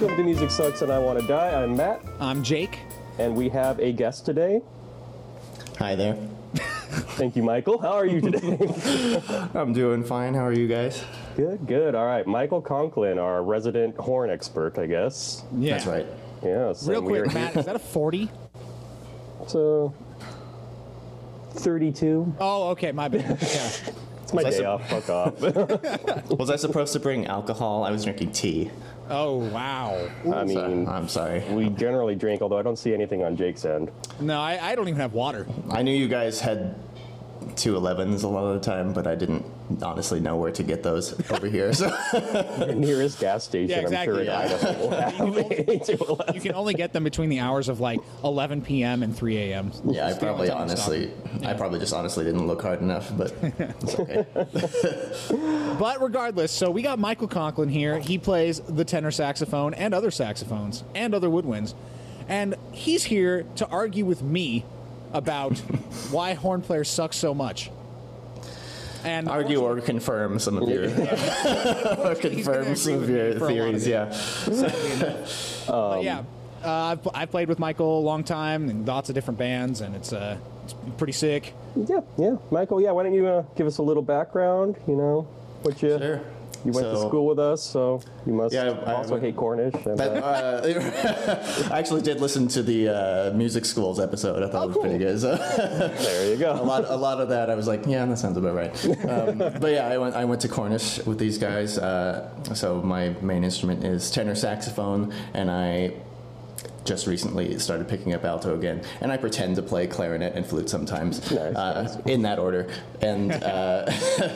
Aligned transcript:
Welcome 0.00 0.16
to 0.16 0.22
Music 0.22 0.50
Sucks 0.50 0.82
and 0.82 0.92
I 0.92 0.98
Want 0.98 1.18
to 1.20 1.26
Die. 1.26 1.62
I'm 1.62 1.76
Matt, 1.76 2.00
I'm 2.20 2.42
Jake. 2.44 2.78
and 3.18 3.34
we 3.34 3.48
have 3.48 3.80
a 3.80 3.92
guest 3.92 4.24
today. 4.24 4.60
Hi 5.78 5.94
there. 5.96 6.16
Thank 7.16 7.34
you, 7.36 7.42
Michael. 7.42 7.78
How 7.78 7.92
are 7.92 8.06
you 8.06 8.20
today? 8.20 9.20
I'm 9.54 9.72
doing 9.72 10.04
fine. 10.04 10.34
How 10.34 10.44
are 10.46 10.52
you 10.52 10.68
guys? 10.68 11.04
good, 11.36 11.66
good. 11.66 11.94
All 11.96 12.06
right, 12.06 12.26
Michael 12.26 12.60
Conklin, 12.60 13.18
our 13.18 13.42
resident 13.42 13.96
horn 13.96 14.30
expert, 14.30 14.78
I 14.78 14.86
guess. 14.86 15.42
Yeah. 15.56 15.74
That's 15.74 15.86
right. 15.86 16.06
Yeah. 16.44 16.72
So 16.74 16.90
Real 16.92 17.02
quick, 17.02 17.34
Matt, 17.34 17.56
is 17.56 17.66
that 17.66 17.76
a 17.76 17.80
40? 17.80 18.30
So, 19.48 19.92
32. 21.54 22.34
Oh, 22.38 22.68
okay, 22.70 22.92
my 22.92 23.08
bad. 23.08 23.38
Yeah. 23.42 23.70
It's 24.22 24.34
my 24.34 24.42
Was 24.42 24.56
day 24.56 24.62
sup- 24.62 24.80
off. 24.80 24.90
Fuck 24.90 25.08
off. 25.08 26.30
Was 26.38 26.50
I 26.50 26.56
supposed 26.56 26.92
to 26.92 27.00
bring 27.00 27.24
alcohol? 27.26 27.82
I 27.82 27.90
was 27.90 28.04
drinking 28.04 28.32
tea. 28.32 28.70
Oh, 29.10 29.36
wow. 29.50 30.08
I 30.26 30.46
So, 30.46 30.68
mean, 30.68 30.88
I'm 30.88 31.08
sorry. 31.08 31.40
we 31.50 31.70
generally 31.70 32.14
drink, 32.14 32.42
although 32.42 32.58
I 32.58 32.62
don't 32.62 32.78
see 32.78 32.92
anything 32.92 33.22
on 33.24 33.36
Jake's 33.36 33.64
end. 33.64 33.90
No, 34.20 34.40
I, 34.40 34.58
I 34.72 34.74
don't 34.74 34.88
even 34.88 35.00
have 35.00 35.12
water. 35.14 35.46
I 35.70 35.82
knew 35.82 35.94
you 35.96 36.08
guys 36.08 36.40
had 36.40 36.74
two 37.58 37.74
11s 37.74 38.22
a 38.24 38.28
lot 38.28 38.44
of 38.44 38.54
the 38.54 38.64
time, 38.70 38.92
but 38.92 39.06
I 39.06 39.14
didn't 39.14 39.44
honestly 39.82 40.20
know 40.20 40.36
where 40.36 40.52
to 40.52 40.62
get 40.62 40.82
those 40.82 41.12
over 41.30 41.46
here. 41.48 41.72
So 41.72 41.94
Your 42.58 42.74
nearest 42.74 43.20
gas 43.20 43.44
station, 43.44 43.70
Yeah, 43.70 43.82
exactly, 43.82 44.30
I'm 44.30 44.48
sure 44.48 44.56
in 44.56 44.68
Idaho 44.68 44.80
will 44.80 44.90
have 44.90 45.36
a 45.36 45.78
211. 45.78 46.34
You 46.34 46.40
can 46.40 46.54
only 46.54 46.74
get 46.74 46.92
them 46.92 47.04
between 47.04 47.28
the 47.28 47.40
hours 47.40 47.68
of 47.68 47.80
like 47.80 48.00
11 48.24 48.62
p.m. 48.62 49.02
and 49.02 49.14
3 49.14 49.36
a.m. 49.36 49.72
yeah, 49.84 50.06
I 50.06 50.12
probably 50.14 50.48
only 50.48 50.48
time 50.48 50.56
to 50.56 50.62
honestly, 50.62 51.12
I 51.44 51.54
probably 51.54 51.80
just 51.80 51.92
honestly 51.92 52.24
didn't 52.24 52.46
look 52.46 52.62
hard 52.62 52.80
enough, 52.80 53.10
but 53.16 53.34
it's 53.42 53.98
okay. 53.98 54.26
But 55.78 56.00
regardless, 56.00 56.52
so 56.52 56.70
we 56.70 56.82
got 56.82 56.98
Michael 56.98 57.28
Conklin 57.28 57.68
here. 57.68 57.98
He 57.98 58.18
plays 58.18 58.60
the 58.60 58.84
tenor 58.84 59.10
saxophone 59.10 59.74
and 59.74 59.94
other 59.94 60.10
saxophones 60.10 60.84
and 60.94 61.14
other 61.14 61.28
woodwinds. 61.28 61.74
And 62.28 62.56
he's 62.72 63.04
here 63.04 63.44
to 63.56 63.66
argue 63.68 64.04
with 64.04 64.22
me 64.22 64.64
about 65.12 65.58
why 66.10 66.34
horn 66.34 66.62
players 66.62 66.88
suck 66.88 67.12
so 67.12 67.34
much. 67.34 67.70
And 69.04 69.28
Argue 69.28 69.60
or 69.60 69.80
confirm 69.80 70.38
some 70.38 70.58
of 70.58 70.68
your, 70.68 70.84
or 70.86 72.14
confirm 72.20 72.74
some 72.74 72.94
of 72.94 73.08
your 73.08 73.38
for 73.38 73.48
a 73.48 73.54
lot 73.54 73.74
of 73.74 73.82
theories. 73.82 73.86
Yeah. 73.86 74.10
sadly 74.10 74.92
enough. 74.92 75.64
Yeah, 76.02 76.24
uh, 76.64 76.68
I've, 76.70 77.08
I've 77.14 77.30
played 77.30 77.48
with 77.48 77.58
Michael 77.60 78.00
a 78.00 78.02
long 78.02 78.24
time 78.24 78.68
in 78.68 78.84
lots 78.84 79.08
of 79.08 79.14
different 79.14 79.38
bands, 79.38 79.80
and 79.80 79.94
it's 79.94 80.12
uh, 80.12 80.36
it's 80.64 80.74
pretty 80.96 81.12
sick. 81.12 81.54
Yeah, 81.76 82.00
yeah. 82.16 82.36
Michael, 82.50 82.80
yeah, 82.82 82.90
why 82.90 83.04
don't 83.04 83.14
you 83.14 83.26
uh, 83.28 83.42
give 83.54 83.66
us 83.68 83.78
a 83.78 83.82
little 83.82 84.02
background? 84.02 84.76
You 84.88 84.96
know, 84.96 85.22
what 85.62 85.80
you 85.80 85.96
Sure. 85.98 86.20
You 86.64 86.72
went 86.72 86.86
to 86.86 86.98
school 86.98 87.26
with 87.26 87.38
us, 87.38 87.62
so 87.62 88.00
you 88.26 88.32
must 88.32 88.52
Yeah, 88.54 88.74
I- 88.86 88.94
also 88.94 89.16
I- 89.16 89.20
hate 89.20 89.36
Cornish. 89.36 89.74
And, 89.86 89.98
That, 89.98 90.22
uh, 90.22 90.26
uh, 90.26 91.68
I 91.72 91.78
actually 91.78 92.02
did 92.02 92.20
listen 92.20 92.48
to 92.48 92.62
the 92.62 92.88
uh, 92.88 93.32
music 93.34 93.64
schools 93.64 93.98
episode. 94.00 94.42
I 94.42 94.48
thought 94.48 94.64
it 94.64 94.68
was 94.68 94.78
pretty 94.78 94.98
good. 94.98 95.20
So 95.20 95.36
there 95.36 96.26
you 96.28 96.34
a 96.34 96.36
go. 96.36 96.62
lot, 96.64 96.84
a 96.88 96.96
lot 96.96 97.20
of 97.20 97.28
that, 97.30 97.50
I 97.50 97.54
was 97.54 97.66
like, 97.66 97.86
yeah, 97.86 98.04
that 98.06 98.18
sounds 98.18 98.36
about 98.36 98.54
right. 98.54 98.72
Um, 99.08 99.38
but 99.60 99.72
yeah, 99.72 99.88
I 99.88 99.98
went, 99.98 100.14
I 100.14 100.24
went 100.24 100.40
to 100.42 100.48
Cornish 100.48 101.04
with 101.06 101.18
these 101.18 101.38
guys. 101.38 101.78
Uh, 101.78 102.28
so 102.54 102.80
my 102.82 103.10
main 103.20 103.44
instrument 103.44 103.84
is 103.84 104.10
tenor 104.10 104.34
saxophone, 104.34 105.12
and 105.34 105.50
I 105.50 105.92
just 106.88 107.06
recently 107.06 107.58
started 107.58 107.86
picking 107.86 108.14
up 108.14 108.24
alto 108.24 108.54
again. 108.56 108.82
And 109.02 109.12
I 109.12 109.18
pretend 109.18 109.56
to 109.56 109.62
play 109.62 109.86
clarinet 109.86 110.34
and 110.34 110.44
flute 110.44 110.70
sometimes, 110.70 111.30
Nice, 111.30 111.54
uh, 111.54 112.00
in 112.06 112.22
that 112.22 112.38
order. 112.38 112.66
And 113.02 113.30
uh, 113.32 113.92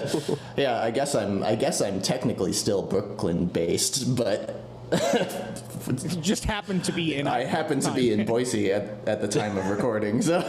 yeah, 0.57 0.81
I 0.83 0.91
guess 0.91 1.15
I'm, 1.15 1.43
I 1.43 1.55
guess 1.57 1.81
I'm 1.81 2.01
technically 2.03 2.53
still 2.53 2.83
Brooklyn 2.83 3.47
based, 3.47 4.15
but. 4.15 4.61
You 4.93 6.21
just 6.21 6.45
happened 6.45 6.85
to 6.85 6.93
be 6.93 7.15
in. 7.17 7.27
I 7.27 7.45
happen 7.45 7.81
to 7.81 7.91
be 7.93 8.13
in 8.13 8.27
Boise 8.33 8.73
at, 8.73 8.85
at 9.09 9.23
the 9.23 9.27
time 9.27 9.57
of 9.57 9.67
recording, 9.71 10.21
so 10.21 10.43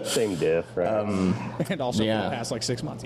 Same 0.04 0.34
diff, 0.36 0.64
right? 0.74 0.88
Um, 0.88 1.34
and 1.68 1.80
also 1.82 1.98
for 1.98 2.04
Yeah. 2.04 2.22
the 2.24 2.30
past 2.36 2.50
like 2.50 2.62
six 2.62 2.82
months. 2.82 3.04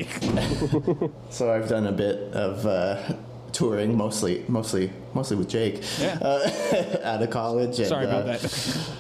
so 1.31 1.53
I've 1.53 1.69
done 1.69 1.89
a 1.89 1.93
bit 1.93 2.33
of 2.33 2.65
uh, 2.65 3.15
touring, 3.53 3.97
mostly 3.97 4.45
mostly 4.49 4.93
mostly 5.15 5.37
with 5.37 5.49
Jake 5.49 5.83
yeah. 5.99 6.19
uh, 6.21 7.01
out 7.05 7.23
of 7.23 7.31
college. 7.31 7.79
And, 7.79 7.89
Sorry 7.89 8.05
about 8.05 8.29
uh, 8.29 8.37
that. 8.37 8.91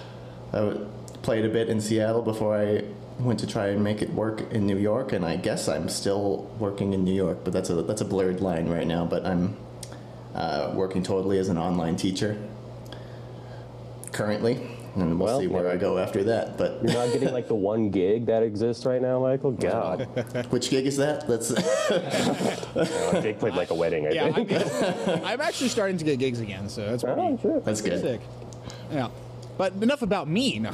I 0.52 1.20
played 1.22 1.44
a 1.44 1.48
bit 1.48 1.68
in 1.68 1.80
Seattle 1.80 2.22
before 2.22 2.56
I 2.56 2.84
went 3.18 3.40
to 3.40 3.46
try 3.46 3.68
and 3.68 3.82
make 3.82 4.02
it 4.02 4.10
work 4.10 4.52
in 4.52 4.66
New 4.66 4.76
York, 4.76 5.12
and 5.12 5.24
I 5.24 5.36
guess 5.36 5.68
I'm 5.68 5.88
still 5.88 6.50
working 6.58 6.92
in 6.92 7.04
New 7.04 7.14
York, 7.14 7.38
but 7.44 7.52
that's 7.52 7.70
a 7.70 7.82
that's 7.82 8.00
a 8.00 8.04
blurred 8.04 8.40
line 8.40 8.68
right 8.68 8.86
now. 8.86 9.04
But 9.04 9.26
I'm 9.26 9.56
uh, 10.34 10.72
working 10.74 11.02
totally 11.02 11.38
as 11.38 11.48
an 11.48 11.58
online 11.58 11.96
teacher 11.96 12.38
currently, 14.12 14.66
and 14.96 15.18
we'll 15.18 15.26
Well, 15.26 15.40
see 15.40 15.46
where 15.46 15.68
I 15.68 15.74
you 15.74 15.78
go 15.78 15.98
after 15.98 16.24
that. 16.24 16.56
But 16.58 16.80
You're 16.82 16.92
not 16.94 17.12
getting 17.12 17.32
like 17.32 17.48
the 17.48 17.54
one 17.54 17.90
gig 18.00 18.26
that 18.26 18.42
exists 18.42 18.84
right 18.86 19.00
now, 19.00 19.20
Michael. 19.20 19.52
God, 19.52 20.02
which 20.50 20.70
gig 20.70 20.86
is 20.86 20.96
that? 20.96 21.26
That's 21.28 21.48
Jake 23.22 23.38
played 23.38 23.54
like 23.54 23.70
a 23.70 23.74
wedding. 23.74 24.06
I 24.06 24.10
yeah, 24.10 24.32
think. 24.32 24.52
I'm, 24.52 25.24
I'm 25.24 25.40
actually 25.40 25.68
starting 25.68 25.98
to 25.98 26.04
get 26.04 26.18
gigs 26.18 26.40
again, 26.40 26.68
so 26.68 26.86
that's 26.88 27.02
pretty, 27.02 27.20
Oh, 27.20 27.38
shit. 27.42 27.64
that's 27.64 27.80
good. 27.80 28.00
sick. 28.00 28.20
Yeah. 28.90 29.08
But 29.58 29.72
enough 29.80 30.02
about 30.02 30.28
me. 30.28 30.58
No. 30.58 30.70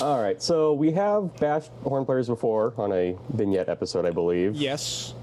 All 0.00 0.20
right, 0.20 0.42
so 0.42 0.72
we 0.72 0.90
have 0.92 1.34
bashed 1.36 1.70
horn 1.84 2.04
players 2.04 2.26
before 2.26 2.74
on 2.76 2.92
a 2.92 3.16
vignette 3.34 3.68
episode, 3.68 4.04
I 4.04 4.10
believe. 4.10 4.56
Yes. 4.56 5.14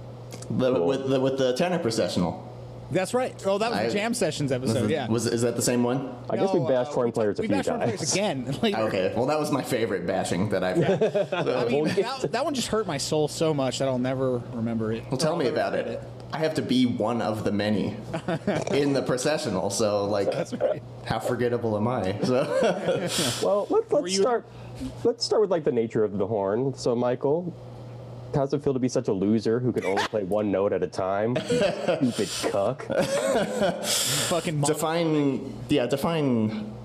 The, 0.50 0.82
with 0.82 1.10
the 1.10 1.20
with 1.20 1.38
the 1.38 1.54
tenor 1.58 1.80
processional. 1.80 2.47
That's 2.92 3.14
right. 3.14 3.36
Oh, 3.46 3.58
that 3.58 3.70
was 3.72 3.80
I- 3.80 3.88
the 3.88 3.94
Jam 3.94 4.14
Sessions 4.14 4.52
episode. 4.52 4.90
Yeah. 4.90 5.08
Was 5.10 5.26
is 5.28 5.42
that 5.42 5.56
the 5.56 5.62
same 5.62 5.84
one? 5.84 6.16
I 6.30 6.38
guess 6.38 6.54
we 6.54 6.60
bashed 6.62 6.92
uh, 6.92 6.94
horn 6.94 7.06
we 7.08 7.12
players 7.12 7.40
a 7.40 7.42
we 7.42 7.48
few 7.48 7.56
bashed 7.58 7.70
horn 7.70 7.82
players 7.82 8.00
times. 8.00 8.14
again. 8.14 8.58
Like, 8.62 8.76
Okay, 8.76 9.14
well 9.16 9.26
that 9.28 9.40
was 9.40 9.52
my 9.52 9.62
favorite 9.62 10.08
bashing 10.08 10.50
that 10.50 10.64
I've 10.64 10.78
had. 10.78 11.34
I 11.34 11.66
mean, 11.66 11.86
that, 11.86 12.32
that 12.32 12.46
one 12.46 12.54
just 12.54 12.68
hurt 12.70 12.88
my 12.88 12.98
soul 12.98 13.28
so 13.28 13.54
much 13.54 13.80
that 13.80 13.88
I'll 13.88 14.00
never 14.00 14.40
remember 14.54 14.92
it. 14.94 15.04
Well, 15.10 15.18
tell 15.18 15.34
I'll 15.34 15.38
me 15.38 15.48
about 15.48 15.74
forget 15.74 15.88
it. 15.88 16.02
I 16.34 16.40
have 16.40 16.56
to 16.56 16.62
be 16.62 16.86
one 16.86 17.22
of 17.22 17.44
the 17.46 17.52
many 17.54 17.96
in 18.72 18.92
the 18.94 19.02
processional, 19.06 19.70
so 19.70 20.06
like, 20.06 20.28
right. 20.60 20.84
how 21.06 21.20
forgettable 21.20 21.78
am 21.78 21.88
I? 21.88 22.20
So, 22.22 23.40
Well, 23.42 23.68
let's, 23.70 23.92
let's 23.92 24.16
start. 24.18 24.46
Let's 25.06 25.24
start 25.26 25.42
with 25.42 25.52
like 25.52 25.64
the 25.64 25.72
nature 25.72 26.04
of 26.04 26.18
the 26.18 26.28
horn. 26.28 26.74
So, 26.76 26.96
Michael, 26.96 27.54
how's 28.34 28.54
it 28.54 28.64
feel 28.64 28.74
to 28.74 28.80
be 28.80 28.90
such 28.90 29.08
a 29.08 29.14
loser 29.14 29.60
who 29.60 29.72
can 29.72 29.86
only 29.86 30.04
play 30.06 30.24
one 30.24 30.52
note 30.52 30.74
at 30.74 30.84
a 30.84 30.88
time? 30.88 31.36
Stupid 31.46 32.30
cuck. 32.52 32.84
Fucking 33.84 34.62
define, 34.62 35.54
yeah, 35.70 35.88
define 35.88 36.77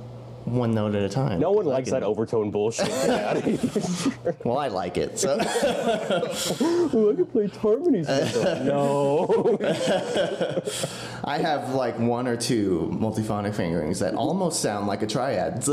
one 0.53 0.73
note 0.73 0.95
at 0.95 1.03
a 1.03 1.09
time. 1.09 1.41
No 1.41 1.53
one 1.53 1.67
likes 1.67 1.91
that 1.91 2.03
overtone 2.03 2.51
bullshit. 2.51 2.87
Get 2.87 3.11
out 3.11 3.37
of 3.37 3.45
here. 3.45 4.37
Well, 4.45 4.59
I 4.59 4.69
like 4.69 4.97
it. 4.97 5.19
So, 5.19 5.35
Ooh, 6.63 7.13
I 7.13 7.15
can 7.15 7.27
play 7.27 7.47
harmonies. 7.49 8.09
no. 8.65 9.59
I 11.25 11.39
have 11.39 11.75
like 11.75 11.99
one 11.99 12.27
or 12.27 12.37
two 12.37 12.91
multiphonic 12.93 13.55
fingerings 13.55 13.99
that 14.01 14.15
almost 14.15 14.61
sound 14.61 14.87
like 14.87 15.03
a 15.03 15.07
triad. 15.07 15.67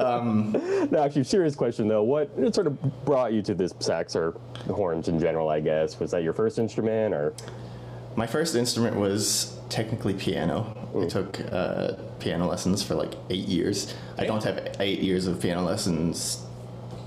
Um, 0.00 0.52
no, 0.90 1.02
actually, 1.02 1.24
serious 1.24 1.54
question 1.56 1.88
though. 1.88 2.02
What 2.02 2.30
what 2.36 2.54
sort 2.54 2.66
of 2.66 3.04
brought 3.04 3.32
you 3.32 3.42
to 3.42 3.54
this 3.54 3.74
sax 3.80 4.14
or 4.14 4.32
horns 4.68 5.08
in 5.08 5.18
general? 5.18 5.48
I 5.48 5.60
guess 5.60 5.98
was 5.98 6.10
that 6.12 6.22
your 6.22 6.32
first 6.32 6.58
instrument 6.58 7.14
or? 7.14 7.34
My 8.16 8.26
first 8.26 8.54
instrument 8.56 8.96
was 8.96 9.57
technically 9.68 10.14
piano. 10.14 10.74
I 10.98 11.06
took 11.06 11.40
uh, 11.52 11.92
piano 12.18 12.46
lessons 12.46 12.82
for 12.82 12.94
like 12.94 13.14
eight 13.30 13.46
years. 13.46 13.94
I 14.16 14.24
don't 14.24 14.42
have 14.44 14.76
eight 14.80 15.00
years 15.00 15.26
of 15.26 15.40
piano 15.40 15.62
lessons 15.62 16.44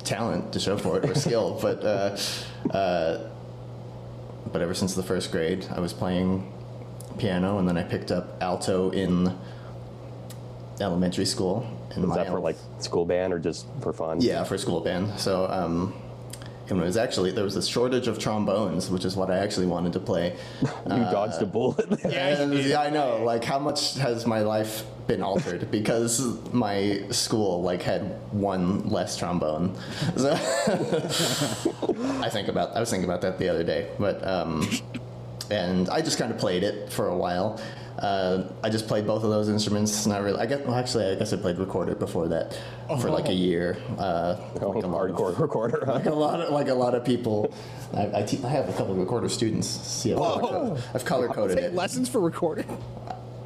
talent 0.03 0.53
to 0.53 0.59
show 0.59 0.77
for 0.77 0.97
it 0.97 1.09
or 1.09 1.15
skill, 1.15 1.59
but 1.61 1.83
uh, 1.83 2.17
uh, 2.75 3.29
but 4.51 4.61
ever 4.61 4.73
since 4.73 4.95
the 4.95 5.03
first 5.03 5.31
grade, 5.31 5.65
I 5.71 5.79
was 5.79 5.93
playing 5.93 6.51
piano, 7.17 7.57
and 7.57 7.67
then 7.67 7.77
I 7.77 7.83
picked 7.83 8.11
up 8.11 8.41
alto 8.41 8.89
in 8.91 9.35
elementary 10.79 11.25
school. 11.25 11.65
In 11.95 12.07
Was 12.07 12.17
that 12.17 12.27
for 12.27 12.39
like 12.39 12.57
school 12.79 13.05
band 13.05 13.33
or 13.33 13.39
just 13.39 13.67
for 13.81 13.93
fun? 13.93 14.21
yeah, 14.21 14.43
for 14.43 14.57
school 14.57 14.81
band. 14.81 15.19
So, 15.19 15.47
um, 15.47 15.93
and 16.71 16.81
it 16.81 16.85
was 16.85 16.95
actually 16.95 17.31
there 17.31 17.43
was 17.43 17.57
a 17.57 17.61
shortage 17.61 18.07
of 18.07 18.17
trombones, 18.17 18.89
which 18.89 19.03
is 19.03 19.15
what 19.15 19.29
I 19.29 19.37
actually 19.39 19.67
wanted 19.67 19.93
to 19.93 19.99
play. 19.99 20.37
You 20.85 21.03
dodged 21.11 21.41
a 21.41 21.45
bullet. 21.45 22.03
And 22.03 22.53
yeah, 22.53 22.81
I 22.81 22.89
know. 22.89 23.23
Like, 23.23 23.43
how 23.43 23.59
much 23.59 23.95
has 23.95 24.25
my 24.25 24.41
life 24.41 24.83
been 25.07 25.21
altered 25.21 25.69
because 25.79 26.19
my 26.53 27.03
school 27.11 27.61
like 27.61 27.81
had 27.81 28.03
one 28.31 28.87
less 28.89 29.17
trombone? 29.17 29.75
So 30.15 30.31
I 32.21 32.29
think 32.29 32.47
about 32.47 32.75
I 32.75 32.79
was 32.79 32.89
thinking 32.89 33.09
about 33.09 33.21
that 33.21 33.37
the 33.37 33.49
other 33.49 33.63
day, 33.63 33.89
but 33.99 34.25
um, 34.25 34.67
and 35.49 35.89
I 35.89 36.01
just 36.01 36.17
kind 36.17 36.31
of 36.31 36.37
played 36.37 36.63
it 36.63 36.91
for 36.91 37.07
a 37.07 37.15
while. 37.15 37.59
Uh, 38.01 38.43
I 38.63 38.69
just 38.69 38.87
played 38.87 39.05
both 39.05 39.23
of 39.23 39.29
those 39.29 39.47
instruments. 39.47 40.07
Not 40.07 40.23
really. 40.23 40.39
I 40.39 40.47
guess. 40.47 40.59
Well, 40.65 40.73
actually, 40.75 41.05
I 41.05 41.15
guess 41.15 41.31
I 41.33 41.37
played 41.37 41.57
recorder 41.59 41.93
before 41.93 42.27
that 42.29 42.59
for 42.99 43.09
like 43.11 43.27
a 43.29 43.33
year. 43.33 43.77
Uh, 43.99 44.37
Oh, 44.59 44.69
like 44.71 44.83
a 44.83 44.87
lot 44.87 45.09
of- 45.09 45.39
recorder. 45.39 45.85
huh? 45.85 45.93
like 45.93 46.05
a 46.07 46.09
lot 46.13 46.41
of 46.41 46.49
like 46.51 46.67
a 46.67 46.73
lot 46.73 46.95
of 46.95 47.05
people. 47.05 47.53
I, 47.93 48.19
I, 48.19 48.23
te- 48.23 48.43
I 48.43 48.49
have 48.49 48.67
a 48.69 48.73
couple 48.73 48.93
of 48.93 48.97
recorder 48.97 49.29
students. 49.29 49.67
See, 49.67 50.11
I've 50.13 50.17
color, 50.19 50.41
Whoa. 50.41 50.77
I've 50.95 51.05
color 51.05 51.27
coded 51.27 51.57
it. 51.59 51.73
lessons 51.75 52.09
for 52.09 52.19
recording. 52.21 52.65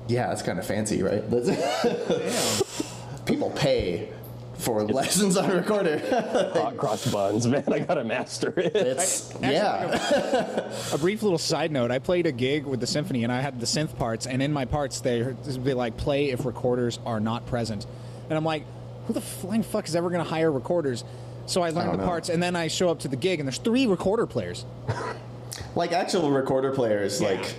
Yeah, 0.07 0.27
that's 0.27 0.41
kind 0.43 0.57
of 0.59 0.65
fancy, 0.65 1.01
right? 1.03 1.23
People 3.25 3.49
pay 3.51 4.09
for 4.57 4.83
lessons 4.83 5.37
on 5.37 5.49
a 5.51 5.55
recorder. 5.55 5.99
Hot 6.55 6.77
cross 6.77 7.05
buns, 7.11 7.45
man. 7.47 7.63
I 7.71 7.79
gotta 7.79 8.03
master 8.03 8.53
it. 8.59 8.75
It's 8.75 9.31
Actually, 9.35 9.51
yeah. 9.53 10.71
A 10.93 10.97
brief 10.97 11.21
little 11.23 11.37
side 11.37 11.71
note: 11.71 11.91
I 11.91 11.99
played 11.99 12.25
a 12.25 12.31
gig 12.31 12.65
with 12.65 12.79
the 12.79 12.87
symphony, 12.87 13.23
and 13.23 13.31
I 13.31 13.41
had 13.41 13.59
the 13.59 13.65
synth 13.65 13.95
parts, 13.97 14.25
and 14.27 14.41
in 14.41 14.51
my 14.53 14.65
parts 14.65 15.01
they 15.01 15.21
they 15.45 15.73
like 15.73 15.97
play 15.97 16.29
if 16.31 16.45
recorders 16.45 16.99
are 17.05 17.19
not 17.19 17.45
present, 17.47 17.85
and 18.29 18.37
I'm 18.37 18.45
like, 18.45 18.63
who 19.07 19.13
the 19.13 19.21
flying 19.21 19.63
fuck 19.63 19.87
is 19.87 19.95
ever 19.95 20.09
going 20.09 20.23
to 20.23 20.29
hire 20.29 20.51
recorders? 20.51 21.03
So 21.47 21.61
I 21.61 21.69
learned 21.69 21.75
don't 21.87 21.91
the 21.97 22.03
know. 22.03 22.05
parts, 22.07 22.29
and 22.29 22.41
then 22.41 22.55
I 22.55 22.67
show 22.69 22.89
up 22.89 22.99
to 23.01 23.07
the 23.07 23.15
gig, 23.17 23.39
and 23.39 23.47
there's 23.47 23.59
three 23.59 23.85
recorder 23.87 24.25
players, 24.25 24.65
like 25.75 25.91
actual 25.91 26.31
recorder 26.31 26.71
players, 26.71 27.21
like 27.21 27.55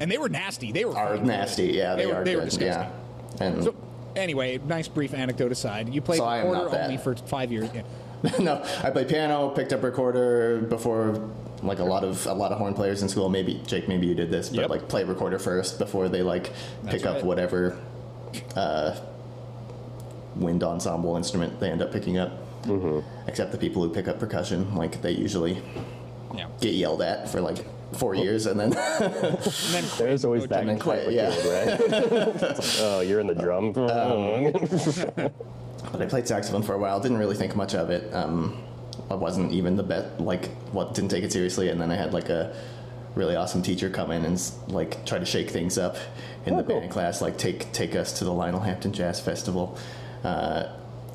and 0.00 0.10
they 0.10 0.18
were 0.18 0.28
nasty. 0.28 0.72
They 0.72 0.84
were 0.84 0.96
are 0.96 1.16
nasty. 1.16 1.68
Yeah, 1.68 1.94
they, 1.94 2.02
They 2.04 2.06
were- 2.06 2.14
are 2.16 2.24
they 2.24 2.36
were 2.36 2.44
disgusting. 2.44 2.66
Yeah. 3.38 3.46
And 3.46 3.64
So 3.64 3.74
anyway, 4.16 4.58
nice 4.66 4.88
brief 4.88 5.14
anecdote 5.14 5.52
aside, 5.52 5.92
you 5.92 6.00
played 6.00 6.18
So 6.18 6.30
recorder 6.30 6.78
only 6.78 6.96
for 6.98 7.14
five 7.16 7.52
years. 7.52 7.68
Yeah. 7.74 7.82
no, 8.38 8.62
I 8.82 8.90
played 8.90 9.08
piano, 9.08 9.48
picked 9.50 9.72
up 9.72 9.82
recorder 9.82 10.60
before, 10.60 11.30
like 11.62 11.78
a 11.78 11.84
lot 11.84 12.04
of 12.04 12.26
a 12.26 12.34
lot 12.34 12.52
of 12.52 12.58
horn 12.58 12.74
players 12.74 13.02
in 13.02 13.08
school. 13.08 13.28
Maybe 13.28 13.62
Jake, 13.66 13.88
maybe 13.88 14.06
you 14.06 14.14
did 14.14 14.30
this, 14.30 14.50
but 14.50 14.60
Yep. 14.60 14.70
like 14.70 14.88
play 14.88 15.04
recorder 15.04 15.38
first 15.38 15.78
before 15.78 16.08
they 16.08 16.22
like 16.22 16.52
That's 16.82 16.96
pick 16.96 17.06
up 17.06 17.24
whatever 17.24 17.78
uh, 18.56 18.96
wind 20.36 20.62
ensemble 20.62 21.16
instrument 21.16 21.60
they 21.60 21.70
end 21.70 21.82
up 21.82 21.92
picking 21.92 22.18
up. 22.18 22.32
Mm-hmm. 22.64 23.00
Except 23.26 23.52
the 23.52 23.58
people 23.58 23.82
who 23.82 23.88
pick 23.88 24.06
up 24.06 24.20
percussion, 24.20 24.74
like 24.74 25.00
they 25.00 25.12
usually 25.12 25.62
yeah. 26.34 26.46
get 26.60 26.74
yelled 26.74 27.00
at 27.00 27.28
for 27.30 27.40
like 27.40 27.64
four 27.92 28.14
years 28.14 28.46
and 28.46 28.58
then 28.60 28.72
And 28.72 29.12
then 29.72 29.84
There's 29.98 30.24
always 30.24 30.46
that 30.48 30.60
And 30.60 30.68
then 30.70 30.78
quit, 30.78 31.12
yeah. 31.12 31.30
kid, 31.30 31.46
right? 31.46 32.40
Like, 32.42 32.56
oh, 32.80 33.00
you're 33.00 33.20
in 33.20 33.26
the 33.26 33.34
drum. 33.34 33.72
But 35.92 36.02
I 36.02 36.06
played 36.06 36.28
saxophone 36.28 36.62
for 36.62 36.74
a 36.74 36.78
while. 36.78 37.00
Didn't 37.00 37.16
really 37.18 37.34
think 37.34 37.56
much 37.56 37.74
of 37.74 37.88
it. 37.90 38.12
Um, 38.14 38.62
I 39.10 39.14
wasn't 39.14 39.50
even 39.52 39.76
the 39.76 39.82
best. 39.82 40.20
Like, 40.20 40.48
what 40.72 40.94
didn't 40.94 41.10
take 41.10 41.24
it 41.24 41.32
seriously. 41.32 41.70
And 41.70 41.80
then 41.80 41.90
I 41.90 41.96
had 41.96 42.12
like 42.12 42.28
a 42.28 42.54
really 43.14 43.34
awesome 43.34 43.62
teacher 43.62 43.88
come 43.90 44.10
in 44.10 44.24
and 44.24 44.40
like 44.68 45.04
try 45.06 45.18
to 45.18 45.24
shake 45.24 45.50
things 45.50 45.78
up 45.78 45.96
in 46.46 46.54
Oh, 46.54 46.58
the 46.58 46.62
cool. 46.64 46.80
band 46.80 46.92
class. 46.92 47.20
Like 47.22 47.38
take 47.38 47.72
take 47.72 47.96
us 47.96 48.12
to 48.18 48.24
the 48.24 48.32
Lionel 48.32 48.60
Hampton 48.60 48.92
Jazz 48.92 49.20
Festival, 49.20 49.78
uh, 50.22 50.64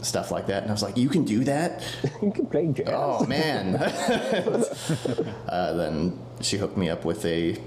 stuff 0.06 0.32
like 0.32 0.48
that. 0.48 0.62
And 0.62 0.72
I 0.72 0.74
was 0.74 0.84
like, 0.84 0.98
you 0.98 1.10
can 1.10 1.26
do 1.26 1.44
that. 1.46 1.84
you 2.22 2.32
can 2.32 2.46
play 2.46 2.68
jazz. 2.68 2.88
Oh 2.90 3.26
man. 3.26 3.76
uh, 5.50 5.74
then 5.74 6.20
she 6.42 6.58
hooked 6.58 6.78
me 6.78 6.90
up 6.90 7.04
with 7.06 7.26
a 7.26 7.58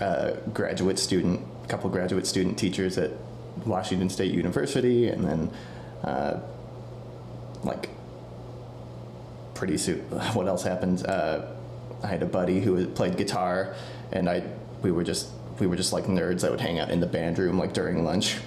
uh, 0.00 0.32
graduate 0.52 0.98
student, 0.98 1.46
a 1.64 1.68
couple 1.68 1.90
graduate 1.90 2.26
student 2.26 2.58
teachers 2.58 2.96
at 2.98 3.10
Washington 3.66 4.08
State 4.08 4.32
University, 4.32 5.08
and 5.08 5.24
then 5.24 5.50
uh, 6.02 6.40
like 7.62 7.90
pretty 9.54 9.76
soon, 9.76 10.00
what 10.32 10.48
else 10.48 10.62
happened? 10.62 11.06
Uh, 11.06 11.46
I 12.02 12.06
had 12.06 12.22
a 12.22 12.26
buddy 12.26 12.60
who 12.60 12.86
played 12.88 13.16
guitar, 13.16 13.76
and 14.10 14.28
I 14.28 14.42
we 14.80 14.90
were 14.90 15.04
just 15.04 15.28
we 15.60 15.66
were 15.66 15.76
just 15.76 15.92
like 15.92 16.04
nerds 16.04 16.40
that 16.40 16.50
would 16.50 16.60
hang 16.60 16.78
out 16.78 16.90
in 16.90 16.98
the 16.98 17.06
band 17.06 17.38
room 17.38 17.58
like 17.58 17.74
during 17.74 18.04
lunch 18.04 18.38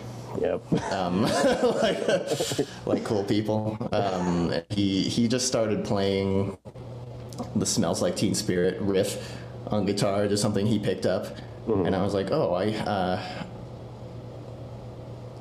Yep. 0.41 0.61
like, 1.81 2.67
like 2.85 3.03
cool 3.03 3.23
people. 3.23 3.77
Um, 3.91 4.53
he 4.69 5.03
he 5.03 5.27
just 5.27 5.47
started 5.47 5.83
playing 5.85 6.57
the 7.55 7.65
"Smells 7.65 8.01
Like 8.01 8.15
Teen 8.15 8.35
Spirit" 8.35 8.79
riff 8.81 9.35
on 9.67 9.85
guitar, 9.85 10.27
just 10.27 10.41
something 10.41 10.65
he 10.65 10.77
picked 10.79 11.05
up, 11.05 11.27
and 11.67 11.95
I 11.95 12.03
was 12.03 12.13
like, 12.13 12.31
oh, 12.31 12.53
I. 12.53 12.73
Uh, 12.73 13.21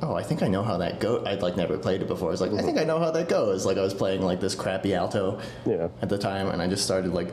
Oh, 0.03 0.15
I 0.15 0.23
think 0.23 0.43
I 0.43 0.49
know 0.49 0.63
how 0.63 0.77
that 0.79 1.01
goes. 1.01 1.27
I'd 1.27 1.41
like 1.41 1.57
never 1.57 1.79
played 1.79 2.03
it 2.03 2.09
before. 2.09 2.29
I 2.29 2.33
was 2.33 2.41
like, 2.43 2.53
I 2.53 2.61
think 2.61 2.77
I 2.77 2.85
know 2.85 2.99
how 2.99 3.11
that 3.13 3.27
goes. 3.27 3.65
Like 3.65 3.79
I 3.79 3.81
was 3.81 3.95
playing 3.95 4.21
like 4.21 4.39
this 4.39 4.55
crappy 4.55 4.93
alto 4.95 5.41
Yeah. 5.65 5.89
at 6.03 6.11
the 6.11 6.19
time, 6.19 6.49
and 6.49 6.61
I 6.61 6.67
just 6.67 6.85
started 6.85 7.15
like, 7.15 7.33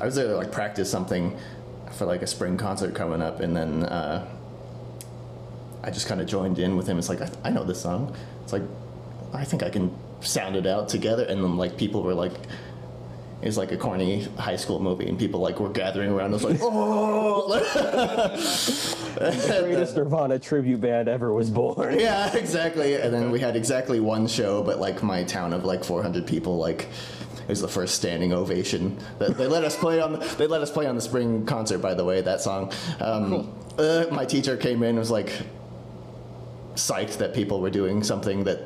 I 0.00 0.04
was 0.04 0.14
there 0.14 0.28
to 0.28 0.36
like 0.36 0.52
practice 0.52 0.88
something 0.88 1.36
for 1.92 2.04
like 2.06 2.22
a 2.22 2.28
spring 2.28 2.56
concert 2.56 2.94
coming 2.94 3.20
up, 3.20 3.40
and 3.40 3.56
then 3.56 3.82
uh, 3.84 4.24
I 5.82 5.90
just 5.90 6.06
kind 6.06 6.20
of 6.20 6.26
joined 6.26 6.58
in 6.58 6.76
with 6.76 6.86
him. 6.86 6.98
It's 6.98 7.08
like 7.08 7.20
I, 7.22 7.30
I 7.44 7.50
know 7.50 7.64
this 7.64 7.80
song. 7.82 8.14
It's 8.42 8.52
like 8.52 8.62
I 9.32 9.44
think 9.44 9.62
I 9.62 9.70
can 9.70 9.94
sound 10.20 10.56
it 10.56 10.66
out 10.66 10.88
together, 10.88 11.24
and 11.24 11.42
then 11.42 11.56
like 11.56 11.76
people 11.76 12.02
were 12.02 12.14
like. 12.14 12.32
It 13.42 13.46
was 13.46 13.56
like 13.56 13.72
a 13.72 13.78
corny 13.78 14.24
high 14.36 14.56
school 14.56 14.80
movie, 14.80 15.08
and 15.08 15.18
people 15.18 15.40
like 15.40 15.60
were 15.60 15.70
gathering 15.70 16.10
around. 16.10 16.32
I 16.32 16.34
was 16.34 16.44
like, 16.44 16.58
"Oh!" 16.62 17.48
the 19.14 19.60
greatest 19.62 19.96
Nirvana 19.96 20.38
tribute 20.38 20.82
band 20.82 21.08
ever 21.08 21.32
was 21.32 21.48
born. 21.48 21.98
yeah, 21.98 22.36
exactly. 22.36 22.96
And 22.96 23.14
then 23.14 23.30
we 23.30 23.40
had 23.40 23.56
exactly 23.56 23.98
one 23.98 24.26
show, 24.26 24.62
but 24.62 24.78
like 24.78 25.02
my 25.02 25.24
town 25.24 25.54
of 25.54 25.64
like 25.64 25.84
400 25.84 26.26
people, 26.26 26.58
like 26.58 26.82
it 26.82 27.48
was 27.48 27.62
the 27.62 27.68
first 27.68 27.94
standing 27.94 28.34
ovation. 28.34 28.98
That 29.18 29.38
they 29.38 29.46
let 29.46 29.64
us 29.64 29.74
play 29.74 30.00
on. 30.00 30.22
They 30.36 30.46
let 30.46 30.60
us 30.60 30.70
play 30.70 30.86
on 30.86 30.94
the 30.94 31.00
spring 31.00 31.46
concert. 31.46 31.78
By 31.78 31.94
the 31.94 32.04
way, 32.04 32.20
that 32.20 32.42
song. 32.42 32.72
Um, 33.00 33.54
uh, 33.78 34.04
my 34.12 34.26
teacher 34.26 34.58
came 34.58 34.82
in 34.82 34.90
and 34.90 34.98
was 34.98 35.10
like 35.10 35.32
psyched 36.74 37.18
that 37.18 37.34
people 37.34 37.60
were 37.60 37.70
doing 37.70 38.02
something 38.02 38.44
that 38.44 38.60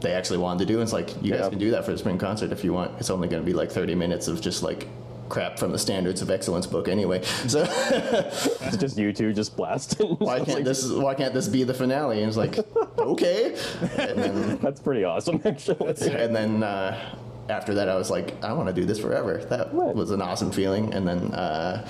they 0.00 0.12
actually 0.12 0.38
wanted 0.38 0.60
to 0.60 0.66
do. 0.66 0.74
And 0.74 0.82
it's 0.82 0.92
like 0.92 1.10
you 1.22 1.32
guys 1.32 1.48
can 1.48 1.58
do 1.58 1.70
that 1.70 1.84
for 1.84 1.92
the 1.92 1.98
spring 1.98 2.18
concert 2.18 2.52
if 2.52 2.62
you 2.64 2.72
want. 2.72 2.92
It's 2.98 3.10
only 3.10 3.28
going 3.28 3.42
to 3.42 3.46
be 3.46 3.54
like 3.54 3.70
30 3.70 3.94
minutes 3.94 4.28
of 4.28 4.40
just 4.40 4.62
like 4.62 4.86
crap 5.30 5.58
from 5.58 5.72
the 5.72 5.78
Standards 5.78 6.20
of 6.20 6.30
Excellence 6.30 6.66
book 6.66 6.86
anyway. 6.88 7.22
So. 7.48 7.64
It's 7.66 8.76
just 8.76 8.98
you 8.98 9.12
two 9.12 9.32
just 9.32 9.56
blasting. 9.56 10.08
why 10.18 10.36
can't 10.38 10.48
like- 10.58 10.64
this 10.64 10.90
why 10.90 11.14
can't 11.14 11.32
this 11.32 11.48
be 11.48 11.62
the 11.64 11.72
finale 11.74 12.18
and 12.20 12.28
it's 12.28 12.36
like 12.36 12.58
okay 12.98 13.56
then 13.96 14.58
That's 14.58 14.80
pretty 14.80 15.04
awesome, 15.04 15.40
actually. 15.44 16.12
and 16.14 16.36
then 16.36 16.62
uh, 16.62 17.16
after 17.48 17.74
that 17.74 17.88
i 17.90 17.94
was 17.96 18.10
like 18.10 18.42
i 18.42 18.52
want 18.52 18.68
to 18.68 18.72
do 18.74 18.84
this 18.86 18.98
forever 18.98 19.38
that 19.50 19.72
Right. 19.74 19.94
was 19.94 20.10
an 20.10 20.22
awesome 20.22 20.50
feeling 20.50 20.92
and 20.94 21.06
then 21.06 21.32
uh, 21.34 21.86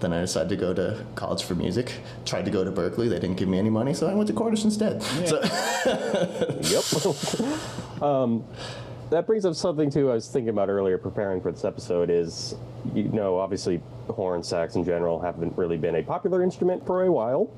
then 0.00 0.12
I 0.12 0.20
decided 0.20 0.48
to 0.50 0.56
go 0.56 0.72
to 0.74 1.04
college 1.16 1.42
for 1.42 1.54
music. 1.54 1.92
Tried 2.24 2.44
to 2.44 2.50
go 2.50 2.62
to 2.64 2.70
Berklee. 2.70 3.08
They 3.08 3.18
didn't 3.18 3.36
give 3.36 3.48
me 3.48 3.58
any 3.58 3.70
money, 3.70 3.94
so 3.94 4.06
I 4.08 4.14
went 4.14 4.28
to 4.28 4.32
Cornish 4.34 4.64
instead. 4.64 5.02
So, 5.02 5.40
Yep. 6.62 8.02
um, 8.02 8.44
that 9.10 9.26
brings 9.26 9.44
up 9.44 9.54
something 9.54 9.90
too. 9.90 10.10
I 10.10 10.14
was 10.14 10.28
thinking 10.28 10.50
about 10.50 10.68
earlier, 10.68 10.98
preparing 10.98 11.40
for 11.40 11.50
this 11.50 11.64
episode. 11.64 12.10
Is 12.10 12.54
you 12.94 13.04
know, 13.04 13.38
obviously, 13.38 13.80
horn 14.08 14.42
sax 14.42 14.76
in 14.76 14.84
general 14.84 15.20
haven't 15.20 15.56
really 15.56 15.76
been 15.78 15.96
a 15.96 16.02
popular 16.02 16.42
instrument 16.42 16.86
for 16.86 17.04
a 17.04 17.10
while. 17.12 17.50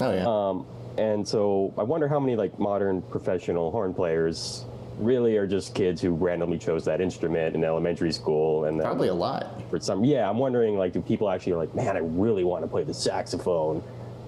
oh 0.00 0.12
yeah. 0.12 0.24
Um, 0.26 0.66
and 0.96 1.26
so 1.26 1.74
I 1.76 1.82
wonder 1.82 2.08
how 2.08 2.18
many 2.20 2.36
like 2.36 2.58
modern 2.58 3.02
professional 3.02 3.70
horn 3.70 3.94
players 3.94 4.64
really 4.98 5.36
are 5.36 5.46
just 5.46 5.74
kids 5.74 6.00
who 6.00 6.10
randomly 6.14 6.58
chose 6.58 6.84
that 6.84 7.00
instrument 7.00 7.54
in 7.54 7.64
elementary 7.64 8.12
school 8.12 8.64
and 8.64 8.78
then 8.78 8.86
Probably 8.86 9.08
a 9.08 9.14
lot. 9.14 9.60
for 9.70 9.80
some 9.80 10.04
yeah 10.04 10.28
i'm 10.30 10.38
wondering 10.38 10.76
like 10.78 10.92
do 10.92 11.00
people 11.00 11.28
actually 11.28 11.54
like 11.54 11.74
man 11.74 11.96
i 11.96 12.00
really 12.00 12.44
want 12.44 12.62
to 12.62 12.68
play 12.68 12.84
the 12.84 12.94
saxophone 12.94 13.80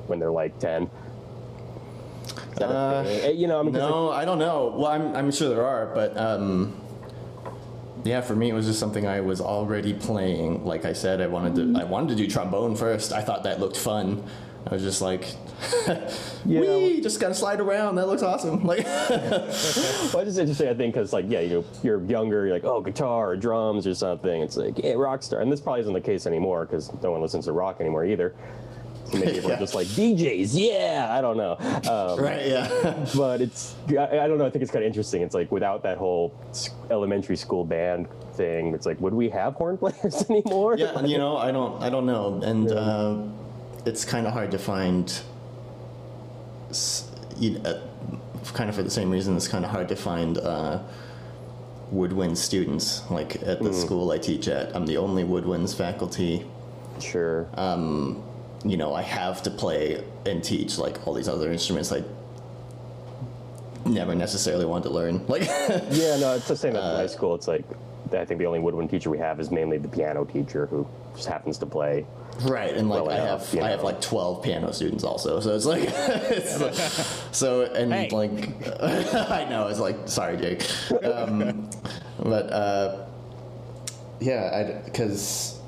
when 0.08 0.18
they're 0.18 0.30
like 0.30 0.58
10 0.58 0.82
Is 0.85 2.58
that 2.58 2.70
a 2.70 2.75
Uh. 2.75 3.02
Eh, 3.06 3.30
you 3.30 3.46
know 3.46 3.61
I 3.61 3.62
mean, 3.62 3.73
No, 3.75 4.11
I 4.11 4.25
don't 4.25 4.38
know. 4.38 4.75
Well, 4.76 4.87
I'm, 4.90 5.14
I'm 5.14 5.30
sure 5.30 5.49
there 5.50 5.64
are, 5.64 5.87
but 5.94 6.16
um, 6.16 6.75
yeah, 8.04 8.20
for 8.20 8.35
me 8.37 8.50
it 8.50 8.54
was 8.54 8.66
just 8.66 8.78
something 8.80 9.06
I 9.06 9.20
was 9.20 9.40
already 9.40 9.92
playing. 9.94 10.64
Like 10.64 10.85
I 10.85 10.92
said, 10.92 11.20
I 11.20 11.26
wanted 11.26 11.54
to 11.75 11.80
I 11.80 11.85
wanted 11.85 12.11
to 12.11 12.14
do 12.16 12.28
trombone 12.28 12.75
first. 12.76 13.12
I 13.12 13.20
thought 13.20 13.42
that 13.44 13.61
looked 13.61 13.76
fun. 13.76 14.23
I 14.68 14.75
was 14.75 14.82
just 14.82 15.00
like, 15.00 15.25
Yeah. 16.44 16.61
wee, 16.61 17.00
just 17.00 17.20
gotta 17.20 17.35
slide 17.35 17.61
around. 17.61 17.94
That 17.96 18.06
looks 18.08 18.23
awesome. 18.23 18.64
Like, 18.66 18.85
Well, 19.08 20.18
it's 20.18 20.25
just 20.25 20.38
interesting, 20.38 20.68
I 20.68 20.75
think, 20.75 20.94
because 20.94 21.12
like, 21.12 21.26
yeah, 21.28 21.40
you 21.40 21.49
know, 21.58 21.64
you're 21.82 22.02
younger, 22.04 22.46
you're 22.46 22.54
like, 22.54 22.64
oh, 22.64 22.80
guitar 22.80 23.30
or 23.30 23.37
drums 23.37 23.87
or 23.87 23.94
something. 23.94 24.42
It's 24.42 24.56
like, 24.56 24.78
yeah, 24.82 24.94
rock 24.94 25.23
star, 25.23 25.40
and 25.40 25.50
this 25.52 25.61
probably 25.61 25.82
isn't 25.82 25.92
the 25.92 26.00
case 26.00 26.26
anymore 26.26 26.66
because 26.66 26.92
no 27.02 27.12
one 27.12 27.20
listens 27.23 27.44
to 27.44 27.52
rock 27.52 27.80
anymore 27.80 28.04
either. 28.04 28.35
So 29.04 29.18
maybe 29.18 29.35
people 29.35 29.50
Yeah. 29.50 29.56
are 29.56 29.61
just 29.61 29.76
like 29.76 29.87
DJs, 29.87 30.50
yeah. 30.54 31.06
I 31.16 31.20
don't 31.20 31.37
know, 31.37 31.56
um, 31.88 32.18
right? 32.18 32.44
Yeah. 32.46 33.06
but 33.16 33.40
it's 33.40 33.76
I, 33.90 34.18
I 34.18 34.26
don't 34.26 34.37
know. 34.38 34.46
I 34.46 34.50
think 34.50 34.62
it's 34.62 34.73
kind 34.73 34.85
of 34.85 34.88
interesting. 34.88 35.23
It's 35.23 35.35
like 35.35 35.52
without 35.52 35.85
that 35.85 35.96
whole 35.96 36.35
elementary 36.90 37.37
school 37.37 37.64
band 37.64 38.08
thing, 38.32 38.75
it's 38.75 38.85
like, 38.85 39.00
would 39.00 39.14
we 39.14 39.28
have 39.30 39.54
horn 39.54 39.78
players 39.78 40.28
anymore? 40.28 40.76
yeah, 40.76 41.00
you 41.04 41.18
know, 41.18 41.37
I 41.37 41.52
don't, 41.52 41.80
I 41.80 41.88
don't 41.88 42.04
know, 42.04 42.40
and 42.42 42.73
uh, 42.73 43.18
it's 43.87 44.05
kind 44.05 44.26
of 44.26 44.33
hard 44.35 44.50
to 44.50 44.59
find. 44.59 45.21
You, 47.38 47.59
uh, 47.64 47.81
kind 48.52 48.69
of 48.69 48.76
for 48.76 48.83
the 48.83 48.90
same 48.90 49.11
reason, 49.11 49.37
it's 49.37 49.49
kind 49.49 49.64
of 49.64 49.71
hard 49.71 49.88
to 49.88 49.97
find 49.97 50.38
uh, 50.38 50.81
woodwind 51.90 52.37
students. 52.37 53.09
Like 53.11 53.37
at 53.43 53.62
the 53.62 53.73
school 53.73 54.11
I 54.11 54.19
teach 54.19 54.49
at, 54.49 54.75
I'm 54.76 54.87
the 54.87 54.97
only 54.99 55.23
woodwinds 55.25 55.75
faculty. 55.75 56.45
sure. 57.00 57.49
You 58.64 58.76
know, 58.76 58.95
I 58.95 59.02
have 59.02 59.43
to 59.45 59.50
play 59.50 60.02
and 60.25 60.43
teach 60.43 60.76
like 60.76 61.07
all 61.07 61.14
these 61.14 61.28
other 61.28 61.52
instruments 61.52 61.93
I 61.93 62.02
never 63.85 64.14
necessarily 64.14 64.64
wanted 64.64 64.88
to 64.88 64.95
learn. 64.95 65.25
Like, 65.28 65.43
Yeah, 65.90 66.16
no, 66.19 66.35
it's 66.35 66.49
the 66.49 66.57
same 66.57 66.75
at 66.75 66.83
Uh, 66.83 66.97
high 66.97 67.07
school. 67.07 67.35
It's 67.37 67.47
like 67.47 67.64
I 68.12 68.25
think 68.25 68.38
the 68.40 68.47
only 68.47 68.59
woodwind 68.59 68.90
teacher 68.90 69.09
we 69.11 69.19
have 69.19 69.38
is 69.38 69.50
mainly 69.52 69.78
the 69.78 69.88
piano 69.88 70.25
teacher 70.25 70.66
who 70.66 70.87
just 71.16 71.28
happens 71.28 71.58
to 71.58 71.66
play. 71.66 72.06
Right, 72.42 72.75
and 72.76 72.88
like 72.90 73.02
well 73.04 73.11
I 73.11 73.16
enough, 73.16 73.46
have 73.50 73.54
you 73.54 73.62
I 73.66 73.70
have 73.70 73.82
like 73.82 74.00
twelve 74.02 74.42
piano 74.42 74.73
students 74.73 75.04
also, 75.04 75.40
so 75.40 75.54
it's 75.54 75.64
like, 75.64 75.85
it's 75.88 76.61
like 76.61 76.75
so 77.32 77.62
and 77.64 77.92
Hey. 77.92 78.08
like 78.11 78.30
I 79.30 79.46
know 79.49 79.68
it's 79.68 79.80
like 79.80 79.96
sorry 80.06 80.37
Jake, 80.37 80.66
um, 81.02 81.70
but 82.23 82.52
uh, 82.52 83.06
yeah, 84.20 84.80
because 84.85 85.58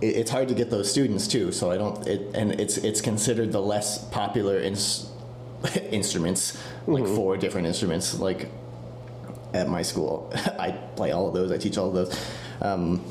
it, 0.00 0.16
it's 0.16 0.30
hard 0.30 0.48
to 0.48 0.54
get 0.54 0.70
those 0.70 0.90
students 0.90 1.28
too. 1.28 1.52
So 1.52 1.70
I 1.70 1.76
don't 1.76 2.04
it, 2.06 2.34
and 2.34 2.60
it's 2.60 2.76
it's 2.78 3.00
considered 3.00 3.52
the 3.52 3.60
less 3.62 4.04
popular 4.08 4.58
ins- 4.58 5.10
instruments, 5.90 6.58
like 6.86 7.04
Mm-hmm. 7.04 7.14
four 7.14 7.36
different 7.36 7.66
instruments, 7.68 8.18
like 8.18 8.48
at 9.54 9.68
my 9.68 9.82
school. 9.82 10.32
I 10.58 10.72
play 10.96 11.12
all 11.12 11.28
of 11.28 11.34
those. 11.34 11.52
I 11.52 11.58
teach 11.58 11.78
all 11.78 11.88
of 11.88 11.94
those. 11.94 12.26
Um, 12.60 13.04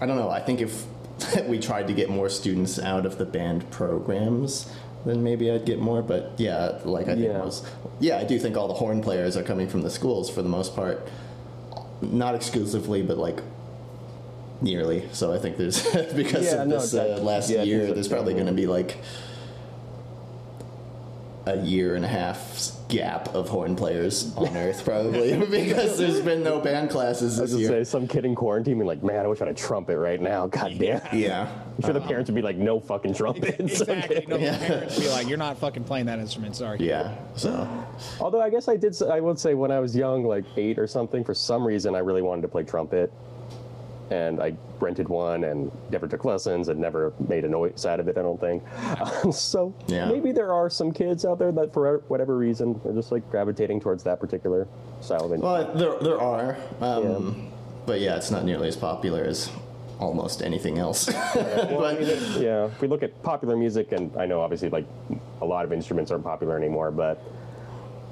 I 0.00 0.06
don't 0.06 0.16
know. 0.16 0.28
I 0.30 0.40
think 0.40 0.60
if 0.60 0.84
we 1.46 1.58
tried 1.58 1.86
to 1.88 1.92
get 1.94 2.10
more 2.10 2.28
students 2.28 2.78
out 2.78 3.06
of 3.06 3.18
the 3.18 3.24
band 3.24 3.70
programs, 3.70 4.70
then 5.04 5.22
maybe 5.22 5.50
I'd 5.50 5.64
get 5.64 5.78
more. 5.78 6.02
But 6.02 6.32
yeah, 6.38 6.78
like 6.84 7.08
I 7.08 7.14
think 7.14 7.26
Yeah. 7.26 7.38
most, 7.38 7.66
yeah, 8.00 8.18
I 8.18 8.24
do 8.24 8.38
think 8.38 8.56
all 8.56 8.68
the 8.68 8.74
horn 8.74 9.00
players 9.02 9.36
are 9.36 9.42
coming 9.42 9.68
from 9.68 9.82
the 9.82 9.90
schools 9.90 10.28
for 10.28 10.42
the 10.42 10.48
most 10.48 10.74
part, 10.76 11.06
not 12.02 12.34
exclusively, 12.34 13.02
but 13.02 13.16
like 13.18 13.40
nearly. 14.60 15.08
So 15.12 15.32
I 15.32 15.38
think 15.38 15.56
there's 15.56 15.82
because 16.14 16.44
Yeah, 16.44 16.62
of 16.62 16.68
no, 16.68 16.78
this 16.80 16.94
uh, 16.94 17.18
last 17.22 17.48
Yeah, 17.50 17.62
year, 17.62 17.92
there's 17.92 18.08
probably 18.08 18.34
going 18.34 18.46
to 18.46 18.52
be 18.52 18.66
like 18.66 18.98
a 21.46 21.58
year 21.58 21.94
and 21.94 22.04
a 22.04 22.08
half 22.08 22.72
gap 22.88 23.34
of 23.34 23.48
horn 23.48 23.74
players 23.74 24.34
on 24.36 24.56
Earth, 24.56 24.84
probably 24.84 25.36
because 25.50 25.98
there's 25.98 26.20
been 26.20 26.42
no 26.42 26.60
band 26.60 26.88
classes 26.90 27.38
I 27.38 27.42
this 27.42 27.52
was 27.52 27.60
just 27.60 27.72
year. 27.72 27.84
say 27.84 27.90
some 27.90 28.06
kid 28.06 28.24
in 28.24 28.34
quarantine 28.34 28.74
being 28.74 28.86
like, 28.86 29.02
man, 29.02 29.24
I 29.24 29.28
wish 29.28 29.40
I 29.40 29.46
had 29.46 29.54
a 29.54 29.58
trumpet 29.58 29.98
right 29.98 30.20
now. 30.20 30.46
God 30.46 30.78
damn. 30.78 31.00
Yeah. 31.12 31.50
I'm 31.76 31.82
sure 31.82 31.92
the 31.92 32.00
parents 32.00 32.30
would 32.30 32.34
be 32.36 32.42
like, 32.42 32.56
no 32.56 32.78
fucking 32.80 33.14
trumpet. 33.14 33.56
So 33.70 33.84
Exactly. 33.90 34.20
good. 34.20 34.28
No, 34.28 34.38
the 34.38 34.58
parents 34.58 34.98
be 34.98 35.08
like, 35.08 35.28
"You're 35.28 35.36
not 35.36 35.58
fucking 35.58 35.84
playing 35.84 36.06
that 36.06 36.18
instrument." 36.18 36.56
Sorry. 36.56 36.78
Yeah. 36.80 37.16
So 37.34 37.68
Although 38.20 38.40
I 38.40 38.48
guess 38.50 38.68
I 38.68 38.76
did, 38.76 39.00
I 39.02 39.20
would 39.20 39.38
say 39.38 39.52
when 39.54 39.70
I 39.70 39.78
was 39.80 39.94
young, 39.94 40.24
like 40.24 40.44
eight 40.56 40.78
or 40.78 40.86
something, 40.86 41.22
for 41.24 41.34
some 41.34 41.66
reason 41.66 41.94
I 41.94 41.98
really 41.98 42.22
wanted 42.22 42.42
to 42.42 42.48
play 42.48 42.62
trumpet. 42.62 43.12
And 44.10 44.40
I 44.40 44.54
rented 44.78 45.08
one 45.08 45.42
and 45.44 45.72
never 45.90 46.06
took 46.06 46.24
lessons 46.24 46.68
and 46.68 46.78
never 46.78 47.12
made 47.28 47.44
a 47.44 47.48
noise 47.48 47.84
out 47.86 47.98
of 47.98 48.06
it, 48.06 48.16
I 48.16 48.22
don't 48.22 48.38
think. 48.40 48.62
Um, 49.00 49.32
so 49.32 49.74
Yeah. 49.88 50.06
maybe 50.06 50.30
there 50.32 50.52
are 50.52 50.70
some 50.70 50.92
kids 50.92 51.24
out 51.24 51.38
there 51.40 51.50
that, 51.52 51.72
for 51.72 51.98
whatever 52.08 52.36
reason, 52.36 52.80
are 52.84 52.92
just 52.92 53.10
like 53.10 53.28
gravitating 53.30 53.80
towards 53.80 54.04
that 54.04 54.20
particular 54.20 54.68
style 55.00 55.24
of 55.24 55.32
instrument. 55.32 55.42
well, 55.42 55.74
there 55.74 55.98
there 56.10 56.20
are, 56.20 56.56
um, 56.80 57.50
but 57.84 58.00
yeah, 58.00 58.16
it's 58.16 58.30
not 58.30 58.44
nearly 58.44 58.68
as 58.68 58.76
popular 58.76 59.24
as 59.24 59.50
almost 59.98 60.40
anything 60.42 60.78
else. 60.78 61.08
Well, 61.34 61.84
I 61.84 61.94
mean, 61.94 62.04
it- 62.04 62.40
yeah, 62.40 62.66
if 62.66 62.80
we 62.80 62.86
look 62.86 63.02
at 63.02 63.20
popular 63.24 63.56
music, 63.56 63.90
and 63.92 64.16
I 64.16 64.24
know 64.26 64.40
obviously 64.40 64.68
like 64.70 64.84
a 65.40 65.44
lot 65.44 65.64
of 65.64 65.72
instruments 65.72 66.10
aren't 66.12 66.24
popular 66.24 66.56
anymore, 66.56 66.90
but 66.92 67.20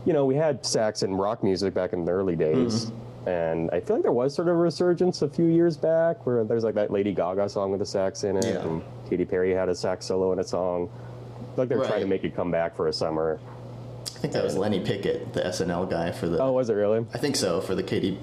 you 0.06 0.12
know, 0.12 0.24
we 0.26 0.34
had 0.34 0.66
sax 0.66 1.02
and 1.02 1.16
rock 1.18 1.44
music 1.44 1.72
back 1.72 1.92
in 1.92 2.04
the 2.04 2.10
early 2.12 2.34
days. 2.36 2.86
Mm-hmm. 2.86 2.98
And 3.26 3.70
I 3.72 3.80
feel 3.80 3.96
like 3.96 4.02
there 4.02 4.12
was 4.12 4.34
sort 4.34 4.48
of 4.48 4.54
a 4.54 4.58
resurgence 4.58 5.22
a 5.22 5.28
few 5.28 5.46
years 5.46 5.76
back 5.76 6.26
where 6.26 6.44
there's 6.44 6.62
like 6.64 6.74
that 6.74 6.90
Lady 6.90 7.12
Gaga 7.12 7.48
song 7.48 7.70
with 7.70 7.80
a 7.80 7.86
sax 7.86 8.22
in 8.24 8.36
it, 8.36 8.44
Yeah. 8.44 8.60
and 8.62 8.82
Katy 9.08 9.24
Perry 9.24 9.52
had 9.52 9.68
a 9.68 9.74
sax 9.74 10.06
solo 10.06 10.32
in 10.32 10.38
a 10.38 10.44
song. 10.44 10.90
Like 11.56 11.68
they're 11.68 11.78
trying 11.84 12.00
to 12.00 12.06
make 12.06 12.24
it 12.24 12.34
come 12.36 12.50
back 12.50 12.76
for 12.76 12.88
a 12.88 12.92
summer. 12.92 13.38
I 14.16 14.18
think 14.18 14.32
that 14.34 14.44
was 14.44 14.56
Lenny 14.56 14.80
Pickett, 14.80 15.32
the 15.32 15.40
SNL 15.42 15.88
guy 15.90 16.10
for 16.12 16.28
the. 16.28 16.38
Oh, 16.42 16.52
was 16.52 16.68
it 16.70 16.74
really? 16.74 17.06
I 17.14 17.18
think 17.18 17.36
so 17.36 17.60
for 17.60 17.74
the 17.74 17.82
Katy 17.82 18.18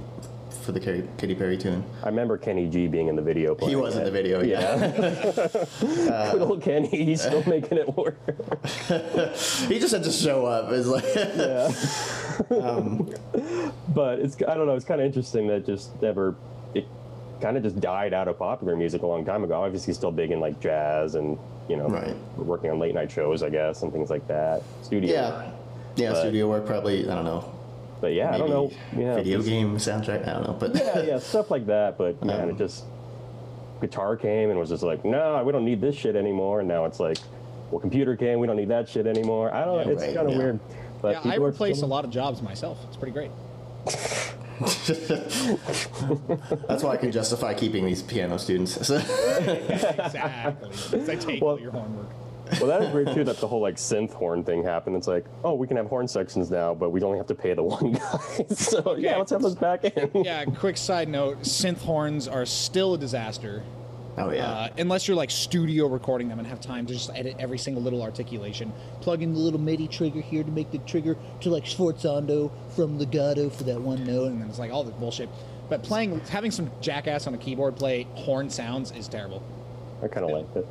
for 0.61 0.71
the 0.71 0.79
Katy, 0.79 1.07
Katy 1.17 1.35
Perry 1.35 1.57
tune. 1.57 1.83
I 2.03 2.07
remember 2.07 2.37
Kenny 2.37 2.67
G 2.69 2.87
being 2.87 3.07
in 3.07 3.15
the 3.15 3.21
video. 3.21 3.55
He 3.55 3.75
was 3.75 3.95
in 3.95 4.03
the 4.03 4.11
video. 4.11 4.43
Yeah. 4.43 4.77
Yeah. 4.77 6.31
Good 6.31 6.41
old 6.41 6.61
Kenny, 6.61 6.87
he's 6.87 7.21
still 7.21 7.43
uh, 7.45 7.49
making 7.49 7.77
it 7.77 7.95
work. 7.97 8.17
he 9.67 9.79
just 9.79 9.93
had 9.93 10.03
to 10.03 10.11
show 10.11 10.45
up. 10.45 10.71
It's 10.71 10.87
like 10.87 11.03
Yeah. 11.15 11.71
Um, 12.57 13.13
but 13.89 14.19
it's 14.19 14.35
I 14.47 14.55
don't 14.55 14.67
know. 14.67 14.75
It's 14.75 14.85
kind 14.85 15.01
of 15.01 15.05
interesting 15.07 15.47
that 15.47 15.65
just 15.65 15.99
never 16.01 16.35
it 16.73 16.85
kind 17.41 17.57
of 17.57 17.63
just 17.63 17.79
died 17.79 18.13
out 18.13 18.27
of 18.27 18.37
popular 18.37 18.75
music 18.75 19.01
a 19.01 19.07
long 19.07 19.25
time 19.25 19.43
ago. 19.43 19.61
Obviously, 19.63 19.93
still 19.93 20.11
big 20.11 20.31
in 20.31 20.39
like 20.39 20.59
jazz 20.59 21.15
and 21.15 21.37
you 21.67 21.77
know 21.77 21.87
Right. 21.87 22.15
working 22.37 22.69
on 22.71 22.79
late 22.79 22.93
night 22.95 23.11
shows, 23.11 23.43
I 23.43 23.49
guess, 23.49 23.81
and 23.83 23.91
things 23.91 24.09
like 24.09 24.27
that. 24.27 24.63
Studio. 24.83 25.11
yeah, 25.13 25.51
yeah. 25.95 26.11
But- 26.11 26.21
studio 26.21 26.49
work 26.49 26.65
probably. 26.65 27.09
I 27.09 27.15
don't 27.15 27.25
know. 27.25 27.51
But 28.01 28.13
yeah, 28.13 28.33
I 28.33 28.37
don't 28.39 28.49
know. 28.49 28.71
Yeah, 28.97 29.15
Video 29.15 29.37
just- 29.37 29.49
game 29.49 29.77
soundtrack. 29.77 30.27
I 30.27 30.33
don't 30.33 30.47
know, 30.47 30.57
but 30.59 30.75
Yeah, 30.75 31.01
yeah, 31.03 31.19
stuff 31.19 31.51
like 31.51 31.67
that. 31.67 31.97
But 31.97 32.23
man, 32.29 32.41
Um, 32.41 32.49
it 32.49 32.57
just 32.57 32.83
guitar 33.79 34.15
came 34.17 34.49
and 34.49 34.59
was 34.59 34.69
just 34.69 34.83
like, 34.83 35.05
no, 35.05 35.41
we 35.43 35.51
don't 35.51 35.65
need 35.65 35.81
this 35.81 35.95
shit 35.95 36.15
anymore. 36.15 36.59
And 36.59 36.67
now 36.67 36.85
it's 36.85 36.99
like, 36.99 37.17
well, 37.69 37.79
computer 37.79 38.15
came, 38.15 38.39
we 38.39 38.47
don't 38.47 38.57
need 38.57 38.69
that 38.69 38.89
shit 38.89 39.05
anymore. 39.07 39.53
I 39.53 39.63
don't. 39.65 39.77
Yeah, 39.77 39.83
know. 39.85 39.91
It's 39.91 40.01
right, 40.01 40.15
kind 40.15 40.27
of 40.27 40.33
yeah. 40.33 40.37
weird. 40.39 40.59
But 41.01 41.11
Yeah, 41.13 41.19
I 41.19 41.23
people 41.33 41.45
replace 41.47 41.81
a 41.83 41.87
lot 41.87 42.03
of 42.05 42.11
jobs 42.11 42.41
myself. 42.41 42.79
It's 42.87 42.97
pretty 42.97 43.13
great. 43.13 43.31
that's 46.67 46.83
why 46.83 46.91
I 46.91 46.97
can 46.97 47.11
justify 47.11 47.53
keeping 47.53 47.85
these 47.85 48.01
piano 48.03 48.37
students. 48.37 48.77
exactly. 48.89 51.11
I 51.11 51.15
take 51.15 51.41
Well- 51.41 51.51
all 51.53 51.59
your 51.59 51.71
homework. 51.71 52.07
Well, 52.59 52.67
that 52.67 52.81
is 52.83 52.93
weird 52.93 53.13
too. 53.13 53.23
That 53.23 53.37
the 53.37 53.47
whole 53.47 53.61
like 53.61 53.75
synth 53.75 54.13
horn 54.13 54.43
thing 54.43 54.63
happened. 54.63 54.95
It's 54.95 55.07
like, 55.07 55.25
oh, 55.43 55.53
we 55.53 55.67
can 55.67 55.77
have 55.77 55.87
horn 55.87 56.07
sections 56.07 56.51
now, 56.51 56.73
but 56.73 56.89
we 56.89 57.01
only 57.01 57.17
have 57.17 57.27
to 57.27 57.35
pay 57.35 57.53
the 57.53 57.63
one 57.63 57.93
guy. 57.93 58.45
so 58.49 58.95
yeah, 58.97 59.17
let's 59.17 59.31
have 59.31 59.41
those 59.41 59.55
back 59.55 59.83
in. 59.85 60.11
Yeah, 60.23 60.45
quick 60.45 60.77
side 60.77 61.07
note 61.09 61.41
synth 61.41 61.79
horns 61.79 62.27
are 62.27 62.45
still 62.45 62.95
a 62.95 62.97
disaster. 62.97 63.63
oh 64.17 64.31
yeah. 64.31 64.49
Uh, 64.49 64.69
unless 64.77 65.07
you're 65.07 65.15
like 65.15 65.31
studio 65.31 65.87
recording 65.87 66.27
them 66.27 66.39
and 66.39 66.47
have 66.47 66.59
time 66.59 66.85
to 66.85 66.93
just 66.93 67.09
edit 67.15 67.35
every 67.39 67.57
single 67.57 67.81
little 67.81 68.01
articulation. 68.01 68.73
Plug 68.99 69.21
in 69.21 69.33
the 69.33 69.39
little 69.39 69.59
MIDI 69.59 69.87
trigger 69.87 70.19
here 70.21 70.43
to 70.43 70.51
make 70.51 70.71
the 70.71 70.79
trigger 70.79 71.15
to 71.39 71.49
like 71.49 71.63
Sforzando 71.63 72.51
from 72.75 72.99
legato 72.99 73.49
for 73.49 73.63
that 73.63 73.79
one 73.79 74.05
note, 74.05 74.27
and 74.31 74.41
then 74.41 74.49
it's 74.49 74.59
like 74.59 74.71
all 74.71 74.83
this 74.83 74.93
bullshit. 74.95 75.29
But 75.69 75.83
playing, 75.83 76.19
having 76.21 76.51
some 76.51 76.69
jackass 76.81 77.27
on 77.27 77.33
a 77.33 77.37
keyboard 77.37 77.77
play 77.77 78.05
horn 78.15 78.49
sounds 78.49 78.91
is 78.91 79.07
terrible. 79.07 79.41
I 80.03 80.09
kind 80.09 80.25
of 80.25 80.31
liked 80.31 80.57
it. 80.57 80.67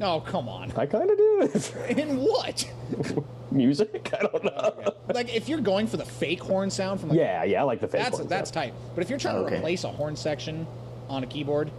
Oh, 0.00 0.20
come 0.20 0.48
on. 0.48 0.72
I 0.76 0.86
kind 0.86 1.10
of 1.10 1.16
do. 1.18 1.50
In 1.88 2.16
what? 2.18 2.70
Music? 3.50 4.10
I 4.18 4.22
don't 4.22 4.44
know. 4.44 4.94
like, 5.14 5.34
if 5.34 5.48
you're 5.48 5.60
going 5.60 5.86
for 5.86 5.96
the 5.96 6.04
fake 6.04 6.40
horn 6.42 6.70
sound 6.70 7.00
from 7.00 7.10
like, 7.10 7.18
Yeah, 7.18 7.44
yeah, 7.44 7.60
I 7.60 7.64
like 7.64 7.80
the 7.80 7.88
fake 7.88 8.02
that's 8.02 8.18
ones, 8.18 8.28
that's 8.30 8.50
yeah. 8.50 8.62
tight. 8.62 8.74
But 8.94 9.02
if 9.02 9.10
you're 9.10 9.18
trying 9.18 9.34
to 9.36 9.40
Okay. 9.42 9.56
replace 9.58 9.84
a 9.84 9.88
horn 9.90 10.16
section 10.16 10.66
on 11.08 11.22
a 11.24 11.26
keyboard, 11.26 11.70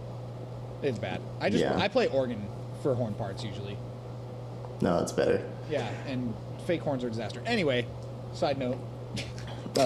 it's 0.82 0.98
bad. 0.98 1.20
I 1.40 1.48
just 1.50 1.64
Yeah. 1.64 1.76
I 1.78 1.88
play 1.88 2.08
organ 2.08 2.44
for 2.82 2.94
horn 2.94 3.14
parts 3.14 3.42
usually. 3.44 3.76
no, 4.80 4.98
it's 4.98 5.12
better. 5.12 5.44
Yeah, 5.70 5.88
and 6.06 6.34
fake 6.66 6.82
horns 6.82 7.02
are 7.04 7.06
a 7.06 7.10
disaster. 7.10 7.40
Anyway, 7.46 7.86
side 8.32 8.58
note. 8.58 8.76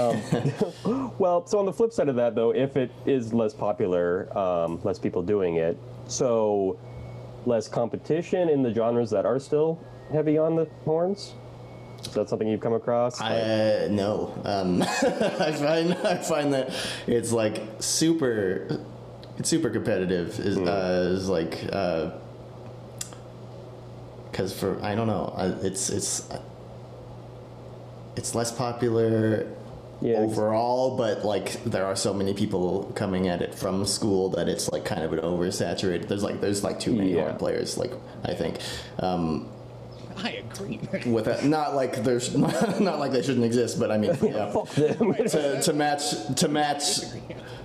Well, 1.18 1.46
so 1.46 1.58
on 1.60 1.66
the 1.66 1.72
flip 1.72 1.92
side 1.92 2.08
of 2.08 2.16
that, 2.16 2.34
though, 2.34 2.52
if 2.52 2.76
it 2.76 2.90
is 3.06 3.32
less 3.32 3.54
popular, 3.54 4.36
um, 4.36 4.80
less 4.82 4.98
people 4.98 5.22
doing 5.22 5.56
it, 5.56 5.78
so 6.08 6.76
less 7.46 7.68
competition 7.68 8.48
in 8.48 8.62
the 8.62 8.72
genres 8.74 9.10
that 9.10 9.24
are 9.24 9.38
still 9.38 9.78
heavy 10.12 10.36
on 10.38 10.56
the 10.56 10.66
horns. 10.84 11.34
Is 12.00 12.08
that 12.12 12.28
something 12.28 12.46
you've 12.46 12.60
come 12.60 12.74
across? 12.74 13.20
Like- 13.20 13.32
I 13.32 13.88
no. 13.90 14.32
Um, 14.44 14.82
I 14.82 15.52
find 15.52 15.94
I 15.94 16.16
find 16.18 16.52
that 16.52 16.70
it's 17.06 17.32
like 17.32 17.62
super, 17.80 18.68
it's 19.38 19.48
super 19.48 19.70
competitive. 19.70 20.38
Is 20.38 20.56
Hmm. 20.56 20.68
uh, 20.68 21.14
is 21.16 21.28
like 21.28 21.62
because 24.30 24.52
for 24.52 24.78
I 24.82 24.94
don't 24.94 25.06
know. 25.06 25.32
uh, 25.36 25.56
It's 25.62 25.88
it's 25.90 26.28
it's 28.16 28.34
less 28.34 28.52
popular 28.52 29.46
Yeah, 30.02 30.16
ex- 30.22 30.32
overall, 30.32 30.96
but 30.96 31.24
like 31.24 31.62
there 31.64 31.86
are 31.86 31.96
so 31.96 32.12
many 32.12 32.34
people 32.34 32.92
coming 32.94 33.28
at 33.28 33.40
it 33.40 33.54
from 33.54 33.86
school 33.86 34.28
that 34.30 34.48
it's 34.48 34.70
like 34.70 34.84
kind 34.84 35.02
of 35.02 35.12
an 35.14 35.20
oversaturated. 35.20 36.06
There's 36.08 36.22
like 36.22 36.40
there's 36.40 36.62
like 36.62 36.78
too 36.78 36.92
many 36.92 37.14
Yeah. 37.14 37.22
horn 37.22 37.36
players. 37.36 37.78
Like 37.78 37.92
I 38.24 38.34
think. 38.34 38.58
Um, 38.98 39.48
I 40.18 40.30
agree. 40.50 40.80
with 41.04 41.26
that, 41.26 41.44
not 41.44 41.74
like 41.74 42.02
there's 42.02 42.34
not 42.80 42.98
like 42.98 43.12
they 43.12 43.20
shouldn't 43.22 43.44
exist, 43.44 43.78
but 43.78 43.90
I 43.90 43.98
mean, 43.98 44.16
yeah, 44.22 44.50
Fuck 44.50 44.70
to, 44.70 45.60
to 45.62 45.72
match 45.74 46.02
to 46.36 46.48
match 46.48 47.00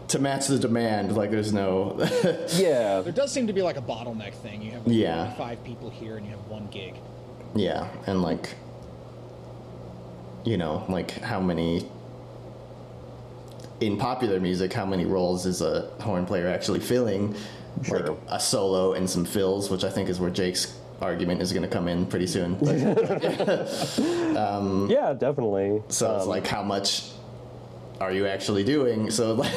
to 0.10 0.20
match 0.20 0.48
the 0.48 0.60
demand. 0.60 1.16
Like 1.16 1.32
there's 1.32 1.54
no, 1.54 1.96
yeah. 2.56 3.00
there 3.02 3.14
does 3.14 3.32
seem 3.32 3.48
to 3.48 3.54
be 3.54 3.62
like 3.62 3.78
a 3.78 3.82
bottleneck 3.82 4.34
thing. 4.36 4.62
You 4.62 4.72
have 4.72 4.86
like 4.88 4.96
Yeah. 4.96 5.34
five 5.36 5.64
people 5.64 5.90
here 5.90 6.18
and 6.18 6.26
you 6.26 6.32
have 6.34 6.46
one 6.48 6.68
gig. 6.68 6.96
yeah, 7.56 7.88
and 8.06 8.22
like, 8.22 8.56
you 10.44 10.58
know, 10.58 10.86
like 10.90 11.12
how 11.22 11.40
many 11.40 11.90
in 13.82 13.98
popular 13.98 14.40
music, 14.40 14.72
how 14.72 14.86
many 14.86 15.06
roles 15.06 15.46
is 15.46 15.62
a 15.62 15.90
horn 16.00 16.26
player 16.26 16.48
actually 16.48 16.80
filling? 16.80 17.36
Like 17.90 18.06
a 18.28 18.40
solo 18.40 18.94
and 18.94 19.10
some 19.10 19.26
fills, 19.26 19.70
which 19.70 19.84
I 19.84 19.90
think 19.90 20.10
is 20.10 20.20
where 20.20 20.30
Jake's 20.30 20.78
argument 21.02 21.42
is 21.42 21.52
going 21.52 21.64
to 21.64 21.70
come 21.70 21.88
in 21.88 22.06
pretty 22.06 22.28
soon. 22.28 22.56
But, 22.56 22.78
Yeah, 24.90 25.14
definitely. 25.14 25.82
so 25.90 26.16
it's 26.18 26.28
like, 26.28 26.46
how 26.46 26.64
much 26.64 27.10
are 28.00 28.12
you 28.12 28.28
actually 28.28 28.64
doing? 28.64 29.10
So. 29.12 29.44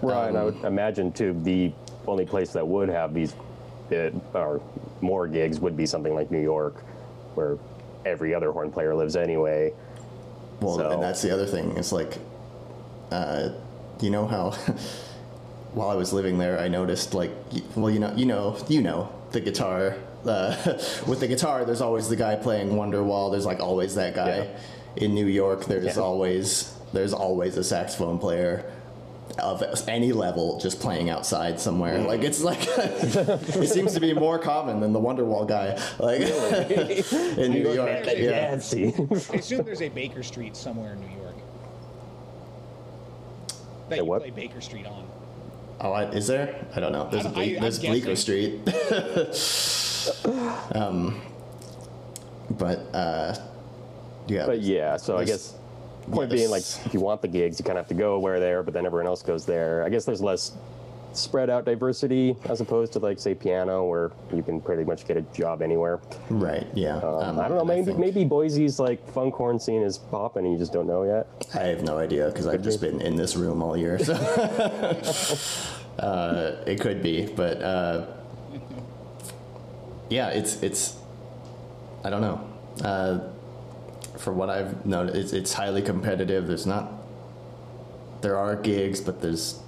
Right, 0.00 0.28
and 0.28 0.38
I 0.38 0.44
would 0.44 0.62
imagine 0.62 1.10
too 1.10 1.32
the 1.42 1.72
only 2.06 2.24
place 2.24 2.52
that 2.52 2.64
would 2.64 2.88
have 2.88 3.12
these 3.12 3.34
uh, 3.90 4.10
or 4.32 4.60
more 5.00 5.26
gigs 5.26 5.58
would 5.58 5.76
be 5.76 5.86
something 5.86 6.14
like 6.14 6.30
New 6.30 6.40
York, 6.40 6.76
where 7.34 7.58
every 8.06 8.32
other 8.32 8.52
horn 8.52 8.70
player 8.70 8.94
lives 8.94 9.16
anyway. 9.16 9.72
Well, 10.60 10.76
So- 10.76 10.90
and 10.92 11.02
that's 11.02 11.20
the 11.20 11.32
other 11.32 11.46
thing. 11.46 11.76
It's 11.76 11.90
like, 11.90 12.16
uh, 13.10 13.50
you 14.00 14.10
know 14.10 14.26
how 14.26 14.50
while 15.72 15.90
I 15.90 15.94
was 15.94 16.12
living 16.12 16.38
there, 16.38 16.58
I 16.58 16.68
noticed 16.68 17.14
like, 17.14 17.30
well, 17.76 17.90
you 17.90 17.98
know, 17.98 18.12
you 18.16 18.26
know, 18.26 18.56
you 18.68 18.82
know, 18.82 19.12
the 19.32 19.40
guitar. 19.40 19.96
Uh, 20.24 20.54
with 21.06 21.20
the 21.20 21.28
guitar, 21.28 21.64
there's 21.64 21.80
always 21.80 22.08
the 22.08 22.16
guy 22.16 22.36
playing 22.36 22.70
Wonderwall. 22.70 23.30
There's 23.30 23.46
like 23.46 23.60
always 23.60 23.94
that 23.94 24.14
guy. 24.14 24.36
Yeah. 24.38 24.46
In 24.96 25.14
New 25.14 25.26
York, 25.26 25.66
there's 25.66 25.96
Yeah. 25.96 26.02
always 26.02 26.74
there's 26.92 27.12
always 27.12 27.56
a 27.56 27.62
saxophone 27.64 28.18
player 28.18 28.64
of 29.38 29.62
any 29.86 30.10
level 30.12 30.58
just 30.58 30.80
playing 30.80 31.08
outside 31.10 31.60
somewhere. 31.60 31.98
Like 31.98 32.22
it's 32.24 32.42
like 32.42 32.58
it 32.66 33.68
seems 33.68 33.92
to 33.94 34.00
be 34.00 34.12
more 34.12 34.38
common 34.38 34.80
than 34.80 34.92
the 34.92 34.98
Wonderwall 35.00 35.46
guy. 35.46 35.78
Like 36.00 36.22
in 37.38 37.52
New 37.52 37.72
York, 37.72 38.04
That 38.04 38.18
yeah. 38.18 38.56
jazz. 38.56 38.74
I 38.74 39.36
assume 39.36 39.62
there's 39.64 39.82
a 39.82 39.88
Baker 39.90 40.22
Street 40.24 40.56
somewhere 40.56 40.94
in 40.94 41.00
New 41.00 41.16
York. 41.22 41.36
That 43.88 43.98
you 43.98 44.04
what? 44.04 44.20
play 44.22 44.30
Baker 44.30 44.60
Street 44.60 44.86
on. 44.86 45.06
Oh, 45.80 45.92
I, 45.92 46.10
is 46.10 46.26
there? 46.26 46.66
I 46.74 46.80
don't 46.80 46.92
know. 46.92 47.08
There's, 47.10 47.26
I- 47.26 47.28
a 47.28 47.32
Ble- 47.32 47.40
I- 47.40 47.58
there's 47.60 47.78
Bleecker. 47.78 48.16
Street. 48.16 48.60
um, 50.74 51.20
but 52.50 52.78
uh, 52.94 53.36
yeah. 54.26 54.46
But 54.46 54.60
yeah, 54.60 54.96
so 54.96 55.16
I 55.16 55.24
guess 55.24 55.54
point 56.10 56.30
being 56.30 56.50
like 56.50 56.62
if 56.84 56.92
you 56.92 57.00
want 57.00 57.22
the 57.22 57.28
gigs, 57.28 57.58
you 57.58 57.64
kind 57.64 57.78
of 57.78 57.84
have 57.84 57.88
to 57.88 57.94
go 57.94 58.18
where 58.18 58.40
there, 58.40 58.62
but 58.62 58.74
then 58.74 58.86
everyone 58.86 59.06
else 59.06 59.22
goes 59.22 59.46
there. 59.46 59.84
I 59.84 59.88
guess 59.88 60.04
there's 60.04 60.22
less 60.22 60.52
spread 61.18 61.50
out 61.50 61.64
diversity 61.64 62.36
as 62.48 62.60
opposed 62.60 62.92
to 62.94 62.98
like 62.98 63.18
say 63.18 63.34
piano 63.34 63.84
where 63.84 64.12
you 64.32 64.42
can 64.42 64.60
pretty 64.60 64.84
much 64.84 65.06
get 65.06 65.16
a 65.16 65.22
job 65.32 65.62
anywhere. 65.62 66.00
right. 66.30 66.66
Yeah. 66.74 66.96
Um, 66.98 67.04
Um, 67.04 67.40
I 67.40 67.48
don't 67.48 67.58
know. 67.58 67.64
Maybe 67.64 67.92
maybe 67.94 68.24
Boise's 68.24 68.78
like 68.78 69.06
funk 69.12 69.34
horn 69.34 69.58
scene 69.58 69.82
is 69.82 69.98
popping 69.98 70.44
and 70.44 70.52
you 70.52 70.58
just 70.58 70.72
don't 70.72 70.86
know 70.86 71.02
yet. 71.04 71.26
I 71.54 71.64
have 71.66 71.82
no 71.82 71.98
idea 71.98 72.26
because 72.28 72.46
I've 72.46 72.62
just 72.62 72.80
been 72.80 73.00
in 73.00 73.16
this 73.16 73.36
room 73.36 73.62
all 73.62 73.76
year. 73.76 73.98
So 73.98 74.14
uh, 75.98 76.56
it 76.66 76.80
could 76.80 77.02
be, 77.02 77.26
but 77.26 77.60
uh, 77.62 78.06
yeah, 80.08 80.28
it's 80.28 80.62
it's. 80.62 80.96
I 82.04 82.10
don't 82.10 82.20
know. 82.22 82.40
Uh, 82.82 83.20
for 84.18 84.32
what 84.32 84.48
I've 84.50 84.86
noticed, 84.86 85.16
it's, 85.16 85.32
it's 85.32 85.52
highly 85.52 85.82
competitive. 85.82 86.46
There's 86.46 86.66
not. 86.66 86.92
There 88.20 88.36
are 88.36 88.56
gigs, 88.56 89.00
but 89.00 89.20
there's 89.20 89.60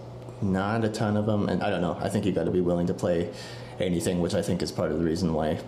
not 0.43 0.85
a 0.85 0.89
ton 0.89 1.17
of 1.17 1.27
them, 1.27 1.49
and 1.49 1.63
I 1.63 1.71
don't 1.71 1.81
know. 1.81 1.97
I 2.01 2.09
think 2.09 2.25
you 2.25 2.33
got 2.33 2.45
to 2.45 2.51
be 2.51 2.61
willing 2.61 2.87
to 2.89 2.95
play 2.95 3.31
anything, 3.79 4.21
which 4.21 4.35
I 4.35 4.43
think 4.43 4.63
is 4.63 4.73
part 4.73 4.91
of 4.93 4.99
the 4.99 5.05
reason 5.05 5.33
why 5.35 5.59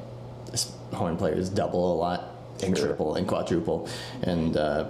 horn 0.92 1.16
players 1.16 1.48
double 1.48 1.94
a 1.94 1.96
lot 1.96 2.28
and 2.62 2.76
Sure. 2.76 2.88
triple 2.88 3.14
and 3.16 3.26
quadruple, 3.26 3.88
and 4.22 4.56
uh, 4.56 4.86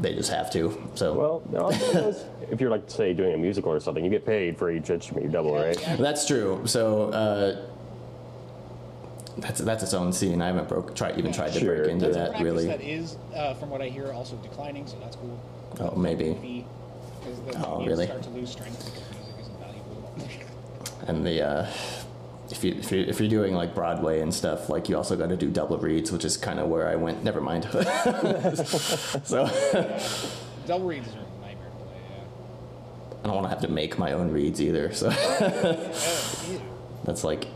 they 0.00 0.14
just 0.14 0.30
have 0.30 0.50
to. 0.52 0.90
So 0.94 1.14
Well, 1.14 1.42
it 1.52 1.56
also 1.58 2.14
if 2.50 2.60
you're 2.60 2.70
like 2.70 2.90
say 2.90 3.12
doing 3.14 3.34
a 3.34 3.38
musical 3.38 3.72
or 3.72 3.80
something, 3.80 4.04
you 4.04 4.10
get 4.10 4.26
paid 4.26 4.58
for 4.58 4.70
each 4.70 4.90
instrument 4.90 5.26
you 5.26 5.32
double, 5.32 5.54
right? 5.54 5.76
That's 5.98 6.26
true. 6.26 6.62
So 6.66 7.10
uh, 7.10 7.66
that's 9.38 9.60
that's 9.60 9.82
its 9.82 9.94
own 9.94 10.12
scene. 10.12 10.40
I 10.42 10.46
haven't 10.46 10.68
broke 10.68 10.94
try 10.94 11.12
even 11.16 11.32
tried 11.32 11.52
to 11.54 11.60
Sure. 11.60 11.76
break 11.78 11.90
into 11.90 12.04
That's 12.06 12.16
that 12.16 12.28
practice 12.30 12.44
really. 12.44 12.66
that 12.66 12.80
is, 12.80 13.16
uh, 13.34 13.54
from 13.54 13.70
what 13.70 13.80
I 13.82 13.88
hear, 13.88 14.12
also 14.12 14.36
declining, 14.36 14.86
so 14.86 14.96
that's 15.00 15.16
cool. 15.16 15.38
Oh, 15.80 15.96
maybe. 15.96 16.64
Fee, 17.46 17.52
'cause 17.52 17.64
Oh, 17.66 17.78
needs 17.78 17.88
really? 17.90 18.06
start 18.06 18.22
to 18.22 18.30
lose 18.30 18.50
strength 18.50 18.84
because 18.84 19.02
music 19.10 19.34
isn't 19.40 19.58
valuable. 19.60 20.12
And 21.06 21.26
the 21.26 21.42
uh, 21.42 21.66
if 22.50 22.62
you 22.64 22.74
if 22.74 22.90
you 22.92 23.00
if 23.02 23.20
you're 23.20 23.28
doing 23.28 23.54
like 23.54 23.74
Broadway 23.74 24.20
and 24.20 24.32
stuff, 24.32 24.68
like 24.68 24.88
you 24.88 24.96
also 24.96 25.16
got 25.16 25.28
to 25.30 25.36
do 25.36 25.50
double 25.50 25.78
reeds, 25.78 26.10
which 26.12 26.24
is 26.24 26.36
kind 26.36 26.58
of 26.60 26.68
where 26.68 26.88
I 26.88 26.94
went. 26.96 27.22
Never 27.24 27.40
mind. 27.40 27.64
so 29.24 29.48
Double 30.66 30.86
reeds 30.86 31.08
are 31.08 31.18
a 31.18 31.46
nightmare 31.46 31.68
to 31.68 31.84
play, 31.84 32.00
yeah. 32.10 33.22
I 33.22 33.26
don't 33.26 33.34
want 33.36 33.44
to 33.46 33.50
have 33.50 33.60
to 33.62 33.68
make 33.68 33.98
my 33.98 34.12
own 34.12 34.30
reeds 34.30 34.60
either. 34.62 34.92
So 34.94 35.10
Oh, 35.12 35.90
that's 37.04 37.24
like 37.24 37.46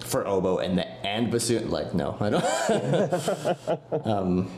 for 0.00 0.26
oboe 0.26 0.58
and 0.58 0.76
the 0.76 0.86
and 1.06 1.30
bassoon. 1.30 1.70
Like 1.70 1.94
no, 1.94 2.16
I 2.20 2.30
don't. 2.30 2.44
um, 4.06 4.50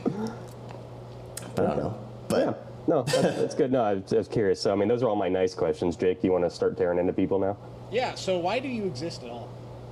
I 1.57 1.61
don't 1.61 1.77
know, 1.77 1.97
but. 2.27 2.39
Yeah. 2.39 2.53
No, 2.87 3.03
that's, 3.03 3.37
that's 3.37 3.55
good. 3.55 3.71
No, 3.71 3.81
I 3.83 3.93
was, 3.95 4.11
I 4.13 4.17
was 4.17 4.27
curious. 4.27 4.59
So, 4.59 4.71
I 4.71 4.75
mean, 4.75 4.87
those 4.87 5.03
are 5.03 5.09
all 5.09 5.15
my 5.15 5.29
nice 5.29 5.53
questions. 5.53 5.95
Jake, 5.95 6.23
you 6.23 6.31
want 6.31 6.43
to 6.43 6.49
start 6.49 6.77
tearing 6.77 6.99
into 6.99 7.13
people 7.13 7.39
now? 7.39 7.57
Yeah, 7.91 8.15
so 8.15 8.37
why 8.39 8.59
do 8.59 8.67
you 8.67 8.85
exist 8.85 9.23
at 9.23 9.29
all? 9.29 9.49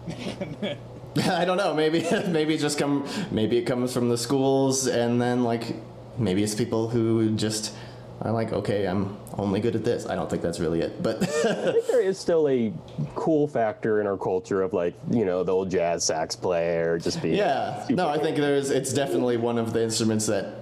I 1.25 1.45
don't 1.45 1.57
know. 1.57 1.73
Maybe 1.73 2.05
maybe 2.27 2.55
it 2.55 2.59
just 2.59 2.77
come. 2.77 3.07
Maybe 3.31 3.57
it 3.57 3.63
comes 3.63 3.93
from 3.93 4.09
the 4.09 4.17
schools, 4.17 4.87
and 4.87 5.21
then 5.21 5.43
like 5.43 5.75
maybe 6.17 6.43
it's 6.43 6.55
people 6.55 6.89
who 6.89 7.31
just 7.35 7.75
are 8.21 8.31
like, 8.31 8.53
okay, 8.53 8.85
I'm 8.87 9.17
only 9.37 9.59
good 9.59 9.75
at 9.75 9.83
this. 9.83 10.05
I 10.05 10.15
don't 10.15 10.29
think 10.29 10.41
that's 10.41 10.59
really 10.59 10.81
it, 10.81 11.01
but 11.01 11.21
I 11.45 11.71
think 11.71 11.87
there 11.87 12.01
is 12.01 12.17
still 12.19 12.47
a 12.47 12.71
cool 13.15 13.47
factor 13.47 13.99
in 13.99 14.07
our 14.07 14.17
culture 14.17 14.61
of 14.61 14.73
like, 14.73 14.93
you 15.09 15.25
know, 15.25 15.43
the 15.43 15.51
old 15.51 15.71
jazz 15.71 16.03
sax 16.03 16.35
player 16.35 16.97
just 16.97 17.21
being. 17.21 17.35
yeah. 17.35 17.85
No, 17.89 18.07
I 18.07 18.17
think 18.17 18.37
there's. 18.37 18.69
It's 18.69 18.93
definitely 18.93 19.37
one 19.37 19.57
of 19.57 19.73
the 19.73 19.83
instruments 19.83 20.27
that 20.27 20.55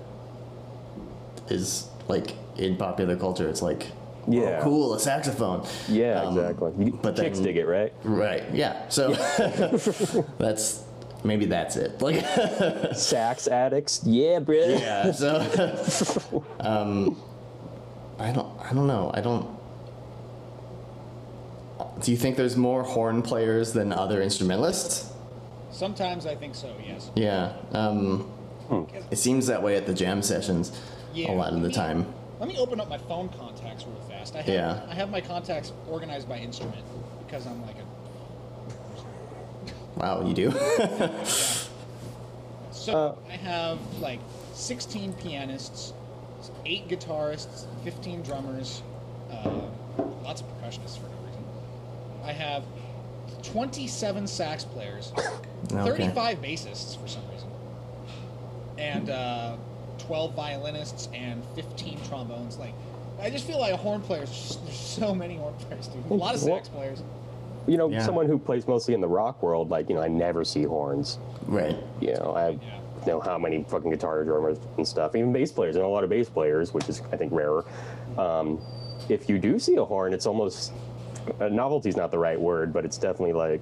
is 1.49 1.88
like 2.09 2.33
in 2.57 2.75
popular 2.75 3.15
culture. 3.15 3.47
It's 3.47 3.61
like, 3.61 3.85
oh, 4.27 4.31
Yeah. 4.31 4.59
cool, 4.61 4.93
a 4.95 4.99
saxophone. 4.99 5.65
Yeah, 5.87 6.23
Um, 6.23 6.37
exactly. 6.37 6.91
But 7.01 7.15
chicks 7.15 7.37
then- 7.37 7.45
dig 7.45 7.57
it, 7.57 7.65
right? 7.67 7.93
Right. 8.03 8.43
Yeah. 8.53 8.89
So 8.89 9.13
that's 10.37 10.83
maybe 11.23 11.45
that's 11.45 11.77
it. 11.77 12.01
Like. 12.01 12.25
Sax 12.95 13.47
addicts, 13.47 14.01
yeah, 14.05 14.39
bro. 14.39 14.55
Yeah. 14.57 15.11
So, 15.11 16.43
um, 16.59 17.15
I 18.19 18.31
don't. 18.31 18.49
I 18.59 18.73
don't 18.73 18.87
know. 18.87 19.11
I 19.13 19.21
don't. 19.21 19.47
Do 22.01 22.11
you 22.11 22.17
think 22.17 22.35
there's 22.37 22.57
more 22.57 22.83
horn 22.83 23.21
players 23.21 23.71
than 23.73 23.91
other 23.93 24.21
instrumentalists? 24.21 25.11
Sometimes 25.71 26.25
I 26.25 26.35
think 26.35 26.55
so, 26.55 26.73
yes. 26.85 27.09
Yeah. 27.15 27.53
Um, 27.71 28.29
it 29.11 29.17
seems 29.17 29.47
that 29.47 29.61
way 29.63 29.75
at 29.77 29.85
the 29.85 29.93
jam 29.93 30.21
sessions. 30.21 30.71
Yeah, 31.13 31.31
a 31.31 31.33
lot 31.33 31.53
of 31.53 31.61
the 31.61 31.67
me- 31.69 31.73
time. 31.73 32.05
Let 32.39 32.47
me 32.47 32.57
open 32.57 32.79
up 32.79 32.87
my 32.87 32.97
phone 32.97 33.27
contacts 33.29 33.85
real 33.85 33.99
fast. 34.07 34.35
I 34.35 34.39
have, 34.41 34.47
Yeah. 34.47 34.81
I 34.89 34.93
have 34.95 35.09
my 35.09 35.19
contacts 35.21 35.73
organized 35.89 36.29
by 36.29 36.37
instrument 36.37 36.83
because 37.25 37.45
I'm 37.45 37.61
like 37.65 37.75
a. 37.77 37.85
Wow, 39.99 40.25
you 40.25 40.33
do. 40.33 40.51
So 42.71 42.93
Uh, 42.93 43.15
I 43.29 43.35
have 43.35 43.77
like 43.99 44.21
16 44.53 45.11
pianists, 45.13 45.91
8 46.65 46.87
guitarists, 46.87 47.65
15 47.83 48.21
drummers, 48.23 48.81
uh, 49.29 49.49
lots 50.23 50.39
of 50.41 50.47
percussionists 50.61 50.97
for 50.97 51.07
no 51.09 51.17
reason. 51.27 51.43
I 52.23 52.31
have 52.31 52.63
27 53.43 54.27
sax 54.27 54.63
players, 54.63 55.11
Okay. 55.73 55.83
35 55.83 56.41
bassists 56.41 56.97
for 56.99 57.07
some 57.09 57.21
reason, 57.33 57.49
and 58.77 59.09
uh, 59.09 59.57
12 60.09 60.33
violinists 60.33 61.07
and 61.13 61.43
15 61.53 61.99
trombones. 62.09 62.57
Like, 62.57 62.73
I 63.21 63.29
just 63.29 63.45
feel 63.45 63.59
like 63.59 63.73
horn 63.75 64.01
players. 64.01 64.27
There's 64.29 64.57
there's 64.65 64.79
so 64.79 65.13
many 65.13 65.37
horn 65.37 65.53
players, 65.53 65.87
dude. 65.87 66.03
A 66.09 66.13
lot 66.15 66.33
of 66.33 66.41
sax 66.41 66.67
players. 66.67 67.03
You 67.67 67.77
know, 67.77 67.89
Yeah. 67.89 68.03
someone 68.03 68.25
who 68.25 68.39
plays 68.39 68.67
mostly 68.67 68.95
in 68.95 69.01
the 69.01 69.07
rock 69.07 69.43
world, 69.43 69.69
like, 69.69 69.87
you 69.87 69.93
know, 69.93 70.01
I 70.01 70.07
never 70.07 70.43
see 70.43 70.63
horns. 70.63 71.19
right. 71.45 71.75
You 72.01 72.15
know, 72.15 72.33
I 72.35 72.49
Yeah. 72.49 72.57
know 73.05 73.19
how 73.19 73.37
many 73.37 73.63
fucking 73.63 73.91
guitar 73.91 74.23
drummers 74.23 74.57
and 74.77 74.87
stuff, 74.87 75.15
even 75.15 75.31
bass 75.31 75.51
players. 75.51 75.75
I 75.77 75.79
know 75.81 75.87
a 75.87 75.93
lot 75.93 76.03
of 76.03 76.09
bass 76.09 76.27
players, 76.27 76.73
which 76.73 76.89
is, 76.89 77.03
I 77.11 77.17
think, 77.17 77.31
rarer. 77.31 77.65
Um, 78.17 78.59
if 79.09 79.29
you 79.29 79.37
do 79.37 79.59
see 79.59 79.75
a 79.75 79.85
horn, 79.85 80.11
it's 80.13 80.25
almost. 80.25 80.73
Uh, 81.39 81.49
novelty's 81.49 81.95
not 81.97 82.09
the 82.09 82.17
right 82.17 82.39
word, 82.41 82.73
but 82.73 82.83
it's 82.83 82.97
definitely 82.97 83.33
like, 83.33 83.61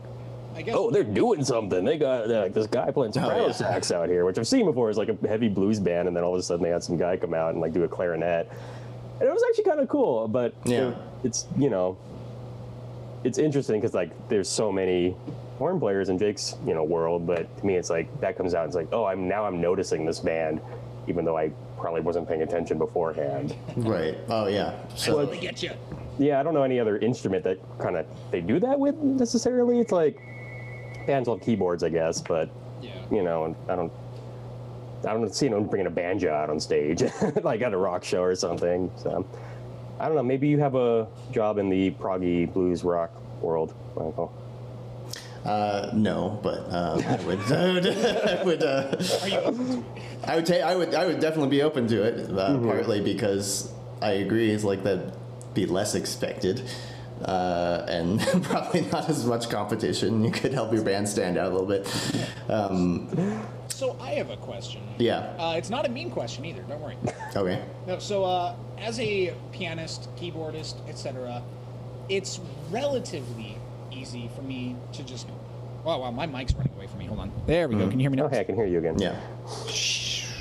I 0.58 0.62
guess. 0.64 0.76
oh, 0.76 0.90
they're 0.90 1.04
doing 1.04 1.44
something. 1.46 1.86
They 1.86 1.98
got 1.98 2.28
like, 2.28 2.54
this 2.54 2.66
guy 2.68 2.90
playing 2.92 3.14
soprano 3.14 3.48
yeah. 3.48 3.52
sax 3.52 3.92
out 3.92 4.10
here, 4.10 4.26
which 4.26 4.40
I've 4.40 4.48
seen 4.48 4.66
before. 4.66 4.90
It's 4.90 4.98
like 4.98 5.10
a 5.10 5.28
heavy 5.28 5.50
blues 5.50 5.80
band, 5.80 6.08
and 6.08 6.18
then 6.18 6.24
all 6.24 6.34
of 6.34 6.40
a 6.40 6.44
sudden 6.44 6.64
they 6.64 6.72
had 6.72 6.84
some 6.84 6.98
guy 6.98 7.16
come 7.16 7.34
out 7.36 7.52
and 7.52 7.62
like 7.62 7.74
do 7.74 7.84
a 7.84 7.88
clarinet, 7.88 8.50
and 9.20 9.30
it 9.30 9.32
was 9.32 9.44
actually 9.50 9.66
kind 9.66 9.80
of 9.80 9.88
cool. 9.88 10.28
But 10.28 10.54
Yeah. 10.66 10.90
it- 10.90 10.98
it's 11.24 11.46
you 11.58 11.70
know, 11.70 11.98
it's 13.24 13.38
interesting 13.38 13.80
because 13.80 13.94
like 13.94 14.12
there's 14.30 14.50
so 14.50 14.72
many 14.72 15.16
horn 15.58 15.80
players 15.80 16.10
in 16.10 16.18
Jake's 16.18 16.56
you 16.66 16.74
know 16.74 16.84
world, 16.84 17.26
but 17.28 17.56
to 17.58 17.66
me 17.66 17.76
it's 17.76 17.90
like 17.90 18.08
that 18.22 18.38
comes 18.38 18.54
out. 18.54 18.66
It's 18.66 18.76
like 18.76 18.88
oh, 18.92 19.06
I'm 19.06 19.28
now 19.28 19.46
I'm 19.46 19.60
noticing 19.62 20.06
this 20.06 20.20
band, 20.20 20.62
even 21.08 21.26
though 21.26 21.38
I 21.38 21.52
probably 21.80 22.02
wasn't 22.02 22.28
paying 22.28 22.42
attention 22.42 22.78
beforehand. 22.78 23.56
Right. 23.76 24.18
Oh 24.30 24.48
yeah. 24.48 24.74
So 24.96 25.14
Totally 25.20 25.40
get 25.40 25.62
you. 25.62 25.72
Yeah, 26.20 26.40
I 26.40 26.44
don't 26.44 26.56
know 26.56 26.64
any 26.64 26.80
other 26.80 26.98
instrument 26.98 27.44
that 27.44 27.60
kind 27.80 27.96
of 27.96 28.08
they 28.32 28.42
do 28.42 28.60
that 28.60 28.80
with 28.80 28.96
necessarily. 28.98 29.80
It's 29.80 29.92
like 29.92 30.20
bands 31.08 31.28
on 31.28 31.40
keyboards, 31.40 31.84
I 31.84 31.90
guess, 31.90 32.22
but 32.22 32.50
Yeah. 32.82 32.92
you 33.10 33.24
know, 33.24 33.56
I 33.68 33.76
don't. 33.76 33.92
I 35.08 35.14
don't 35.14 35.34
see 35.34 35.46
anyone 35.46 35.66
bringing 35.66 35.86
a 35.88 35.92
banjo 35.92 36.34
out 36.34 36.50
on 36.50 36.60
stage, 36.60 37.04
like 37.44 37.62
at 37.62 37.72
a 37.72 37.78
rock 37.78 38.04
show 38.04 38.24
or 38.24 38.36
something. 38.36 38.92
So, 38.98 39.26
I 40.00 40.08
don't 40.08 40.16
know. 40.16 40.24
Maybe 40.24 40.48
you 40.48 40.58
have 40.60 40.74
a 40.76 41.08
job 41.32 41.60
in 41.60 41.70
the 41.70 41.92
proggy 41.92 42.52
blues 42.52 42.84
rock 42.84 43.12
world, 43.42 43.74
Michael. 43.96 44.34
Uh, 45.46 45.92
no, 45.94 46.40
but 46.44 46.60
um, 46.74 47.00
I 47.06 47.16
would. 47.26 47.40
I 47.52 47.74
would. 47.74 47.88
I 47.88 48.44
would, 48.44 48.64
uh, 48.64 48.98
Are 49.22 49.28
you 49.30 49.38
open 49.38 49.68
to 49.68 49.78
it? 49.78 49.84
I 50.26 50.36
would 50.36 50.46
take. 50.48 50.62
I 50.64 50.76
would. 50.76 50.94
I 50.96 51.06
would 51.06 51.20
definitely 51.20 51.50
be 51.50 51.62
open 51.62 51.88
to 51.88 52.02
it. 52.04 52.30
Uh, 52.38 52.58
Partly 52.60 53.00
because 53.00 53.72
I 54.02 54.14
agree. 54.14 54.50
It's 54.52 54.64
like 54.64 54.84
that. 54.84 55.14
Be 55.54 55.66
less 55.68 55.96
expected. 55.96 56.64
Uh, 57.24 57.86
and 57.88 58.22
probably 58.44 58.82
not 58.82 59.10
as 59.10 59.26
much 59.26 59.50
competition. 59.50 60.24
You 60.24 60.32
could 60.32 60.54
help 60.54 60.72
your 60.72 60.84
band 60.84 61.08
stand 61.10 61.38
out 61.38 61.52
a 61.52 61.56
little 61.56 61.66
bit. 61.68 61.88
Um, 62.50 63.44
So 63.70 63.96
I 64.00 64.12
have 64.12 64.30
a 64.30 64.38
question. 64.38 64.82
yeah. 64.98 65.36
Uh, 65.38 65.56
it's 65.58 65.70
not 65.70 65.86
a 65.86 65.90
mean 65.90 66.10
question 66.10 66.46
either. 66.46 66.62
Don't 66.64 66.82
worry. 66.82 66.98
Okay. 67.36 67.64
No, 67.86 68.00
so 68.00 68.24
uh, 68.24 68.56
as 68.80 69.00
a 69.00 69.32
pianist, 69.52 70.10
keyboardist, 70.16 70.76
etc., 70.90 71.44
it's 72.10 72.40
relatively 72.72 73.58
easy 73.92 74.30
for 74.36 74.42
me 74.42 74.76
to 74.94 75.04
just. 75.04 75.28
Wow, 75.84 76.00
wow, 76.02 76.10
my 76.12 76.26
mic's 76.26 76.54
running 76.56 76.74
away 76.76 76.88
from 76.88 77.00
me. 77.00 77.06
Hold 77.06 77.20
on. 77.20 77.32
There 77.46 77.68
we 77.68 77.76
go. 77.76 77.88
Can 77.88 78.00
you 78.00 78.04
hear 78.06 78.10
me 78.10 78.18
now? 78.18 78.24
Oh, 78.26 78.28
hey, 78.30 78.40
I 78.40 78.44
can 78.44 78.56
hear 78.56 78.66
you 78.66 78.80
again. 78.80 78.98
Yeah. 78.98 79.20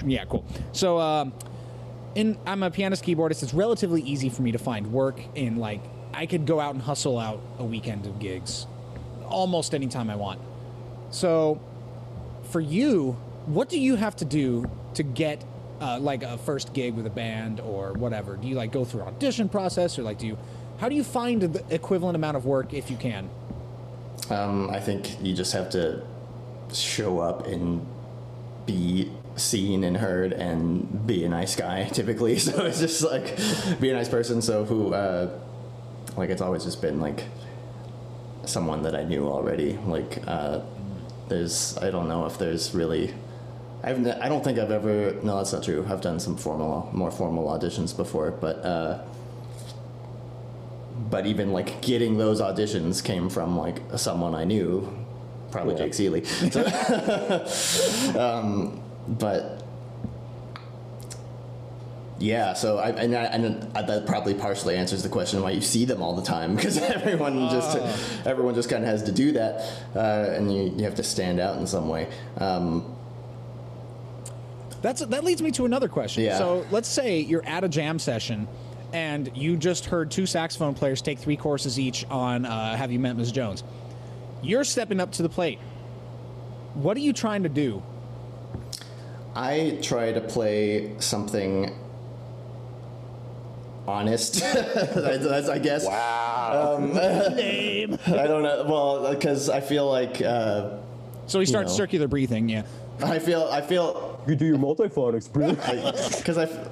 Yeah, 0.07 0.25
cool. 0.25 0.45
So, 0.73 0.99
um, 0.99 1.33
in 2.15 2.39
I'm 2.47 2.63
a 2.63 2.71
pianist 2.71 3.05
keyboardist. 3.05 3.43
It's 3.43 3.53
relatively 3.53 4.01
easy 4.03 4.29
for 4.31 4.41
me 4.43 4.53
to 4.53 4.59
find 4.59 4.91
work 4.93 5.21
in 5.35 5.57
like 5.57 5.81
I 6.17 6.25
could 6.25 6.47
go 6.47 6.59
out 6.59 6.75
and 6.75 6.83
hustle 6.83 7.19
out 7.19 7.41
a 7.59 7.65
weekend 7.65 8.07
of 8.07 8.19
gigs 8.19 8.67
almost 9.29 9.75
anytime 9.75 10.09
I 10.09 10.17
want. 10.17 10.41
So, 11.11 11.61
for 12.51 12.61
you, 12.61 13.13
what 13.45 13.69
do 13.69 13.79
you 13.79 13.97
have 13.97 14.17
to 14.17 14.25
do 14.25 14.65
to 14.95 15.03
get 15.03 15.45
uh, 15.81 15.99
like 16.01 16.23
a 16.23 16.39
first 16.39 16.73
gig 16.73 16.95
with 16.95 17.07
a 17.07 17.11
band 17.11 17.61
or 17.61 17.93
whatever? 17.93 18.37
Do 18.37 18.49
you 18.49 18.55
like 18.55 18.73
go 18.73 18.83
through 18.83 19.03
an 19.03 19.09
audition 19.09 19.51
process 19.51 19.99
or 19.99 20.03
like 20.03 20.19
do 20.19 20.27
you? 20.27 20.39
How 20.79 20.89
do 20.89 20.95
you 20.95 21.05
find 21.05 21.43
the 21.43 21.75
equivalent 21.75 22.17
amount 22.17 22.39
of 22.39 22.47
work 22.47 22.73
if 22.73 22.91
you 22.91 22.97
can? 22.97 23.29
Um, 24.31 24.71
I 24.71 24.81
think 24.81 25.23
you 25.23 25.35
just 25.35 25.53
have 25.53 25.69
to 25.71 26.03
show 26.73 27.19
up 27.19 27.47
and 27.47 27.87
be 28.65 29.13
seen 29.37 29.85
and 29.85 29.99
heard 29.99 30.33
and 30.33 31.07
be 31.07 31.25
a 31.25 31.29
nice 31.29 31.55
guy 31.57 31.85
typically. 31.93 32.39
So 32.39 32.65
it's 32.65 32.81
just 32.81 33.03
like 33.03 33.37
be 33.81 33.91
a 33.91 33.95
nice 33.95 34.09
person. 34.09 34.41
So 34.41 34.65
who, 34.65 34.95
uh, 34.95 35.31
like 36.17 36.31
it's 36.31 36.43
always 36.43 36.65
just 36.65 36.81
been 36.81 37.01
like 37.01 37.25
someone 38.45 38.83
that 38.83 38.95
I 38.95 39.05
knew 39.05 39.27
already. 39.29 39.79
Like 39.87 40.23
uh, 40.27 40.61
there's, 41.29 41.77
I 41.79 41.91
don't 41.91 42.09
know 42.09 42.27
if 42.27 42.39
there's 42.39 42.75
really. 42.75 43.15
I've, 43.83 44.01
ne- 44.01 44.19
I 44.21 44.29
don't 44.29 44.43
think 44.43 44.59
I've 44.59 44.71
ever. 44.71 45.15
No, 45.23 45.37
that's 45.37 45.53
not 45.53 45.63
true. 45.63 45.87
I've 45.89 46.01
done 46.01 46.19
some 46.19 46.37
formal, 46.37 46.89
more 46.93 47.11
formal 47.11 47.47
auditions 47.49 47.97
before, 47.97 48.31
but 48.31 48.57
uh, 48.65 49.03
but 51.11 51.27
even 51.27 51.53
like 51.53 51.81
getting 51.83 52.19
those 52.19 52.41
auditions 52.41 53.05
came 53.05 53.29
from 53.29 53.57
like 53.57 53.81
someone 53.97 54.35
I 54.35 54.45
knew, 54.45 54.89
probably 55.51 55.75
Yeah. 55.75 55.81
Jake 55.85 55.95
Seeley. 55.95 56.25
So- 56.25 58.13
um, 58.19 58.81
but 59.09 59.56
yeah, 62.19 62.55
so 62.55 62.79
I 62.79 62.91
and, 62.91 63.15
I, 63.15 63.25
and 63.25 63.63
that 63.75 64.07
probably 64.07 64.33
partially 64.33 64.75
answers 64.75 65.03
the 65.03 65.09
question 65.09 65.43
why 65.43 65.51
you 65.51 65.61
see 65.61 65.85
them 65.85 66.03
all 66.03 66.15
the 66.15 66.23
time 66.23 66.57
because 66.57 66.79
everyone 66.79 67.49
just 67.51 67.77
everyone 68.27 68.55
just 68.55 68.71
kind 68.71 68.83
of 68.83 68.89
has 68.89 69.03
to 69.05 69.13
do 69.13 69.33
that, 69.33 69.71
uh, 69.95 70.35
and 70.35 70.53
you, 70.53 70.73
you 70.77 70.85
have 70.85 70.95
to 70.95 71.03
stand 71.03 71.41
out 71.41 71.59
in 71.59 71.67
some 71.67 71.89
way. 71.89 72.09
Um, 72.39 72.97
That's 74.81 75.05
that 75.05 75.25
leads 75.25 75.43
me 75.43 75.51
to 75.53 75.67
another 75.67 75.89
question. 75.89 76.25
Yeah. 76.25 76.39
So 76.39 76.67
let's 76.71 76.89
say 76.89 77.21
you're 77.21 77.45
at 77.45 77.65
a 77.65 77.69
jam 77.69 77.99
session, 77.99 78.49
and 78.95 79.31
you 79.37 79.59
just 79.59 79.85
heard 79.85 80.11
two 80.11 80.25
saxophone 80.25 80.75
players 80.75 81.03
take 81.03 81.19
three 81.19 81.37
courses 81.37 81.79
each 81.79 82.07
on 82.07 82.47
uh, 82.47 82.77
"Have 82.77 82.91
You 82.91 82.99
Met 82.99 83.17
Miss 83.17 83.31
Jones." 83.31 83.63
You're 84.43 84.65
stepping 84.65 85.01
up 85.01 85.13
to 85.13 85.23
the 85.23 85.29
plate. 85.29 85.59
What 86.75 86.97
are 86.97 87.01
you 87.01 87.13
trying 87.13 87.43
to 87.43 87.49
do? 87.51 87.83
I 89.35 89.79
try 89.83 90.13
to 90.13 90.21
play 90.23 90.95
something 90.99 91.75
honest. 93.87 94.41
That's, 94.55 95.49
I 95.49 95.59
guess. 95.59 95.85
Wow. 95.87 96.79
Name. 97.37 97.99
I 98.07 98.27
don't 98.27 98.43
know. 98.43 98.65
Well, 98.69 99.15
because 99.15 99.49
I 99.49 99.61
feel 99.61 99.89
like 99.91 100.21
uh, 100.23 100.79
So 101.27 101.41
he 101.41 101.47
starts 101.47 101.73
know. 101.73 101.77
circular 101.77 102.09
breathing. 102.09 102.49
Yeah. 102.49 102.63
I 103.03 103.19
feel 103.19 103.49
I 103.53 103.61
feel 103.61 104.23
you 104.27 104.35
do 104.37 104.47
your 104.47 104.57
multiphonics, 104.59 105.31
bro. 105.31 105.51
because 105.51 106.39
I, 106.39 106.45
f- 106.45 106.69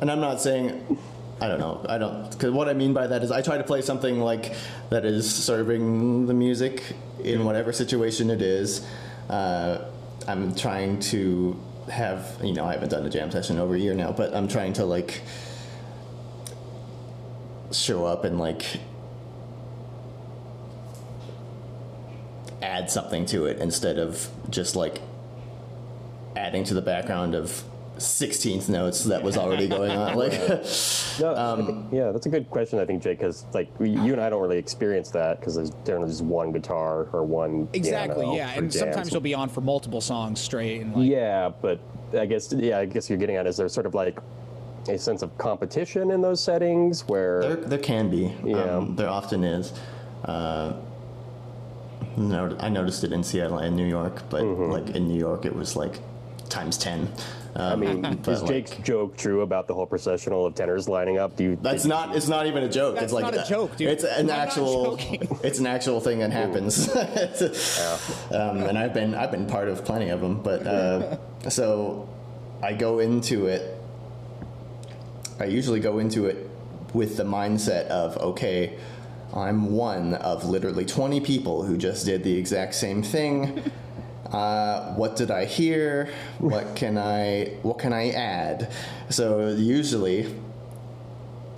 and 0.00 0.10
I'm 0.10 0.20
not 0.20 0.40
saying. 0.40 0.98
I 1.40 1.48
don't 1.48 1.58
know. 1.58 1.84
I 1.88 1.98
don't 1.98 2.30
because 2.30 2.52
what 2.52 2.68
I 2.68 2.72
mean 2.72 2.92
by 2.94 3.06
that 3.08 3.22
is 3.24 3.30
I 3.32 3.42
try 3.42 3.58
to 3.58 3.64
play 3.64 3.82
something 3.82 4.20
like 4.20 4.54
that 4.90 5.04
is 5.04 5.28
serving 5.32 6.26
the 6.26 6.34
music 6.34 6.82
in 7.24 7.44
whatever 7.44 7.72
situation 7.72 8.30
it 8.30 8.40
is. 8.40 8.86
Uh, 9.28 9.84
I'm 10.28 10.54
trying 10.54 11.00
to 11.00 11.58
have 11.90 12.38
you 12.44 12.52
know 12.52 12.64
I 12.64 12.72
haven't 12.74 12.90
done 12.90 13.04
a 13.04 13.10
jam 13.10 13.30
session 13.30 13.58
over 13.58 13.74
a 13.74 13.78
year 13.78 13.92
now, 13.94 14.12
but 14.12 14.32
I'm 14.34 14.46
trying 14.48 14.72
to 14.74 14.84
like 14.86 15.20
show 17.72 18.04
up 18.04 18.24
and 18.24 18.38
like 18.38 18.64
add 22.60 22.90
something 22.90 23.26
to 23.26 23.46
it 23.46 23.58
instead 23.58 23.98
of 23.98 24.28
just 24.50 24.76
like 24.76 25.00
adding 26.36 26.64
to 26.64 26.74
the 26.74 26.82
background 26.82 27.34
of 27.34 27.64
16th 27.98 28.68
notes 28.68 29.04
that 29.04 29.22
was 29.22 29.36
already 29.36 29.68
going 29.68 29.90
on 29.92 30.16
like 30.16 30.32
No, 31.20 31.34
Um, 31.36 31.66
think- 31.66 31.86
yeah, 31.92 32.10
that's 32.10 32.24
a 32.26 32.28
good 32.30 32.48
question. 32.50 32.78
I 32.78 32.84
think 32.86 33.02
Jake, 33.02 33.18
because 33.18 33.44
like 33.52 33.68
we, 33.78 33.90
you 33.90 34.12
and 34.12 34.20
I 34.20 34.30
don't 34.30 34.40
really 34.40 34.58
experience 34.58 35.10
that 35.10 35.38
because 35.40 35.54
there's 35.56 35.70
generally 35.84 36.08
just 36.08 36.22
one 36.22 36.52
guitar 36.52 37.08
or 37.12 37.22
one. 37.22 37.68
Exactly. 37.74 38.22
piano 38.24 38.36
yeah. 38.36 38.50
And 38.56 38.70
jams. 38.72 38.78
sometimes 38.78 39.12
you'll 39.12 39.20
be 39.20 39.34
on 39.34 39.48
for 39.48 39.60
multiple 39.60 40.00
songs 40.00 40.40
straight. 40.40 40.80
And 40.80 40.94
like, 40.96 41.08
Yeah, 41.10 41.50
but 41.60 41.80
I 42.18 42.24
guess 42.26 42.52
yeah, 42.52 42.78
I 42.78 42.86
guess 42.86 43.10
you're 43.10 43.18
getting 43.18 43.36
at 43.36 43.46
is 43.46 43.56
there 43.58 43.68
sort 43.68 43.86
of 43.86 43.94
like 43.94 44.18
a 44.88 44.98
sense 44.98 45.22
of 45.22 45.36
competition 45.38 46.10
in 46.10 46.20
those 46.20 46.42
settings 46.42 47.06
where 47.08 47.40
there, 47.40 47.56
there 47.56 47.78
can 47.78 48.10
be 48.10 48.34
Yeah. 48.44 48.76
um, 48.76 48.96
there 48.96 49.08
often 49.08 49.44
is 49.44 49.72
uh, 50.24 50.74
no, 52.16 52.56
I 52.60 52.68
noticed 52.68 53.04
it 53.04 53.12
in 53.12 53.22
Seattle 53.22 53.58
and 53.58 53.76
New 53.76 53.86
York 53.86 54.22
but 54.28 54.42
like 54.42 54.90
in 54.90 55.08
New 55.08 55.18
York 55.18 55.44
it 55.44 55.54
was 55.54 55.76
like 55.76 56.00
times 56.48 56.76
10 56.78 57.08
I 57.54 57.72
um, 57.72 57.80
mean, 57.80 58.00
but, 58.22 58.28
is 58.28 58.42
like, 58.42 58.50
Jake's 58.50 58.76
joke 58.78 59.16
true 59.16 59.42
about 59.42 59.66
the 59.66 59.74
whole 59.74 59.86
processional 59.86 60.46
of 60.46 60.54
tenors 60.54 60.88
lining 60.88 61.18
up? 61.18 61.36
Do 61.36 61.44
you? 61.44 61.58
That's 61.60 61.84
not. 61.84 62.16
It's 62.16 62.28
not 62.28 62.46
even 62.46 62.62
a 62.62 62.68
joke. 62.68 62.94
That's 62.94 63.04
it's 63.04 63.12
like 63.12 63.24
not 63.24 63.34
a 63.34 63.48
joke, 63.48 63.76
dude. 63.76 63.88
It's 63.88 64.04
an 64.04 64.30
I'm 64.30 64.40
actual. 64.40 64.96
joking. 64.96 65.28
It's 65.42 65.58
an 65.58 65.66
actual 65.66 66.00
thing 66.00 66.20
that 66.20 66.30
happens. 66.30 66.88
um, 68.30 68.62
and 68.62 68.78
I've 68.78 68.94
been 68.94 69.14
I've 69.14 69.30
been 69.30 69.46
part 69.46 69.68
of 69.68 69.84
plenty 69.84 70.08
of 70.08 70.20
them. 70.20 70.42
But 70.42 70.66
uh, 70.66 71.50
so 71.50 72.08
I 72.62 72.72
go 72.72 73.00
into 73.00 73.46
it. 73.46 73.81
I 75.40 75.44
usually 75.44 75.80
go 75.80 75.98
into 75.98 76.26
it 76.26 76.48
with 76.92 77.16
the 77.16 77.24
mindset 77.24 77.86
of 77.86 78.16
okay, 78.18 78.78
I'm 79.34 79.72
one 79.72 80.14
of 80.14 80.44
literally 80.44 80.84
20 80.84 81.20
people 81.20 81.64
who 81.64 81.76
just 81.76 82.04
did 82.04 82.22
the 82.22 82.36
exact 82.36 82.74
same 82.74 83.02
thing. 83.02 83.62
Uh, 84.32 84.94
what 84.94 85.14
did 85.14 85.30
I 85.30 85.44
hear? 85.44 86.08
What 86.38 86.74
can 86.74 86.96
I 86.96 87.58
what 87.60 87.78
can 87.78 87.92
I 87.92 88.12
add? 88.12 88.72
So 89.10 89.48
usually 89.48 90.34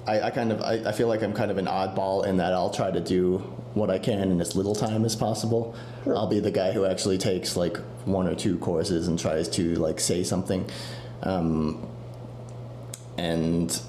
I, 0.08 0.22
I 0.22 0.30
kind 0.30 0.50
of 0.50 0.60
I, 0.60 0.82
I 0.86 0.90
feel 0.90 1.06
like 1.06 1.22
I'm 1.22 1.32
kind 1.32 1.52
of 1.52 1.58
an 1.58 1.66
oddball 1.66 2.26
in 2.26 2.38
that 2.38 2.52
I'll 2.52 2.70
try 2.70 2.90
to 2.90 2.98
do 2.98 3.38
what 3.74 3.90
I 3.90 4.00
can 4.00 4.28
in 4.28 4.40
as 4.40 4.56
little 4.56 4.74
time 4.74 5.04
as 5.04 5.14
possible. 5.14 5.76
I'll 6.06 6.26
be 6.26 6.40
the 6.40 6.50
guy 6.50 6.72
who 6.72 6.84
actually 6.84 7.18
takes 7.18 7.56
like 7.56 7.76
one 8.06 8.26
or 8.26 8.34
two 8.34 8.58
courses 8.58 9.06
and 9.06 9.18
tries 9.18 9.48
to 9.50 9.76
like 9.76 10.00
say 10.00 10.24
something. 10.24 10.68
Um, 11.22 11.88
and 13.18 13.80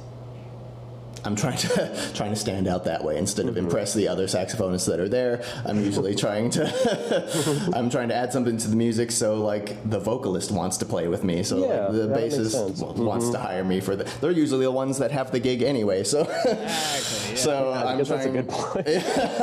I'm 1.23 1.35
trying 1.35 1.57
to 1.57 2.11
trying 2.13 2.29
to 2.29 2.35
stand 2.35 2.67
out 2.67 2.83
that 2.83 3.03
way 3.03 3.17
instead 3.17 3.47
of 3.47 3.57
impress 3.57 3.95
the 3.95 4.07
other 4.07 4.27
saxophonists 4.27 4.85
that 4.85 4.99
are 4.99 5.09
there. 5.09 5.43
I'm 5.65 5.83
usually 5.83 6.13
trying 6.25 6.51
to 6.51 7.71
I'm 7.75 7.89
trying 7.89 8.09
to 8.09 8.15
add 8.15 8.31
something 8.31 8.57
to 8.57 8.67
the 8.67 8.75
music 8.75 9.11
so 9.11 9.43
like 9.43 9.89
the 9.89 9.99
vocalist 9.99 10.51
wants 10.51 10.77
to 10.77 10.85
play 10.85 11.07
with 11.07 11.23
me. 11.23 11.41
So 11.41 11.65
Yeah, 11.67 11.87
like, 11.87 11.91
the 11.93 12.07
bassist 12.37 12.79
w- 12.79 13.03
wants 13.03 13.29
to 13.31 13.39
hire 13.39 13.63
me 13.63 13.79
for 13.79 13.95
the. 13.95 14.03
They're 14.21 14.29
usually 14.29 14.65
the 14.65 14.71
ones 14.71 14.99
that 14.99 15.09
have 15.11 15.31
the 15.31 15.39
gig 15.39 15.63
anyway. 15.63 16.03
So 16.03 16.21
Exactly. 16.21 17.29
Yeah. 17.31 17.35
so 17.37 17.69
I 17.71 17.91
I'm 17.93 17.97
guess 17.97 18.09
that's 18.09 18.25
a 18.27 18.29
trying. 18.29 18.45
good 18.45 18.49
point. 18.49 18.87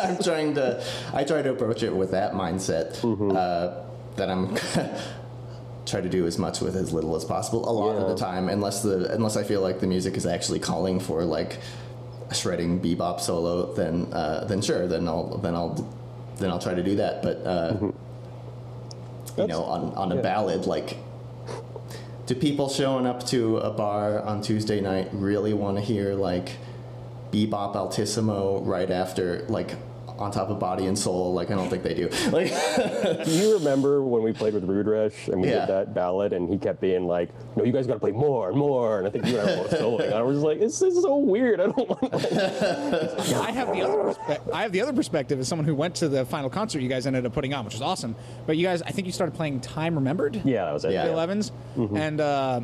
I'm 0.04 0.22
trying 0.22 0.54
to. 0.54 0.84
I 1.12 1.24
try 1.24 1.42
to 1.42 1.50
approach 1.50 1.82
it 1.82 1.92
with 1.92 2.12
that 2.12 2.34
mindset. 2.34 2.96
Mm-hmm. 3.00 3.32
Uh, 3.32 3.82
that 4.16 4.30
I'm. 4.30 4.56
Try 5.92 6.00
to 6.00 6.08
do 6.08 6.26
as 6.26 6.38
much 6.38 6.62
with 6.62 6.74
as 6.74 6.90
little 6.90 7.14
as 7.14 7.24
possible 7.24 7.68
a 7.68 7.70
lot 7.70 7.94
of 7.96 8.08
the 8.08 8.16
time 8.16 8.48
unless 8.48 8.82
the 8.82 9.12
unless 9.12 9.36
I 9.36 9.44
feel 9.44 9.60
like 9.60 9.78
the 9.80 9.86
music 9.86 10.16
is 10.16 10.24
actually 10.24 10.58
calling 10.58 10.98
for 10.98 11.22
like 11.22 11.58
a 12.30 12.34
shredding 12.34 12.80
bebop 12.80 13.20
solo 13.20 13.74
then 13.74 14.08
uh, 14.10 14.46
then 14.46 14.62
sure 14.62 14.88
then 14.88 15.06
I'll 15.06 15.36
then 15.36 15.54
I'll 15.54 15.74
then 16.38 16.50
I'll 16.50 16.58
try 16.58 16.74
to 16.74 16.82
do 16.82 16.96
that. 16.96 17.22
But 17.22 17.36
uh, 17.44 17.76
you 19.36 19.46
know 19.46 19.64
on 19.64 19.92
on 19.94 20.12
a 20.12 20.16
yeah. 20.16 20.22
ballad 20.22 20.66
like 20.66 20.96
do 22.24 22.34
people 22.34 22.70
showing 22.70 23.06
up 23.06 23.26
to 23.26 23.58
a 23.58 23.70
bar 23.70 24.22
on 24.22 24.40
Tuesday 24.40 24.80
night 24.80 25.10
really 25.12 25.52
want 25.52 25.76
to 25.76 25.82
hear 25.82 26.14
like 26.14 26.52
bebop 27.32 27.76
altissimo 27.76 28.62
right 28.62 28.90
after 28.90 29.44
like 29.48 29.76
on 30.22 30.30
top 30.30 30.48
of 30.48 30.58
body 30.58 30.86
and 30.86 30.98
soul. 30.98 31.32
Like 31.34 31.50
I 31.50 31.54
don't 31.54 31.68
think 31.68 31.82
they 31.82 31.94
do. 31.94 32.08
Like 32.32 32.48
Do 33.24 33.30
you 33.30 33.54
remember 33.54 34.02
when 34.02 34.22
we 34.22 34.32
played 34.32 34.54
with 34.54 34.64
Rude 34.64 34.86
Rush 34.86 35.28
and 35.28 35.40
we 35.42 35.48
Yeah. 35.48 35.66
did 35.66 35.68
that 35.68 35.94
ballad 35.94 36.32
and 36.32 36.48
he 36.48 36.56
kept 36.58 36.80
being 36.80 37.06
like, 37.06 37.28
"No, 37.56 37.64
you 37.64 37.72
guys 37.72 37.86
got 37.86 37.94
to 37.94 38.00
play 38.00 38.12
more 38.12 38.48
and 38.48 38.56
more." 38.58 38.98
And 38.98 39.06
I 39.06 39.10
think 39.10 39.26
you 39.26 39.38
and 39.38 39.48
I 39.50 39.56
were 39.56 39.62
both 39.68 39.72
soloing. 39.72 40.12
I 40.12 40.22
was 40.22 40.38
like, 40.38 40.58
"This 40.60 40.80
is 40.80 41.02
so 41.02 41.16
weird. 41.16 41.60
I 41.60 41.64
don't 41.66 41.88
want." 41.88 42.02
Like, 42.12 42.32
I 43.34 43.50
have 43.52 43.72
the 43.72 43.82
other 43.82 43.98
perspe- 43.98 44.52
I 44.54 44.62
have 44.62 44.72
the 44.72 44.80
other 44.80 44.92
perspective 44.92 45.38
as 45.40 45.48
someone 45.48 45.66
who 45.66 45.74
went 45.74 45.94
to 45.96 46.08
the 46.08 46.24
final 46.24 46.48
concert 46.50 46.80
you 46.80 46.88
guys 46.88 47.06
ended 47.06 47.26
up 47.26 47.32
putting 47.32 47.52
on, 47.54 47.64
which 47.64 47.74
was 47.74 47.82
awesome. 47.82 48.14
But 48.46 48.56
you 48.56 48.64
guys, 48.64 48.82
I 48.82 48.90
think 48.90 49.06
you 49.06 49.12
started 49.12 49.34
playing 49.34 49.60
Time 49.60 49.94
Remembered. 49.94 50.40
yeah, 50.44 50.64
that 50.64 50.72
was 50.72 50.84
it. 50.84 50.92
Yeah. 50.92 51.06
the 51.06 51.12
11s. 51.12 51.50
And 51.96 52.20
uh, 52.20 52.60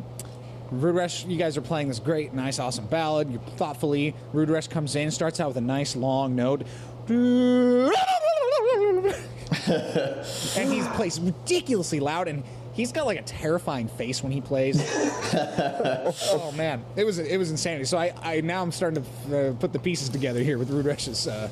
Rude 0.71 0.95
Rush, 0.95 1.25
you 1.25 1.37
guys 1.37 1.57
are 1.57 1.61
playing 1.61 1.87
this 1.87 1.97
great, 1.99 2.33
nice, 2.33 2.59
awesome 2.59 2.85
ballad. 2.85 3.31
You 3.31 3.39
thoughtfully, 3.57 4.13
Rude 4.33 4.49
Rush 4.49 4.67
comes 4.67 4.95
in, 4.95 5.09
starts 5.11 5.39
out 5.39 5.47
with 5.49 5.57
a 5.57 5.61
nice 5.61 5.95
long 5.95 6.35
note. 6.35 6.61
And 7.09 7.91
he 10.71 10.81
plays 10.95 11.19
ridiculously 11.19 11.99
loud 11.99 12.27
and 12.27 12.43
he's 12.73 12.91
got 12.91 13.05
like 13.05 13.19
a 13.19 13.23
terrifying 13.23 13.87
face 13.87 14.23
when 14.23 14.31
he 14.31 14.41
plays. 14.41 14.79
Oh 16.31 16.51
man. 16.55 16.83
It 16.95 17.03
was 17.03 17.19
it 17.19 17.37
was 17.37 17.51
insanity. 17.51 17.85
So 17.85 17.97
i, 17.97 18.13
I 18.21 18.41
now 18.41 18.61
i'm 18.63 18.71
starting 18.71 19.05
to 19.27 19.49
uh, 19.49 19.53
put 19.53 19.73
the 19.73 19.79
pieces 19.79 20.09
together 20.09 20.41
here 20.41 20.57
with 20.57 20.69
rude 20.71 20.85
rush's 20.85 21.27
uh, 21.27 21.49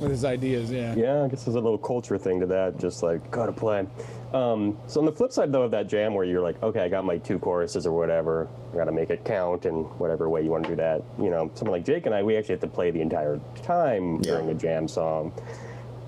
with 0.00 0.10
his 0.10 0.24
ideas 0.24 0.70
yeah. 0.70 0.94
Yeah, 0.94 1.24
I 1.24 1.28
guess 1.28 1.44
there's 1.44 1.56
a 1.56 1.60
little 1.60 1.78
culture 1.78 2.18
thing 2.18 2.38
to 2.40 2.46
that, 2.46 2.78
just 2.78 3.02
like 3.02 3.28
gotta 3.30 3.52
play. 3.52 3.86
Um, 4.34 4.78
so 4.86 4.98
on 5.00 5.06
the 5.06 5.12
flip 5.12 5.30
side 5.32 5.52
though 5.52 5.62
of 5.62 5.70
that 5.72 5.88
jam, 5.88 6.14
where 6.14 6.24
you're 6.24 6.40
like, 6.40 6.62
okay, 6.62 6.80
I 6.80 6.88
got 6.88 7.04
my 7.04 7.18
two 7.18 7.38
choruses 7.38 7.86
or 7.86 7.92
whatever, 7.92 8.48
I 8.72 8.76
gotta 8.76 8.92
make 8.92 9.10
it 9.10 9.24
count 9.24 9.66
in 9.66 9.84
whatever 9.98 10.28
way 10.30 10.42
you 10.42 10.50
want 10.50 10.64
to 10.64 10.70
do 10.70 10.76
that. 10.76 11.02
You 11.18 11.28
know, 11.30 11.50
someone 11.54 11.72
like 11.78 11.84
Jake 11.84 12.06
and 12.06 12.14
I, 12.14 12.22
we 12.22 12.36
actually 12.36 12.54
have 12.54 12.60
to 12.62 12.66
play 12.68 12.90
the 12.90 13.00
entire 13.00 13.38
time 13.62 14.16
Yeah. 14.16 14.32
during 14.32 14.48
a 14.50 14.54
jam 14.54 14.88
song. 14.88 15.32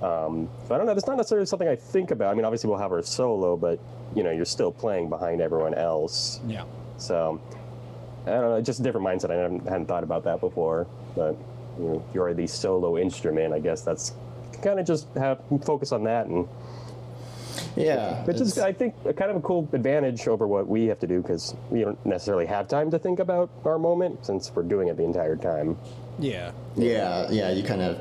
Um, 0.02 0.48
so 0.66 0.74
I 0.74 0.78
don't 0.78 0.86
know. 0.86 0.94
That's 0.94 1.06
not 1.06 1.16
necessarily 1.16 1.46
something 1.46 1.68
I 1.68 1.76
think 1.76 2.10
about. 2.10 2.30
I 2.30 2.34
mean, 2.34 2.44
obviously 2.44 2.68
we'll 2.68 2.78
have 2.78 2.92
our 2.92 3.02
solo, 3.02 3.56
but 3.56 3.78
you 4.14 4.22
know, 4.22 4.30
you're 4.30 4.44
still 4.44 4.72
playing 4.72 5.08
behind 5.08 5.40
everyone 5.40 5.74
else. 5.74 6.40
yeah 6.46 6.64
So 6.98 7.40
I 8.26 8.30
don't 8.30 8.50
know, 8.50 8.60
just 8.62 8.80
a 8.80 8.82
different 8.82 9.06
mindset. 9.06 9.30
I 9.30 9.34
hadn't, 9.36 9.64
hadn't 9.68 9.86
thought 9.86 10.02
about 10.02 10.24
that 10.24 10.40
before. 10.40 10.86
But 11.14 11.36
you 11.78 11.84
know, 11.84 12.04
if 12.08 12.14
you're 12.14 12.32
the 12.34 12.46
solo 12.46 12.96
instrument, 12.98 13.52
I 13.52 13.58
guess 13.60 13.82
that's 13.82 14.14
kind 14.62 14.78
of 14.80 14.86
just 14.86 15.08
have 15.14 15.40
focus 15.64 15.92
on 15.92 16.04
that, 16.04 16.26
and 16.26 16.46
yeah, 17.76 18.24
which 18.24 18.40
is 18.40 18.58
I 18.58 18.72
think 18.72 18.94
a 19.04 19.12
kind 19.12 19.30
of 19.30 19.36
a 19.36 19.40
cool 19.40 19.68
advantage 19.72 20.26
over 20.28 20.46
what 20.46 20.66
we 20.66 20.86
have 20.86 20.98
to 21.00 21.06
do 21.06 21.20
because 21.22 21.54
we 21.70 21.80
don't 21.80 22.04
necessarily 22.06 22.46
have 22.46 22.68
time 22.68 22.90
to 22.90 22.98
think 22.98 23.18
about 23.18 23.50
our 23.64 23.78
moment 23.78 24.24
since 24.26 24.50
we're 24.54 24.62
doing 24.62 24.88
it 24.88 24.96
the 24.96 25.04
entire 25.04 25.36
time. 25.36 25.76
yeah 26.18 26.52
Yeah, 26.76 27.30
yeah, 27.30 27.50
you 27.50 27.62
kind 27.62 27.82
of. 27.82 28.00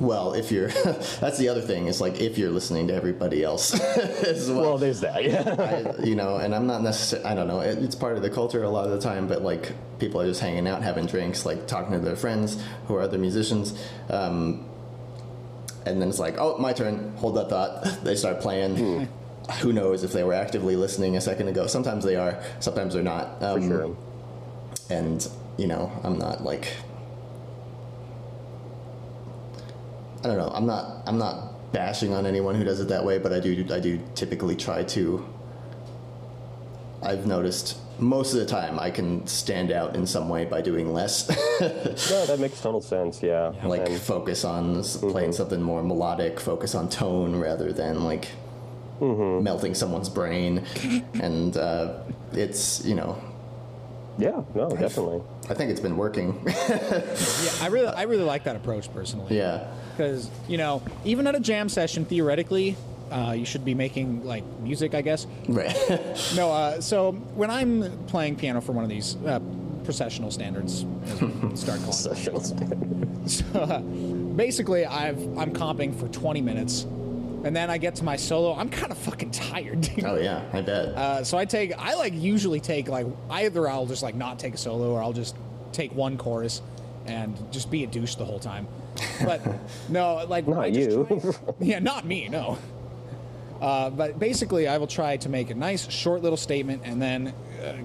Well, 0.00 0.32
if 0.32 0.50
you're, 0.50 0.68
that's 1.20 1.38
the 1.38 1.48
other 1.48 1.60
thing. 1.60 1.86
Is 1.86 2.00
like 2.00 2.20
if 2.20 2.36
you're 2.36 2.50
listening 2.50 2.88
to 2.88 2.94
everybody 2.94 3.44
else 3.44 3.74
as 4.26 4.50
well. 4.50 4.60
Well, 4.60 4.78
there's 4.78 5.00
that. 5.00 5.24
Yeah. 5.24 5.94
I, 6.00 6.04
you 6.04 6.16
know, 6.16 6.36
and 6.36 6.54
I'm 6.54 6.66
not 6.66 6.82
necessarily. 6.82 7.28
I 7.28 7.34
don't 7.34 7.46
know. 7.46 7.60
It, 7.60 7.78
it's 7.78 7.94
part 7.94 8.16
of 8.16 8.22
the 8.22 8.30
culture 8.30 8.62
a 8.64 8.68
lot 8.68 8.86
of 8.86 8.90
the 8.90 9.00
time, 9.00 9.28
but 9.28 9.42
like 9.42 9.72
people 10.00 10.20
are 10.20 10.26
just 10.26 10.40
hanging 10.40 10.66
out, 10.66 10.82
having 10.82 11.06
drinks, 11.06 11.46
like 11.46 11.66
talking 11.68 11.92
to 11.92 12.00
their 12.00 12.16
friends 12.16 12.60
who 12.86 12.96
are 12.96 13.02
other 13.02 13.18
musicians. 13.18 13.72
Um, 14.10 14.66
and 15.86 16.00
then 16.00 16.08
it's 16.08 16.18
like, 16.18 16.36
oh, 16.38 16.56
my 16.58 16.72
turn. 16.72 17.14
Hold 17.16 17.36
that 17.36 17.48
thought. 17.50 17.86
They 18.04 18.14
start 18.16 18.40
playing. 18.40 19.08
Who 19.60 19.72
knows 19.72 20.04
if 20.04 20.12
they 20.12 20.24
were 20.24 20.32
actively 20.32 20.74
listening 20.76 21.16
a 21.16 21.20
second 21.20 21.48
ago? 21.48 21.66
Sometimes 21.66 22.04
they 22.04 22.16
are. 22.16 22.42
Sometimes 22.60 22.94
they're 22.94 23.02
not. 23.02 23.40
For 23.40 23.46
Um, 23.46 23.68
sure. 23.68 23.96
and 24.90 25.28
you 25.56 25.66
know 25.68 25.92
i'm 26.02 26.18
not 26.18 26.42
like 26.42 26.66
i 30.22 30.26
don't 30.26 30.36
know 30.36 30.50
i'm 30.54 30.66
not 30.66 31.02
i'm 31.06 31.18
not 31.18 31.72
bashing 31.72 32.12
on 32.12 32.26
anyone 32.26 32.54
who 32.54 32.64
does 32.64 32.80
it 32.80 32.88
that 32.88 33.04
way 33.04 33.18
but 33.18 33.32
i 33.32 33.38
do 33.40 33.64
i 33.72 33.78
do 33.80 34.00
typically 34.14 34.56
try 34.56 34.82
to 34.82 35.24
i've 37.02 37.26
noticed 37.26 37.78
most 37.98 38.32
of 38.34 38.40
the 38.40 38.46
time 38.46 38.78
i 38.80 38.90
can 38.90 39.26
stand 39.26 39.70
out 39.70 39.94
in 39.94 40.06
some 40.06 40.28
way 40.28 40.44
by 40.44 40.60
doing 40.60 40.92
less 40.92 41.28
No, 41.60 42.26
that 42.26 42.38
makes 42.40 42.60
total 42.60 42.80
sense. 42.80 43.22
Yeah. 43.22 43.52
like 43.64 43.88
And- 43.88 44.00
focus 44.00 44.44
on 44.44 44.78
s- 44.80 44.96
playing 44.96 45.32
something 45.32 45.62
more 45.62 45.82
melodic 45.82 46.40
focus 46.40 46.74
on 46.74 46.88
tone 46.88 47.36
rather 47.36 47.72
than 47.72 48.04
like 48.04 48.28
melting 49.00 49.74
someone's 49.74 50.08
brain 50.08 50.64
and 51.20 51.56
uh, 51.56 51.94
it's 52.32 52.84
you 52.84 52.94
know 52.94 53.20
yeah. 54.16 54.42
No, 54.54 54.70
definitely. 54.70 55.22
i 55.50 55.54
think 55.54 55.70
it's 55.72 55.80
been 55.80 55.96
working 55.96 56.40
yeah 56.46 57.50
i 57.60 57.66
really 57.70 57.88
i 57.88 58.02
really 58.02 58.22
like 58.24 58.44
that 58.44 58.56
approach 58.56 58.92
personally 58.94 59.36
yeah 59.36 59.66
because 59.90 60.30
you 60.48 60.56
know 60.56 60.82
even 61.04 61.26
at 61.26 61.34
a 61.34 61.40
jam 61.40 61.68
session 61.68 62.04
theoretically 62.04 62.76
uh, 63.14 63.32
you 63.32 63.44
should 63.44 63.64
be 63.64 63.74
making 63.74 64.24
like 64.26 64.44
music 64.60 64.94
i 64.94 65.00
guess 65.00 65.26
right 65.48 65.74
no 66.36 66.50
uh, 66.52 66.80
so 66.80 67.12
when 67.36 67.50
i'm 67.50 67.96
playing 68.08 68.34
piano 68.36 68.60
for 68.60 68.72
one 68.72 68.82
of 68.84 68.90
these 68.90 69.16
uh, 69.26 69.38
processional 69.84 70.30
standards 70.30 70.84
as 71.06 71.20
we 71.20 71.28
start 71.56 71.78
calling 71.80 71.84
them. 71.84 71.92
Sessional 71.92 72.40
standard. 72.40 74.36
basically 74.36 74.84
I've 74.86 75.18
I'm 75.38 75.52
comping 75.52 75.94
for 75.98 76.08
20 76.08 76.40
minutes, 76.40 76.82
and 77.44 77.54
then 77.54 77.70
I 77.70 77.76
get 77.78 77.94
to 77.96 78.04
my 78.04 78.16
solo. 78.16 78.54
I'm 78.54 78.68
kind 78.70 78.90
of 78.90 78.98
fucking 78.98 79.30
tired. 79.30 79.80
dude. 79.82 80.04
oh 80.04 80.16
yeah 80.16 80.42
i 80.52 80.60
bet 80.62 80.86
Uh, 80.88 81.22
so 81.24 81.36
I 81.38 81.44
take 81.44 81.72
I 81.78 81.94
like 81.94 82.14
usually 82.14 82.60
take 82.60 82.88
like 82.88 83.06
either 83.30 83.68
I'll 83.68 83.86
just 83.86 84.02
like 84.02 84.14
not 84.14 84.38
take 84.38 84.54
a 84.54 84.58
solo 84.58 84.92
or 84.92 85.02
I'll 85.02 85.12
just 85.12 85.36
take 85.72 85.94
one 85.94 86.16
chorus 86.16 86.62
and 87.06 87.36
just 87.52 87.70
be 87.70 87.84
a 87.84 87.86
douche 87.86 88.14
the 88.14 88.24
whole 88.24 88.38
time. 88.38 88.66
But 89.24 89.42
no, 89.90 90.24
like 90.28 90.48
Not 90.48 90.72
you. 90.72 91.06
try- 91.20 91.54
yeah, 91.60 91.78
not 91.78 92.06
me. 92.06 92.28
No. 92.28 92.56
Uh, 93.64 93.88
but 93.88 94.18
basically, 94.18 94.68
I 94.68 94.76
will 94.76 94.86
try 94.86 95.16
to 95.16 95.28
make 95.30 95.48
a 95.48 95.54
nice 95.54 95.88
short 95.90 96.20
little 96.22 96.36
statement, 96.36 96.82
and 96.84 97.00
then 97.00 97.28
uh, 97.64 97.76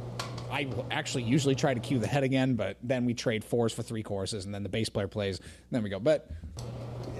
I 0.52 0.66
will 0.66 0.86
actually 0.92 1.24
usually 1.24 1.56
try 1.56 1.74
to 1.74 1.80
cue 1.80 2.00
the 2.00 2.08
head 2.08 2.24
again. 2.24 2.56
But 2.56 2.76
then 2.84 3.06
we 3.06 3.14
trade 3.14 3.46
fours 3.46 3.72
for 3.72 3.82
three 3.82 4.04
choruses, 4.04 4.44
and 4.44 4.54
then 4.54 4.62
the 4.64 4.68
bass 4.70 4.90
player 4.90 5.08
plays. 5.08 5.38
And 5.40 5.48
then 5.72 5.82
we 5.84 5.90
go. 5.90 5.98
But 6.00 6.30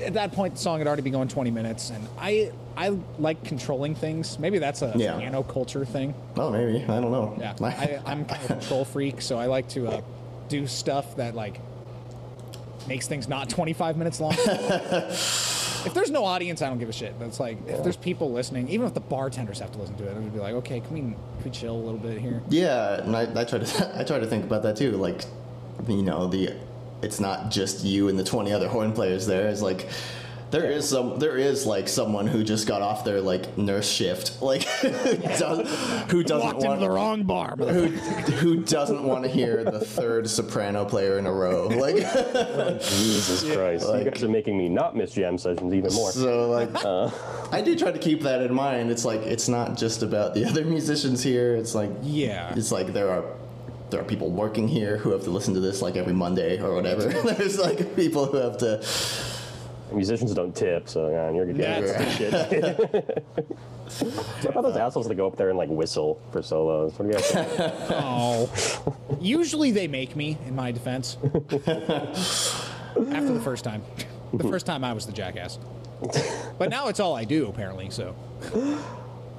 at 0.04 0.14
that 0.16 0.34
point, 0.34 0.56
the 0.56 0.60
song 0.60 0.80
had 0.80 0.88
already 0.88 1.04
been 1.04 1.14
going 1.14 1.30
20 1.30 1.52
minutes, 1.52 1.90
and 1.90 2.06
I 2.20 2.52
I 2.76 2.98
like 3.18 3.46
controlling 3.46 3.96
things. 3.96 4.38
Maybe 4.40 4.60
that's 4.60 4.82
a 4.82 4.92
Yeah. 4.98 5.18
piano 5.18 5.42
culture 5.42 5.86
thing. 5.86 6.14
Oh, 6.36 6.52
maybe. 6.52 6.84
I 6.84 7.00
don't 7.00 7.12
know. 7.14 7.38
Yeah, 7.40 7.56
I, 7.62 8.02
I'm 8.06 8.26
kind 8.26 8.44
of 8.44 8.52
a 8.52 8.54
control 8.56 8.84
freak, 8.94 9.22
so 9.22 9.40
I 9.40 9.46
like 9.46 9.70
to 9.70 9.88
uh, 9.88 10.02
do 10.50 10.68
stuff 10.68 11.16
that 11.16 11.34
like 11.34 11.62
makes 12.90 13.08
things 13.08 13.30
not 13.30 13.50
25 13.50 13.96
minutes 13.96 14.20
long. 14.20 14.34
if 15.86 15.94
there's 15.94 16.12
no 16.12 16.26
audience, 16.26 16.62
I 16.62 16.68
don't 16.70 16.80
give 16.80 16.90
a 16.90 16.94
shit. 16.94 17.18
That's 17.20 17.40
like 17.40 17.58
if 17.68 17.84
there's 17.84 17.98
people 17.98 18.32
listening, 18.32 18.68
even 18.70 18.88
if 18.88 18.94
the 18.94 19.00
bartenders 19.00 19.60
have 19.60 19.72
to 19.74 19.78
listen 19.80 19.96
to 19.98 20.04
it, 20.06 20.12
it 20.12 20.22
would 20.22 20.34
be 20.34 20.40
like, 20.40 20.54
okay, 20.56 20.80
can 20.80 20.94
we 20.94 21.00
can 21.02 21.16
we 21.44 21.52
chill 21.52 21.76
a 21.76 21.78
little 21.78 22.00
bit 22.00 22.20
here? 22.20 22.42
yeah, 22.50 23.02
and 23.02 23.16
I, 23.16 23.24
I 23.42 23.44
try 23.46 23.60
to 23.60 23.92
I 24.00 24.04
try 24.04 24.20
to 24.20 24.28
think 24.28 24.46
about 24.46 24.64
that 24.64 24.76
too. 24.76 24.92
Like, 24.92 25.24
you 25.88 26.02
know, 26.04 26.28
the 26.28 26.54
it's 27.02 27.20
not 27.20 27.50
just 27.52 27.84
you 27.86 28.10
and 28.10 28.18
the 28.20 28.24
twenty 28.24 28.52
other 28.52 28.68
horn 28.68 28.92
players 28.94 29.26
there. 29.26 29.48
It's 29.48 29.62
like 29.62 29.88
there 30.52 30.72
is 30.72 30.90
some 30.90 31.20
there 31.20 31.38
is 31.38 31.66
like 31.66 31.88
someone 31.88 32.26
who 32.26 32.44
just 32.44 32.68
got 32.68 32.82
off 32.82 33.04
their 33.06 33.22
like 33.22 33.58
nurse 33.58 33.88
shift, 33.90 34.42
like 34.42 34.64
who, 34.64 34.90
does, 35.38 36.12
who 36.12 36.24
doesn't 36.24 36.46
Walked 36.46 36.56
into 36.58 36.68
want 36.68 36.80
the 36.80 36.90
wrong 36.90 37.24
bar. 37.24 37.56
who 37.58 37.86
who 37.88 38.56
doesn't 38.64 39.04
want 39.04 39.24
to 39.26 39.30
hear 39.30 39.64
the 39.64 39.80
third 39.80 40.30
soprano 40.30 40.86
player 40.86 41.18
in 41.20 41.26
a 41.28 41.32
row. 41.32 41.68
Like 41.68 41.96
Jesus 42.82 43.44
Christ. 43.56 43.86
Like- 43.88 44.06
you 44.06 44.12
guys 44.12 44.24
are 44.24 44.30
making 44.30 44.58
me 44.58 44.70
not 44.70 44.96
miss 44.96 45.12
jam 45.12 45.38
sessions 45.38 45.74
even 45.74 45.94
more. 45.94 46.12
So 46.12 46.50
like, 46.50 46.70
uh. 46.84 47.12
I 47.52 47.62
do 47.62 47.76
try 47.78 47.92
to 47.92 48.00
keep 48.00 48.22
that 48.24 48.42
in 48.42 48.54
mind. 48.54 48.92
It's 48.92 49.06
like 49.06 49.22
it's 49.22 49.48
not 49.48 49.78
just 49.78 50.04
about 50.04 50.34
the 50.34 50.46
other 50.46 50.64
musicians 50.66 51.22
here. 51.24 51.56
It's 51.56 51.76
like 51.76 51.92
Yeah. 52.04 52.54
it's 52.56 52.72
like 52.72 52.94
there 52.94 53.10
are 53.10 53.24
there 53.90 54.00
are 54.00 54.04
people 54.06 54.30
working 54.30 54.68
here 54.68 54.98
who 54.98 55.12
have 55.12 55.24
to 55.24 55.32
listen 55.32 55.54
to 55.56 55.60
this 55.60 55.82
like 55.82 55.96
every 55.96 56.14
Monday 56.14 56.60
or 56.62 56.76
whatever. 56.76 57.04
There's 57.08 57.58
like 57.60 57.96
people 57.96 58.26
who 58.28 58.38
have 58.38 58.58
to. 58.60 58.84
Musicians 59.92 60.34
don't 60.34 60.56
tip, 60.56 60.88
so 60.88 61.10
yeah, 61.10 61.32
you're 61.32 61.46
good. 61.48 61.58
That's 61.58 62.20
Yeah, 62.20 62.48
shit. 62.48 63.24
What 64.44 64.52
about 64.52 64.62
those 64.64 64.78
assholes 64.78 65.08
that 65.08 65.16
go 65.16 65.26
up 65.28 65.36
there 65.36 65.50
and 65.50 65.58
like 65.58 65.70
whistle 65.70 66.22
for 66.32 66.42
solos? 66.44 66.94
What 66.98 67.06
do 67.06 67.08
you 67.08 67.14
guys 67.14 67.32
think? 67.32 67.48
Oh. 67.92 68.96
Usually 69.20 69.72
they 69.72 69.88
make 69.88 70.16
me, 70.16 70.38
in 70.48 70.56
my 70.56 70.72
defense. 70.72 71.18
After 71.24 71.40
the 73.34 73.42
first 73.44 73.64
time. 73.64 73.82
The 74.34 74.48
first 74.48 74.66
time 74.66 74.84
I 74.84 74.94
was 74.94 75.06
the 75.06 75.12
jackass. 75.12 75.60
But 76.58 76.70
now 76.70 76.88
it's 76.88 77.00
all 77.00 77.16
I 77.16 77.26
do, 77.26 77.48
apparently, 77.48 77.90
so. 77.90 78.16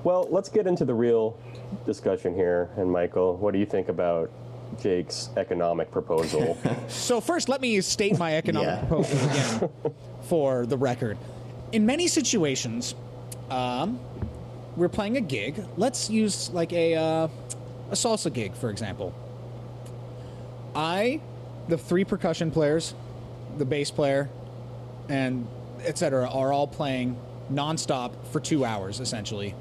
Well, 0.05 0.27
let's 0.31 0.49
get 0.49 0.67
into 0.67 0.85
the 0.85 0.95
real 0.95 1.39
discussion 1.87 2.35
here. 2.35 2.71
And 2.77 2.91
Michael, 2.91 3.37
what 3.37 3.53
do 3.53 3.59
you 3.61 3.67
think 3.67 3.89
about 3.89 4.31
Jake's 4.83 5.31
economic 5.37 5.91
proposal? 5.91 6.59
So 6.89 7.21
first, 7.21 7.49
let 7.49 7.61
me 7.61 7.81
state 7.81 8.19
my 8.19 8.37
economic 8.37 8.69
Yeah. 8.69 8.85
proposal 8.87 9.31
again 9.31 9.71
for 10.31 10.64
the 10.64 10.77
record. 10.77 11.19
In 11.73 11.85
many 11.87 12.07
situations, 12.07 12.95
um, 13.51 13.99
we're 14.77 14.88
playing 14.88 15.16
a 15.16 15.21
gig. 15.21 15.62
Let's 15.77 16.09
use 16.09 16.51
like 16.51 16.73
a 16.73 16.95
uh, 16.95 17.29
a 17.90 17.95
salsa 17.95 18.33
gig, 18.33 18.55
for 18.55 18.71
example. 18.71 19.12
I 20.75 21.21
the 21.66 21.77
three 21.77 22.05
percussion 22.05 22.53
players, 22.53 22.95
the 23.59 23.64
bass 23.64 23.90
player, 23.90 24.31
and 25.09 25.49
etc. 25.85 26.31
are 26.31 26.53
all 26.53 26.69
playing 26.69 27.19
nonstop 27.53 28.12
for 28.31 28.38
two 28.38 28.64
hours 28.64 29.01
essentially, 29.01 29.57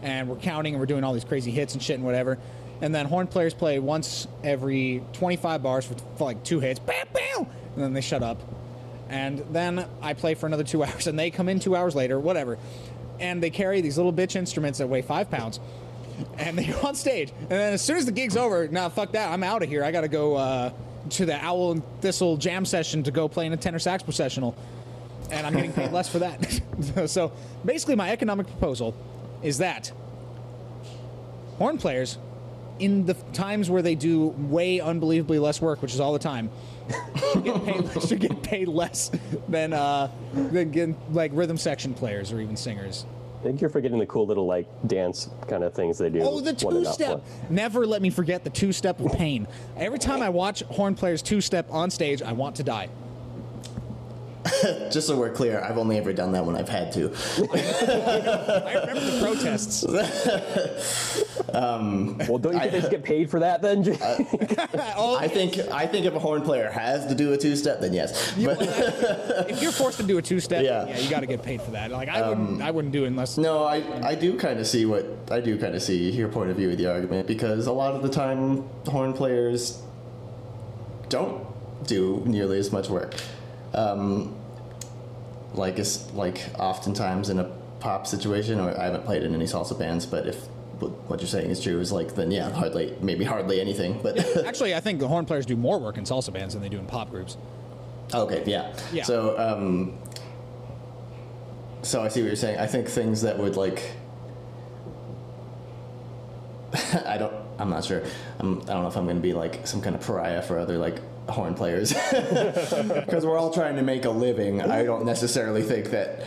and 0.00 0.30
we're 0.30 0.36
counting 0.36 0.72
and 0.72 0.80
we're 0.80 0.86
doing 0.86 1.04
all 1.04 1.12
these 1.12 1.24
crazy 1.24 1.50
hits 1.50 1.74
and 1.74 1.82
shit 1.82 1.96
and 1.96 2.04
whatever. 2.04 2.38
And 2.80 2.94
then 2.94 3.04
horn 3.04 3.26
players 3.26 3.52
play 3.52 3.78
once 3.80 4.26
every 4.42 5.02
25 5.12 5.62
bars 5.62 5.84
for, 5.84 5.94
for 6.16 6.24
like 6.24 6.42
two 6.42 6.60
hits, 6.60 6.78
bam, 6.78 7.06
bam, 7.12 7.46
and 7.74 7.84
then 7.84 7.92
they 7.92 8.00
shut 8.00 8.22
up. 8.22 8.40
And 9.08 9.44
then 9.50 9.86
I 10.02 10.14
play 10.14 10.34
for 10.34 10.46
another 10.46 10.64
two 10.64 10.82
hours, 10.84 11.06
and 11.06 11.18
they 11.18 11.30
come 11.30 11.48
in 11.48 11.60
two 11.60 11.76
hours 11.76 11.94
later, 11.94 12.18
whatever. 12.18 12.58
And 13.18 13.42
they 13.42 13.50
carry 13.50 13.80
these 13.80 13.96
little 13.96 14.12
bitch 14.12 14.36
instruments 14.36 14.78
that 14.78 14.88
weigh 14.88 15.02
five 15.02 15.30
pounds, 15.30 15.60
and 16.38 16.58
they 16.58 16.66
go 16.66 16.80
on 16.82 16.94
stage. 16.94 17.30
And 17.40 17.50
then 17.50 17.72
as 17.74 17.82
soon 17.82 17.96
as 17.96 18.06
the 18.06 18.12
gig's 18.12 18.36
over, 18.36 18.68
nah, 18.68 18.88
fuck 18.88 19.12
that, 19.12 19.30
I'm 19.30 19.42
out 19.42 19.62
of 19.62 19.68
here. 19.68 19.84
I 19.84 19.90
gotta 19.90 20.08
go 20.08 20.34
uh, 20.34 20.72
to 21.10 21.26
the 21.26 21.42
Owl 21.42 21.72
and 21.72 21.82
Thistle 22.00 22.36
jam 22.36 22.64
session 22.64 23.02
to 23.04 23.10
go 23.10 23.28
play 23.28 23.46
in 23.46 23.52
a 23.52 23.56
tenor 23.56 23.78
sax 23.78 24.02
processional, 24.02 24.54
and 25.30 25.46
I'm 25.46 25.54
getting 25.54 25.72
paid 25.72 25.92
less 25.92 26.08
for 26.08 26.18
that. 26.18 26.60
so 27.06 27.32
basically, 27.64 27.94
my 27.94 28.10
economic 28.10 28.46
proposal 28.46 28.94
is 29.42 29.58
that 29.58 29.92
horn 31.58 31.78
players, 31.78 32.18
in 32.78 33.06
the 33.06 33.14
times 33.32 33.70
where 33.70 33.82
they 33.82 33.94
do 33.94 34.26
way 34.26 34.80
unbelievably 34.80 35.38
less 35.38 35.60
work, 35.60 35.80
which 35.82 35.94
is 35.94 36.00
all 36.00 36.12
the 36.12 36.18
time, 36.18 36.50
should 37.32 37.44
get 37.44 37.64
paid, 37.64 38.02
should 38.02 38.20
get 38.20 38.42
paid 38.42 38.68
less 38.68 39.10
than 39.48 39.72
uh, 39.72 40.10
than 40.32 40.70
getting, 40.70 40.96
like 41.12 41.30
rhythm 41.34 41.56
section 41.56 41.94
players 41.94 42.32
or 42.32 42.40
even 42.40 42.56
singers. 42.56 43.06
I 43.40 43.42
think 43.42 43.60
you're 43.60 43.70
forgetting 43.70 43.98
the 43.98 44.06
cool 44.06 44.26
little 44.26 44.46
like 44.46 44.66
dance 44.86 45.30
kind 45.46 45.62
of 45.62 45.74
things 45.74 45.98
they 45.98 46.10
do. 46.10 46.20
Oh, 46.22 46.40
the 46.40 46.52
two 46.52 46.84
step! 46.86 47.24
Never 47.50 47.86
let 47.86 48.02
me 48.02 48.10
forget 48.10 48.44
the 48.44 48.50
two 48.50 48.72
step 48.72 48.98
of 49.00 49.12
pain. 49.12 49.46
Every 49.76 49.98
time 49.98 50.22
I 50.22 50.28
watch 50.28 50.62
horn 50.62 50.94
players 50.94 51.22
two 51.22 51.40
step 51.40 51.66
on 51.70 51.90
stage, 51.90 52.22
I 52.22 52.32
want 52.32 52.56
to 52.56 52.62
die. 52.62 52.88
Just 54.90 55.06
so 55.06 55.18
we're 55.18 55.32
clear, 55.32 55.60
I've 55.60 55.78
only 55.78 55.98
ever 55.98 56.12
done 56.12 56.32
that 56.32 56.44
when 56.44 56.56
I've 56.56 56.68
had 56.68 56.92
to. 56.92 57.06
I 57.38 58.74
remember 58.80 59.00
the 59.00 59.20
protests. 59.20 59.84
Um, 61.52 62.18
well, 62.28 62.38
don't 62.38 62.54
you 62.54 62.58
think 62.60 62.72
they 62.72 62.80
should 62.80 62.90
get 62.90 63.04
paid 63.04 63.30
for 63.30 63.40
that 63.40 63.62
then? 63.62 63.82
Jay? 63.82 63.96
Oh, 64.96 65.16
I 65.18 65.28
think 65.28 65.58
I 65.70 65.86
think 65.86 66.04
if 66.04 66.12
a 66.14 66.18
horn 66.18 66.42
player 66.42 66.70
has 66.70 67.06
to 67.06 67.14
do 67.14 67.32
a 67.32 67.36
two 67.38 67.54
step, 67.56 67.80
then 67.80 67.92
yes. 67.94 68.34
But 68.34 68.58
if 69.48 69.62
you're 69.62 69.72
forced 69.72 69.96
to 69.98 70.02
do 70.02 70.18
a 70.18 70.22
two 70.22 70.40
step, 70.40 70.64
Yeah. 70.64 70.86
yeah, 70.86 70.98
you 70.98 71.08
got 71.08 71.20
to 71.20 71.26
get 71.26 71.42
paid 71.42 71.62
for 71.62 71.70
that. 71.70 71.90
Like 71.92 72.08
I 72.08 72.28
wouldn't, 72.28 72.60
um, 72.60 72.62
I 72.62 72.70
wouldn't 72.72 72.92
do 72.92 73.04
it 73.04 73.08
unless. 73.08 73.38
no, 73.38 73.62
I 73.64 73.76
I 74.06 74.14
do 74.16 74.36
kind 74.36 74.58
of 74.58 74.66
see 74.66 74.86
what 74.86 75.06
I 75.30 75.40
do 75.40 75.56
kind 75.58 75.74
of 75.74 75.82
see 75.82 76.10
your 76.10 76.28
point 76.28 76.50
of 76.50 76.56
view 76.56 76.70
of 76.70 76.78
the 76.78 76.90
argument 76.90 77.26
because 77.26 77.66
a 77.68 77.72
lot 77.72 77.94
of 77.94 78.02
the 78.02 78.10
time 78.10 78.64
horn 78.86 79.12
players 79.12 79.80
don't 81.08 81.46
do 81.86 82.22
nearly 82.26 82.58
as 82.58 82.72
much 82.72 82.88
work. 82.90 83.14
Um, 83.76 84.34
like 85.54 85.78
it's 85.78 86.12
like 86.12 86.40
oftentimes 86.58 87.30
in 87.30 87.38
a 87.38 87.44
pop 87.80 88.06
situation, 88.06 88.58
or 88.60 88.78
I 88.78 88.84
haven't 88.84 89.04
played 89.04 89.22
in 89.22 89.34
any 89.34 89.44
salsa 89.44 89.78
bands, 89.78 90.06
but 90.06 90.26
if 90.26 90.36
what 90.80 91.20
you're 91.20 91.28
saying 91.28 91.50
is 91.50 91.62
true, 91.62 91.80
is 91.80 91.92
like 91.92 92.14
then 92.14 92.30
yeah, 92.30 92.50
hardly 92.50 92.94
maybe 93.00 93.24
hardly 93.24 93.60
anything, 93.60 94.00
but. 94.02 94.18
Actually, 94.46 94.74
I 94.74 94.80
think 94.80 95.00
the 95.00 95.08
horn 95.08 95.24
players 95.24 95.46
do 95.46 95.56
more 95.56 95.78
work 95.78 95.96
in 95.96 96.04
salsa 96.04 96.32
bands 96.32 96.54
than 96.54 96.62
they 96.62 96.68
do 96.68 96.78
in 96.78 96.86
pop 96.86 97.10
groups. 97.10 97.36
Okay, 98.12 98.42
yeah. 98.46 98.74
Yeah. 98.92 99.02
So, 99.04 99.38
um, 99.38 99.98
so 101.82 102.02
I 102.02 102.08
see 102.08 102.20
what 102.20 102.26
you're 102.26 102.36
saying. 102.36 102.58
I 102.58 102.66
think 102.66 102.88
things 102.88 103.22
that 103.22 103.38
would 103.38 103.56
like, 103.56 103.82
I 107.06 107.18
don't, 107.18 107.34
I'm 107.58 107.70
not 107.70 107.84
sure. 107.84 108.02
I'm, 108.38 108.60
I 108.62 108.64
don't 108.64 108.82
know 108.82 108.88
if 108.88 108.96
I'm 108.96 109.04
going 109.04 109.16
to 109.16 109.22
be 109.22 109.32
like 109.32 109.66
some 109.66 109.80
kind 109.80 109.96
of 109.96 110.02
pariah 110.02 110.42
for 110.42 110.58
other 110.58 110.78
like 110.78 111.00
horn 111.28 111.54
players 111.54 111.92
because 112.12 113.24
we're 113.26 113.38
all 113.38 113.52
trying 113.52 113.76
to 113.76 113.82
make 113.82 114.04
a 114.04 114.10
living. 114.10 114.60
I 114.62 114.84
don't 114.84 115.04
necessarily 115.04 115.62
think 115.62 115.90
that. 115.90 116.24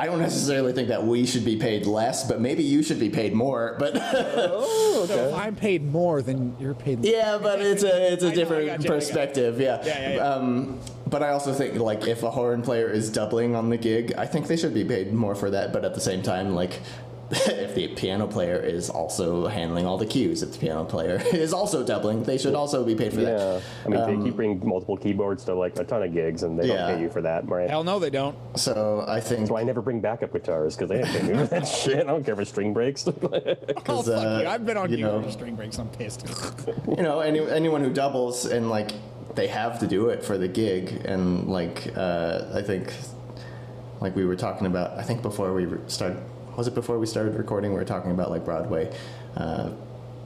I 0.00 0.06
don't 0.06 0.20
necessarily 0.20 0.72
think 0.72 0.88
that 0.90 1.02
we 1.04 1.26
should 1.26 1.44
be 1.44 1.56
paid 1.56 1.84
less, 1.84 2.22
but 2.22 2.40
maybe 2.40 2.62
you 2.62 2.84
should 2.84 3.00
be 3.00 3.10
paid 3.10 3.34
more. 3.34 3.74
But 3.80 3.96
So 3.96 5.02
if 5.02 5.34
I'm 5.34 5.56
paid 5.56 5.84
more, 5.90 6.22
than 6.22 6.54
you're 6.60 6.74
paid. 6.74 7.04
Yeah, 7.04 7.36
but 7.42 7.60
it's 7.60 7.82
a 7.82 8.12
it's 8.12 8.22
I 8.22 8.28
a 8.28 8.28
know, 8.28 8.32
I 8.32 8.34
different 8.36 8.66
got 8.66 8.66
you, 8.66 8.72
I 8.72 8.76
got 8.76 8.84
you. 8.84 8.90
perspective. 8.90 9.60
Yeah. 9.60 9.82
Yeah, 9.84 10.00
yeah, 10.00 10.14
yeah. 10.14 10.20
Um, 10.22 10.78
but 11.08 11.24
I 11.24 11.30
also 11.30 11.52
think 11.52 11.74
like 11.80 12.06
if 12.06 12.22
a 12.22 12.30
horn 12.30 12.62
player 12.62 12.88
is 12.88 13.10
doubling 13.10 13.56
on 13.56 13.70
the 13.70 13.76
gig, 13.76 14.12
I 14.16 14.26
think 14.26 14.46
they 14.46 14.56
should 14.56 14.72
be 14.74 14.84
paid 14.84 15.12
more 15.12 15.34
for 15.34 15.50
that. 15.50 15.72
But 15.72 15.84
at 15.84 15.94
the 15.94 16.00
same 16.00 16.22
time, 16.22 16.54
like 16.54 16.78
if 17.30 17.74
the 17.74 17.88
piano 17.88 18.26
player 18.26 18.56
is 18.58 18.88
also 18.88 19.46
handling 19.48 19.84
all 19.86 19.98
the 19.98 20.06
cues, 20.06 20.42
if 20.42 20.52
the 20.52 20.58
piano 20.58 20.84
player 20.84 21.20
is 21.32 21.52
also 21.52 21.84
doubling, 21.84 22.22
they 22.24 22.38
should 22.38 22.54
also 22.54 22.84
be 22.84 22.94
paid 22.94 23.12
for 23.12 23.20
that. 23.20 23.38
yeah. 23.38 23.60
that. 23.60 23.62
I 23.84 23.88
mean, 24.06 24.20
they 24.20 24.24
keep 24.26 24.36
bringing 24.36 24.66
multiple 24.66 24.96
keyboards 24.96 25.44
to 25.44 25.54
like 25.54 25.78
a 25.78 25.84
ton 25.84 26.02
of 26.02 26.12
gigs, 26.12 26.42
and 26.42 26.58
they 26.58 26.68
Yeah. 26.68 26.86
don't 26.86 26.96
pay 26.96 27.02
you 27.02 27.10
for 27.10 27.20
that, 27.22 27.46
right? 27.48 27.68
Hell 27.68 27.84
no, 27.84 27.98
they 27.98 28.10
don't. 28.10 28.34
So 28.58 29.04
I 29.06 29.20
think 29.20 29.48
So 29.48 29.56
I 29.58 29.62
never 29.62 29.82
bring 29.82 30.00
backup 30.00 30.32
guitars 30.32 30.74
because 30.76 30.88
they 30.88 31.02
didn't 31.02 31.12
pay 31.20 31.32
me 31.32 31.38
for 31.38 31.46
that 31.46 31.66
shit. 31.82 31.98
I 32.00 32.10
don't 32.10 32.24
care 32.24 32.40
if 32.40 32.48
string 32.48 32.72
breaks. 32.72 33.06
Oh 33.06 33.12
fuck 33.12 34.08
uh, 34.08 34.40
you! 34.42 34.48
I've 34.48 34.64
been 34.64 34.76
on 34.78 34.90
you 34.90 34.98
you 34.98 35.04
know- 35.04 35.28
string 35.30 35.54
breaks. 35.54 35.78
I'm 35.78 35.88
pissed. 35.90 36.26
you 36.88 37.02
know 37.02 37.20
any, 37.20 37.40
anyone 37.40 37.82
who 37.84 37.90
doubles 37.92 38.46
and 38.46 38.70
like 38.70 38.92
they 39.34 39.48
have 39.48 39.78
to 39.80 39.86
do 39.86 40.08
it 40.08 40.24
for 40.24 40.38
the 40.38 40.48
gig 40.48 41.02
and 41.04 41.46
like 41.48 41.92
uh, 41.96 42.44
i 42.54 42.62
think 42.62 42.92
like 44.00 44.16
we 44.16 44.24
were 44.24 44.34
talking 44.34 44.66
about 44.66 44.98
i 44.98 45.02
think 45.02 45.22
before 45.22 45.52
we 45.54 45.66
re- 45.66 45.78
started 45.86 46.18
was 46.58 46.66
it 46.66 46.74
before 46.74 46.98
we 46.98 47.06
started 47.06 47.36
recording 47.36 47.70
we 47.70 47.78
were 47.78 47.84
talking 47.84 48.10
about 48.10 48.30
like 48.30 48.44
broadway 48.44 48.92
uh, 49.36 49.70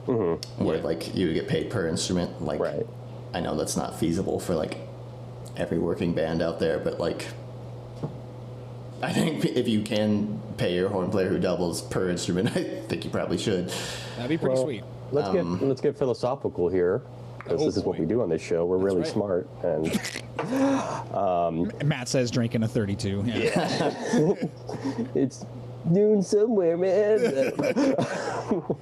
mm-hmm. 0.07 0.65
where 0.65 0.79
like 0.79 1.13
you 1.15 1.27
would 1.27 1.35
get 1.35 1.47
paid 1.47 1.69
per 1.69 1.87
instrument 1.87 2.41
like 2.41 2.59
Right. 2.59 2.87
i 3.35 3.39
know 3.39 3.55
that's 3.55 3.77
not 3.77 3.99
feasible 3.99 4.39
for 4.39 4.55
like 4.55 4.79
every 5.55 5.77
working 5.77 6.13
band 6.13 6.41
out 6.41 6.59
there 6.59 6.79
but 6.79 6.99
like 6.99 7.27
I 9.03 9.11
think 9.11 9.43
if 9.43 9.67
you 9.67 9.81
can 9.81 10.41
pay 10.55 10.75
your 10.75 10.87
horn 10.87 11.11
player 11.11 11.27
who 11.27 11.37
doubles 11.37 11.81
per 11.81 12.09
instrument, 12.09 12.47
I 12.55 12.63
think 12.87 13.03
you 13.03 13.11
probably 13.11 13.37
should. 13.37 13.67
That'd 14.15 14.29
be 14.29 14.37
pretty 14.37 14.55
Well, 14.55 14.63
sweet. 14.63 14.83
Let's 15.11 15.29
get 15.29 15.41
um, 15.41 15.59
let's 15.67 15.81
get 15.81 15.97
philosophical 15.97 16.69
here 16.69 17.01
because 17.37 17.61
Oh, 17.61 17.65
this 17.65 17.75
is 17.75 17.83
what 17.83 17.99
we 17.99 18.05
oh, 18.05 18.07
do 18.07 18.21
on 18.21 18.29
this 18.29 18.41
show. 18.41 18.65
We're 18.65 18.77
really 18.77 19.01
right. 19.01 19.07
smart, 19.07 19.49
and 19.61 19.87
um, 21.13 21.69
Matt 21.83 22.07
says 22.07 22.31
drinking 22.31 22.63
a 22.63 22.67
32. 22.67 23.23
Yeah. 23.25 23.93
it's 25.15 25.45
noon 25.85 26.21
somewhere, 26.21 26.77
man. 26.77 27.53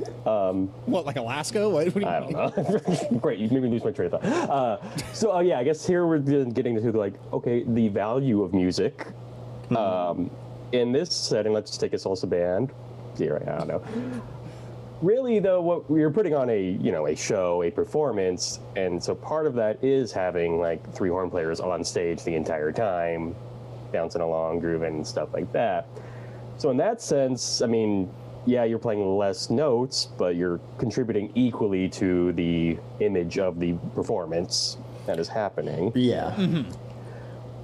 What, 0.86 1.06
like 1.06 1.16
Alaska? 1.18 1.70
What, 1.70 1.86
what 1.88 1.94
do 1.94 2.00
you 2.02 2.06
I 2.08 2.20
don't 2.20 2.32
know. 2.32 3.20
Great, 3.20 3.40
you 3.40 3.50
made 3.50 3.64
me 3.64 3.70
lose 3.70 3.84
my 3.84 3.92
train 3.92 4.14
of 4.14 4.22
thought. 4.22 4.50
Uh, 4.50 4.78
so, 5.14 5.36
uh, 5.36 5.40
yeah, 5.40 5.60
I 5.60 5.64
guess 5.64 5.86
here 5.86 6.06
we're 6.06 6.20
getting 6.20 6.76
to 6.76 6.92
like, 6.92 7.14
okay, 7.34 7.64
the 7.64 7.88
value 7.90 8.44
of 8.44 8.54
music. 8.54 9.08
Um, 9.76 10.30
in 10.74 10.92
this 10.92 11.14
setting, 11.14 11.54
let's 11.54 11.72
just 11.72 11.82
take 11.82 11.94
a 11.94 11.98
salsa 11.98 12.30
band. 12.30 12.72
Here, 13.18 13.42
I 13.46 13.58
don't 13.58 13.68
know. 13.68 14.22
Really, 15.02 15.40
though, 15.40 15.62
what 15.62 15.84
you're 15.90 16.12
putting 16.12 16.36
on 16.36 16.50
a 16.50 16.78
you 16.82 16.92
know 16.92 17.08
a 17.08 17.16
show, 17.16 17.64
a 17.64 17.72
performance, 17.72 18.60
and 18.76 19.04
so 19.04 19.16
part 19.16 19.48
of 19.48 19.56
that 19.56 19.84
is 19.84 20.12
having 20.12 20.60
like 20.60 20.94
three 20.94 21.10
horn 21.10 21.30
players 21.30 21.60
on 21.60 21.84
stage 21.84 22.24
the 22.24 22.36
entire 22.36 22.72
time, 22.72 23.36
bouncing 23.92 24.22
along, 24.22 24.60
grooving, 24.60 24.96
and 24.96 25.08
stuff 25.08 25.34
like 25.34 25.52
that. 25.54 25.88
So 26.62 26.70
in 26.70 26.78
that 26.78 27.02
sense, 27.02 27.64
I 27.64 27.66
mean, 27.66 28.08
yeah, 28.46 28.66
you're 28.66 28.78
playing 28.78 29.18
less 29.18 29.50
notes, 29.50 30.10
but 30.20 30.36
you're 30.36 30.60
contributing 30.78 31.32
equally 31.34 31.90
to 31.90 32.34
the 32.34 32.78
image 33.00 33.40
of 33.40 33.60
the 33.60 33.74
performance 33.96 34.78
that 35.08 35.18
is 35.18 35.28
happening. 35.28 35.92
Yeah. 35.96 36.36
Mm-hmm. 36.38 36.72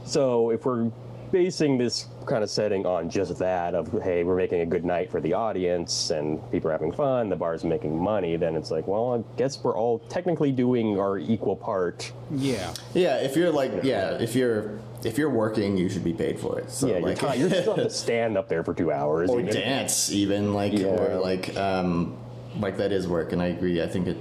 So 0.04 0.50
if 0.50 0.66
we're 0.66 0.90
basing 1.32 1.78
this 1.78 2.08
kind 2.26 2.44
of 2.44 2.50
setting 2.50 2.88
on 2.88 3.08
just 3.08 3.38
that 3.38 3.76
of 3.76 3.92
hey, 4.02 4.24
we're 4.24 4.36
making 4.36 4.62
a 4.62 4.66
good 4.66 4.84
night 4.84 5.12
for 5.12 5.22
the 5.22 5.32
audience 5.34 6.10
and 6.10 6.40
people 6.52 6.72
are 6.72 6.74
having 6.74 6.92
fun, 6.92 7.30
the 7.30 7.36
bar's 7.36 7.64
making 7.64 8.02
money, 8.02 8.36
then 8.36 8.56
it's 8.56 8.72
like, 8.72 8.88
well, 8.88 9.14
I 9.14 9.38
guess 9.38 9.64
we're 9.64 9.78
all 9.78 10.00
technically 10.10 10.52
doing 10.52 11.00
our 11.00 11.20
equal 11.20 11.56
part. 11.56 12.12
Yeah. 12.32 12.74
Yeah, 12.96 13.18
if 13.18 13.36
you're 13.36 13.52
like, 13.52 13.84
yeah, 13.84 14.18
if 14.18 14.34
you're 14.36 14.80
if 15.08 15.18
you're 15.18 15.30
working, 15.30 15.78
you 15.78 15.88
should 15.88 16.04
be 16.04 16.12
paid 16.14 16.38
for 16.38 16.60
it. 16.60 16.70
So 16.70 16.88
yeah, 16.88 17.00
like, 17.00 17.22
you're, 17.22 17.36
you're 17.36 17.50
still 17.50 17.76
have 17.76 17.86
to 17.86 17.90
stand 18.06 18.38
up 18.38 18.50
there 18.50 18.64
for 18.64 18.74
two 18.74 18.92
hours. 18.92 19.30
or 19.30 19.40
even. 19.40 19.54
dance 19.54 20.12
even 20.12 20.54
like 20.54 20.74
Yeah. 20.74 20.88
or 20.88 21.20
like 21.20 21.56
um 21.56 22.18
like 22.60 22.78
that 22.78 22.92
is 22.92 23.08
work, 23.08 23.32
and 23.32 23.42
I 23.42 23.48
agree. 23.48 23.82
I 23.82 23.88
think 23.88 24.08
it. 24.08 24.18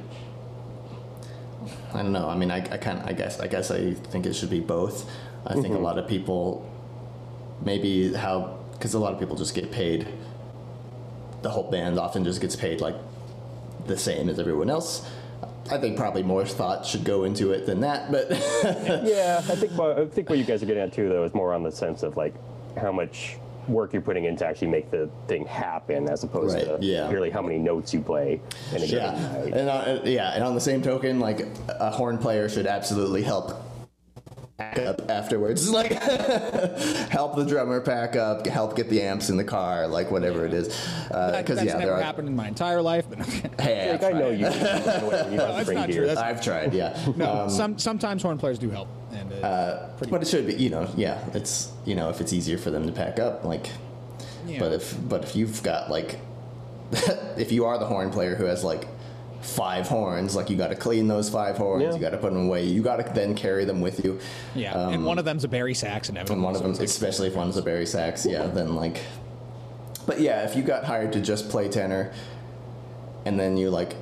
I 1.92 2.02
don't 2.02 2.12
know. 2.12 2.28
I 2.28 2.36
mean, 2.36 2.50
I, 2.50 2.58
I 2.58 2.76
kind 2.76 3.00
I 3.04 3.12
guess 3.12 3.40
I 3.40 3.48
guess 3.48 3.70
I 3.70 3.94
think 3.94 4.26
it 4.26 4.34
should 4.34 4.50
be 4.50 4.60
both. 4.60 5.10
I 5.46 5.54
think 5.54 5.74
a 5.74 5.78
lot 5.78 5.98
of 5.98 6.06
people 6.08 6.68
maybe 7.64 8.12
how 8.12 8.58
because 8.72 8.94
a 8.94 8.98
lot 8.98 9.12
of 9.12 9.18
people 9.18 9.36
just 9.36 9.54
get 9.54 9.72
paid. 9.72 10.06
The 11.42 11.50
whole 11.50 11.70
band 11.70 11.98
often 11.98 12.24
just 12.24 12.40
gets 12.40 12.54
paid 12.56 12.80
like 12.80 12.96
the 13.86 13.96
same 13.98 14.28
as 14.28 14.38
everyone 14.38 14.70
else. 14.70 15.08
I 15.70 15.78
think 15.78 15.96
probably 15.96 16.22
more 16.22 16.44
thought 16.44 16.86
should 16.86 17.04
go 17.04 17.24
into 17.24 17.52
it 17.52 17.66
than 17.66 17.80
that, 17.80 18.10
but 18.12 18.30
yeah, 19.04 19.38
I 19.48 19.54
think 19.56 19.72
what, 19.72 19.98
I 19.98 20.06
think 20.06 20.28
what 20.28 20.38
you 20.38 20.44
guys 20.44 20.62
are 20.62 20.66
getting 20.66 20.82
at 20.82 20.92
too, 20.92 21.08
though, 21.08 21.24
is 21.24 21.34
more 21.34 21.52
on 21.52 21.62
the 21.62 21.72
sense 21.72 22.02
of 22.02 22.16
like 22.16 22.34
how 22.76 22.92
much 22.92 23.36
work 23.68 23.92
you're 23.92 24.02
putting 24.02 24.26
in 24.26 24.36
to 24.36 24.46
actually 24.46 24.68
make 24.68 24.90
the 24.92 25.10
thing 25.26 25.44
happen, 25.44 26.08
as 26.08 26.22
opposed 26.22 26.54
Right, 26.54 26.64
to 26.64 26.78
yeah. 26.80 27.08
purely 27.08 27.30
how 27.30 27.42
many 27.42 27.58
notes 27.58 27.92
you 27.92 28.00
play 28.00 28.40
in 28.72 28.82
a 28.82 28.86
Yeah, 28.86 29.14
and 29.42 29.68
uh, 29.68 30.00
yeah, 30.04 30.34
and 30.34 30.44
on 30.44 30.54
the 30.54 30.60
same 30.60 30.82
token, 30.82 31.18
like 31.18 31.46
a 31.68 31.90
horn 31.90 32.18
player 32.18 32.48
should 32.48 32.66
absolutely 32.66 33.22
help 33.22 33.60
pack 34.58 34.78
up 34.78 35.10
afterwards. 35.10 35.68
Like 35.76 35.92
help 37.10 37.36
the 37.36 37.44
drummer 37.44 37.80
pack 37.80 38.16
up, 38.16 38.46
help 38.46 38.76
get 38.76 38.88
the 38.88 39.02
amps 39.02 39.28
in 39.28 39.36
the 39.36 39.44
car, 39.44 39.86
like 39.86 40.10
whatever 40.10 40.46
it 40.46 40.54
is. 40.54 40.68
That- 41.10 41.42
Because 41.44 41.56
that's 41.56 41.66
yeah, 41.66 41.72
there 41.72 41.80
never 41.88 41.92
are. 41.94 42.02
happened 42.02 42.28
in 42.28 42.36
my 42.36 42.48
entire 42.48 42.80
life. 42.80 43.04
But 43.08 43.26
Hey, 43.60 43.92
Like, 43.92 44.02
I've 44.02 44.14
know 44.14 44.30
you. 44.30 44.36
you 44.38 44.42
know 44.42 44.48
when 44.48 44.52
you 44.52 44.60
have 44.60 45.30
to 45.30 45.36
that's 45.36 45.64
bring 45.66 45.78
not 45.78 45.88
gear. 45.88 45.96
true. 45.98 46.06
That's- 46.06 46.24
I've 46.24 46.42
tried. 46.42 46.72
Yeah. 46.72 46.98
no, 47.16 47.30
Um, 47.42 47.50
some 47.50 47.78
sometimes 47.78 48.22
horn 48.22 48.38
players 48.38 48.58
do 48.58 48.70
help, 48.70 48.88
and 49.12 49.32
uh, 49.44 49.88
but 50.08 50.22
it 50.22 50.28
should 50.28 50.46
be, 50.46 50.54
you 50.54 50.70
know, 50.70 50.88
yeah. 50.96 51.22
It's 51.34 51.70
you 51.84 51.94
know, 51.94 52.08
if 52.08 52.20
it's 52.20 52.32
easier 52.32 52.56
for 52.58 52.70
them 52.70 52.86
to 52.86 52.92
pack 52.92 53.18
up, 53.18 53.44
like. 53.44 53.68
yeah. 54.46 54.58
But 54.60 54.72
if 54.72 54.96
but 55.08 55.24
if 55.24 55.36
you've 55.36 55.62
got 55.62 55.90
like, 55.90 56.18
if 57.36 57.52
you 57.52 57.64
are 57.66 57.78
the 57.78 57.86
horn 57.86 58.10
player 58.10 58.34
who 58.36 58.44
has 58.44 58.64
like 58.64 58.86
five 59.46 59.86
horns, 59.88 60.34
like 60.36 60.50
you 60.50 60.56
got 60.56 60.68
to 60.68 60.76
clean 60.76 61.06
those 61.08 61.28
five 61.30 61.56
horns, 61.56 61.82
Yeah. 61.84 61.92
you 61.94 61.98
got 62.00 62.10
to 62.10 62.18
put 62.18 62.32
them 62.32 62.46
away, 62.46 62.64
you 62.64 62.82
got 62.82 62.96
to 62.96 63.04
then 63.14 63.34
carry 63.34 63.64
them 63.64 63.80
with 63.80 64.04
you. 64.04 64.18
yeah, 64.54 64.88
and 64.90 65.04
one 65.04 65.18
of 65.18 65.24
them's 65.24 65.44
a 65.44 65.48
bari 65.48 65.74
sax, 65.74 66.08
and 66.08 66.18
And 66.18 66.42
one 66.42 66.54
of 66.56 66.62
them, 66.62 66.72
especially 66.72 67.28
if 67.28 67.34
one's 67.36 67.56
a 67.56 67.62
bari 67.62 67.86
sax, 67.86 68.26
yeah, 68.26 68.46
then 68.46 68.74
like. 68.74 69.00
But 70.06 70.20
yeah, 70.20 70.44
if 70.44 70.54
you 70.56 70.62
got 70.62 70.84
hired 70.84 71.12
to 71.14 71.20
just 71.20 71.48
play 71.48 71.68
tenor, 71.68 72.12
and 73.24 73.38
then 73.40 73.56
you 73.56 73.70
like 73.70 73.96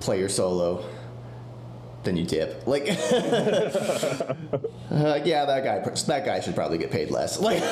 play 0.00 0.18
your 0.20 0.28
solo, 0.28 0.84
then 2.04 2.16
you 2.16 2.24
dip. 2.24 2.64
Like, 2.66 2.82
uh, 2.90 2.94
yeah, 5.24 5.44
that 5.46 5.64
guy, 5.64 5.78
that 5.80 6.24
guy 6.24 6.40
should 6.40 6.54
probably 6.54 6.78
get 6.78 6.90
paid 6.90 7.10
less. 7.10 7.40
Like, 7.46 7.62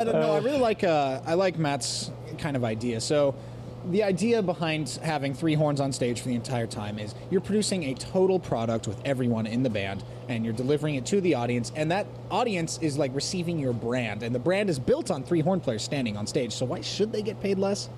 I 0.00 0.04
don't 0.04 0.12
know. 0.14 0.32
I 0.34 0.38
really 0.38 0.58
like 0.58 0.84
uh, 0.84 1.20
I 1.26 1.34
like 1.34 1.58
Matt's 1.58 2.10
kind 2.38 2.56
of 2.56 2.64
idea. 2.64 3.00
So, 3.00 3.34
the 3.90 4.02
idea 4.02 4.42
behind 4.42 4.98
having 5.02 5.34
three 5.34 5.54
horns 5.54 5.80
on 5.80 5.92
stage 5.92 6.20
for 6.20 6.28
the 6.28 6.34
entire 6.34 6.66
time 6.66 6.98
is 6.98 7.14
you're 7.30 7.40
producing 7.40 7.84
a 7.84 7.94
total 7.94 8.38
product 8.38 8.88
with 8.88 9.00
everyone 9.04 9.46
in 9.46 9.62
the 9.62 9.70
band, 9.70 10.02
and 10.28 10.44
you're 10.44 10.54
delivering 10.54 10.96
it 10.96 11.06
to 11.06 11.20
the 11.20 11.34
audience, 11.34 11.72
and 11.76 11.90
that 11.90 12.06
audience 12.30 12.78
is 12.82 12.98
like 12.98 13.14
receiving 13.14 13.58
your 13.58 13.72
brand, 13.72 14.22
and 14.22 14.34
the 14.34 14.40
brand 14.40 14.68
is 14.68 14.78
built 14.78 15.10
on 15.10 15.22
three 15.22 15.40
horn 15.40 15.60
players 15.60 15.82
standing 15.82 16.16
on 16.16 16.26
stage. 16.26 16.52
So 16.52 16.66
why 16.66 16.80
should 16.80 17.12
they 17.12 17.22
get 17.22 17.40
paid 17.40 17.58
less? 17.58 17.88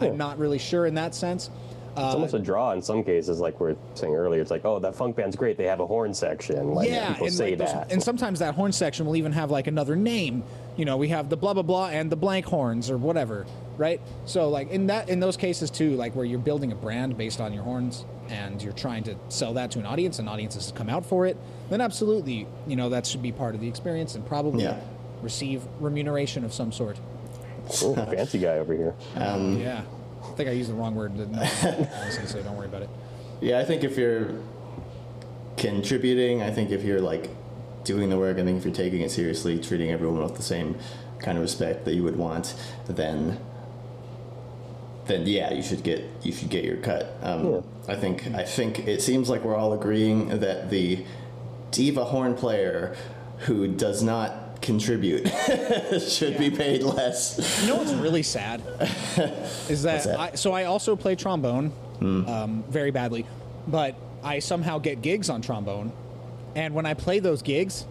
I'm 0.00 0.16
not 0.16 0.38
really 0.38 0.58
sure 0.58 0.86
in 0.86 0.94
that 0.94 1.14
sense. 1.14 1.50
It's 1.92 2.14
almost 2.14 2.34
a 2.34 2.36
uh, 2.36 2.40
draw 2.40 2.72
in 2.72 2.80
some 2.80 3.02
cases, 3.02 3.40
like 3.40 3.58
we 3.58 3.72
are 3.72 3.76
saying 3.94 4.14
earlier. 4.14 4.40
It's 4.40 4.52
like, 4.52 4.64
oh, 4.64 4.78
that 4.78 4.94
funk 4.94 5.16
band's 5.16 5.34
great. 5.34 5.56
They 5.56 5.64
have 5.64 5.80
a 5.80 5.86
horn 5.86 6.14
section. 6.14 6.72
Like 6.72 6.88
yeah, 6.88 7.12
people 7.12 7.26
and, 7.26 7.34
say 7.34 7.56
like, 7.56 7.58
that. 7.58 7.90
and 7.92 8.00
sometimes 8.00 8.38
that 8.38 8.54
horn 8.54 8.70
section 8.70 9.04
will 9.04 9.16
even 9.16 9.32
have 9.32 9.50
like 9.50 9.66
another 9.66 9.96
name. 9.96 10.44
You 10.76 10.84
know, 10.84 10.96
we 10.96 11.08
have 11.08 11.28
the 11.28 11.36
blah 11.36 11.54
blah 11.54 11.64
blah 11.64 11.88
and 11.88 12.10
the 12.10 12.16
blank 12.16 12.46
horns 12.46 12.88
or 12.88 12.96
whatever, 12.96 13.46
right? 13.78 14.00
So 14.26 14.50
like 14.50 14.70
in 14.70 14.88
that 14.88 15.08
in 15.08 15.20
those 15.20 15.36
cases 15.38 15.70
too, 15.70 15.92
like 15.96 16.14
where 16.14 16.24
you're 16.26 16.38
building 16.38 16.72
a 16.72 16.74
brand 16.74 17.16
based 17.16 17.40
on 17.40 17.52
your 17.54 17.62
horns 17.62 18.04
and 18.28 18.60
you're 18.62 18.74
trying 18.74 19.04
to 19.04 19.16
sell 19.30 19.54
that 19.54 19.70
to 19.70 19.78
an 19.78 19.86
audience 19.86 20.18
and 20.18 20.28
audiences 20.28 20.70
come 20.76 20.90
out 20.90 21.06
for 21.06 21.24
it, 21.24 21.36
then 21.70 21.80
absolutely, 21.80 22.46
you 22.66 22.76
know, 22.76 22.90
that 22.90 23.06
should 23.06 23.22
be 23.22 23.32
part 23.32 23.54
of 23.54 23.60
the 23.62 23.68
experience 23.68 24.14
and 24.14 24.26
probably 24.26 24.64
Yeah. 24.64 24.78
receive 25.22 25.62
remuneration 25.80 26.44
of 26.44 26.52
some 26.52 26.70
sort. 26.72 26.98
Ooh, 27.82 27.94
fancy 27.94 28.38
guy 28.38 28.58
over 28.58 28.74
here. 28.74 28.94
Um, 29.16 29.58
yeah. 29.58 29.82
I 30.22 30.32
think 30.32 30.48
I 30.48 30.52
used 30.52 30.68
the 30.70 30.74
wrong 30.74 30.94
word. 30.94 31.16
No, 31.16 31.24
honestly, 31.38 32.26
so 32.26 32.42
don't 32.42 32.56
worry 32.56 32.66
about 32.66 32.82
it. 32.82 32.90
yeah, 33.40 33.58
I 33.58 33.64
think 33.64 33.82
if 33.84 33.96
you're 33.96 34.32
contributing, 35.56 36.42
I 36.42 36.50
think 36.50 36.70
if 36.70 36.82
you're 36.84 37.00
like 37.00 37.28
doing 37.84 38.10
the 38.10 38.18
work, 38.18 38.38
I 38.38 38.44
think 38.44 38.58
if 38.58 38.64
you're 38.64 38.74
taking 38.74 39.00
it 39.00 39.10
seriously, 39.10 39.58
treating 39.58 39.90
everyone 39.90 40.22
with 40.22 40.36
the 40.36 40.42
same 40.42 40.76
kind 41.18 41.36
of 41.38 41.42
respect 41.42 41.84
that 41.84 41.94
you 41.94 42.02
would 42.04 42.16
want, 42.16 42.54
then 42.86 43.38
then 45.08 45.26
yeah, 45.26 45.52
you 45.52 45.62
should 45.62 45.82
get 45.82 46.04
you 46.22 46.32
should 46.32 46.50
get 46.50 46.64
your 46.64 46.76
cut. 46.76 47.16
Um, 47.22 47.52
Yeah. 47.52 47.60
I 47.88 47.96
think 47.96 48.26
I 48.34 48.44
think 48.44 48.86
it 48.86 49.02
seems 49.02 49.28
like 49.28 49.42
we're 49.42 49.56
all 49.56 49.72
agreeing 49.72 50.28
that 50.40 50.70
the 50.70 51.04
diva 51.70 52.04
horn 52.04 52.34
player 52.34 52.94
who 53.38 53.66
does 53.68 54.02
not 54.02 54.60
contribute 54.60 55.26
should 56.08 56.36
be 56.38 56.50
paid 56.50 56.82
less. 56.82 57.60
You 57.62 57.68
know 57.68 57.76
what's 57.76 57.92
really 57.92 58.22
sad 58.22 58.60
is 59.68 59.82
that, 59.84 60.04
that? 60.04 60.20
I, 60.20 60.34
so 60.34 60.52
I 60.52 60.64
also 60.64 60.96
play 60.96 61.14
trombone 61.14 61.72
um, 62.00 62.64
very 62.68 62.90
badly, 62.90 63.24
but 63.66 63.94
I 64.22 64.40
somehow 64.40 64.78
get 64.78 65.00
gigs 65.02 65.30
on 65.30 65.40
trombone, 65.42 65.92
and 66.54 66.74
when 66.74 66.86
I 66.86 66.94
play 66.94 67.20
those 67.20 67.42
gigs, 67.42 67.86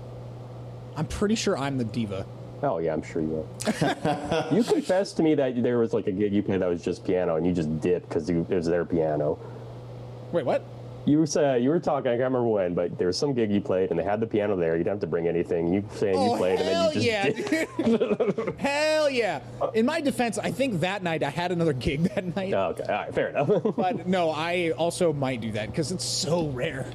I'm 0.95 1.07
pretty 1.07 1.35
sure 1.35 1.57
I'm 1.57 1.77
the 1.77 1.85
diva. 1.85 2.25
Oh 2.63 2.79
yeah, 2.79 2.93
I'm 2.93 3.03
sure 3.03 3.21
you 3.21 3.27
will. 3.27 3.49
you 4.51 4.63
confessed 4.63 5.17
to 5.17 5.23
me 5.23 5.35
that 5.35 5.61
there 5.61 5.77
was 5.77 5.93
like 5.93 6.07
a 6.07 6.11
gig 6.11 6.33
you 6.33 6.41
played 6.41 6.61
that 6.61 6.69
was 6.69 6.83
just 6.83 7.05
piano, 7.05 7.35
and 7.35 7.45
you 7.45 7.53
just 7.53 7.79
dipped 7.81 8.09
because 8.09 8.29
it 8.29 8.49
was 8.49 8.65
their 8.65 8.85
piano. 8.85 9.37
Wait, 10.31 10.45
what? 10.45 10.63
You 11.05 11.25
said 11.25 11.63
you 11.63 11.69
were 11.69 11.79
talking. 11.79 12.07
I 12.09 12.15
can't 12.15 12.23
remember 12.23 12.49
when, 12.49 12.73
but 12.73 12.97
there 12.97 13.07
was 13.07 13.17
some 13.17 13.33
gig 13.33 13.49
you 13.51 13.61
played, 13.61 13.91
and 13.91 13.99
they 13.99 14.03
had 14.03 14.19
the 14.19 14.27
piano 14.27 14.57
there. 14.57 14.73
You 14.75 14.83
didn't 14.83 14.95
have 14.95 15.01
to 15.01 15.07
bring 15.07 15.27
anything. 15.27 15.71
You 15.73 15.87
saying 15.93 16.17
Oh, 16.17 16.31
you 16.33 16.37
played, 16.37 16.59
and 16.59 16.67
then 16.67 16.87
you 16.87 16.93
just 16.93 17.05
yeah. 17.05 17.29
dipped. 17.29 18.59
Hell 18.59 19.09
yeah! 19.09 19.39
In 19.73 19.85
my 19.85 20.01
defense, 20.01 20.37
I 20.37 20.51
think 20.51 20.81
that 20.81 21.03
night 21.03 21.23
I 21.23 21.29
had 21.29 21.51
another 21.51 21.73
gig 21.73 22.03
that 22.15 22.35
night. 22.35 22.53
Oh, 22.53 22.69
okay, 22.71 22.83
all 22.83 22.89
right, 22.89 23.13
fair 23.13 23.29
enough. 23.29 23.47
But 23.77 24.07
no, 24.07 24.31
I 24.31 24.71
also 24.71 25.13
might 25.13 25.39
do 25.41 25.51
that 25.53 25.69
because 25.69 25.91
it's 25.93 26.03
so 26.03 26.47
rare. 26.49 26.91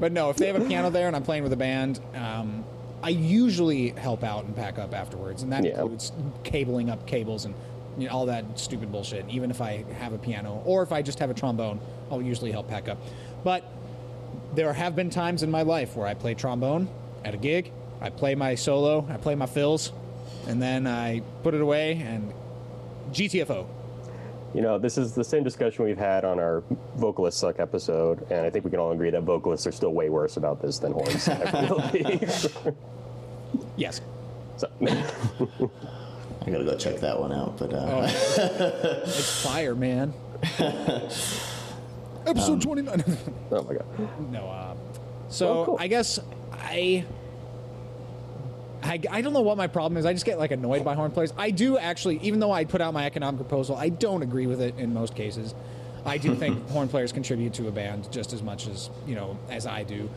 but 0.00 0.12
no, 0.12 0.30
if 0.30 0.36
they 0.36 0.46
have 0.46 0.56
a 0.56 0.64
piano 0.64 0.88
there 0.88 1.06
and 1.08 1.16
I'm 1.16 1.22
playing 1.24 1.42
with 1.42 1.52
a 1.52 1.56
band, 1.56 2.00
um, 2.14 2.64
I 3.04 3.10
usually 3.10 3.90
help 3.90 4.24
out 4.24 4.46
and 4.46 4.56
pack 4.56 4.78
up 4.78 4.94
afterwards, 4.94 5.42
and 5.42 5.52
that 5.52 5.62
Yeah. 5.62 5.72
includes 5.82 6.10
cabling 6.42 6.88
up 6.88 7.06
cables 7.06 7.44
and 7.44 7.54
you 7.98 8.08
know, 8.08 8.12
all 8.14 8.26
that 8.26 8.58
stupid 8.58 8.90
bullshit. 8.90 9.24
Even 9.28 9.50
if 9.50 9.60
I 9.60 9.84
have 10.00 10.12
a 10.14 10.18
piano 10.18 10.62
or 10.64 10.82
if 10.82 10.90
I 10.90 11.02
just 11.02 11.18
have 11.18 11.28
a 11.30 11.34
trombone, 11.34 11.78
I'll 12.10 12.22
usually 12.22 12.50
help 12.50 12.66
pack 12.66 12.88
up. 12.88 12.98
But 13.44 13.62
there 14.54 14.72
have 14.72 14.96
been 14.96 15.10
times 15.10 15.42
in 15.42 15.50
my 15.50 15.62
life 15.62 15.94
where 15.96 16.06
I 16.06 16.14
play 16.14 16.34
trombone 16.34 16.88
at 17.24 17.34
a 17.34 17.36
gig, 17.36 17.70
I 18.00 18.08
play 18.10 18.34
my 18.34 18.54
solo, 18.54 19.06
I 19.10 19.16
play 19.18 19.34
my 19.34 19.46
fills, 19.46 19.92
and 20.48 20.60
then 20.62 20.86
I 20.86 21.20
put 21.42 21.54
it 21.54 21.60
away 21.60 22.02
and 22.04 22.32
GTFO. 23.12 23.66
You 24.54 24.62
know, 24.62 24.78
this 24.78 24.96
is 24.98 25.14
the 25.14 25.24
same 25.24 25.42
discussion 25.42 25.84
we've 25.84 25.98
had 25.98 26.24
on 26.24 26.38
our 26.38 26.62
vocalists 26.96 27.40
suck 27.40 27.58
episode, 27.58 28.24
and 28.30 28.46
I 28.46 28.50
think 28.50 28.64
we 28.64 28.70
can 28.70 28.78
all 28.80 28.92
agree 28.92 29.10
that 29.10 29.22
vocalists 29.22 29.66
are 29.66 29.72
still 29.72 29.92
way 29.92 30.08
worse 30.10 30.36
about 30.36 30.62
this 30.62 30.78
than 30.78 30.92
horns 30.92 31.28
ever 31.28 31.74
will 31.74 31.90
be. 31.90 32.20
Yes. 33.76 34.00
so, 34.56 34.68
I 34.82 36.50
gotta 36.50 36.64
go 36.64 36.76
check 36.76 37.00
that 37.00 37.18
one 37.18 37.32
out. 37.32 37.56
But 37.58 37.72
uh, 37.74 38.06
It's 39.04 39.42
fire, 39.42 39.74
man. 39.74 40.12
Episode 42.26 42.62
29. 42.62 43.04
oh 43.52 43.62
my 43.62 43.74
god. 43.74 44.30
no, 44.32 44.46
uh, 44.48 44.74
so 45.28 45.48
Oh, 45.48 45.64
cool. 45.66 45.76
I 45.80 45.88
guess 45.88 46.18
I, 46.52 47.04
I. 48.82 49.00
I 49.10 49.20
don't 49.22 49.32
know 49.32 49.40
what 49.42 49.56
my 49.56 49.66
problem 49.66 49.96
is. 49.98 50.06
I 50.06 50.12
just 50.12 50.24
get 50.24 50.38
like 50.38 50.50
annoyed 50.50 50.84
by 50.84 50.94
horn 50.94 51.10
players. 51.10 51.32
I 51.36 51.50
do 51.50 51.76
actually, 51.78 52.18
even 52.20 52.40
though 52.40 52.52
I 52.52 52.64
put 52.64 52.80
out 52.80 52.94
my 52.94 53.04
economic 53.06 53.40
proposal, 53.40 53.76
I 53.76 53.88
don't 53.90 54.22
agree 54.22 54.46
with 54.46 54.60
it 54.60 54.78
in 54.78 54.92
most 54.94 55.14
cases. 55.14 55.54
I 56.06 56.18
do 56.18 56.34
think 56.34 56.68
horn 56.68 56.88
players 56.88 57.12
contribute 57.12 57.54
to 57.54 57.68
a 57.68 57.70
band 57.70 58.10
just 58.12 58.32
as 58.34 58.42
much 58.42 58.66
as 58.68 58.90
you 59.06 59.14
know 59.14 59.38
as 59.50 59.66
I 59.66 59.84
do, 59.84 60.08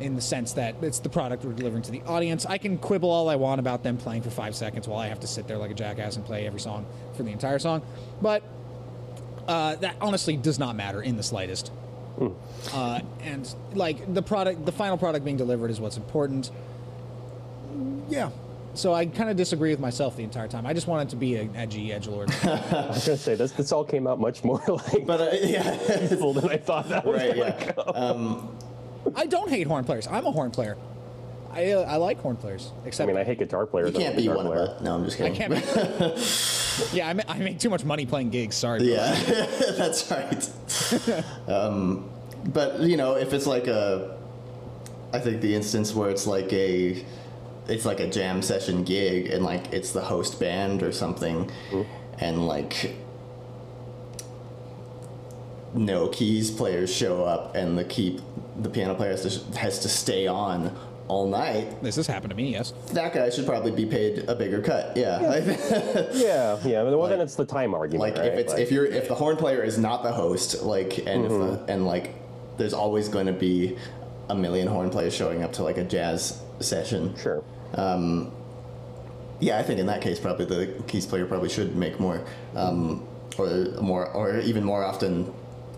in 0.00 0.14
the 0.14 0.20
sense 0.20 0.54
that 0.54 0.76
it's 0.82 0.98
the 0.98 1.08
product 1.08 1.44
we're 1.44 1.52
delivering 1.52 1.82
to 1.82 1.90
the 1.90 2.02
audience. 2.02 2.46
I 2.46 2.58
can 2.58 2.78
quibble 2.78 3.10
all 3.10 3.28
I 3.28 3.36
want 3.36 3.60
about 3.60 3.82
them 3.82 3.96
playing 3.96 4.22
for 4.22 4.30
five 4.30 4.54
seconds 4.54 4.88
while 4.88 4.98
I 4.98 5.08
have 5.08 5.20
to 5.20 5.26
sit 5.26 5.46
there 5.46 5.58
like 5.58 5.70
a 5.70 5.74
jackass 5.74 6.16
and 6.16 6.24
play 6.24 6.46
every 6.46 6.60
song 6.60 6.86
for 7.14 7.22
the 7.22 7.30
entire 7.30 7.58
song, 7.58 7.82
but 8.20 8.42
uh, 9.46 9.76
that 9.76 9.96
honestly 10.00 10.36
does 10.36 10.58
not 10.58 10.76
matter 10.76 11.02
in 11.02 11.16
the 11.16 11.22
slightest. 11.22 11.72
Uh, 12.72 13.00
and 13.22 13.54
like 13.74 14.12
the 14.12 14.22
product, 14.22 14.66
the 14.66 14.72
final 14.72 14.98
product 14.98 15.24
being 15.24 15.36
delivered 15.36 15.70
is 15.70 15.80
what's 15.80 15.96
important. 15.96 16.50
Yeah. 18.08 18.30
So 18.74 18.92
I 18.92 19.06
kind 19.06 19.30
of 19.30 19.36
disagree 19.36 19.70
with 19.70 19.80
myself 19.80 20.16
the 20.16 20.22
entire 20.22 20.46
time. 20.46 20.66
I 20.66 20.72
just 20.72 20.86
wanted 20.86 21.08
to 21.10 21.16
be 21.16 21.36
an 21.36 21.56
edgy 21.56 21.92
edge 21.92 22.06
lord. 22.06 22.30
I 22.42 22.86
was 22.88 23.04
gonna 23.04 23.16
say 23.16 23.34
this. 23.34 23.52
This 23.52 23.72
all 23.72 23.84
came 23.84 24.06
out 24.06 24.20
much 24.20 24.44
more 24.44 24.62
like 24.68 25.06
but 25.06 25.20
uh, 25.20 25.36
yeah, 25.42 25.74
than 25.74 26.48
I 26.48 26.56
thought 26.56 26.88
that 26.90 27.04
was. 27.04 27.16
right, 27.16 27.36
yeah. 27.36 27.72
go. 27.72 27.82
I 29.14 29.26
don't 29.26 29.48
hate 29.48 29.66
horn 29.66 29.84
players. 29.84 30.06
I'm 30.06 30.26
a 30.26 30.30
horn 30.30 30.50
player. 30.50 30.76
I 31.52 31.72
uh, 31.72 31.82
I 31.82 31.96
like 31.96 32.20
horn 32.20 32.36
players. 32.36 32.72
Except 32.84 33.08
I 33.08 33.12
mean, 33.12 33.20
I 33.20 33.24
hate 33.24 33.38
guitar 33.38 33.66
players. 33.66 33.92
You 33.92 33.98
can't 33.98 34.16
be 34.16 34.22
guitar 34.22 34.36
one 34.36 34.46
of 34.46 34.52
player. 34.52 34.68
us. 34.76 34.82
No, 34.82 34.94
I'm 34.94 35.04
just 35.04 35.16
kidding. 35.16 35.32
I 35.32 35.36
kidding. 35.36 35.62
can't. 35.62 36.16
Make, 36.16 36.92
yeah, 36.92 37.08
I 37.08 37.12
make, 37.12 37.28
I 37.28 37.38
make 37.38 37.58
too 37.58 37.70
much 37.70 37.84
money 37.84 38.06
playing 38.06 38.30
gigs. 38.30 38.54
Sorry. 38.56 38.78
bro. 38.78 38.88
Yeah, 38.88 39.14
that's 39.76 40.10
right. 40.10 41.24
um, 41.48 42.08
but 42.52 42.80
you 42.80 42.96
know, 42.96 43.16
if 43.16 43.32
it's 43.32 43.46
like 43.46 43.66
a, 43.66 44.16
I 45.12 45.18
think 45.18 45.40
the 45.40 45.54
instance 45.54 45.92
where 45.92 46.08
it's 46.08 46.26
like 46.26 46.52
a, 46.52 47.04
it's 47.66 47.84
like 47.84 47.98
a 47.98 48.08
jam 48.08 48.42
session 48.42 48.84
gig 48.84 49.26
and 49.26 49.44
like 49.44 49.72
it's 49.72 49.90
the 49.90 50.02
host 50.02 50.38
band 50.38 50.84
or 50.84 50.92
something, 50.92 51.50
and 52.18 52.46
like 52.46 52.94
no 55.74 56.08
keys 56.08 56.50
players 56.50 56.94
show 56.94 57.24
up 57.24 57.54
and 57.54 57.78
the 57.78 57.84
key 57.84 58.20
the 58.60 58.68
piano 58.68 58.94
player 58.94 59.10
has 59.12 59.22
to, 59.22 59.58
has 59.58 59.78
to 59.80 59.88
stay 59.88 60.26
on 60.26 60.76
all 61.08 61.26
night, 61.26 61.82
This 61.82 61.96
has 61.96 62.06
happened 62.06 62.30
to 62.30 62.36
me. 62.36 62.52
Yes. 62.52 62.72
that 62.92 63.12
guy 63.12 63.30
should 63.30 63.44
probably 63.46 63.72
be 63.72 63.84
paid 63.84 64.28
a 64.28 64.34
bigger 64.36 64.62
cut. 64.62 64.96
Yeah. 64.96 65.20
Yeah, 66.12 66.58
yeah. 66.64 66.82
Well, 66.84 67.08
then 67.08 67.20
it's 67.20 67.34
the 67.34 67.44
time 67.44 67.74
argument, 67.74 68.00
like 68.00 68.16
right? 68.16 68.32
if 68.32 68.38
it's 68.38 68.52
Like, 68.52 68.62
if 68.62 68.70
you're 68.70 68.86
if 68.86 69.08
the 69.08 69.14
horn 69.16 69.36
player 69.36 69.62
is 69.62 69.76
not 69.76 70.04
the 70.04 70.12
host, 70.12 70.62
like 70.62 70.98
and 70.98 71.24
if 71.24 71.30
the, 71.32 71.64
and 71.68 71.84
like 71.84 72.14
there's 72.58 72.74
always 72.74 73.08
going 73.08 73.26
to 73.26 73.32
be 73.32 73.76
a 74.28 74.34
million 74.36 74.68
horn 74.68 74.88
players 74.88 75.12
showing 75.12 75.42
up 75.42 75.52
to 75.54 75.64
like 75.64 75.78
a 75.78 75.84
jazz 75.84 76.40
session. 76.60 77.16
sure. 77.16 77.42
Um, 77.74 78.30
Yeah, 79.40 79.58
I 79.58 79.64
think 79.64 79.80
in 79.80 79.86
that 79.86 80.02
case, 80.02 80.20
probably 80.20 80.44
the 80.44 80.80
keys 80.86 81.06
player 81.06 81.26
probably 81.26 81.48
should 81.48 81.74
make 81.74 81.98
more, 81.98 82.22
um, 82.54 83.04
or 83.36 83.48
more, 83.80 84.06
or 84.12 84.38
even 84.40 84.62
more 84.62 84.84
often. 84.84 85.32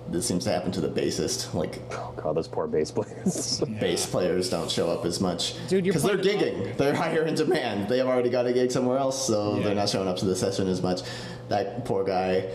This 0.09 0.27
seems 0.27 0.45
to 0.45 0.51
happen 0.51 0.71
to 0.73 0.81
the 0.81 0.89
bassist. 0.89 1.55
Like 1.55 1.81
Oh 1.93 2.13
god, 2.17 2.37
those 2.37 2.49
poor 2.49 2.67
bass 2.67 2.91
players. 2.91 3.61
bass 3.81 4.05
players 4.07 4.51
don't 4.51 4.71
show 4.71 4.91
up 4.91 5.05
as 5.07 5.21
much 5.21 5.55
Dude, 5.69 5.87
you're 5.87 5.93
because 5.95 6.03
they're 6.03 6.19
playing- 6.19 6.39
gigging. 6.67 6.77
They're 6.77 6.95
higher 6.95 7.23
in 7.25 7.35
demand. 7.35 7.89
They 7.89 7.99
have 7.99 8.07
already 8.09 8.29
got 8.31 8.47
a 8.47 8.53
gig 8.53 8.71
somewhere 8.71 8.99
else, 8.99 9.27
so 9.27 9.57
Yeah. 9.57 9.65
they're 9.65 9.75
not 9.75 9.89
showing 9.89 10.09
up 10.09 10.17
to 10.19 10.25
the 10.27 10.37
session 10.37 10.69
as 10.69 10.83
much. 10.83 11.01
That 11.49 11.85
poor 11.85 12.05
guy 12.05 12.47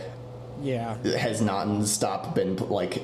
Yeah. 0.62 0.96
has 1.16 1.40
not 1.40 1.84
stopped 1.86 2.34
been 2.34 2.56
like 2.56 3.02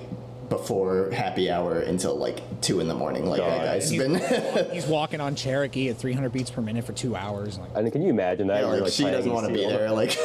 before 0.51 1.11
happy 1.11 1.51
hour 1.51 1.78
until 1.80 2.14
like 2.16 2.61
two 2.61 2.78
in 2.80 2.86
the 2.86 2.95
morning. 2.95 3.24
Like 3.26 3.40
that 3.40 3.59
God. 3.59 3.64
guy's 3.64 3.90
He's- 3.90 4.03
been. 4.03 4.70
He's 4.72 4.86
walking 4.99 5.20
on 5.20 5.34
Cherokee 5.34 5.88
at 5.88 5.97
300 5.97 6.30
beats 6.30 6.51
per 6.51 6.61
minute 6.61 6.84
for 6.84 6.92
two 6.92 7.16
hours. 7.16 7.59
Like, 7.59 7.70
I 7.76 7.80
mean, 7.82 7.90
can 7.90 8.03
you 8.03 8.11
imagine 8.11 8.47
that? 8.49 8.62
Yeah, 8.62 8.72
You're, 8.74 8.82
like 8.82 8.92
she 8.92 9.05
doesn't 9.05 9.32
want 9.32 9.49
to 9.49 9.53
be 9.55 9.64
there. 9.66 9.90
Like 9.90 10.16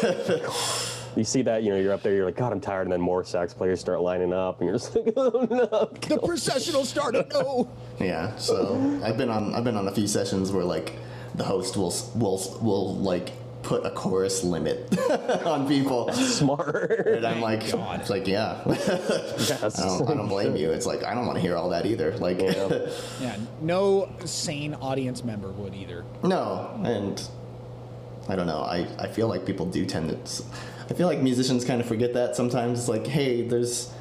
You 1.20 1.26
see 1.26 1.42
that, 1.42 1.64
you 1.64 1.70
know, 1.70 1.78
you're 1.78 1.92
up 1.92 2.02
there, 2.02 2.14
you're 2.16 2.24
like, 2.24 2.38
God, 2.38 2.54
I'm 2.54 2.62
tired, 2.62 2.84
and 2.84 2.94
then 2.94 3.02
more 3.02 3.26
sax 3.26 3.54
players 3.54 3.82
start 3.82 4.00
lining 4.00 4.32
up, 4.32 4.62
and 4.62 4.70
you're 4.70 4.78
just 4.78 4.96
like, 4.96 5.14
oh 5.18 5.46
no. 5.52 5.90
the 6.08 6.18
processional 6.26 6.86
started. 6.86 7.30
No. 7.34 7.70
yeah. 8.00 8.34
So 8.38 9.02
I've 9.04 9.18
been 9.18 9.30
on 9.30 9.54
I've 9.54 9.66
been 9.66 9.76
on 9.76 9.90
a 9.90 9.92
few 9.92 10.08
sessions 10.08 10.54
where 10.54 10.64
like 10.64 10.94
the 11.36 11.44
host 11.44 11.76
will 11.76 11.94
will 12.16 12.40
will 12.62 12.96
like 12.96 13.34
put 13.64 13.86
a 13.86 13.92
chorus 13.92 14.46
limit 14.46 14.98
on 15.46 15.68
people. 15.68 16.10
Smart. 16.14 17.06
And 17.08 17.26
I'm 17.28 17.42
like, 17.42 17.70
God. 17.70 18.00
it's 18.00 18.10
like, 18.10 18.26
yeah, 18.26 18.64
Yes. 18.66 19.78
I 19.78 19.86
don't, 19.88 20.10
I 20.10 20.14
don't 20.14 20.30
blame 20.30 20.56
you. 20.56 20.72
It's 20.72 20.86
like 20.86 21.04
I 21.04 21.14
don't 21.14 21.26
want 21.26 21.36
to 21.36 21.42
hear 21.42 21.58
all 21.58 21.68
that 21.72 21.86
either. 21.86 22.18
Like, 22.20 22.40
Yeah. 22.40 22.88
Yeah. 23.20 23.36
No 23.60 24.10
sane 24.24 24.74
audience 24.76 25.26
member 25.26 25.52
would 25.52 25.76
either. 25.76 26.06
no, 26.24 26.80
and 26.86 27.22
I 28.30 28.38
don't 28.38 28.48
know. 28.48 28.62
I, 28.62 28.88
I 28.98 29.08
feel 29.10 29.28
like 29.28 29.46
people 29.46 29.66
do 29.66 29.86
tend 29.86 30.12
to. 30.26 30.44
S- 30.90 30.92
I 30.92 30.96
feel 30.96 31.08
like 31.08 31.20
musicians 31.20 31.66
kind 31.66 31.82
of 31.82 31.88
forget 31.88 32.14
that 32.14 32.36
sometimes. 32.36 32.80
It's 32.80 32.90
like, 32.90 33.06
hey, 33.08 33.42
there's 33.48 33.92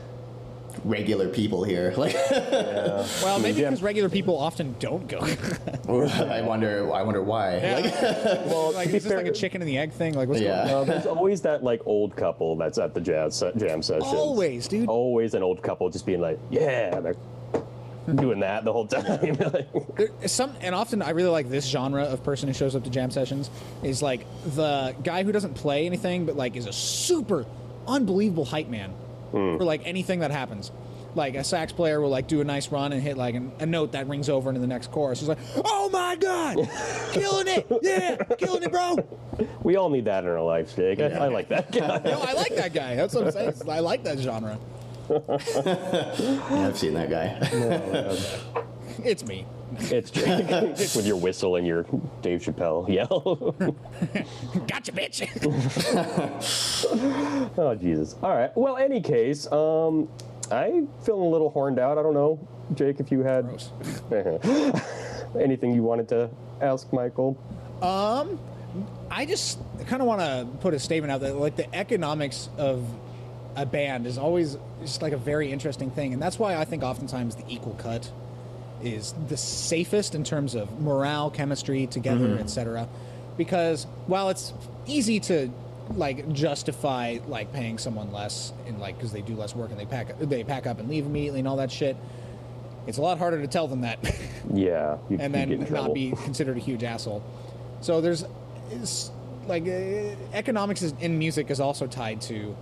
regular 0.84 1.28
people 1.28 1.64
here. 1.64 1.93
Like, 1.99 2.14
Well, 3.22 3.39
maybe 3.41 3.61
yeah. 3.61 3.70
because 3.70 3.82
regular 3.82 4.09
people 4.09 4.39
often 4.39 4.74
don't 4.78 5.09
go. 5.09 5.18
I 5.89 6.41
wonder. 6.43 6.93
I 6.93 7.03
wonder 7.03 7.22
why. 7.22 7.59
Like, 7.59 8.03
well, 8.47 8.72
like, 8.72 8.86
to 8.86 8.91
be 8.93 8.97
is 8.99 9.05
this 9.05 9.12
like 9.12 9.26
a 9.26 9.32
chicken 9.32 9.61
and 9.62 9.68
the 9.68 9.76
egg 9.78 9.93
thing? 9.93 10.14
Like, 10.14 10.28
what's 10.28 10.41
Yeah. 10.41 10.64
going 10.64 10.74
on? 10.74 10.80
Uh, 10.82 10.84
there's 10.84 11.07
always 11.07 11.41
that 11.43 11.64
like 11.64 11.80
old 11.86 12.14
couple 12.16 12.55
that's 12.57 12.78
at 12.78 12.95
the 12.95 13.01
jazz 13.01 13.43
jam 13.57 13.82
session. 13.82 14.03
Always, 14.05 14.68
dude. 14.68 14.89
Always 14.89 15.34
an 15.34 15.43
old 15.43 15.62
couple 15.62 15.89
just 15.91 16.07
being 16.07 16.20
like, 16.20 16.39
yeah, 16.51 17.01
they're 17.01 17.16
doing 18.16 18.40
that 18.40 18.64
the 18.64 18.72
whole 18.72 18.86
time. 18.86 19.36
There 19.96 20.28
some, 20.28 20.54
and 20.61 20.74
often 20.74 21.02
I 21.02 21.11
really 21.11 21.30
like 21.30 21.48
this 21.48 21.66
genre 21.66 22.04
of 22.04 22.22
person 22.22 22.48
who 22.48 22.54
shows 22.54 22.76
up 22.76 22.84
to 22.84 22.90
jam 22.90 23.11
sessions 23.11 23.50
is 23.82 24.02
like 24.02 24.26
the 24.54 24.94
guy 25.02 25.24
who 25.24 25.32
doesn't 25.32 25.54
play 25.54 25.86
anything, 25.86 26.24
but 26.24 26.36
like 26.36 26.56
is 26.56 26.66
a 26.66 26.72
super 26.72 27.44
unbelievable 27.86 28.44
hype 28.44 28.68
man 28.68 28.90
hmm. 29.30 29.56
for 29.56 29.64
like 29.64 29.82
anything 29.84 30.20
that 30.20 30.30
happens. 30.30 30.70
Like 31.14 31.34
a 31.34 31.42
sax 31.42 31.72
player 31.72 32.00
will 32.00 32.11
like 32.11 32.28
do 32.28 32.40
a 32.40 32.44
nice 32.44 32.70
run 32.70 32.92
and 32.92 33.02
hit 33.02 33.16
like 33.16 33.34
an, 33.34 33.50
a 33.59 33.66
note 33.66 33.92
that 33.92 34.06
rings 34.09 34.28
over 34.28 34.50
into 34.50 34.61
the 34.61 34.66
next 34.66 34.92
chorus. 34.92 35.20
He's 35.20 35.28
like, 35.28 35.38
"Oh 35.64 35.88
my 35.90 36.16
god, 36.16 36.56
killing 37.12 37.48
it, 37.48 37.66
yeah, 37.82 38.16
killing 38.36 38.62
it, 38.62 38.70
bro." 38.70 38.96
we 39.62 39.76
all 39.76 39.90
need 39.90 40.04
that 40.04 40.24
in 40.24 40.30
our 40.30 40.42
lives, 40.42 40.74
Jake. 40.74 41.00
I, 41.00 41.06
I 41.06 41.28
like 41.28 41.48
that 41.48 41.72
guy. 41.72 42.00
No, 42.04 42.20
I 42.20 42.34
like 42.34 42.54
that 42.56 42.72
guy. 42.72 42.94
That's 42.94 43.14
what 43.14 43.24
I'm 43.24 43.32
saying. 43.32 43.54
I 43.68 43.80
like 43.80 44.04
that 44.04 44.18
genre. 44.18 44.59
Yeah, 45.11 46.66
I've 46.66 46.78
seen 46.78 46.94
that 46.94 47.11
guy. 47.11 48.64
It's 49.04 49.24
me. 49.24 49.46
It's 49.78 50.11
Jake 50.11 50.48
with 50.96 51.06
your 51.06 51.16
whistle 51.16 51.56
and 51.56 51.66
your 51.66 51.84
Dave 52.20 52.40
Chappelle 52.42 52.88
yell. 52.88 53.54
Gotcha, 54.66 54.92
bitch. 54.92 55.22
oh 57.56 57.74
Jesus! 57.76 58.16
All 58.22 58.34
right. 58.34 58.50
Well, 58.56 58.76
any 58.76 59.00
case, 59.00 59.50
um, 59.52 60.09
I 60.50 60.84
feeling 61.04 61.26
a 61.26 61.28
little 61.28 61.50
horned 61.50 61.78
out. 61.78 61.96
I 61.96 62.02
don't 62.02 62.14
know, 62.14 62.40
Jake, 62.74 62.98
if 62.98 63.12
you 63.12 63.20
had 63.20 63.46
anything 65.38 65.74
you 65.74 65.82
wanted 65.82 66.09
to 66.09 66.30
ask 66.61 66.92
Michael. 66.92 67.38
Um, 67.82 68.40
I 69.11 69.26
just 69.26 69.61
kind 69.86 70.02
of 70.02 70.09
want 70.09 70.20
to 70.22 70.48
put 70.61 70.74
a 70.74 70.78
statement 70.78 71.12
out 71.12 71.20
that 71.20 71.36
like 71.36 71.56
the 71.56 71.72
economics 71.74 72.48
of 72.59 72.84
a 73.62 73.66
band 73.66 74.06
is 74.06 74.18
always 74.18 74.56
just 74.80 75.02
like 75.02 75.12
a 75.12 75.16
very 75.18 75.50
interesting 75.50 75.90
thing, 75.90 76.12
and 76.12 76.22
that's 76.22 76.38
why 76.38 76.56
I 76.56 76.64
think 76.64 76.82
oftentimes 76.82 77.34
the 77.34 77.44
equal 77.48 77.74
cut 77.74 78.11
is 78.82 79.14
the 79.28 79.36
safest 79.36 80.14
in 80.14 80.22
terms 80.22 80.54
of 80.54 80.80
morale, 80.80 81.30
chemistry, 81.30 81.86
together, 81.86 82.38
etc. 82.38 82.88
Because 83.36 83.84
while 84.06 84.28
it's 84.28 84.52
easy 84.86 85.20
to 85.20 85.50
like 85.94 86.32
justify 86.32 87.18
like 87.26 87.52
paying 87.52 87.78
someone 87.78 88.12
less 88.12 88.52
in 88.66 88.78
like 88.78 88.96
because 88.96 89.11
they 89.11 89.22
do 89.22 89.34
less 89.34 89.56
work 89.56 89.70
and 89.70 89.80
they 89.80 89.86
pack 89.86 90.18
they 90.18 90.44
pack 90.44 90.66
up 90.66 90.78
and 90.78 90.88
leave 90.88 91.06
immediately 91.06 91.40
and 91.40 91.48
all 91.48 91.56
that 91.56 91.72
shit, 91.72 91.96
it's 92.86 92.98
a 92.98 93.02
lot 93.02 93.18
harder 93.18 93.40
to 93.40 93.48
tell 93.48 93.68
them 93.68 93.82
that. 93.82 93.98
Yeah, 94.54 94.96
you, 95.11 95.18
and 95.20 95.34
then 95.34 95.59
not 95.59 95.68
trouble. 95.68 95.92
be 95.92 96.12
considered 96.24 96.56
a 96.56 96.61
huge 96.61 96.82
asshole. 96.82 97.22
So 97.82 98.00
there's 98.00 98.24
like 99.46 99.64
uh, 99.66 100.14
economics 100.32 100.80
is, 100.80 100.94
in 101.00 101.18
music 101.18 101.50
is 101.50 101.61
also 101.61 101.86
tied 101.86 102.22
to 102.22 102.56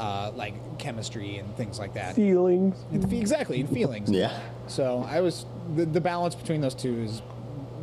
uh, 0.00 0.32
like 0.34 0.54
chemistry 0.78 1.36
and 1.36 1.54
things 1.56 1.78
like 1.78 1.94
that. 1.94 2.16
feelings. 2.16 2.76
And 2.90 3.12
exactly, 3.12 3.60
and 3.60 3.68
feelings. 3.68 4.10
yeah. 4.10 4.40
So 4.66 5.06
I 5.08 5.20
was 5.20 5.44
the, 5.76 5.84
the 5.84 6.00
balance 6.00 6.34
between 6.34 6.60
those 6.60 6.74
two 6.74 7.02
is 7.02 7.22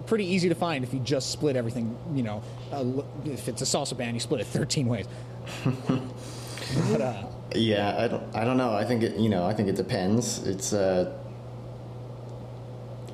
pretty 0.08 0.26
easy 0.26 0.50
to 0.50 0.56
find 0.56 0.84
if 0.84 0.94
you 0.94 1.00
just 1.00 1.32
split 1.32 1.56
everything. 1.56 1.96
You 2.14 2.24
know, 2.24 2.44
uh, 2.72 2.86
if 3.26 3.48
it's 3.48 3.62
a 3.62 3.66
salsa 3.66 3.96
band, 3.96 4.16
you 4.16 4.20
split 4.20 4.42
it 4.42 4.48
13 4.48 4.88
ways. 4.88 5.06
but 6.92 7.02
uh, 7.02 7.24
Yeah, 7.54 7.96
I 7.98 8.08
don't. 8.08 8.36
I 8.36 8.44
don't 8.44 8.58
know. 8.58 8.74
I 8.74 8.84
think 8.84 9.04
it. 9.04 9.16
You 9.18 9.30
know, 9.30 9.46
I 9.46 9.54
think 9.54 9.70
it 9.70 9.76
depends. 9.76 10.46
It's. 10.48 10.74
Uh, 10.74 11.14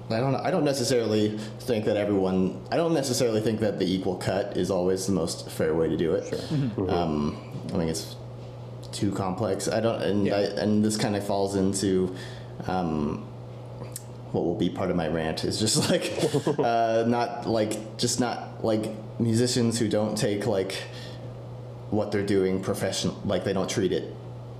I 0.10 0.20
don't. 0.20 0.36
I 0.36 0.50
don't 0.50 0.66
necessarily 0.66 1.38
think 1.60 1.86
that 1.86 1.98
everyone. 1.98 2.62
I 2.72 2.78
don't 2.78 2.94
necessarily 2.94 3.42
think 3.42 3.60
that 3.60 3.80
the 3.80 3.86
equal 3.92 4.16
cut 4.16 4.56
is 4.56 4.72
always 4.72 5.06
the 5.08 5.14
most 5.14 5.50
fair 5.50 5.74
way 5.76 5.90
to 5.90 5.98
do 5.98 6.14
it. 6.14 6.28
Sure. 6.76 6.92
Um, 6.92 7.38
I 7.68 7.78
think 7.78 7.90
it's 7.90 8.16
too 8.94 9.12
complex. 9.12 9.68
I 9.68 9.80
don't. 9.80 10.02
And 10.02 10.26
Yeah. 10.28 10.36
I, 10.36 10.42
and 10.62 10.84
this 10.86 10.98
kind 10.98 11.16
of 11.16 11.26
falls 11.26 11.56
into. 11.56 12.16
Um, 12.68 13.28
what 14.32 14.46
will 14.46 14.56
be 14.56 14.68
part 14.70 14.90
of 14.90 14.96
my 14.96 15.08
rant 15.08 15.44
is 15.44 15.60
just 15.60 15.90
like 15.92 16.12
uh, 16.58 17.04
not 17.08 17.46
like 17.48 17.98
just 17.98 18.20
not 18.20 18.66
like 18.66 18.92
musicians 19.20 19.78
who 19.78 19.88
don't 19.88 20.18
take 20.18 20.48
like 20.48 20.74
what 21.92 22.12
they're 22.12 22.26
doing 22.26 22.60
professional 22.60 23.16
like 23.26 23.44
they 23.44 23.54
don't 23.54 23.70
treat 23.70 23.92
it 23.92 24.12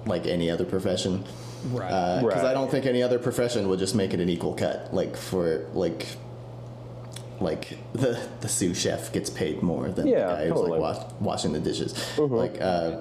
like 0.06 0.28
any 0.28 0.52
other 0.52 0.64
profession 0.64 1.24
right, 1.72 1.88
because 2.22 2.44
Right. 2.44 2.46
I 2.46 2.54
don't 2.54 2.70
think 2.70 2.86
any 2.86 3.02
other 3.02 3.18
profession 3.18 3.68
would 3.68 3.80
just 3.80 3.96
make 3.96 4.14
it 4.14 4.20
an 4.20 4.30
equal 4.30 4.54
cut 4.54 4.94
like 4.94 5.18
for 5.18 5.66
like 5.74 6.06
like 7.40 7.80
the 7.94 8.20
the 8.42 8.48
sous 8.48 8.78
chef 8.80 9.12
gets 9.12 9.32
paid 9.32 9.64
more 9.64 9.90
than 9.90 10.06
Yeah, 10.06 10.28
the 10.28 10.34
guy 10.36 10.48
who's 10.50 10.70
like 10.70 10.80
wash, 10.80 10.98
washing 11.20 11.52
the 11.52 11.60
dishes 11.60 11.96
like 12.20 12.62
uh 12.62 12.98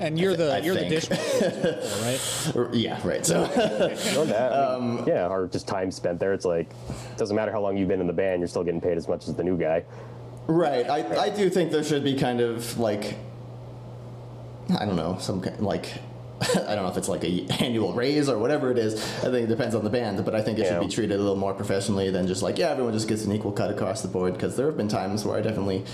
and 0.00 0.18
you're 0.18 0.36
the 0.36 0.54
I 0.54 0.58
you're 0.58 0.74
the 0.74 0.88
dishwasher, 0.88 1.80
right? 2.02 2.68
yeah 2.74 3.00
right 3.06 3.24
so 3.24 3.42
Or 3.44 4.24
that, 4.26 4.52
I 4.52 4.74
Um, 4.74 4.96
mean, 4.96 5.04
yeah, 5.06 5.28
or 5.28 5.46
just 5.46 5.66
time 5.68 5.90
spent 5.90 6.18
there. 6.20 6.32
It's 6.32 6.44
like 6.44 6.70
it 6.70 7.16
doesn't 7.18 7.34
matter 7.36 7.52
how 7.52 7.60
long 7.60 7.76
you've 7.76 7.88
been 7.88 8.00
in 8.00 8.06
the 8.06 8.12
band, 8.12 8.40
you're 8.40 8.48
still 8.48 8.64
getting 8.64 8.80
paid 8.80 8.96
as 8.96 9.08
much 9.08 9.28
as 9.28 9.34
the 9.34 9.44
new 9.44 9.56
guy. 9.56 9.84
Right. 10.46 10.88
I, 10.90 11.24
I 11.26 11.28
do 11.30 11.48
think 11.48 11.70
there 11.70 11.84
should 11.84 12.04
be 12.04 12.16
kind 12.16 12.40
of 12.40 12.78
like 12.78 13.14
I 14.78 14.84
don't 14.84 14.96
know 14.96 15.16
some 15.20 15.40
kind 15.40 15.58
like 15.60 15.92
I 16.40 16.74
don't 16.74 16.82
know 16.84 16.88
if 16.88 16.96
it's 16.96 17.08
like 17.08 17.22
a 17.24 17.46
annual 17.60 17.92
raise 17.94 18.28
or 18.28 18.38
whatever 18.38 18.70
it 18.72 18.78
is. 18.78 18.94
I 19.20 19.30
think 19.30 19.44
it 19.44 19.46
depends 19.46 19.74
on 19.74 19.84
the 19.84 19.90
band, 19.90 20.24
but 20.24 20.34
I 20.34 20.42
think 20.42 20.58
it 20.58 20.62
Yeah. 20.66 20.80
should 20.80 20.88
be 20.88 20.92
treated 20.92 21.14
a 21.14 21.22
little 21.22 21.36
more 21.36 21.54
professionally 21.54 22.10
than 22.10 22.26
just 22.26 22.42
like 22.42 22.58
yeah 22.58 22.70
everyone 22.70 22.92
just 22.92 23.08
gets 23.08 23.24
an 23.24 23.32
equal 23.32 23.52
cut 23.52 23.70
across 23.70 24.02
the 24.02 24.08
board 24.08 24.32
because 24.34 24.56
there 24.56 24.66
have 24.66 24.76
been 24.76 24.88
times 24.88 25.24
where 25.24 25.36
I 25.36 25.40
definitely 25.40 25.84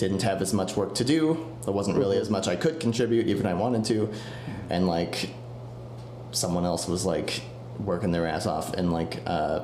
didn't 0.00 0.22
have 0.22 0.42
as 0.42 0.52
much 0.52 0.76
work 0.76 0.94
to 0.96 1.04
do. 1.04 1.46
There 1.64 1.74
wasn't 1.74 1.98
really 1.98 2.16
as 2.16 2.30
much 2.30 2.48
I 2.48 2.56
could 2.56 2.80
contribute 2.80 3.28
even 3.28 3.46
I 3.46 3.54
wanted 3.54 3.84
to, 3.86 4.12
and 4.68 4.86
like 4.86 5.30
someone 6.32 6.64
else 6.64 6.88
was 6.88 7.04
like 7.04 7.42
working 7.78 8.10
their 8.10 8.26
ass 8.26 8.46
off 8.46 8.74
and 8.74 8.92
like 8.92 9.20
uh, 9.26 9.60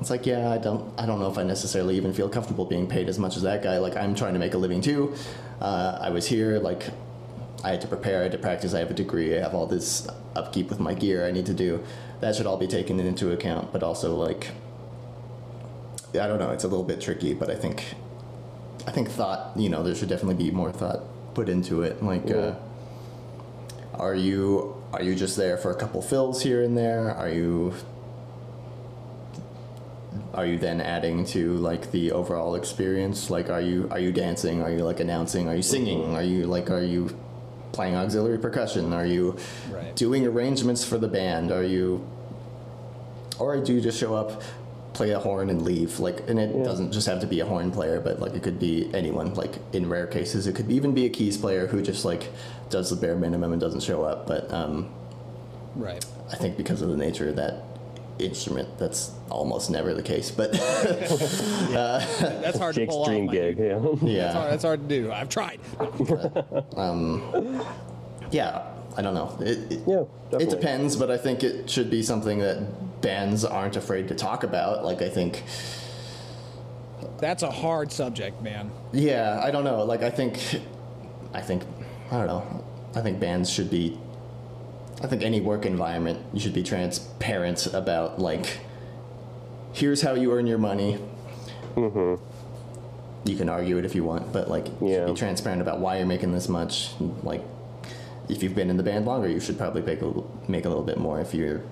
it's 0.00 0.10
like 0.10 0.26
yeah 0.26 0.50
i 0.50 0.58
don't 0.58 0.82
i 0.98 1.04
don't 1.04 1.20
know 1.20 1.30
if 1.30 1.36
i 1.38 1.42
necessarily 1.42 1.96
even 1.96 2.12
feel 2.12 2.28
comfortable 2.28 2.64
being 2.64 2.86
paid 2.86 3.08
as 3.08 3.18
much 3.18 3.36
as 3.36 3.42
that 3.42 3.62
guy 3.62 3.78
like 3.78 3.96
i'm 3.96 4.14
trying 4.14 4.32
to 4.32 4.38
make 4.38 4.54
a 4.54 4.58
living 4.58 4.80
too 4.80 5.14
uh, 5.60 5.98
i 6.00 6.08
was 6.08 6.26
here 6.26 6.58
like 6.58 6.88
i 7.64 7.70
had 7.70 7.80
to 7.80 7.86
prepare 7.86 8.20
i 8.20 8.22
had 8.22 8.32
to 8.32 8.38
practice 8.38 8.74
i 8.74 8.78
have 8.78 8.90
a 8.90 8.94
degree 8.94 9.36
i 9.36 9.40
have 9.40 9.54
all 9.54 9.66
this 9.66 10.08
upkeep 10.36 10.70
with 10.70 10.80
my 10.80 10.94
gear 10.94 11.26
i 11.26 11.30
need 11.30 11.46
to 11.46 11.54
do 11.54 11.82
that 12.20 12.34
should 12.34 12.46
all 12.46 12.56
be 12.56 12.66
taken 12.66 12.98
into 13.00 13.30
account 13.32 13.72
but 13.72 13.82
also 13.82 14.14
like 14.14 14.48
I 16.14 16.26
don't 16.26 16.38
know. 16.38 16.50
It's 16.52 16.64
a 16.64 16.68
little 16.68 16.84
bit 16.84 17.00
tricky, 17.00 17.34
but 17.34 17.50
I 17.50 17.54
think 17.54 17.94
I 18.86 18.90
think 18.90 19.10
thought. 19.10 19.52
You 19.56 19.68
know, 19.68 19.82
there 19.82 19.94
should 19.94 20.08
definitely 20.08 20.42
be 20.42 20.50
more 20.50 20.72
thought 20.72 21.00
put 21.34 21.48
into 21.48 21.82
it. 21.82 22.02
Like, 22.02 22.28
Yeah. 22.28 22.36
uh, 22.36 22.54
are 23.94 24.14
you 24.14 24.74
are 24.92 25.02
you 25.02 25.14
just 25.14 25.36
there 25.36 25.56
for 25.58 25.70
a 25.70 25.74
couple 25.74 26.00
fills 26.00 26.42
here 26.42 26.62
and 26.62 26.76
there? 26.76 27.10
Are 27.10 27.28
you 27.28 27.74
are 30.34 30.46
you 30.46 30.58
then 30.58 30.80
adding 30.80 31.24
to 31.26 31.54
like 31.58 31.90
the 31.90 32.12
overall 32.12 32.54
experience? 32.54 33.30
Like, 33.30 33.50
are 33.50 33.60
you 33.60 33.88
are 33.90 33.98
you 33.98 34.12
dancing? 34.12 34.62
Are 34.62 34.70
you 34.70 34.84
like 34.84 35.00
announcing? 35.00 35.48
Are 35.48 35.54
you 35.56 35.62
singing? 35.62 36.14
Are 36.14 36.22
you 36.22 36.46
like 36.46 36.70
are 36.70 36.82
you 36.82 37.16
playing 37.72 37.94
auxiliary 37.96 38.38
percussion? 38.38 38.92
Are 38.92 39.06
you 39.06 39.36
Right. 39.72 39.94
doing 39.94 40.26
arrangements 40.26 40.84
for 40.84 40.98
the 40.98 41.08
band? 41.08 41.50
Are 41.52 41.62
you 41.64 42.04
or 43.38 43.56
do 43.60 43.72
you 43.72 43.80
just 43.80 43.98
show 43.98 44.14
up, 44.16 44.42
play 44.98 45.10
a 45.12 45.18
horn, 45.18 45.48
and 45.48 45.62
leave? 45.62 45.98
Like, 46.00 46.28
and 46.28 46.38
it 46.40 46.54
Yeah. 46.54 46.64
doesn't 46.64 46.92
just 46.92 47.06
have 47.06 47.20
to 47.20 47.26
be 47.26 47.38
a 47.40 47.46
horn 47.46 47.70
player, 47.70 48.00
but 48.00 48.18
like 48.20 48.34
it 48.34 48.42
could 48.42 48.58
be 48.58 48.90
anyone. 48.92 49.32
Like 49.34 49.54
in 49.72 49.88
rare 49.88 50.06
cases, 50.08 50.46
it 50.48 50.54
could 50.56 50.70
even 50.70 50.92
be 50.92 51.06
a 51.06 51.08
keys 51.08 51.36
player 51.38 51.66
who 51.68 51.80
just 51.80 52.04
like 52.04 52.28
does 52.68 52.90
the 52.90 52.96
bare 52.96 53.16
minimum 53.16 53.52
and 53.52 53.60
doesn't 53.60 53.80
show 53.82 54.02
up. 54.02 54.26
But 54.26 54.52
um, 54.52 54.88
Right. 55.76 56.04
I 56.32 56.36
think 56.36 56.56
because 56.56 56.82
of 56.82 56.88
the 56.90 56.96
nature 56.96 57.28
of 57.28 57.36
that 57.36 57.62
instrument, 58.18 58.68
that's 58.78 59.12
almost 59.30 59.70
never 59.70 59.94
the 59.94 60.02
case. 60.02 60.32
But 60.32 60.50
That's 61.72 62.58
hard 62.58 62.74
to 62.74 62.86
pull 62.86 63.04
dream 63.04 63.22
off. 63.22 63.26
my 63.28 63.32
gig. 63.32 63.56
dude. 63.56 63.98
Yeah. 64.02 64.32
That's 64.32 64.34
hard, 64.34 64.44
yeah, 64.44 64.50
that's 64.50 64.64
hard 64.64 64.80
to 64.88 64.88
do. 64.88 65.12
I've 65.12 65.28
tried. 65.28 65.60
yeah, 68.32 68.62
I 68.98 69.02
don't 69.02 69.14
know. 69.14 69.38
It, 69.40 69.72
it, 69.72 69.80
Yeah, 69.86 70.04
it 70.38 70.50
depends, 70.50 70.96
but 70.96 71.08
I 71.08 71.16
think 71.16 71.44
it 71.44 71.70
should 71.70 71.88
be 71.88 72.02
something 72.02 72.40
that 72.40 73.00
bands 73.00 73.44
aren't 73.44 73.76
afraid 73.76 74.08
to 74.08 74.14
talk 74.16 74.42
about. 74.42 74.84
Like 74.84 75.00
I 75.02 75.08
think. 75.08 75.44
That's 77.18 77.44
a 77.44 77.50
hard 77.50 77.92
subject, 77.92 78.42
man. 78.42 78.72
Yeah, 78.92 79.40
I 79.42 79.52
don't 79.52 79.62
know. 79.62 79.84
Like, 79.84 80.02
I 80.02 80.10
think, 80.10 80.40
I 81.32 81.40
think, 81.40 81.62
I 82.10 82.18
don't 82.18 82.26
know. 82.26 82.64
I 82.96 83.00
think 83.00 83.20
bands 83.20 83.48
should 83.48 83.70
be. 83.70 83.96
I 85.02 85.06
think 85.06 85.22
any 85.22 85.40
work 85.40 85.64
environment 85.64 86.20
you 86.32 86.40
should 86.40 86.54
be 86.54 86.64
transparent 86.64 87.66
about. 87.72 88.18
Like, 88.18 88.58
here's 89.72 90.02
how 90.02 90.14
you 90.14 90.32
earn 90.32 90.46
your 90.48 90.58
money. 90.58 90.98
Mm-hmm. 91.76 93.28
You 93.28 93.36
can 93.36 93.48
argue 93.48 93.78
it 93.78 93.84
if 93.84 93.94
you 93.94 94.02
want, 94.02 94.32
but 94.32 94.48
like, 94.50 94.66
Yeah. 94.80 95.06
be 95.06 95.14
transparent 95.14 95.62
about 95.62 95.78
why 95.78 95.98
you're 95.98 96.06
making 96.06 96.32
this 96.32 96.48
much. 96.48 96.90
Like, 97.22 97.42
if 98.28 98.42
you've 98.42 98.54
been 98.54 98.70
in 98.70 98.76
the 98.76 98.82
band 98.82 99.06
longer, 99.06 99.28
you 99.28 99.40
should 99.40 99.56
probably 99.58 99.82
make 99.82 100.02
a 100.02 100.06
little, 100.06 100.30
make 100.48 100.64
a 100.64 100.68
little 100.68 100.84
bit 100.84 100.98
more. 100.98 101.20
If 101.20 101.34
you're 101.34 101.62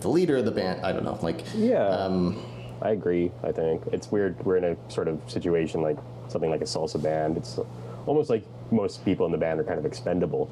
the 0.00 0.08
leader 0.08 0.36
of 0.36 0.44
the 0.44 0.50
band, 0.50 0.84
I 0.84 0.92
don't 0.92 1.04
know. 1.04 1.18
Like, 1.22 1.42
Yeah. 1.54 1.86
um, 1.88 2.40
I 2.82 2.90
agree. 2.90 3.30
I 3.42 3.52
think 3.52 3.82
it's 3.92 4.10
weird. 4.10 4.42
We're 4.44 4.56
in 4.56 4.64
a 4.64 4.76
sort 4.90 5.08
of 5.08 5.20
situation 5.26 5.82
like 5.82 5.98
something 6.28 6.50
like 6.50 6.62
a 6.62 6.64
salsa 6.64 7.02
band. 7.02 7.36
It's 7.36 7.58
almost 8.06 8.30
like 8.30 8.44
most 8.70 9.04
people 9.04 9.26
in 9.26 9.32
the 9.32 9.38
band 9.38 9.60
are 9.60 9.64
kind 9.64 9.78
of 9.78 9.84
expendable. 9.84 10.48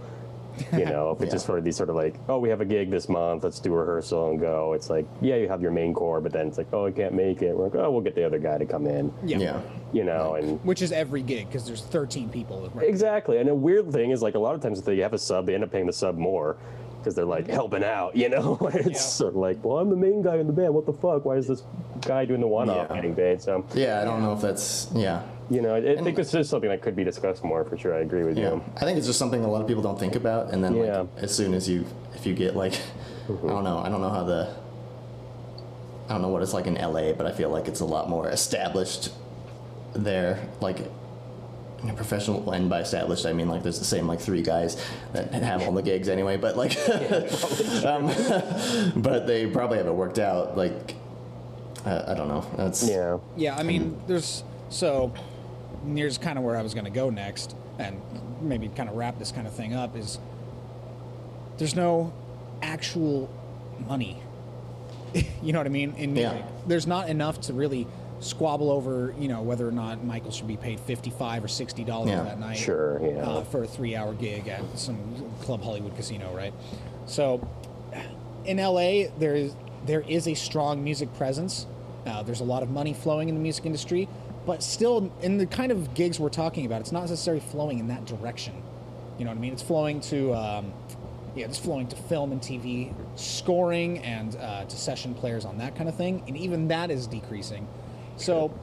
You 0.72 0.84
know, 0.86 1.10
if 1.10 1.20
it's 1.22 1.28
Yeah. 1.30 1.34
just 1.36 1.48
of 1.48 1.64
these 1.64 1.76
sort 1.76 1.88
of 1.90 1.96
like, 1.96 2.14
oh, 2.28 2.38
we 2.38 2.48
have 2.50 2.60
a 2.60 2.64
gig 2.64 2.90
this 2.90 3.08
month, 3.08 3.44
let's 3.44 3.58
do 3.60 3.72
rehearsal 3.72 4.30
and 4.30 4.40
go. 4.40 4.72
It's 4.74 4.90
like, 4.90 5.06
yeah, 5.20 5.36
you 5.36 5.48
have 5.48 5.60
your 5.62 5.70
main 5.70 5.92
core, 5.94 6.20
but 6.20 6.32
then 6.32 6.46
it's 6.48 6.58
like, 6.58 6.68
oh, 6.72 6.86
I 6.86 6.90
can't 6.90 7.14
make 7.14 7.42
it. 7.42 7.56
We're 7.56 7.64
like, 7.64 7.74
oh, 7.76 7.90
we'll 7.90 8.00
get 8.02 8.14
the 8.14 8.24
other 8.24 8.38
guy 8.38 8.58
to 8.58 8.66
come 8.66 8.86
in. 8.86 9.12
Yeah. 9.24 9.38
yeah. 9.38 9.60
You 9.92 10.04
know, 10.04 10.34
and 10.34 10.62
Which 10.64 10.82
is 10.82 10.92
every 10.92 11.22
gig 11.22 11.46
because 11.48 11.66
there's 11.66 11.82
13 11.82 12.28
people. 12.28 12.70
Right? 12.74 12.88
Exactly. 12.88 13.38
And 13.38 13.48
a 13.48 13.54
weird 13.54 13.90
thing 13.92 14.10
is 14.10 14.20
like 14.22 14.34
a 14.34 14.38
lot 14.38 14.54
of 14.54 14.60
times 14.60 14.78
if 14.78 14.84
they 14.84 14.98
have 14.98 15.12
a 15.14 15.18
sub, 15.18 15.46
they 15.46 15.54
end 15.54 15.64
up 15.64 15.72
paying 15.72 15.86
the 15.86 15.92
sub 15.92 16.16
more 16.16 16.56
because 16.98 17.14
they're 17.14 17.24
like 17.24 17.46
helping 17.48 17.84
out, 17.84 18.14
you 18.16 18.28
know? 18.28 18.58
it's 18.74 18.86
Yeah. 18.86 18.92
sort 18.94 19.30
of 19.34 19.36
like, 19.40 19.64
well, 19.64 19.78
I'm 19.78 19.88
the 19.88 19.96
main 19.96 20.20
guy 20.22 20.36
in 20.36 20.46
the 20.46 20.52
band. 20.52 20.74
What 20.74 20.84
the 20.86 20.92
fuck? 20.92 21.24
Why 21.24 21.36
is 21.36 21.46
this 21.46 21.62
guy 22.02 22.24
doing 22.24 22.40
the 22.40 22.46
one 22.48 22.68
off 22.68 22.88
Yeah. 22.90 22.96
getting 22.96 23.14
paid? 23.14 23.40
So, 23.40 23.64
Yeah, 23.74 24.00
I 24.00 24.04
don't 24.04 24.20
know 24.22 24.32
if 24.32 24.40
that's 24.40 24.88
yeah. 24.94 25.22
You 25.50 25.62
know, 25.62 25.74
I, 25.74 25.78
I 25.78 25.96
think 26.02 26.16
this 26.16 26.34
is 26.34 26.48
something 26.48 26.68
that 26.68 26.82
could 26.82 26.94
be 26.96 27.04
discussed 27.04 27.42
more 27.42 27.64
for 27.64 27.76
sure. 27.78 27.94
I 27.94 28.00
agree 28.00 28.24
with 28.24 28.36
Yeah, 28.36 28.50
you. 28.54 28.64
I 28.76 28.80
think 28.80 28.98
it's 28.98 29.06
just 29.06 29.18
something 29.18 29.42
a 29.44 29.50
lot 29.50 29.62
of 29.62 29.66
people 29.68 29.82
don't 29.82 29.98
think 29.98 30.14
about, 30.14 30.52
and 30.52 30.62
then 30.62 30.76
Yeah. 30.76 31.00
like 31.00 31.08
as 31.18 31.34
soon 31.34 31.54
as 31.54 31.68
you, 31.68 31.84
if 32.14 32.26
you 32.26 32.34
get 32.34 32.54
like, 32.54 32.74
I 33.28 33.32
don't 33.48 33.64
know, 33.64 33.78
I 33.78 33.88
don't 33.88 34.00
know 34.00 34.10
how 34.10 34.24
the, 34.24 34.54
I 36.08 36.12
don't 36.12 36.22
know 36.22 36.28
what 36.28 36.42
it's 36.42 36.52
like 36.54 36.66
in 36.66 36.74
LA, 36.74 37.12
but 37.12 37.26
I 37.26 37.32
feel 37.32 37.50
like 37.50 37.68
it's 37.68 37.80
a 37.80 37.84
lot 37.84 38.08
more 38.08 38.28
established 38.28 39.10
there. 39.94 40.46
Like, 40.60 40.80
a 41.88 41.92
professional, 41.92 42.50
and 42.50 42.68
by 42.68 42.80
established 42.80 43.24
I 43.24 43.32
mean 43.32 43.48
like 43.48 43.62
there's 43.62 43.78
the 43.78 43.84
same 43.84 44.08
like 44.08 44.18
three 44.20 44.42
guys 44.42 44.76
that 45.12 45.32
have 45.32 45.62
all 45.62 45.70
the 45.72 45.82
gigs 45.82 46.08
anyway, 46.08 46.36
but 46.36 46.56
like, 46.56 46.76
um, 47.86 48.06
but 49.00 49.26
they 49.28 49.46
probably 49.46 49.78
haven't 49.78 49.96
worked 49.96 50.18
out. 50.18 50.56
Like, 50.56 50.96
uh, 51.86 52.02
I 52.08 52.14
don't 52.14 52.26
know. 52.28 52.44
That's 52.56 52.82
Yeah. 52.88 53.18
Yeah, 53.36 53.56
I 53.56 53.62
mean, 53.62 53.96
there's 54.08 54.42
so 54.70 55.12
here's 55.86 56.18
kind 56.18 56.38
of 56.38 56.44
where 56.44 56.56
I 56.56 56.62
was 56.62 56.74
going 56.74 56.84
to 56.84 56.90
go 56.90 57.10
next, 57.10 57.54
and 57.78 58.00
maybe 58.40 58.68
kind 58.68 58.88
of 58.88 58.96
wrap 58.96 59.18
this 59.18 59.32
kind 59.32 59.46
of 59.46 59.52
thing 59.54 59.74
up 59.74 59.96
is 59.96 60.18
there's 61.58 61.74
no 61.74 62.12
actual 62.62 63.28
money. 63.86 64.20
you 65.42 65.52
know 65.52 65.58
what 65.60 65.66
I 65.66 65.70
mean? 65.70 65.94
In 65.96 66.14
Yeah. 66.16 66.42
there's 66.66 66.86
not 66.86 67.08
enough 67.08 67.40
to 67.42 67.52
really 67.52 67.86
squabble 68.20 68.70
over, 68.70 69.14
you 69.18 69.28
know, 69.28 69.42
whether 69.42 69.66
or 69.66 69.72
not 69.72 70.04
Michael 70.04 70.30
should 70.32 70.48
be 70.48 70.56
paid 70.56 70.80
fifty-five 70.80 71.44
or 71.44 71.48
sixty 71.48 71.84
dollars 71.84 72.10
Yeah, 72.10 72.22
that 72.24 72.38
night. 72.40 72.56
Sure, 72.56 73.00
yeah. 73.02 73.22
Uh, 73.22 73.44
for 73.44 73.62
a 73.62 73.66
three-hour 73.66 74.14
gig 74.14 74.48
at 74.48 74.62
some 74.78 74.98
Club 75.42 75.62
Hollywood 75.62 75.94
casino, 75.96 76.34
right? 76.36 76.52
So, 77.06 77.46
in 78.44 78.56
LA, 78.58 79.04
there 79.18 79.34
is 79.36 79.54
there 79.86 80.00
is 80.02 80.26
a 80.28 80.34
strong 80.34 80.82
music 80.82 81.14
presence. 81.14 81.66
Uh, 82.06 82.22
there's 82.22 82.40
a 82.40 82.44
lot 82.44 82.62
of 82.62 82.70
money 82.70 82.92
flowing 82.92 83.28
in 83.28 83.34
the 83.34 83.40
music 83.40 83.64
industry, 83.66 84.08
but 84.48 84.62
still, 84.62 85.12
in 85.20 85.36
the 85.36 85.44
kind 85.44 85.70
of 85.70 85.92
gigs 85.92 86.18
we're 86.18 86.30
talking 86.30 86.64
about, 86.64 86.80
it's 86.80 86.90
not 86.90 87.02
necessarily 87.02 87.42
flowing 87.42 87.80
in 87.80 87.88
that 87.88 88.06
direction. 88.06 88.54
You 89.18 89.26
know 89.26 89.30
what 89.30 89.36
I 89.36 89.40
mean? 89.42 89.52
It's 89.52 89.62
flowing 89.62 90.00
to, 90.00 90.32
um, 90.32 90.72
yeah, 91.36 91.44
it's 91.44 91.58
flowing 91.58 91.86
to 91.88 91.96
film 91.96 92.32
and 92.32 92.40
TV 92.40 92.94
scoring 93.14 93.98
and 93.98 94.34
uh, 94.36 94.64
to 94.64 94.74
session 94.74 95.12
players 95.12 95.44
on 95.44 95.58
that 95.58 95.76
kind 95.76 95.86
of 95.86 95.96
thing, 95.96 96.24
and 96.26 96.34
even 96.34 96.68
that 96.68 96.90
is 96.90 97.06
decreasing. 97.06 97.68
So, 98.16 98.58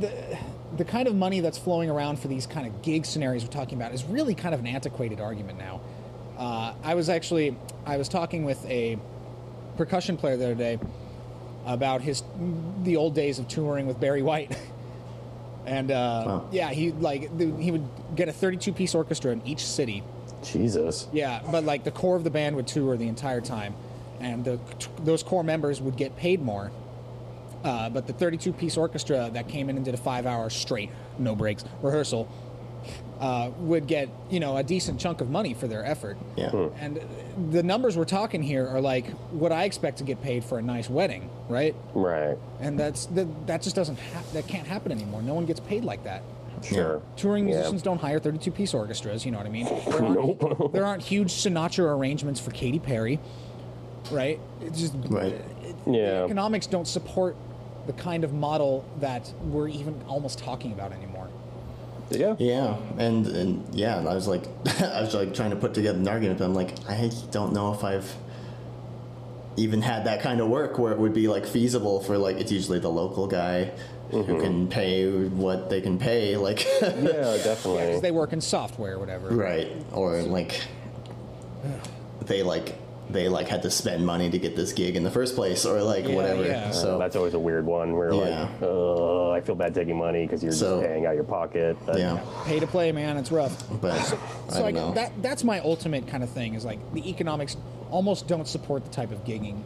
the 0.00 0.36
the 0.76 0.84
kind 0.84 1.06
of 1.06 1.14
money 1.14 1.38
that's 1.38 1.56
flowing 1.56 1.88
around 1.88 2.18
for 2.18 2.26
these 2.26 2.44
kind 2.44 2.66
of 2.66 2.82
gig 2.82 3.06
scenarios 3.06 3.44
we're 3.44 3.50
talking 3.50 3.78
about 3.78 3.94
is 3.94 4.02
really 4.02 4.34
kind 4.34 4.54
of 4.56 4.60
an 4.60 4.66
antiquated 4.66 5.20
argument 5.20 5.56
now. 5.56 5.80
Uh, 6.36 6.74
I 6.82 6.96
was 6.96 7.08
actually 7.08 7.56
I 7.86 7.96
was 7.96 8.08
talking 8.08 8.44
with 8.44 8.66
a 8.66 8.98
percussion 9.76 10.16
player 10.16 10.36
the 10.36 10.46
other 10.46 10.56
day 10.56 10.80
about 11.64 12.00
his 12.00 12.24
the 12.82 12.96
old 12.96 13.14
days 13.14 13.38
of 13.38 13.46
touring 13.46 13.86
with 13.86 14.00
Barry 14.00 14.22
White. 14.22 14.58
And 15.66 15.90
uh, 15.90 16.22
Wow. 16.26 16.48
yeah, 16.52 16.70
he 16.70 16.92
like 16.92 17.36
the, 17.36 17.52
he 17.56 17.70
would 17.72 17.86
get 18.14 18.28
a 18.28 18.32
32 18.32 18.72
piece 18.72 18.94
orchestra 18.94 19.32
in 19.32 19.42
each 19.44 19.64
city. 19.66 20.02
Jesus. 20.42 21.08
Yeah, 21.12 21.42
but 21.50 21.64
like 21.64 21.82
the 21.84 21.90
core 21.90 22.16
of 22.16 22.22
the 22.24 22.30
band 22.30 22.54
would 22.56 22.66
tour 22.68 22.96
the 22.96 23.08
entire 23.08 23.40
time, 23.40 23.74
and 24.20 24.44
the, 24.44 24.60
those 25.02 25.22
core 25.24 25.42
members 25.42 25.80
would 25.80 25.96
get 25.96 26.16
paid 26.16 26.40
more. 26.40 26.70
Uh, 27.64 27.90
but 27.90 28.06
the 28.06 28.12
32 28.12 28.52
piece 28.52 28.76
orchestra 28.76 29.28
that 29.32 29.48
came 29.48 29.68
in 29.68 29.74
and 29.76 29.84
did 29.84 29.94
a 29.94 29.96
five 29.98 30.24
hour 30.24 30.48
straight, 30.50 30.90
no 31.18 31.34
breaks 31.34 31.64
rehearsal 31.82 32.28
uh, 33.20 33.50
would 33.60 33.86
get 33.86 34.08
you 34.30 34.40
know 34.40 34.56
a 34.56 34.62
decent 34.62 35.00
chunk 35.00 35.20
of 35.20 35.30
money 35.30 35.54
for 35.54 35.66
their 35.66 35.84
effort. 35.84 36.16
yeah. 36.36 36.50
And 36.78 37.00
the 37.50 37.62
numbers 37.62 37.96
we're 37.96 38.04
talking 38.04 38.42
here 38.42 38.66
are 38.68 38.80
like 38.80 39.06
what 39.30 39.52
I 39.52 39.64
expect 39.64 39.98
to 39.98 40.04
get 40.04 40.20
paid 40.22 40.44
for 40.44 40.58
a 40.58 40.62
nice 40.62 40.90
wedding, 40.90 41.30
right? 41.48 41.74
Right. 41.94 42.36
And 42.60 42.78
that's 42.78 43.06
that, 43.06 43.46
that 43.46 43.62
just 43.62 43.74
doesn't 43.76 43.98
ha- 43.98 44.22
that 44.34 44.46
can't 44.46 44.66
happen 44.66 44.92
anymore. 44.92 45.22
No 45.22 45.34
one 45.34 45.46
gets 45.46 45.60
paid 45.60 45.84
like 45.84 46.04
that. 46.04 46.22
Sure. 46.62 47.00
Touring 47.16 47.48
Yeah. 47.48 47.56
musicians 47.56 47.82
don't 47.82 48.00
hire 48.00 48.18
32 48.18 48.50
piece 48.50 48.74
orchestras, 48.74 49.24
you 49.24 49.30
know 49.30 49.38
what 49.38 49.46
I 49.46 49.50
mean? 49.50 49.66
There 49.66 50.02
aren't, 50.02 50.72
there 50.72 50.84
aren't 50.86 51.02
huge 51.02 51.28
Sinatra 51.32 51.96
arrangements 51.96 52.40
for 52.40 52.50
Katy 52.50 52.78
Perry, 52.80 53.18
right? 54.10 54.40
It's 54.60 54.80
just 54.80 54.94
Right. 55.08 55.40
Yeah. 55.86 56.24
economics 56.24 56.66
don't 56.66 56.88
support 56.88 57.36
the 57.86 57.92
kind 57.92 58.24
of 58.24 58.32
model 58.32 58.84
that 59.00 59.32
we're 59.44 59.68
even 59.68 59.94
almost 60.08 60.38
talking 60.38 60.72
about 60.72 60.92
anymore. 60.92 61.15
Yeah. 62.10 62.36
Yeah, 62.38 62.76
and 62.98 63.26
and 63.26 63.74
yeah, 63.74 63.98
and 63.98 64.08
I 64.08 64.14
was 64.14 64.28
like, 64.28 64.44
I 64.80 65.00
was 65.00 65.14
like 65.14 65.34
trying 65.34 65.50
to 65.50 65.56
put 65.56 65.74
together 65.74 65.98
an 65.98 66.06
argument, 66.08 66.38
but 66.38 66.44
I'm 66.44 66.54
like, 66.54 66.72
I 66.88 67.10
don't 67.32 67.52
know 67.52 67.72
if 67.74 67.82
I've 67.84 68.14
even 69.56 69.80
had 69.82 70.04
that 70.04 70.20
kind 70.22 70.40
of 70.40 70.48
work 70.48 70.78
where 70.78 70.92
it 70.92 70.98
would 70.98 71.14
be 71.14 71.28
like 71.28 71.46
feasible 71.46 72.00
for 72.00 72.18
like 72.18 72.36
it's 72.36 72.52
usually 72.52 72.78
the 72.78 72.90
local 72.90 73.26
guy 73.26 73.72
who 74.10 74.22
can 74.40 74.68
pay 74.68 75.10
what 75.10 75.68
they 75.68 75.80
can 75.80 75.98
pay, 75.98 76.36
like 76.36 76.64
Yeah, 76.82 76.92
Because 76.92 77.42
definitely. 77.44 78.00
they 78.00 78.12
work 78.12 78.32
in 78.32 78.40
software 78.40 78.94
or 78.94 78.98
whatever. 79.00 79.30
right, 79.30 79.72
or 79.92 80.22
like 80.22 80.60
they 82.26 82.42
like 82.44 82.76
they 83.10 83.28
like 83.28 83.48
had 83.48 83.62
to 83.62 83.70
spend 83.70 84.04
money 84.04 84.28
to 84.30 84.38
get 84.38 84.56
this 84.56 84.72
gig 84.72 84.96
in 84.96 85.04
the 85.04 85.10
first 85.10 85.34
place, 85.34 85.64
or 85.64 85.82
like 85.82 86.08
Yeah, 86.08 86.14
whatever. 86.14 86.44
yeah. 86.44 86.70
So 86.72 86.98
that's 86.98 87.14
always 87.16 87.34
a 87.34 87.38
weird 87.38 87.64
one 87.66 87.96
where 87.96 88.12
Yeah. 88.12 88.42
like, 88.42 88.62
oh, 88.62 89.30
I 89.30 89.40
feel 89.40 89.54
bad 89.54 89.74
taking 89.74 89.96
money 89.96 90.22
because 90.26 90.42
you're 90.42 90.52
So- 90.52 90.78
just 90.80 90.88
paying 90.88 91.06
out 91.06 91.14
your 91.14 91.24
pocket. 91.24 91.76
But 91.86 91.98
yeah, 91.98 92.20
Pay 92.44 92.60
to 92.60 92.66
play, 92.66 92.90
man, 92.92 93.16
it's 93.16 93.30
rough. 93.30 93.62
but 93.80 93.92
I 93.92 94.02
So 94.02 94.16
don't 94.70 94.74
like 94.74 94.94
that 94.94 95.12
that's 95.22 95.44
my 95.44 95.60
ultimate 95.60 96.06
kind 96.06 96.22
of 96.22 96.30
thing 96.30 96.54
is 96.54 96.64
like 96.64 96.78
the 96.94 97.08
economics 97.08 97.56
almost 97.90 98.26
don't 98.26 98.48
support 98.48 98.84
the 98.84 98.90
type 98.90 99.12
of 99.12 99.24
gigging 99.24 99.62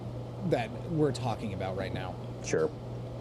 that 0.51 0.69
we're 0.91 1.13
talking 1.13 1.53
about 1.55 1.77
right 1.77 1.93
now. 1.95 2.15
Sure. 2.45 2.71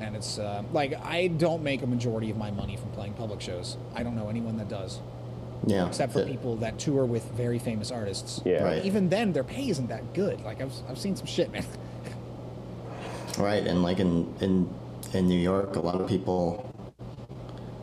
and 0.02 0.16
it's 0.16 0.40
uh, 0.40 0.64
like 0.72 0.94
I 1.04 1.28
don't 1.28 1.62
make 1.62 1.82
a 1.82 1.88
majority 1.88 2.30
of 2.32 2.38
my 2.38 2.52
money 2.52 2.78
from 2.78 2.90
playing 2.92 3.14
public 3.14 3.42
shows. 3.42 3.76
I 3.94 4.04
don't 4.04 4.16
know 4.16 4.30
anyone 4.30 4.56
that 4.58 4.70
does, 4.70 5.00
Yeah. 5.68 5.88
except 5.88 6.14
for 6.14 6.20
that- 6.20 6.28
people 6.28 6.56
that 6.58 6.80
tour 6.80 7.06
with 7.06 7.24
very 7.32 7.60
famous 7.60 7.92
artists. 7.92 8.42
Yeah. 8.46 8.64
Right. 8.64 8.86
Even 8.86 9.10
then, 9.10 9.34
their 9.34 9.44
pay 9.44 9.70
isn't 9.70 9.88
that 9.88 10.14
good. 10.14 10.42
Like 10.42 10.62
I've 10.62 10.74
I've 10.90 10.98
seen 10.98 11.16
some 11.16 11.28
shit, 11.28 11.52
man. 11.52 11.66
Right, 13.38 13.66
and 13.66 13.84
like 13.84 14.00
in 14.00 14.34
in 14.42 14.70
in 15.14 15.28
New 15.28 15.40
York, 15.40 15.76
a 15.78 15.80
lot 15.80 16.02
of 16.02 16.10
people, 16.10 16.74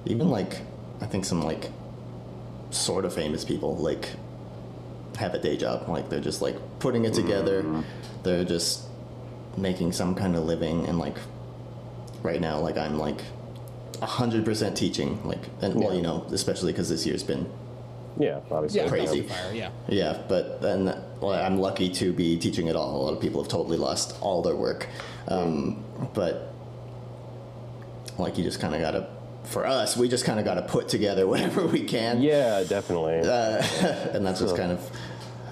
even 0.05 0.29
like 0.29 0.59
I 1.01 1.07
think 1.07 1.25
some 1.25 1.41
like 1.41 1.71
sort 2.71 3.05
of 3.07 3.15
famous 3.15 3.43
people, 3.45 3.75
like 3.77 4.11
have 5.17 5.33
a 5.35 5.39
day 5.39 5.57
job. 5.57 5.89
Like 5.89 6.11
they're 6.11 6.21
just 6.21 6.43
like 6.43 6.57
putting 6.79 7.05
it 7.07 7.15
together. 7.15 7.63
Mm-hmm. 7.63 7.81
They're 8.23 8.45
just 8.45 8.85
making 9.57 9.93
some 9.93 10.15
kind 10.15 10.37
of 10.37 10.45
living, 10.45 10.85
and 10.87 10.99
like 10.99 11.17
right 12.23 12.41
now, 12.41 12.59
like 12.59 12.77
I'm 12.77 12.99
like 12.99 13.23
hundred 14.03 14.45
percent 14.45 14.77
teaching. 14.77 15.27
Like, 15.27 15.45
and 15.63 15.77
well, 15.77 15.95
you 15.95 16.03
know, 16.03 16.27
especially 16.33 16.73
because 16.73 16.91
this 16.91 17.07
year's 17.07 17.23
been 17.23 17.51
Yeah, 18.19 18.41
obviously. 18.51 18.81
Yeah, 18.81 18.89
Crazy. 18.89 19.23
Fire, 19.23 19.53
yeah. 19.55 19.71
Yeah, 19.89 20.23
but 20.29 20.63
then 20.63 20.85
well, 21.21 21.33
I'm 21.33 21.59
lucky 21.59 21.89
to 21.91 22.13
be 22.13 22.39
teaching 22.39 22.67
it 22.69 22.77
all. 22.77 22.97
A 22.97 23.03
lot 23.05 23.13
of 23.15 23.21
people 23.21 23.43
have 23.43 23.51
totally 23.51 23.77
lost 23.77 24.17
all 24.21 24.43
their 24.43 24.57
work, 24.57 24.87
um, 25.29 25.85
but 26.15 26.53
like 28.19 28.39
you 28.39 28.45
just 28.45 28.61
kind 28.61 28.75
of 28.75 28.81
gotta. 28.81 29.09
For 29.45 29.65
us, 29.65 29.97
we 29.97 30.09
just 30.09 30.25
kind 30.25 30.41
of 30.41 30.45
got 30.45 30.55
to 30.55 30.63
put 30.63 30.89
together 30.89 31.25
whatever 31.33 31.65
we 31.67 31.85
can, 31.85 32.21
Yeah, 32.21 32.65
definitely. 32.65 33.21
uh, 33.21 33.63
and 34.13 34.27
that's 34.27 34.41
just 34.41 34.57
kind 34.57 34.73
of 34.73 34.91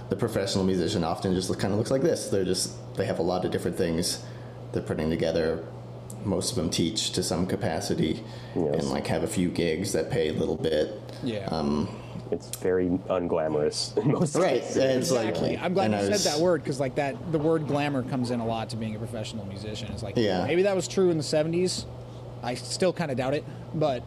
the 0.09 0.17
professional 0.17 0.65
musician. 0.65 1.05
Often 1.05 1.35
just 1.35 1.57
kind 1.61 1.73
of 1.73 1.79
looks 1.79 1.93
like 1.93 2.03
this. 2.03 2.29
They're 2.29 2.45
just 2.45 2.73
they 2.97 3.07
have 3.07 3.19
a 3.21 3.23
lot 3.23 3.45
of 3.45 3.51
different 3.53 3.77
things 3.77 4.25
they're 4.73 4.83
putting 4.83 5.11
together. 5.11 5.65
Most 6.25 6.51
of 6.51 6.57
them 6.57 6.71
teach 6.71 7.13
to 7.13 7.23
some 7.23 7.47
capacity, 7.47 8.21
Yes. 8.57 8.75
and 8.81 8.89
like 8.91 9.07
have 9.09 9.23
a 9.23 9.29
few 9.29 9.49
gigs 9.51 9.93
that 9.93 10.11
pay 10.11 10.29
a 10.29 10.33
little 10.33 10.57
bit. 10.57 11.01
Yeah. 11.23 11.47
Um, 11.51 11.89
it's 12.31 12.49
very 12.57 12.89
unglamorous 13.09 13.97
in 13.99 14.13
most 14.13 14.35
right, 14.37 14.61
cases. 14.63 14.77
and 14.77 14.91
it's 15.03 15.11
Exactly. 15.11 15.51
like 15.57 15.63
I'm 15.63 15.75
glad 15.75 15.91
you 15.93 15.97
I 15.99 16.01
said 16.03 16.11
was- 16.13 16.25
that 16.25 16.39
word 16.39 16.63
because 16.63 16.81
like 16.81 16.95
that 16.97 17.17
the 17.33 17.39
word 17.39 17.67
glamour 17.67 18.03
comes 18.03 18.31
in 18.31 18.41
a 18.41 18.47
lot 18.47 18.71
to 18.71 18.77
being 18.77 18.95
a 18.97 18.99
professional 18.99 19.45
musician. 19.47 19.91
It's 19.93 20.03
like 20.03 20.17
Yeah. 20.17 20.45
maybe 20.47 20.63
that 20.63 20.75
was 20.77 20.89
true 20.89 21.11
in 21.11 21.17
the 21.19 21.23
70s. 21.25 21.87
I 22.43 22.55
still 22.55 22.93
kind 22.93 23.11
of 23.11 23.17
doubt 23.17 23.35
it, 23.35 23.45
but 23.75 24.03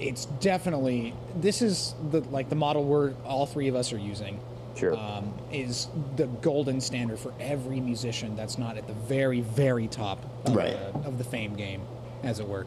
it's 0.00 0.24
definitely 0.40 1.14
this 1.40 1.62
is 1.62 1.94
the 2.10 2.20
like 2.30 2.48
the 2.48 2.56
model 2.56 2.84
we're 2.84 3.12
all 3.24 3.46
three 3.46 3.68
of 3.68 3.74
us 3.76 3.92
are 3.92 3.98
using. 3.98 4.40
Sure. 4.74 4.96
Um, 4.96 5.34
is 5.52 5.88
the 6.16 6.26
golden 6.26 6.80
standard 6.80 7.18
for 7.18 7.32
every 7.38 7.78
musician 7.78 8.34
that's 8.34 8.56
not 8.56 8.78
at 8.78 8.86
the 8.86 8.94
very 8.94 9.42
very 9.42 9.86
top 9.86 10.18
of, 10.46 10.56
Right. 10.56 10.72
the, 10.94 11.00
of 11.08 11.18
the 11.18 11.24
fame 11.24 11.54
game, 11.54 11.82
as 12.22 12.40
it 12.40 12.48
were. 12.48 12.66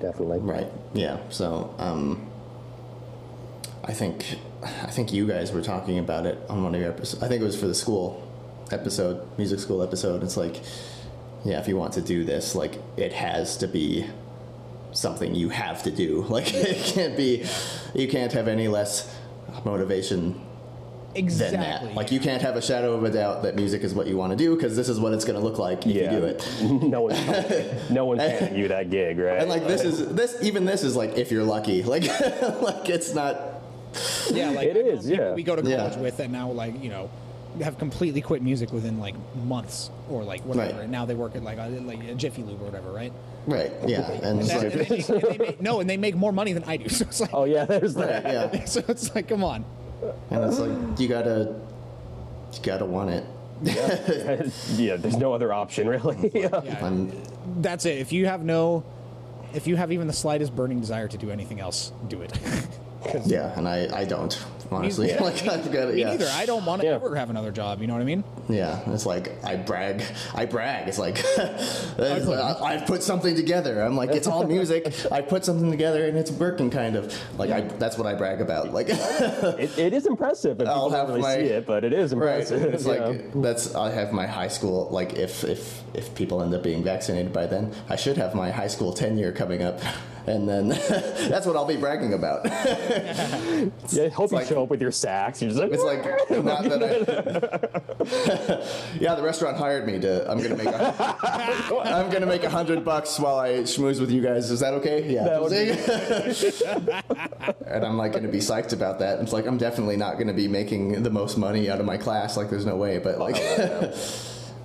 definitely. 0.00 0.38
Right. 0.38 0.68
Yeah. 0.94 1.18
So, 1.28 1.74
um, 1.78 2.26
I 3.88 3.92
think, 3.92 4.38
I 4.62 4.90
think 4.90 5.12
you 5.12 5.26
guys 5.26 5.50
were 5.50 5.62
talking 5.62 5.98
about 5.98 6.26
it 6.26 6.38
on 6.48 6.62
one 6.62 6.74
of 6.74 6.80
your 6.80 6.90
episodes. 6.90 7.22
I 7.22 7.28
think 7.28 7.40
it 7.40 7.44
was 7.44 7.58
for 7.58 7.66
the 7.66 7.74
school 7.74 8.22
episode, 8.70 9.26
music 9.38 9.60
school 9.60 9.82
episode. 9.82 10.22
It's 10.22 10.36
like, 10.36 10.60
yeah, 11.44 11.58
if 11.58 11.68
you 11.68 11.76
want 11.76 11.94
to 11.94 12.02
do 12.02 12.22
this, 12.24 12.54
like, 12.54 12.74
it 12.98 13.14
has 13.14 13.56
to 13.58 13.66
be 13.66 14.06
something 14.92 15.34
you 15.34 15.48
have 15.48 15.82
to 15.84 15.90
do. 15.90 16.22
Like, 16.28 16.52
it 16.52 16.76
can't 16.94 17.16
be, 17.16 17.46
you 17.94 18.08
can't 18.08 18.32
have 18.32 18.46
any 18.46 18.68
less 18.68 19.12
motivation 19.64 20.38
Exactly. 21.14 21.56
than 21.56 21.86
that. 21.86 21.94
Like, 21.94 22.12
you 22.12 22.20
can't 22.20 22.42
have 22.42 22.56
a 22.56 22.62
shadow 22.62 22.92
of 22.94 23.02
a 23.04 23.10
doubt 23.10 23.42
that 23.44 23.56
music 23.56 23.82
is 23.82 23.94
what 23.94 24.06
you 24.06 24.18
want 24.18 24.32
to 24.32 24.36
do 24.36 24.54
because 24.54 24.76
this 24.76 24.90
is 24.90 25.00
what 25.00 25.14
it's 25.14 25.24
going 25.24 25.38
to 25.40 25.44
look 25.44 25.58
like 25.58 25.86
if 25.86 25.96
Yeah. 25.96 26.12
you 26.12 26.20
do 26.20 26.26
it. 26.26 26.46
no 26.82 27.00
one, 27.08 27.14
no 27.90 28.04
one's 28.04 28.20
handing 28.20 28.58
you 28.60 28.68
that 28.68 28.90
gig, 28.90 29.18
right? 29.18 29.38
And 29.40 29.48
like 29.48 29.66
this 29.66 29.82
is 29.82 30.06
this 30.14 30.36
even 30.42 30.66
this 30.66 30.84
is 30.84 30.94
like 30.94 31.16
if 31.16 31.32
you're 31.32 31.44
lucky. 31.44 31.82
Like 31.88 32.02
like 32.60 32.90
it's 32.90 33.14
not 33.14 33.57
Yeah, 34.30 34.50
like 34.50 34.68
It 34.68 34.76
I 34.76 34.80
is, 34.80 35.08
yeah. 35.08 35.34
We 35.34 35.42
go 35.42 35.56
to 35.56 35.62
Yeah. 35.68 35.76
college 35.78 35.96
with 35.96 36.18
and 36.20 36.32
now 36.32 36.50
like 36.50 36.82
you 36.82 36.90
know 36.90 37.10
have 37.62 37.78
completely 37.78 38.20
quit 38.20 38.42
music 38.42 38.72
within 38.72 39.00
like 39.00 39.14
months 39.44 39.90
or 40.08 40.22
like 40.22 40.42
whatever. 40.44 40.74
Right. 40.74 40.82
And 40.82 40.92
now 40.92 41.06
they 41.06 41.14
work 41.14 41.34
at 41.34 41.42
like 41.42 41.58
a, 41.58 41.68
like 41.80 42.04
a 42.04 42.14
Jiffy 42.14 42.42
Lube 42.42 42.60
or 42.60 42.66
whatever, 42.66 42.92
right? 42.92 43.12
right. 43.46 43.72
Yeah. 43.86 44.08
And 44.22 44.40
it's 44.40 44.50
And 44.50 44.62
like 44.62 44.72
they 44.72 44.78
make- 44.78 45.08
and 45.08 45.22
they 45.22 45.38
make- 45.38 45.60
no, 45.60 45.80
and 45.80 45.88
they 45.90 45.96
make 45.96 46.14
more 46.14 46.30
money 46.32 46.52
than 46.52 46.62
I 46.64 46.76
do. 46.76 46.88
So 46.88 47.04
it's 47.06 47.20
like, 47.20 47.30
oh 47.32 47.44
yeah, 47.44 47.64
there's 47.64 47.94
that. 47.94 48.24
right, 48.24 48.54
yeah. 48.54 48.64
so 48.66 48.82
it's 48.86 49.12
like, 49.14 49.28
come 49.28 49.42
on. 49.42 49.64
And 50.30 50.44
it's 50.44 50.58
like 50.60 51.00
you 51.00 51.08
gotta 51.08 51.56
you 52.52 52.58
gotta 52.62 52.84
want 52.84 53.10
it. 53.10 53.24
yeah, 53.62 54.46
yeah 54.76 54.96
there's 54.96 55.16
no 55.16 55.32
other 55.32 55.52
option 55.52 55.88
really. 55.88 56.30
Yeah, 56.32 56.60
I'm 56.80 57.10
that's 57.60 57.86
it. 57.86 57.98
If 57.98 58.12
you 58.12 58.26
have 58.26 58.44
no, 58.44 58.84
if 59.54 59.66
you 59.66 59.74
have 59.74 59.90
even 59.90 60.06
the 60.06 60.12
slightest 60.12 60.54
burning 60.54 60.78
desire 60.78 61.08
to 61.08 61.18
do 61.18 61.30
anything 61.32 61.58
else, 61.58 61.90
do 62.06 62.20
it. 62.22 62.32
'Cause 63.04 63.30
yeah, 63.30 63.56
and 63.56 63.68
I, 63.68 63.88
I 64.00 64.04
don't, 64.04 64.36
honestly. 64.72 65.08
Yeah. 65.08 65.22
like 65.22 65.46
I've 65.46 65.70
got 65.72 65.94
Me 65.94 66.00
yeah. 66.00 66.10
neither. 66.10 66.28
I 66.32 66.46
don't 66.46 66.64
want 66.64 66.80
to 66.82 66.88
Yeah. 66.88 66.94
ever 66.94 67.14
have 67.14 67.30
another 67.30 67.52
job. 67.52 67.80
You 67.80 67.86
know 67.86 67.92
what 67.94 68.02
I 68.02 68.04
mean? 68.06 68.24
Yeah, 68.48 68.80
it's 68.90 69.06
like 69.06 69.32
I 69.44 69.54
brag. 69.56 70.02
I 70.34 70.46
brag. 70.46 70.88
It's 70.88 70.98
like 70.98 71.18
it's 71.38 72.26
like, 72.26 72.38
I- 72.40 72.74
I've 72.74 72.86
put 72.86 73.02
something 73.02 73.36
together. 73.36 73.82
I'm 73.82 73.96
like, 73.96 74.10
it's 74.10 74.26
all 74.26 74.44
music. 74.44 74.92
I 75.12 75.20
put 75.20 75.44
something 75.44 75.70
together 75.70 76.06
and 76.06 76.16
it's 76.18 76.30
working, 76.32 76.70
kind 76.70 76.96
of. 76.96 77.14
Like 77.38 77.50
I, 77.50 77.60
that's 77.62 77.96
what 77.96 78.06
I 78.06 78.14
brag 78.14 78.40
about. 78.40 78.72
Like, 78.72 78.88
It, 78.90 79.78
it 79.78 79.92
is 79.92 80.06
impressive, 80.06 80.58
and 80.60 80.68
I'll 80.68 80.90
have 80.90 81.08
really 81.08 81.20
my- 81.20 81.36
see 81.36 81.42
it, 81.44 81.66
but 81.66 81.84
it 81.84 81.92
is 81.92 82.12
right. 82.14 82.40
impressive. 82.40 82.62
It's 82.74 82.86
like 82.86 83.00
know? 83.00 83.42
that's. 83.42 83.74
I 83.74 83.90
have 83.90 84.12
my 84.12 84.26
high 84.26 84.48
school. 84.48 84.88
Like 84.90 85.14
if 85.14 85.44
if 85.44 85.82
if 85.94 86.14
people 86.14 86.42
end 86.42 86.52
up 86.54 86.62
being 86.62 86.82
vaccinated 86.82 87.32
by 87.32 87.46
then, 87.46 87.72
I 87.88 87.96
should 87.96 88.16
have 88.16 88.34
my 88.34 88.50
high 88.50 88.66
school 88.68 88.92
tenure 88.92 89.32
coming 89.32 89.62
up, 89.62 89.80
and 90.28 90.48
then 90.48 90.68
that's 91.30 91.46
what 91.46 91.56
I'll 91.56 91.66
be 91.66 91.76
bragging 91.76 92.12
about. 92.12 92.44
yeah, 92.44 94.04
I 94.04 94.08
hope 94.08 94.30
you 94.30 94.36
like- 94.38 94.46
show 94.46 94.62
up 94.62 94.68
with 94.70 94.80
your 94.80 94.92
sax. 94.92 95.40
You're 95.40 95.50
just 95.50 95.60
like, 95.62 95.72
It's 95.72 95.82
like 95.82 96.44
not 96.44 96.64
that 96.64 96.82
I. 98.94 98.98
yeah, 99.00 99.14
the 99.14 99.22
restaurant 99.22 99.56
hired 99.56 99.86
me 99.86 99.98
to. 100.00 100.30
I'm 100.30 100.40
gonna 100.42 100.56
make. 100.56 100.66
A, 100.68 101.80
I'm 101.84 102.10
gonna 102.10 102.26
make 102.26 102.44
a 102.44 102.50
hundred 102.50 102.84
bucks 102.84 103.18
while 103.18 103.38
I 103.38 103.60
schmooze 103.60 104.00
with 104.00 104.10
you 104.10 104.20
guys. 104.22 104.50
Is 104.50 104.60
that 104.60 104.74
okay? 104.74 105.10
Yeah. 105.10 105.24
That 105.24 105.42
would 105.42 105.52
and 107.66 107.84
I'm 107.84 107.96
like 107.96 108.12
gonna 108.12 108.28
be 108.28 108.38
psyched 108.38 108.72
about 108.72 108.98
that. 108.98 109.20
It's 109.20 109.32
like 109.32 109.46
I'm 109.46 109.58
definitely 109.58 109.96
not 109.96 110.18
gonna 110.18 110.34
be 110.34 110.48
making 110.48 111.02
the 111.02 111.10
most 111.10 111.38
money 111.38 111.70
out 111.70 111.80
of 111.80 111.86
my 111.86 111.96
class. 111.96 112.36
Like 112.36 112.50
there's 112.50 112.66
no 112.66 112.76
way. 112.76 112.98
But 112.98 113.18
like, 113.18 113.36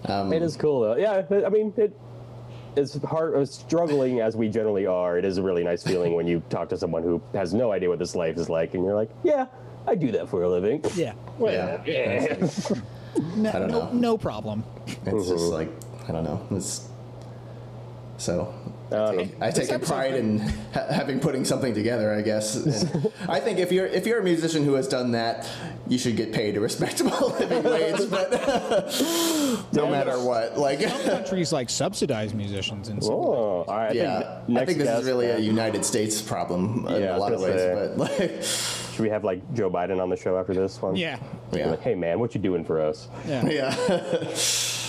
um, 0.05 0.33
it 0.33 0.41
is 0.41 0.57
cool 0.57 0.81
though. 0.81 0.97
Yeah, 0.97 1.23
I 1.45 1.49
mean 1.49 1.73
it. 1.77 1.95
As 2.75 2.95
hard 3.03 3.35
as 3.35 3.53
struggling 3.53 4.19
as 4.19 4.35
we 4.35 4.49
generally 4.49 4.85
are, 4.85 5.17
it 5.17 5.25
is 5.25 5.37
a 5.37 5.43
really 5.43 5.63
nice 5.63 5.83
feeling 5.83 6.13
when 6.13 6.27
you 6.27 6.41
talk 6.49 6.69
to 6.69 6.77
someone 6.77 7.03
who 7.03 7.21
has 7.33 7.53
no 7.53 7.71
idea 7.71 7.89
what 7.89 7.99
this 7.99 8.15
life 8.15 8.37
is 8.37 8.49
like, 8.49 8.73
and 8.73 8.83
you're 8.83 8.95
like, 8.95 9.09
"Yeah, 9.23 9.45
I 9.85 9.95
do 9.95 10.11
that 10.11 10.27
for 10.27 10.43
a 10.43 10.49
living." 10.49 10.83
Yeah. 10.95 11.13
yeah, 11.39 11.83
Yeah. 11.85 12.47
No, 13.35 13.49
I 13.49 13.59
don't 13.59 13.71
no, 13.71 13.79
know. 13.79 13.91
no 13.91 14.17
problem. 14.17 14.63
it's 14.87 15.27
just 15.27 15.29
mm-hmm. 15.29 15.53
like 15.53 15.69
I 16.09 16.11
don't 16.11 16.23
know. 16.23 16.45
It's 16.51 16.87
so. 18.17 18.53
Um, 18.93 19.31
I 19.41 19.51
take 19.51 19.71
a 19.71 19.79
pride 19.79 20.15
in 20.15 20.39
ha- 20.73 20.87
having 20.91 21.19
putting 21.19 21.45
something 21.45 21.73
together. 21.73 22.13
I 22.13 22.21
guess. 22.21 22.55
And 22.93 23.09
I 23.29 23.39
think 23.39 23.59
if 23.59 23.71
you're 23.71 23.87
if 23.87 24.05
you're 24.05 24.19
a 24.19 24.23
musician 24.23 24.63
who 24.65 24.73
has 24.73 24.87
done 24.87 25.11
that, 25.11 25.49
you 25.87 25.97
should 25.97 26.15
get 26.15 26.31
paid 26.33 26.57
a 26.57 26.59
respectable 26.59 27.29
living 27.39 27.63
wage. 27.63 28.09
But 28.09 28.31
no 29.73 29.89
matter 29.89 30.19
what, 30.23 30.57
like, 30.57 30.81
some 30.81 31.01
Countries 31.03 31.51
like 31.53 31.69
subsidize 31.69 32.33
musicians 32.33 32.89
and 32.89 33.03
so. 33.03 33.13
Oh, 33.13 33.65
all 33.67 33.77
right. 33.77 33.91
I 33.91 33.93
yeah, 33.93 34.41
think 34.45 34.57
I 34.59 34.65
think 34.65 34.77
this 34.79 34.87
guest, 34.87 35.01
is 35.01 35.07
really 35.07 35.27
a 35.29 35.39
United 35.39 35.85
States 35.85 36.21
problem 36.21 36.85
in 36.87 37.01
Yeah, 37.01 37.11
I 37.11 37.15
a 37.15 37.19
was 37.19 37.21
lot 37.21 37.33
of 37.33 37.41
ways. 37.41 37.55
say. 37.55 37.73
But 37.73 37.97
like, 37.97 38.43
Should 38.93 39.03
we 39.03 39.09
have 39.09 39.23
like 39.23 39.41
Joe 39.53 39.69
Biden 39.69 40.01
on 40.01 40.09
the 40.09 40.17
show 40.17 40.37
after 40.37 40.53
this 40.53 40.81
one? 40.81 40.95
Yeah. 40.95 41.17
Yeah. 41.51 41.71
Like, 41.71 41.81
hey 41.81 41.95
man, 41.95 42.19
what 42.19 42.35
you 42.35 42.41
doing 42.41 42.63
for 42.65 42.81
us? 42.81 43.07
Yeah. 43.27 43.45
yeah, 43.47 43.75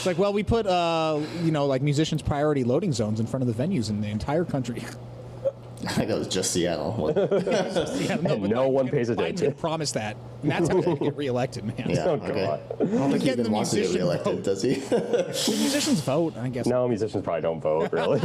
It's 0.04 0.06
like, 0.06 0.18
well, 0.18 0.34
we 0.34 0.42
put, 0.42 0.66
uh, 0.66 1.18
you 1.42 1.50
know, 1.50 1.64
like 1.64 1.80
musicians' 1.80 2.20
priority 2.20 2.62
loading 2.62 2.92
zones 2.92 3.20
in 3.20 3.26
front 3.26 3.42
of 3.48 3.56
the 3.56 3.62
venues 3.64 3.88
in 3.88 4.02
the 4.02 4.08
entire 4.08 4.44
country. 4.44 4.82
I 5.86 5.92
think 5.92 6.10
it 6.10 6.18
was 6.18 6.28
just 6.28 6.50
Seattle. 6.50 6.92
What- 6.98 7.16
yeah, 7.16 8.12
And 8.12 8.22
but 8.22 8.40
no 8.50 8.68
one 8.68 8.88
pays 8.90 9.08
Biden 9.08 9.12
attention. 9.14 9.46
did 9.48 9.58
promise 9.58 9.92
that. 9.92 10.18
And 10.42 10.50
that's 10.50 10.68
how 10.68 10.82
they 10.82 10.94
get 10.96 11.16
reelected, 11.16 11.64
man. 11.64 11.86
Yeah, 11.88 12.04
Oh, 12.04 12.10
okay. 12.16 12.34
God. 12.34 12.60
I 12.80 12.84
don't 12.84 12.88
think 13.12 13.12
he 13.14 13.18
Getting 13.20 13.30
even 13.30 13.44
the 13.44 13.50
wants 13.50 13.70
to 13.70 13.76
get 13.76 13.80
musician 13.84 14.00
reelected, 14.02 14.34
vote. 14.34 14.44
does 14.44 14.60
he? 14.62 14.74
The 14.74 15.56
musicians 15.58 16.00
vote, 16.02 16.36
I 16.36 16.48
guess, 16.50 16.66
No, 16.66 16.86
musicians 16.86 17.24
probably 17.24 17.40
don't 17.40 17.62
vote, 17.62 17.90
really. 17.90 18.20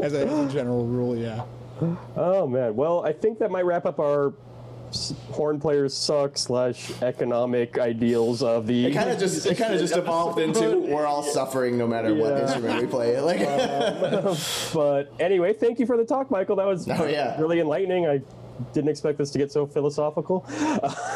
as 0.00 0.12
a, 0.14 0.24
as 0.24 0.50
a 0.50 0.52
general 0.52 0.86
rule, 0.86 1.16
yeah. 1.18 1.42
oh 2.16 2.46
man. 2.46 2.76
Well, 2.76 3.04
I 3.04 3.12
think 3.12 3.40
that 3.40 3.50
might 3.50 3.64
wrap 3.64 3.86
up 3.86 3.98
our 3.98 4.28
s- 4.28 4.34
horn 5.30 5.58
players 5.60 5.94
suck 5.94 6.36
slash 6.38 6.90
economic 7.02 7.78
ideals 7.78 8.42
of 8.42 8.66
the. 8.66 8.86
It 8.86 8.94
kind 8.94 9.10
of 9.10 9.18
just 9.18 9.44
it 9.46 9.56
kind 9.58 9.74
of 9.74 9.80
just 9.80 9.96
evolved 9.96 10.38
into 10.38 10.78
we're 10.88 11.06
all 11.06 11.22
suffering 11.22 11.76
no 11.78 11.86
matter 11.86 12.14
what 12.14 12.36
instrument 12.38 12.82
we 12.82 12.86
play. 12.88 13.20
Like, 13.20 13.40
But 14.74 15.12
anyway, 15.20 15.52
thank 15.52 15.78
you 15.78 15.86
for 15.86 15.96
the 15.96 16.04
talk, 16.04 16.30
Michael. 16.30 16.56
That 16.56 16.66
was 16.66 16.88
Oh, 16.88 17.06
yeah. 17.06 17.38
really 17.40 17.60
enlightening. 17.60 18.06
I 18.06 18.20
didn't 18.72 18.88
expect 18.88 19.18
this 19.18 19.30
to 19.32 19.38
get 19.38 19.52
so 19.52 19.66
philosophical. 19.66 20.46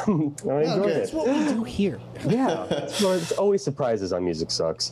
Um, 0.06 0.34
I 0.48 0.62
enjoyed 0.62 0.82
good. 0.82 0.88
it. 0.88 0.94
That's 1.00 1.12
what 1.12 1.26
we 1.28 1.44
do 1.52 1.62
here. 1.64 2.00
Yeah, 2.26 2.64
it's, 2.70 3.02
it's 3.02 3.32
always 3.32 3.62
surprises 3.62 4.12
on 4.14 4.24
Music 4.24 4.50
Sucks. 4.50 4.90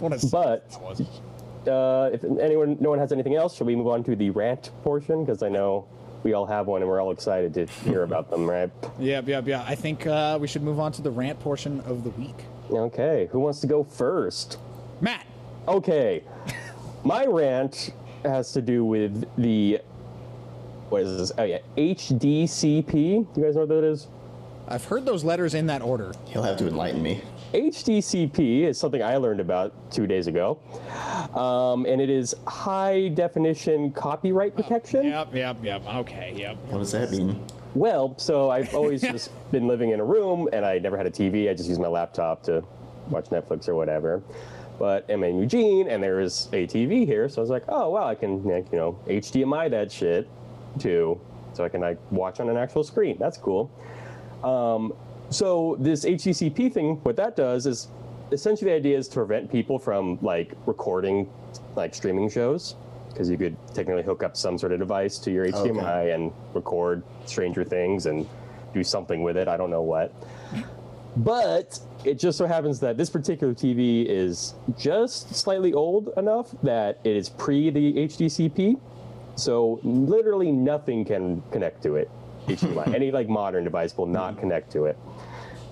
What 0.00 0.12
a- 0.12 0.26
But 0.30 1.70
uh, 1.70 2.10
if 2.12 2.24
anyone, 2.40 2.76
no 2.80 2.90
one 2.90 2.98
has 2.98 3.12
anything 3.12 3.34
else, 3.36 3.54
should 3.56 3.66
we 3.66 3.76
move 3.76 3.86
on 3.86 4.02
to 4.04 4.16
the 4.16 4.30
rant 4.30 4.70
portion? 4.82 5.24
Because 5.24 5.42
I 5.42 5.48
know 5.50 5.86
we 6.22 6.32
all 6.34 6.46
have 6.46 6.66
one, 6.66 6.82
and 6.82 6.90
we're 6.90 7.00
all 7.00 7.10
excited 7.10 7.54
to 7.54 7.66
hear 7.84 8.02
about 8.02 8.30
them, 8.30 8.48
right? 8.48 8.70
Yep, 8.98 9.28
yep, 9.28 9.46
yeah. 9.46 9.64
I 9.66 9.74
think 9.74 10.06
uh, 10.06 10.36
we 10.40 10.46
should 10.46 10.62
move 10.62 10.78
on 10.78 10.92
to 10.92 11.00
the 11.02 11.10
rant 11.10 11.40
portion 11.40 11.80
of 11.80 12.04
the 12.04 12.10
week. 12.10 12.34
Okay, 12.70 13.28
who 13.32 13.40
wants 13.40 13.60
to 13.60 13.66
go 13.66 13.82
first? 13.82 14.58
Matt. 15.00 15.26
Okay, 15.66 16.22
my 17.04 17.24
rant 17.24 17.94
has 18.24 18.52
to 18.52 18.60
do 18.60 18.84
with 18.84 19.26
the 19.36 19.80
what 20.90 21.02
is 21.02 21.16
this? 21.16 21.32
Oh 21.38 21.44
yeah, 21.44 21.58
HDCP. 21.78 22.94
You 22.94 23.42
guys 23.42 23.54
know 23.54 23.60
what 23.62 23.68
that 23.70 23.84
is? 23.84 24.08
I've 24.68 24.84
heard 24.84 25.06
those 25.06 25.24
letters 25.24 25.54
in 25.54 25.66
that 25.66 25.82
order. 25.82 26.12
He'll 26.26 26.42
have 26.42 26.58
to 26.58 26.66
enlighten 26.68 27.02
me. 27.02 27.22
HDCP 27.52 28.62
is 28.62 28.78
something 28.78 29.02
I 29.02 29.16
learned 29.16 29.40
about 29.40 29.90
two 29.90 30.06
days 30.06 30.28
ago, 30.28 30.60
um, 31.34 31.84
and 31.84 32.00
it 32.00 32.08
is 32.08 32.34
high 32.46 33.08
definition 33.08 33.90
copyright 33.90 34.54
protection. 34.54 35.06
Yep, 35.06 35.34
yep, 35.34 35.56
yep. 35.62 35.86
Okay, 35.86 36.32
yep. 36.36 36.56
What 36.68 36.78
does 36.78 36.92
that 36.92 37.10
mean? 37.10 37.44
Well, 37.74 38.14
so 38.18 38.50
I've 38.50 38.72
always 38.72 39.00
just 39.12 39.30
been 39.50 39.66
living 39.66 39.90
in 39.90 39.98
a 39.98 40.04
room, 40.04 40.48
and 40.52 40.64
I 40.64 40.78
never 40.78 40.96
had 40.96 41.06
a 41.06 41.10
TV. 41.10 41.50
I 41.50 41.54
just 41.54 41.68
used 41.68 41.80
my 41.80 41.88
laptop 41.88 42.44
to 42.44 42.62
watch 43.08 43.26
Netflix 43.26 43.68
or 43.68 43.74
whatever. 43.74 44.22
But 44.78 45.10
I'm 45.10 45.24
in 45.24 45.38
Eugene, 45.38 45.88
and 45.88 46.02
there 46.02 46.20
is 46.20 46.48
a 46.52 46.66
TV 46.68 47.04
here, 47.04 47.28
so 47.28 47.40
I 47.40 47.42
was 47.42 47.50
like, 47.50 47.64
oh 47.68 47.90
well, 47.90 48.04
I 48.04 48.14
can 48.14 48.44
like, 48.44 48.70
you 48.70 48.78
know 48.78 48.98
HDMI 49.08 49.70
that 49.70 49.90
shit 49.90 50.28
too, 50.78 51.20
so 51.52 51.64
I 51.64 51.68
can 51.68 51.80
like 51.80 51.98
watch 52.12 52.38
on 52.38 52.48
an 52.48 52.56
actual 52.56 52.84
screen. 52.84 53.16
That's 53.18 53.36
cool. 53.36 53.70
Um, 54.44 54.94
so 55.30 55.76
this 55.78 56.04
HDCP 56.04 56.72
thing, 56.72 56.96
what 57.02 57.16
that 57.16 57.36
does 57.36 57.66
is 57.66 57.88
essentially 58.32 58.70
the 58.70 58.76
idea 58.76 58.98
is 58.98 59.08
to 59.08 59.14
prevent 59.14 59.50
people 59.50 59.78
from 59.78 60.18
like 60.22 60.52
recording 60.66 61.28
like 61.74 61.94
streaming 61.94 62.28
shows 62.28 62.76
because 63.08 63.28
you 63.28 63.36
could 63.36 63.56
technically 63.74 64.02
hook 64.02 64.22
up 64.22 64.36
some 64.36 64.56
sort 64.56 64.72
of 64.72 64.78
device 64.78 65.18
to 65.18 65.32
your 65.32 65.46
HDMI 65.46 65.78
Okay. 65.80 66.12
and 66.12 66.32
record 66.54 67.02
Stranger 67.26 67.64
Things 67.64 68.06
and 68.06 68.28
do 68.72 68.84
something 68.84 69.22
with 69.22 69.36
it. 69.36 69.48
I 69.48 69.56
don't 69.56 69.70
know 69.70 69.82
what. 69.82 70.12
But 71.16 71.80
it 72.04 72.18
just 72.20 72.38
so 72.38 72.46
happens 72.46 72.78
that 72.80 72.96
this 72.96 73.10
particular 73.10 73.52
TV 73.52 74.06
is 74.06 74.54
just 74.78 75.34
slightly 75.34 75.72
old 75.72 76.10
enough 76.16 76.54
that 76.62 77.00
it 77.02 77.16
is 77.16 77.28
pre 77.28 77.70
the 77.70 77.94
HDCP. 77.94 78.80
So 79.34 79.80
literally 79.82 80.52
nothing 80.52 81.04
can 81.04 81.42
connect 81.50 81.82
to 81.82 81.96
it. 81.96 82.08
HDMI. 82.46 82.94
Any 82.94 83.10
like 83.10 83.28
modern 83.28 83.64
device 83.64 83.96
will 83.96 84.06
not 84.06 84.38
connect 84.38 84.70
to 84.72 84.84
it. 84.84 84.96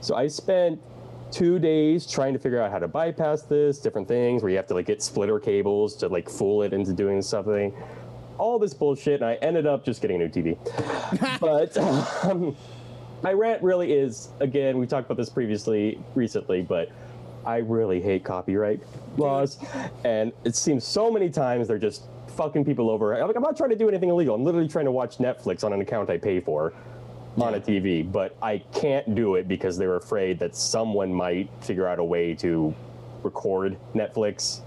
So 0.01 0.14
I 0.14 0.28
spent 0.28 0.80
two 1.30 1.59
days 1.59 2.07
trying 2.07 2.32
to 2.32 2.38
figure 2.38 2.61
out 2.61 2.70
how 2.70 2.78
to 2.78 2.88
bypass 2.88 3.42
this, 3.42 3.78
different 3.78 4.09
things 4.09 4.42
where 4.42 4.51
you 4.51 4.57
have 4.57 4.66
to 4.68 4.74
like 4.74 4.86
get 4.86 5.03
splitter 5.03 5.38
cables 5.38 5.96
to 5.96 6.09
like 6.09 6.28
fool 6.28 6.62
it 6.62 6.72
into 6.72 6.92
doing 6.92 7.20
something. 7.22 7.74
All 8.38 8.59
this 8.59 8.72
bullshit, 8.72 9.20
and 9.20 9.24
I 9.24 9.34
ended 9.36 9.66
up 9.66 9.84
just 9.84 10.01
getting 10.01 10.22
a 10.22 10.28
new 10.28 10.30
TV. 10.30 10.57
but 11.40 11.76
um, 11.76 12.57
my 13.22 13.32
rant 13.32 13.62
really 13.62 13.92
is 13.92 14.28
again, 14.40 14.78
we 14.78 14.86
talked 14.86 15.07
about 15.07 15.16
this 15.16 15.28
previously, 15.28 16.01
recently, 16.14 16.62
but 16.62 16.90
I 17.44 17.59
really 17.59 18.01
hate 18.01 18.24
copyright 18.24 18.80
laws, 19.16 19.59
and 20.05 20.32
it 20.44 20.55
seems 20.55 20.84
so 20.84 21.11
many 21.11 21.30
times 21.30 21.66
they're 21.66 21.78
just 21.78 22.05
fucking 22.36 22.64
people 22.64 22.88
over. 22.90 23.14
I'm 23.14 23.26
like, 23.26 23.36
I'm 23.36 23.42
not 23.42 23.57
trying 23.57 23.70
to 23.70 23.76
do 23.76 23.88
anything 23.88 24.11
illegal. 24.11 24.34
I'm 24.34 24.44
literally 24.44 24.68
trying 24.68 24.84
to 24.84 24.92
watch 24.92 25.18
Netflix 25.18 25.64
on 25.64 25.72
an 25.72 25.80
account 25.80 26.11
I 26.11 26.18
pay 26.18 26.40
for 26.40 26.72
on 27.43 27.55
a 27.55 27.61
TV, 27.61 28.11
but 28.11 28.36
I 28.43 28.59
can't 28.59 29.14
do 29.14 29.36
it 29.36 29.49
because 29.49 29.78
they're 29.78 29.97
afraid 29.97 30.39
that 30.41 30.57
someone 30.57 31.12
might 31.12 31.51
figure 31.61 31.86
out 31.86 31.99
a 31.99 32.05
way 32.05 32.34
to 32.36 32.74
record 33.22 33.76
Netflix. 33.95 34.61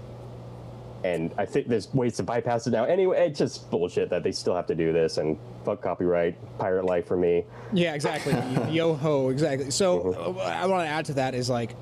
And 1.04 1.34
I 1.36 1.46
think 1.46 1.66
there's 1.66 1.92
ways 1.92 2.16
to 2.18 2.22
bypass 2.22 2.66
it 2.66 2.70
now. 2.70 2.84
Anyway, 2.84 3.26
it's 3.26 3.38
just 3.38 3.68
bullshit 3.70 4.08
that 4.10 4.22
they 4.22 4.30
still 4.30 4.54
have 4.54 4.66
to 4.66 4.74
do 4.74 4.92
this 4.92 5.18
and 5.18 5.36
fuck 5.64 5.82
copyright, 5.82 6.36
pirate 6.58 6.84
life 6.84 7.06
for 7.06 7.16
me. 7.16 7.44
Yeah, 7.72 7.94
exactly. 7.94 8.34
Yo 8.72 8.94
ho, 8.94 9.30
exactly. 9.30 9.70
So 9.70 10.36
uh, 10.38 10.42
I 10.42 10.66
want 10.66 10.86
to 10.86 10.88
add 10.88 11.06
to 11.06 11.14
that 11.14 11.34
is 11.34 11.50
like 11.50 11.74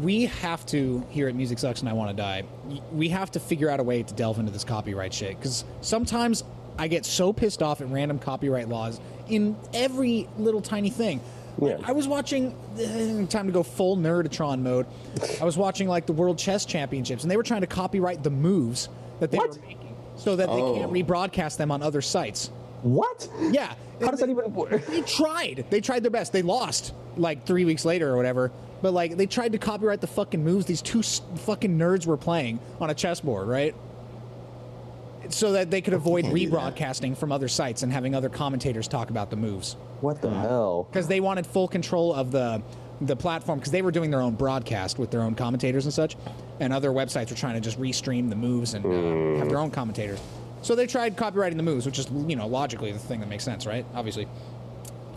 we 0.00 0.26
have 0.26 0.64
to 0.66 1.04
here 1.10 1.28
at 1.28 1.34
Music 1.34 1.58
Sucks 1.58 1.80
and 1.80 1.88
I 1.88 1.92
Want 1.92 2.10
to 2.10 2.16
Die. 2.16 2.42
We 2.92 3.08
have 3.10 3.30
to 3.32 3.40
figure 3.40 3.68
out 3.70 3.80
a 3.80 3.82
way 3.82 4.02
to 4.02 4.14
delve 4.14 4.38
into 4.38 4.50
this 4.50 4.64
copyright 4.64 5.12
shit 5.12 5.38
because 5.38 5.64
sometimes 5.80 6.42
I 6.80 6.88
get 6.88 7.04
so 7.04 7.32
pissed 7.32 7.62
off 7.62 7.82
at 7.82 7.88
random 7.90 8.18
copyright 8.18 8.68
laws 8.68 9.00
in 9.28 9.54
every 9.74 10.26
little 10.38 10.62
tiny 10.62 10.88
thing. 10.88 11.20
Yeah. 11.60 11.76
I 11.84 11.92
was 11.92 12.08
watching. 12.08 12.54
uh, 12.78 13.26
Time 13.26 13.46
to 13.46 13.52
go 13.52 13.62
full 13.62 13.98
nerdtron 13.98 14.62
mode. 14.62 14.86
I 15.40 15.44
was 15.44 15.58
watching 15.58 15.88
like 15.88 16.06
the 16.06 16.14
World 16.14 16.38
Chess 16.38 16.64
Championships, 16.64 17.22
and 17.22 17.30
they 17.30 17.36
were 17.36 17.42
trying 17.42 17.60
to 17.60 17.66
copyright 17.66 18.22
the 18.22 18.30
moves 18.30 18.88
that 19.20 19.30
they 19.30 19.36
What? 19.36 19.50
were 19.50 19.60
making, 19.66 19.94
so 20.16 20.36
that 20.36 20.46
they 20.48 20.54
Oh. 20.62 20.74
can't 20.76 20.90
rebroadcast 20.90 21.58
them 21.58 21.70
on 21.70 21.82
other 21.82 22.00
sites. 22.00 22.50
What? 22.82 23.28
Yeah. 23.50 23.74
How 24.00 24.10
does 24.10 24.20
that 24.20 24.30
even 24.30 24.54
work? 24.54 24.86
They 24.86 25.02
tried. 25.02 25.66
They 25.68 25.82
tried 25.82 26.02
their 26.02 26.10
best. 26.10 26.32
They 26.32 26.40
lost 26.40 26.94
like 27.18 27.44
three 27.44 27.66
weeks 27.66 27.84
later 27.84 28.10
or 28.10 28.16
whatever. 28.16 28.52
But 28.80 28.94
like 28.94 29.18
they 29.18 29.26
tried 29.26 29.52
to 29.52 29.58
copyright 29.58 30.00
the 30.00 30.06
fucking 30.06 30.42
moves 30.42 30.64
these 30.64 30.80
two 30.80 31.02
fucking 31.02 31.76
nerds 31.78 32.06
were 32.06 32.16
playing 32.16 32.58
on 32.80 32.88
a 32.88 32.94
chessboard, 32.94 33.46
right? 33.48 33.74
So 35.30 35.52
that 35.52 35.70
they 35.70 35.80
could 35.80 35.94
avoid 35.94 36.24
can't 36.24 36.34
do 36.36 36.48
that. 36.50 36.76
rebroadcasting 36.76 37.16
from 37.16 37.32
other 37.32 37.48
sites 37.48 37.82
and 37.82 37.92
having 37.92 38.14
other 38.14 38.28
commentators 38.28 38.88
talk 38.88 39.10
about 39.10 39.30
the 39.30 39.36
moves 39.36 39.76
What 40.00 40.20
the 40.22 40.30
hell? 40.30 40.86
because 40.90 41.08
they 41.08 41.20
wanted 41.20 41.46
full 41.46 41.68
control 41.68 42.12
of 42.14 42.30
the 42.30 42.62
the 43.02 43.16
platform 43.16 43.58
because 43.58 43.72
they 43.72 43.80
were 43.80 43.90
doing 43.92 44.10
their 44.10 44.20
own 44.20 44.34
broadcast 44.34 44.98
with 44.98 45.10
their 45.10 45.22
own 45.22 45.34
commentators 45.34 45.86
and 45.86 45.94
such, 45.94 46.16
and 46.60 46.70
other 46.72 46.90
websites 46.90 47.30
were 47.30 47.36
trying 47.36 47.54
to 47.54 47.60
just 47.60 47.80
restream 47.80 48.28
the 48.28 48.36
moves 48.36 48.74
and 48.74 48.84
uh, 48.84 49.38
have 49.38 49.48
their 49.48 49.58
own 49.58 49.70
commentators. 49.70 50.20
So 50.60 50.74
they 50.74 50.86
tried 50.86 51.16
copyrighting 51.16 51.56
the 51.56 51.62
moves, 51.62 51.86
which 51.86 51.98
is 51.98 52.10
you 52.26 52.36
know 52.36 52.46
logically 52.46 52.92
the 52.92 52.98
thing 52.98 53.20
that 53.20 53.28
makes 53.30 53.42
sense, 53.44 53.66
right? 53.66 53.86
Obviously, 53.94 54.28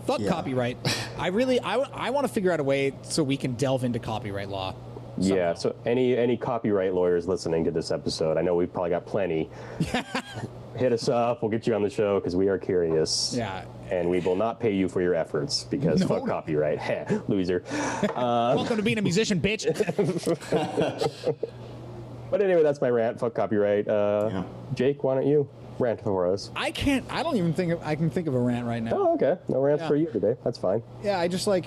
fuck 0.06 0.20
Yeah. 0.20 0.30
copyright. 0.30 0.78
I 1.18 1.26
really 1.28 1.60
I, 1.60 1.74
I, 1.76 2.10
want 2.10 2.26
to 2.26 2.32
figure 2.32 2.50
out 2.50 2.60
a 2.60 2.64
way 2.64 2.94
so 3.02 3.22
we 3.22 3.36
can 3.36 3.52
delve 3.54 3.84
into 3.84 3.98
copyright 3.98 4.48
law. 4.48 4.74
Yeah. 5.18 5.54
So 5.54 5.74
any 5.86 6.16
any 6.16 6.36
copyright 6.36 6.92
lawyers 6.94 7.28
listening 7.28 7.64
to 7.64 7.70
this 7.70 7.90
episode, 7.90 8.36
I 8.36 8.42
know 8.42 8.54
we've 8.56 8.72
probably 8.72 8.90
got 8.90 9.06
plenty. 9.06 9.48
Hit 10.76 10.92
us 10.92 11.08
up. 11.08 11.40
We'll 11.40 11.52
get 11.52 11.68
you 11.68 11.74
on 11.74 11.82
the 11.84 11.90
show 11.90 12.18
because 12.18 12.34
we 12.34 12.48
are 12.48 12.58
curious. 12.58 13.32
Yeah. 13.36 13.64
And 13.90 14.10
we 14.10 14.18
will 14.18 14.34
not 14.34 14.58
pay 14.58 14.72
you 14.74 14.88
for 14.88 15.00
your 15.00 15.14
efforts 15.14 15.62
because 15.64 16.00
No. 16.00 16.08
fuck 16.08 16.26
copyright. 16.26 16.78
Heh, 16.80 17.20
Loser. 17.28 17.62
Welcome 18.16 18.76
to 18.78 18.82
being 18.82 18.98
a 18.98 19.02
musician, 19.02 19.40
bitch. 19.40 19.64
But 22.30 22.42
anyway, 22.42 22.64
that's 22.64 22.80
my 22.80 22.88
rant. 22.90 23.20
Fuck 23.20 23.34
copyright. 23.34 23.86
Uh, 23.86 24.28
Yeah. 24.32 24.42
Jake, 24.74 25.04
why 25.04 25.14
don't 25.14 25.26
you 25.28 25.48
rant 25.78 26.00
for 26.02 26.26
us? 26.32 26.50
I 26.56 26.72
can't. 26.72 27.04
I 27.08 27.22
don't 27.22 27.36
even 27.36 27.52
think 27.52 27.70
of, 27.72 27.82
I 27.84 27.94
can 27.94 28.10
think 28.10 28.26
of 28.26 28.34
a 28.34 28.40
rant 28.40 28.66
right 28.66 28.82
now. 28.82 28.92
Oh, 28.94 29.14
okay. 29.14 29.36
No 29.48 29.60
rants 29.60 29.82
Yeah. 29.82 29.88
for 29.88 29.94
you 29.94 30.06
today. 30.06 30.34
That's 30.42 30.58
fine. 30.58 30.82
Yeah, 31.04 31.20
I 31.20 31.28
just 31.28 31.46
like 31.46 31.66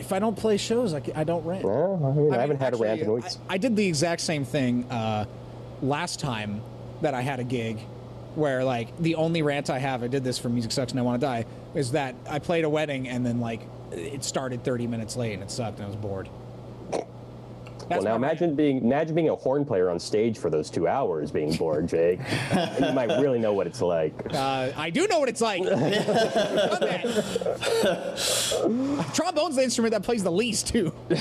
if 0.00 0.12
I 0.12 0.18
don't 0.18 0.36
play 0.36 0.56
shows, 0.56 0.94
I, 0.94 1.02
I 1.14 1.24
don't 1.24 1.44
rant. 1.44 1.64
Well, 1.64 2.00
I, 2.04 2.12
mean, 2.12 2.32
I, 2.32 2.38
I 2.38 2.40
haven't 2.40 2.56
mean, 2.56 2.64
had 2.64 2.74
a 2.74 2.76
rant 2.76 3.00
in 3.00 3.12
weeks. 3.12 3.38
I, 3.48 3.54
I 3.54 3.58
did 3.58 3.76
the 3.76 3.86
exact 3.86 4.22
same 4.22 4.44
thing 4.44 4.84
uh, 4.90 5.26
last 5.82 6.18
time 6.20 6.62
that 7.02 7.14
I 7.14 7.20
had 7.20 7.40
a 7.40 7.44
gig, 7.44 7.78
where 8.34 8.64
like 8.64 8.96
the 8.98 9.14
only 9.14 9.42
rant 9.42 9.70
I 9.70 9.78
have, 9.78 10.02
I 10.02 10.08
did 10.08 10.24
this 10.24 10.38
for 10.38 10.48
Music 10.48 10.72
Sucks 10.72 10.92
and 10.92 11.00
I 11.00 11.02
Want 11.02 11.20
to 11.20 11.26
Die, 11.26 11.44
is 11.74 11.92
that 11.92 12.14
I 12.28 12.38
played 12.38 12.64
a 12.64 12.68
wedding 12.68 13.08
and 13.08 13.24
then 13.24 13.40
like 13.40 13.60
it 13.92 14.24
started 14.24 14.64
30 14.64 14.86
minutes 14.86 15.16
late 15.16 15.34
and 15.34 15.42
it 15.42 15.50
sucked 15.50 15.78
and 15.78 15.84
I 15.84 15.88
was 15.88 15.96
bored. 15.96 16.28
Well, 17.90 18.02
now 18.02 18.16
imagine 18.16 18.54
being 18.54 18.84
imagine 18.84 19.14
being 19.14 19.28
a 19.28 19.36
horn 19.36 19.64
player 19.64 19.90
on 19.90 19.98
stage 19.98 20.38
for 20.38 20.50
those 20.50 20.70
two 20.70 20.86
hours, 20.86 21.30
being 21.30 21.52
bored, 21.54 21.88
Jake. 21.88 22.20
you 22.80 22.92
might 22.92 23.08
really 23.20 23.38
know 23.38 23.52
what 23.52 23.66
it's 23.66 23.82
like. 23.82 24.14
Uh, 24.40 24.72
I 24.76 24.90
do 24.90 25.06
know 25.06 25.18
what 25.18 25.28
it's 25.28 25.40
like. 25.40 25.62
Trombone's 29.14 29.56
the 29.56 29.62
instrument 29.62 29.92
that 29.92 30.02
plays 30.02 30.22
the 30.22 30.32
least 30.32 30.68
too. 30.68 30.92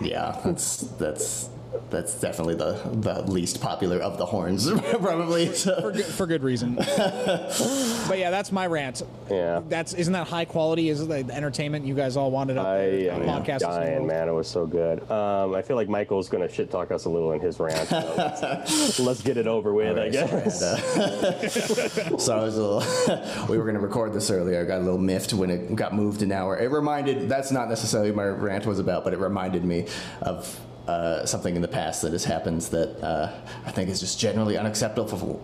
Yeah, 0.00 0.38
that's 0.44 0.78
that's 0.98 1.48
that's 1.90 2.18
definitely 2.20 2.54
the 2.54 2.80
the 2.92 3.22
least 3.30 3.60
popular 3.60 3.98
of 3.98 4.18
the 4.18 4.26
horns, 4.26 4.70
probably. 5.00 5.46
for 5.46 5.54
So. 5.54 5.90
good, 5.92 6.04
for 6.04 6.26
good 6.26 6.42
reason. 6.42 6.74
but 6.76 8.18
yeah, 8.18 8.30
that's 8.30 8.52
my 8.52 8.66
rant. 8.66 9.02
Yeah. 9.30 9.62
That's 9.68 9.94
isn't 9.94 10.12
that 10.12 10.26
high 10.28 10.44
quality? 10.44 10.88
Is 10.88 11.00
it 11.00 11.08
the 11.08 11.34
entertainment 11.34 11.86
you 11.86 11.94
guys 11.94 12.16
all 12.16 12.30
wanted 12.30 12.58
up 12.58 12.66
I 12.66 12.84
am 13.08 13.22
Podcast 13.22 13.60
dying, 13.60 14.06
man. 14.06 14.28
It 14.28 14.32
was 14.32 14.48
so 14.48 14.66
good. 14.66 15.08
Um, 15.10 15.54
I 15.54 15.62
feel 15.62 15.76
like 15.76 15.88
Michael's 15.88 16.28
going 16.28 16.46
to 16.46 16.52
shit 16.52 16.70
talk 16.70 16.90
us 16.90 17.04
a 17.04 17.10
little 17.10 17.32
in 17.32 17.40
his 17.40 17.58
rant. 17.58 17.88
So 17.88 18.14
let's, 18.16 18.98
let's 19.00 19.22
get 19.22 19.36
it 19.36 19.46
over 19.46 19.72
with, 19.72 19.98
I 19.98 20.08
Alright, 20.08 20.14
sorry, 20.14 20.42
guess. 20.44 20.62
uh, 20.62 22.18
so 22.18 22.38
I 22.38 22.42
was 22.42 22.56
a 22.56 22.62
little. 22.62 23.46
we 23.48 23.58
were 23.58 23.64
going 23.64 23.76
to 23.76 23.80
record 23.80 24.12
this 24.12 24.30
earlier. 24.30 24.60
I 24.60 24.64
got 24.64 24.78
a 24.78 24.84
little 24.84 24.98
miffed 24.98 25.32
when 25.34 25.50
it 25.50 25.74
got 25.74 25.94
moved 25.94 26.22
an 26.22 26.32
hour. 26.32 26.58
It 26.58 26.70
reminded. 26.70 27.28
That's 27.28 27.50
not 27.50 27.68
necessarily 27.68 28.10
what 28.10 28.16
my 28.16 28.24
rant 28.26 28.66
was 28.66 28.78
about, 28.78 29.04
but 29.04 29.12
it 29.12 29.18
reminded 29.18 29.64
me 29.64 29.86
of 30.22 30.60
uh, 30.86 31.24
something 31.26 31.56
in 31.56 31.62
the 31.62 31.68
past 31.68 32.02
that 32.02 32.12
has 32.12 32.24
happened 32.24 32.60
that 32.62 33.02
uh, 33.02 33.32
I 33.66 33.70
think 33.70 33.88
is 33.90 34.00
just 34.00 34.18
generally 34.20 34.56
unacceptable. 34.58 35.42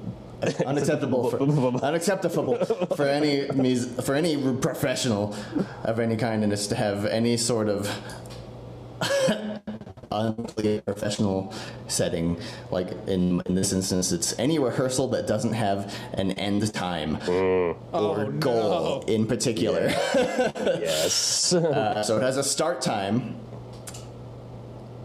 Unacceptable 0.67 1.29
for 1.31 1.39
unacceptable 1.85 2.57
for 2.97 3.07
any 3.07 3.47
mus- 3.53 3.87
for 4.07 4.15
any 4.15 4.37
professional 4.57 5.35
of 5.85 6.01
any 6.01 6.17
kind, 6.17 6.43
and 6.45 6.53
is 6.53 6.67
to 6.69 6.75
have 6.75 7.05
any 7.05 7.37
sort 7.37 7.69
of 7.69 7.91
unclear 10.13 10.81
professional 10.81 11.53
setting, 11.89 12.39
like 12.71 12.91
in 13.07 13.43
in 13.47 13.55
this 13.55 13.73
instance, 13.73 14.13
it's 14.13 14.37
any 14.39 14.59
rehearsal 14.59 15.09
that 15.09 15.27
doesn't 15.27 15.53
have 15.53 15.95
an 16.15 16.33
end 16.33 16.73
time 16.73 17.17
or 17.29 17.77
Oh, 17.93 18.31
goal 18.33 19.03
no. 19.07 19.13
in 19.15 19.27
particular. 19.27 19.89
yes. 20.15 21.53
Uh, 21.53 22.03
so 22.03 22.17
it 22.17 22.23
has 22.23 22.37
a 22.39 22.43
start 22.45 22.81
time, 22.81 23.37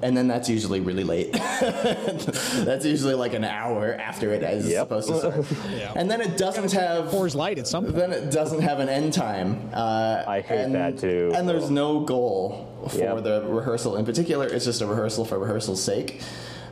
and 0.02 0.16
then 0.16 0.28
that's 0.28 0.50
usually 0.50 0.80
really 0.80 1.04
late. 1.04 1.32
that's 1.34 2.86
usually 2.86 3.14
like 3.16 3.34
an 3.34 3.44
hour 3.44 3.94
after 3.96 4.34
it 4.34 4.44
is 4.44 4.68
Yep. 4.68 4.88
supposed 4.88 5.08
to 5.10 5.20
start. 5.20 5.46
Yeah. 5.76 5.94
And 5.96 6.10
then 6.10 6.22
it 6.22 6.38
doesn't 6.38 6.72
have. 6.74 7.06
Coors 7.06 7.36
Light 7.36 7.58
at 7.60 7.68
some 7.68 7.86
point. 7.86 7.96
Then 7.96 8.12
it 8.12 8.32
doesn't 8.32 8.62
have 8.62 8.80
an 8.80 8.90
end 8.90 9.14
time. 9.14 9.70
Uh, 9.74 10.24
I 10.28 10.42
hate 10.42 10.60
and, 10.66 10.76
that 10.76 10.98
too. 10.98 11.32
And 11.36 11.48
there's 11.48 11.70
no 11.70 12.02
goal 12.02 12.88
for 12.90 12.98
Yep. 12.98 13.24
the 13.24 13.46
rehearsal 13.48 13.96
in 13.98 14.06
particular. 14.06 14.46
It's 14.48 14.66
just 14.66 14.82
a 14.82 14.88
rehearsal 14.88 15.26
for 15.26 15.40
rehearsal's 15.40 15.82
sake. 15.84 16.22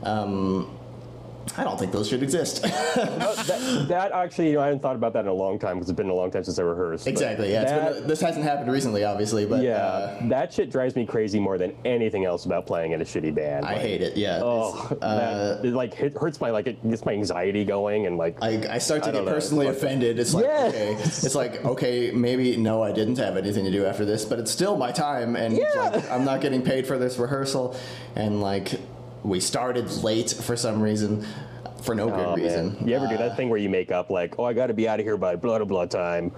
Um, 0.02 0.70
I 1.56 1.64
don't 1.64 1.78
think 1.78 1.92
those 1.92 2.08
should 2.08 2.22
exist. 2.22 2.64
That, 3.44 3.86
that 3.88 4.12
actually, 4.12 4.48
you 4.48 4.54
know, 4.54 4.60
I 4.60 4.66
haven't 4.66 4.80
thought 4.80 4.96
about 4.96 5.12
that 5.14 5.20
in 5.20 5.26
a 5.26 5.32
long 5.32 5.58
time 5.58 5.76
because 5.76 5.90
it's 5.90 5.96
been 5.96 6.08
a 6.08 6.14
long 6.14 6.30
time 6.30 6.44
since 6.44 6.58
I 6.58 6.62
rehearsed. 6.62 7.06
exactly. 7.06 7.52
Yeah. 7.52 7.62
It's 7.62 7.70
that- 7.72 7.94
been, 7.94 8.06
this 8.06 8.20
hasn't 8.20 8.44
happened 8.44 8.70
recently, 8.70 9.04
obviously, 9.04 9.44
but 9.44 9.62
yeah, 9.62 9.76
uh, 9.76 10.28
that 10.28 10.52
shit 10.52 10.70
drives 10.70 10.96
me 10.96 11.04
crazy 11.04 11.38
more 11.40 11.58
than 11.58 11.74
anything 11.84 12.24
else 12.24 12.46
about 12.46 12.66
playing 12.66 12.92
in 12.92 13.00
a 13.00 13.04
shitty 13.04 13.34
band. 13.34 13.66
I 13.66 13.72
Like, 13.74 13.80
hate 13.82 14.00
it. 14.02 14.16
Yeah. 14.16 14.40
Oh, 14.42 14.88
It's, 14.90 15.02
uh, 15.02 15.58
that, 15.60 15.64
it 15.66 15.74
like 15.74 15.94
hit, 15.94 16.16
hurts 16.16 16.40
my 16.40 16.50
like 16.50 16.66
it 16.66 16.88
gets 16.88 17.04
my 17.04 17.12
anxiety 17.12 17.64
going 17.64 18.06
and 18.06 18.16
like 18.16 18.36
I, 18.42 18.62
I 18.70 18.78
start 18.78 19.02
to 19.04 19.10
I 19.10 19.12
get 19.12 19.24
know. 19.24 19.32
personally 19.32 19.66
Like- 19.66 19.76
offended. 19.76 20.18
It's 20.18 20.32
like 20.34 20.44
okay, 20.46 20.94
it's 21.00 21.34
like 21.34 21.64
okay, 21.64 22.10
maybe 22.12 22.56
no, 22.56 22.82
I 22.82 22.92
didn't 22.92 23.18
have 23.18 23.36
anything 23.36 23.64
to 23.64 23.70
do 23.70 23.84
after 23.84 24.04
this, 24.04 24.24
but 24.24 24.38
it's 24.38 24.50
still 24.50 24.76
my 24.76 24.92
time, 24.92 25.36
and 25.36 25.58
like, 25.58 26.10
I'm 26.10 26.24
not 26.24 26.40
getting 26.40 26.62
paid 26.62 26.86
for 26.86 26.98
this 26.98 27.18
rehearsal, 27.18 27.76
and 28.16 28.40
like 28.40 28.80
we 29.24 29.40
started 29.40 29.90
late 30.04 30.30
for 30.32 30.54
some 30.54 30.80
reason, 30.80 31.26
for 31.82 31.94
no 31.94 32.12
oh, 32.12 32.34
good 32.36 32.44
reason. 32.44 32.74
man. 32.74 32.88
You 32.88 32.94
ever 32.94 33.06
do 33.08 33.14
Uh, 33.14 33.18
that 33.18 33.36
thing 33.36 33.48
where 33.48 33.58
you 33.58 33.68
make 33.70 33.90
up 33.90 34.10
like, 34.10 34.38
oh, 34.38 34.44
I 34.44 34.52
got 34.52 34.68
to 34.68 34.74
be 34.74 34.86
out 34.88 35.00
of 35.00 35.06
here 35.06 35.16
by 35.16 35.34
blah 35.34 35.58
blah 35.58 35.64
blah 35.66 35.86
time? 35.86 36.30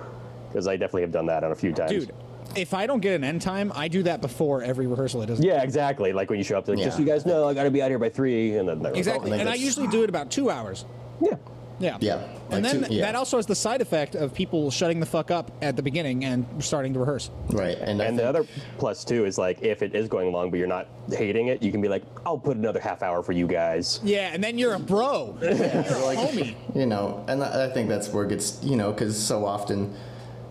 Because 0.49 0.67
I 0.67 0.77
definitely 0.77 1.03
have 1.03 1.13
done 1.13 1.27
that 1.27 1.45
on 1.45 1.53
a 1.53 1.55
few 1.55 1.73
times. 1.73 1.91
Dude, 1.91 2.13
if 2.55 2.73
I 2.73 2.87
don't 2.87 3.01
get 3.01 3.15
an 3.15 3.25
end 3.25 3.43
time, 3.43 3.73
I 3.75 3.89
do 3.89 4.05
that 4.05 4.21
before 4.21 4.63
every 4.63 4.87
rehearsal. 4.87 5.21
It 5.23 5.27
doesn't. 5.27 5.45
Yeah, 5.45 5.63
exactly. 5.63 6.13
Like 6.13 6.31
when 6.31 6.39
you 6.39 6.45
show 6.45 6.57
up, 6.57 6.65
to, 6.67 6.73
like, 6.73 6.83
just 6.85 6.97
so 6.97 7.03
you 7.03 7.09
guys 7.09 7.27
know, 7.27 7.49
I 7.49 7.55
got 7.55 7.65
to 7.65 7.71
be 7.71 7.83
out 7.83 7.91
here 7.91 7.99
by 7.99 8.09
three, 8.09 8.57
and 8.57 8.69
then 8.69 8.79
they're 8.81 8.93
like, 8.93 8.99
Exactly. 8.99 9.33
I 9.33 9.37
think 9.37 9.41
And 9.41 9.51
I 9.51 9.55
usually 9.55 9.89
do 9.89 10.03
it 10.05 10.09
about 10.09 10.31
two 10.31 10.49
hours. 10.49 10.87
oh, 10.89 11.29
yeah. 11.31 11.37
Yeah. 11.79 11.99
Yeah, 12.01 12.23
And 12.51 12.63
like 12.63 12.63
then 12.63 12.85
two- 12.89 12.95
yeah. 12.95 13.03
that 13.07 13.15
also 13.17 13.37
has 13.37 13.47
the 13.47 13.55
side 13.55 13.81
effect 13.83 14.15
of 14.15 14.33
people 14.33 14.71
shutting 14.71 14.99
the 15.01 15.07
fuck 15.07 15.31
up 15.31 15.51
at 15.61 15.77
the 15.77 15.83
beginning 15.83 16.25
and 16.25 16.47
starting 16.59 16.93
to 16.95 17.01
rehearse. 17.01 17.31
right, 17.51 17.77
and, 17.79 18.01
I 18.01 18.07
And 18.07 18.19
the 18.19 18.27
other 18.27 18.45
plus 18.79 19.05
too 19.05 19.25
is 19.27 19.37
like 19.37 19.63
if 19.63 19.83
it 19.83 19.95
is 19.95 20.09
going 20.09 20.33
long, 20.33 20.51
but 20.51 20.59
you're 20.59 20.69
not 20.69 20.89
hating 21.11 21.49
it, 21.49 21.63
you 21.63 21.71
can 21.71 21.81
be 21.81 21.89
like, 21.89 22.03
I'll 22.25 22.39
put 22.39 22.57
another 22.57 22.81
half 22.81 23.03
hour 23.03 23.23
for 23.23 23.33
you 23.33 23.47
guys. 23.47 24.01
Yeah, 24.03 24.31
and 24.33 24.43
then 24.43 24.57
you're 24.59 24.75
a 24.75 24.79
bro. 24.79 25.37
you're 25.43 25.51
a 25.53 26.05
like- 26.05 26.19
homie. 26.19 26.55
you 26.75 26.87
know, 26.87 27.25
and 27.29 27.43
I 27.45 27.67
I 27.67 27.71
think 27.71 27.89
that's 27.89 28.09
where 28.09 28.25
it 28.25 28.31
gets, 28.31 28.63
you 28.65 28.77
know, 28.77 28.93
because 28.93 29.17
so 29.19 29.45
often 29.45 29.95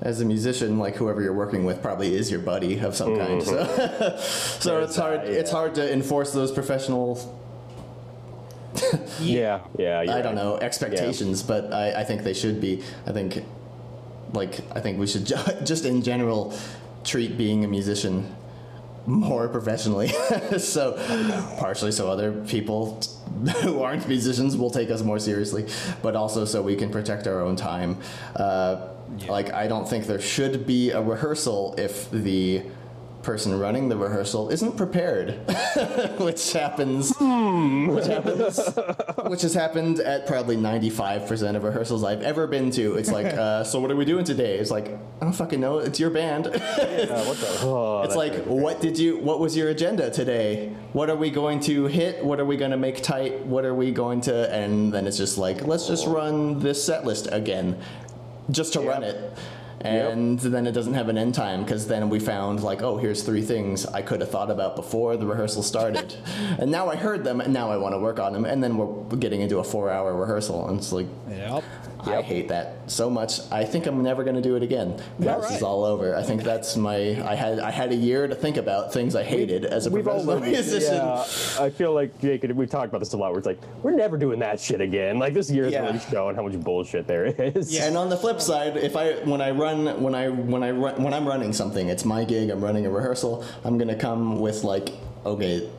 as 0.01 0.19
a 0.21 0.25
musician, 0.25 0.77
like 0.77 0.95
whoever 0.95 1.21
you're 1.21 1.33
working 1.33 1.63
with 1.65 1.81
probably 1.81 2.13
is 2.13 2.29
your 2.29 2.41
buddy 2.41 2.77
of 2.79 2.95
some 2.95 3.17
kind. 3.17 3.41
Mm-hmm. 3.41 4.19
So, 4.19 4.59
so 4.59 4.79
it's 4.83 4.95
hard. 4.95 5.21
that, 5.21 5.29
It's 5.31 5.49
hard 5.51 5.73
to 5.75 5.91
enforce 5.91 6.33
those 6.33 6.51
professional. 6.51 7.15
Yeah, 9.19 9.61
yeah. 9.77 9.99
I 10.17 10.21
don't 10.21 10.35
know 10.35 10.57
expectations, 10.57 11.43
but 11.43 11.73
I, 11.73 12.01
I 12.01 12.03
think 12.03 12.23
they 12.23 12.33
should 12.33 12.59
be. 12.59 12.83
I 13.05 13.11
think, 13.11 13.43
like, 14.33 14.59
I 14.75 14.79
think 14.79 14.99
we 14.99 15.07
should 15.07 15.25
just 15.63 15.85
in 15.85 16.01
general 16.01 16.53
treat 17.03 17.37
being 17.37 17.63
a 17.63 17.67
musician 17.67 18.35
more 19.05 19.47
professionally. 19.47 20.07
so, 20.57 20.93
partially 21.59 21.91
so 21.91 22.09
other 22.09 22.31
people 22.47 22.99
who 23.61 23.81
aren't 23.81 24.07
musicians 24.07 24.57
will 24.57 24.71
take 24.71 24.89
us 24.89 25.01
more 25.03 25.19
seriously, 25.19 25.67
but 26.01 26.15
also 26.15 26.43
so 26.45 26.61
we 26.61 26.75
can 26.75 26.89
protect 26.89 27.27
our 27.27 27.41
own 27.41 27.55
time. 27.55 27.97
Uh, 28.35 28.87
Like, 29.29 29.53
I 29.53 29.67
don't 29.67 29.87
think 29.87 30.07
there 30.07 30.19
should 30.19 30.65
be 30.65 30.89
a 30.91 30.99
rehearsal 30.99 31.75
if 31.77 32.09
the 32.11 32.63
person 33.25 33.59
running 33.59 33.89
the 33.89 33.97
rehearsal 33.97 34.49
isn't 34.49 34.77
prepared, 34.77 35.31
which 36.19 36.53
happens, 36.53 37.09
which 37.09 38.05
happens, 38.05 38.69
which 39.25 39.41
has 39.41 39.53
happened 39.53 39.99
at 39.99 40.27
probably 40.27 40.55
95% 40.55 41.55
of 41.55 41.63
rehearsals 41.63 42.03
I've 42.03 42.21
ever 42.21 42.45
been 42.45 42.69
to. 42.71 42.95
It's 42.95 43.11
like, 43.11 43.25
uh, 43.33 43.63
so 43.63 43.79
what 43.79 43.89
are 43.89 43.95
we 43.95 44.05
doing 44.05 44.23
today? 44.23 44.59
It's 44.59 44.69
like, 44.69 44.89
I 44.89 45.23
don't 45.23 45.33
fucking 45.33 45.59
know. 45.59 45.79
It's 45.79 45.99
your 45.99 46.11
band. 46.11 46.47
Uh, 46.47 46.51
what 46.51 47.37
the? 47.37 47.55
Oh, 47.65 48.03
It's 48.03 48.15
like, 48.15 48.33
me 48.33 48.41
what 48.45 48.79
did 48.79 48.99
you? 48.99 49.17
What 49.17 49.39
was 49.39 49.57
your 49.57 49.69
agenda 49.69 50.11
today? 50.11 50.75
What 50.93 51.09
are 51.09 51.15
we 51.15 51.31
going 51.31 51.59
to 51.61 51.87
hit? 51.87 52.23
What 52.23 52.39
are 52.39 52.45
we 52.45 52.57
going 52.57 52.71
to 52.71 52.77
make 52.77 53.01
tight? 53.01 53.43
What 53.45 53.65
are 53.65 53.73
we 53.73 53.91
going 53.91 54.21
to? 54.21 54.53
And 54.53 54.93
then 54.93 55.07
it's 55.07 55.17
just 55.17 55.37
like, 55.39 55.65
let's 55.65 55.87
just 55.87 56.05
run 56.05 56.59
this 56.59 56.83
set 56.83 57.05
list 57.05 57.27
again, 57.31 57.79
just 58.51 58.73
to 58.73 58.81
run 58.81 59.03
it. 59.03 59.33
And 59.85 60.39
then 60.39 60.67
it 60.67 60.71
doesn't 60.71 60.93
have 60.93 61.09
an 61.09 61.17
end 61.17 61.33
time 61.35 61.63
because 61.63 61.87
then 61.87 62.09
we 62.09 62.19
found 62.19 62.63
like, 62.63 62.81
oh, 62.81 62.97
here's 62.97 63.23
three 63.23 63.41
things 63.41 63.85
I 63.85 64.01
could 64.01 64.21
have 64.21 64.31
thought 64.31 64.51
about 64.51 64.75
before 64.75 65.17
the 65.17 65.25
rehearsal 65.25 65.63
started, 65.63 66.15
and 66.59 66.71
now 66.71 66.89
I 66.89 66.95
heard 66.95 67.23
them, 67.23 67.41
and 67.41 67.53
now 67.53 67.69
I 67.71 67.77
want 67.77 67.93
to 67.93 67.99
work 67.99 68.19
on 68.19 68.33
them, 68.33 68.45
and 68.45 68.63
then 68.63 68.77
we're 68.77 69.17
getting 69.17 69.41
into 69.41 69.59
a 69.59 69.63
four-hour 69.63 70.13
rehearsal, 70.15 70.67
and 70.67 70.77
it's 70.79 70.91
like, 70.91 71.07
Yep. 71.29 71.63
I 72.07 72.21
hate 72.21 72.49
that 72.49 72.75
so 72.85 73.09
much. 73.09 73.39
I 73.51 73.63
think 73.63 73.87
I'm 73.87 74.03
never 74.03 74.23
going 74.23 74.35
to 74.35 74.41
do 74.41 74.55
it 74.55 74.61
again. 74.61 75.01
This 75.17 75.27
right. 75.27 75.51
it's 75.53 75.63
all 75.63 75.83
over. 75.83 76.15
I 76.15 76.21
think 76.21 76.43
that's 76.43 76.75
my. 76.77 76.95
I 77.27 77.33
had 77.33 77.57
I 77.59 77.71
had 77.71 77.91
a 77.91 77.95
year 77.95 78.27
to 78.27 78.35
think 78.35 78.57
about 78.57 78.93
things 78.93 79.15
I 79.15 79.23
hated 79.23 79.65
as 79.65 79.87
a 79.87 79.91
professional 79.91 80.23
learned, 80.35 80.45
musician. 80.51 80.93
yeah, 80.93 81.25
I 81.59 81.71
feel 81.71 81.93
like 81.93 82.19
Jake, 82.21 82.43
we've 82.53 82.69
talked 82.69 82.89
about 82.89 82.99
this 82.99 83.13
a 83.13 83.17
lot. 83.17 83.31
Where 83.31 83.39
it's 83.39 83.47
like 83.47 83.59
we're 83.81 83.95
never 83.95 84.17
doing 84.17 84.37
that 84.39 84.59
shit 84.59 84.81
again. 84.81 85.17
Like 85.17 85.33
this 85.33 85.49
year's 85.49 85.73
Yeah. 85.73 85.85
really 85.87 85.99
showing 86.11 86.35
how 86.35 86.43
much 86.43 86.59
bullshit 86.59 87.07
there 87.07 87.25
is. 87.25 87.73
yeah 87.73 87.87
And 87.87 87.97
on 87.97 88.09
the 88.09 88.17
flip 88.17 88.39
side, 88.39 88.77
if 88.77 88.95
I 88.95 89.13
when 89.23 89.41
I 89.41 89.49
run 89.49 89.74
when 90.01 90.15
I 90.15 90.29
when 90.29 90.63
I 90.63 90.71
run 90.71 91.03
when 91.03 91.13
I'm 91.13 91.27
running 91.27 91.53
something, 91.53 91.89
it's 91.89 92.05
my 92.05 92.23
gig. 92.23 92.49
I'm 92.49 92.63
running 92.63 92.85
a 92.85 92.89
rehearsal. 92.89 93.43
I'm 93.63 93.77
gonna 93.77 93.95
come 93.95 94.39
with 94.39 94.63
like 94.63 94.89
okay, 95.25 95.69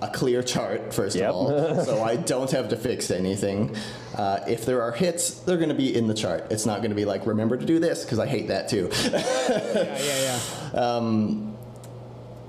a 0.00 0.08
clear 0.08 0.42
chart 0.42 0.94
first 0.94 1.16
Yep. 1.16 1.28
of 1.28 1.34
all, 1.34 1.84
so 1.84 2.02
I 2.02 2.16
don't 2.16 2.50
have 2.52 2.68
to 2.70 2.76
fix 2.76 3.10
anything. 3.10 3.76
Uh, 4.16 4.40
if 4.48 4.64
there 4.64 4.82
are 4.82 4.92
hits, 4.92 5.40
they're 5.40 5.58
gonna 5.58 5.74
be 5.74 5.94
in 5.94 6.06
the 6.06 6.14
chart. 6.14 6.46
It's 6.50 6.66
not 6.66 6.82
gonna 6.82 6.94
be 6.94 7.04
like 7.04 7.26
remember 7.26 7.56
to 7.56 7.66
do 7.66 7.78
this 7.78 8.04
because 8.04 8.18
I 8.18 8.26
hate 8.26 8.48
that 8.48 8.68
too. 8.68 8.90
Yeah, 9.02 9.98
yeah, 9.98 10.38
yeah. 10.74 11.38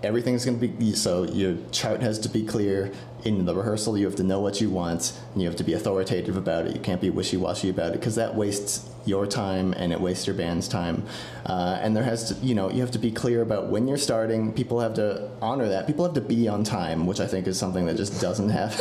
everything's 0.03 0.45
going 0.45 0.59
to 0.59 0.67
be 0.67 0.93
so 0.93 1.23
your 1.23 1.57
chart 1.71 2.01
has 2.01 2.19
to 2.19 2.29
be 2.29 2.43
clear 2.43 2.91
in 3.25 3.45
the 3.45 3.55
rehearsal 3.55 3.97
you 3.97 4.05
have 4.05 4.15
to 4.15 4.23
know 4.23 4.39
what 4.39 4.59
you 4.61 4.69
want 4.69 5.13
and 5.33 5.41
you 5.41 5.47
have 5.47 5.57
to 5.57 5.63
be 5.63 5.73
authoritative 5.73 6.37
about 6.37 6.65
it. 6.65 6.75
You 6.75 6.81
can't 6.81 7.01
be 7.01 7.09
wishy-washy 7.09 7.69
about 7.69 7.91
it 7.91 7.99
because 7.99 8.15
that 8.15 8.35
wastes 8.35 8.89
your 9.05 9.27
time 9.27 9.73
and 9.73 9.91
it 9.91 9.99
wastes 9.99 10.27
your 10.27 10.35
band's 10.35 10.67
time. 10.67 11.05
Uh, 11.45 11.77
and 11.81 11.95
there 11.95 12.03
has 12.03 12.29
to 12.29 12.45
you 12.45 12.55
know 12.55 12.69
you 12.69 12.81
have 12.81 12.91
to 12.91 12.99
be 12.99 13.11
clear 13.11 13.41
about 13.41 13.67
when 13.67 13.87
you're 13.87 13.97
starting. 13.97 14.53
People 14.53 14.79
have 14.79 14.93
to 14.95 15.29
honor 15.41 15.67
that. 15.69 15.87
People 15.87 16.05
have 16.05 16.13
to 16.15 16.21
be 16.21 16.47
on 16.47 16.63
time 16.63 17.05
which 17.05 17.19
i 17.19 17.27
think 17.27 17.47
is 17.47 17.57
something 17.57 17.85
that 17.85 17.97
just 17.97 18.19
doesn't 18.21 18.49
have 18.49 18.79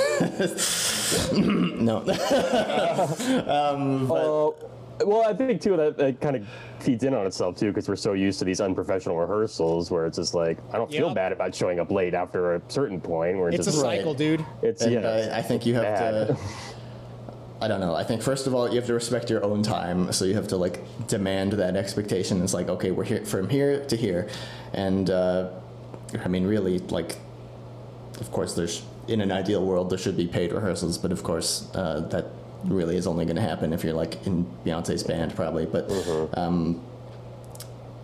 no. 1.32 2.02
Oh, 4.14 4.54
well, 5.04 5.22
I 5.22 5.32
think 5.34 5.60
too 5.60 5.76
that, 5.76 5.96
that 5.98 6.20
kind 6.20 6.36
of 6.36 6.46
feeds 6.80 7.04
in 7.04 7.14
on 7.14 7.26
itself 7.26 7.56
too 7.56 7.68
because 7.68 7.88
we're 7.88 7.96
so 7.96 8.12
used 8.12 8.38
to 8.40 8.44
these 8.44 8.60
unprofessional 8.60 9.16
rehearsals 9.18 9.90
where 9.90 10.06
it's 10.06 10.16
just 10.18 10.34
like 10.34 10.58
I 10.72 10.76
don't 10.78 10.90
feel 10.90 11.06
Yep. 11.08 11.14
bad 11.14 11.32
about 11.32 11.54
showing 11.54 11.80
up 11.80 11.90
late 11.90 12.14
after 12.14 12.54
a 12.54 12.62
certain 12.68 13.00
point 13.00 13.38
where 13.38 13.48
it's, 13.48 13.58
It's 13.60 13.68
a 13.68 13.70
just 13.72 13.82
Right. 13.84 13.98
cycle, 13.98 14.14
dude. 14.14 14.44
it's 14.62 14.82
and 14.82 14.92
yeah. 14.92 15.30
I, 15.32 15.38
I 15.38 15.42
think 15.42 15.64
you 15.66 15.74
have 15.74 15.82
bad. 15.84 16.26
to 16.28 16.36
i 17.60 17.68
don't 17.68 17.78
know 17.78 17.94
i 17.94 18.02
think 18.02 18.20
first 18.20 18.48
of 18.48 18.54
all 18.56 18.68
you 18.68 18.74
have 18.74 18.86
to 18.86 18.92
respect 18.94 19.30
your 19.30 19.44
own 19.44 19.62
time 19.62 20.10
so 20.12 20.24
you 20.24 20.34
have 20.34 20.48
to 20.48 20.56
like 20.56 20.80
demand 21.06 21.52
that 21.52 21.76
expectation 21.76 22.42
it's 22.42 22.52
like 22.52 22.68
okay 22.68 22.90
we're 22.90 23.04
here 23.04 23.24
from 23.24 23.48
here 23.48 23.84
to 23.86 23.94
here 23.94 24.28
and 24.72 25.10
uh, 25.10 25.48
i 26.24 26.26
mean 26.28 26.44
really 26.44 26.80
like 26.90 27.18
of 28.20 28.32
course 28.32 28.54
there's 28.54 28.82
in 29.06 29.20
an 29.20 29.30
ideal 29.30 29.64
world 29.64 29.90
there 29.90 29.98
should 29.98 30.16
be 30.16 30.26
paid 30.26 30.50
rehearsals 30.52 30.98
but 30.98 31.12
of 31.12 31.22
course 31.22 31.70
uh, 31.76 32.00
that 32.10 32.26
really 32.64 32.96
is 32.96 33.06
only 33.06 33.24
going 33.24 33.36
to 33.36 33.42
happen 33.42 33.72
if 33.72 33.82
you're 33.82 33.92
like 33.92 34.26
in 34.26 34.46
beyonce's 34.64 35.02
band 35.02 35.34
probably 35.34 35.66
but 35.66 35.90
um, 36.38 36.80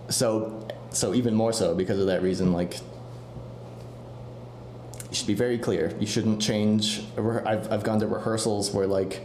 so 0.09 0.66
so 0.90 1.14
even 1.14 1.34
more 1.34 1.52
so 1.52 1.74
because 1.74 1.98
of 1.98 2.06
that 2.06 2.22
reason 2.22 2.52
like 2.52 2.80
you 5.09 5.14
should 5.14 5.26
be 5.26 5.34
very 5.34 5.59
clear. 5.59 5.94
You 5.98 6.06
shouldn't 6.06 6.40
change. 6.42 7.02
I've, 7.16 7.72
I've 7.72 7.82
gone 7.82 8.00
to 8.00 8.06
rehearsals 8.06 8.72
where 8.72 8.86
like 8.86 9.24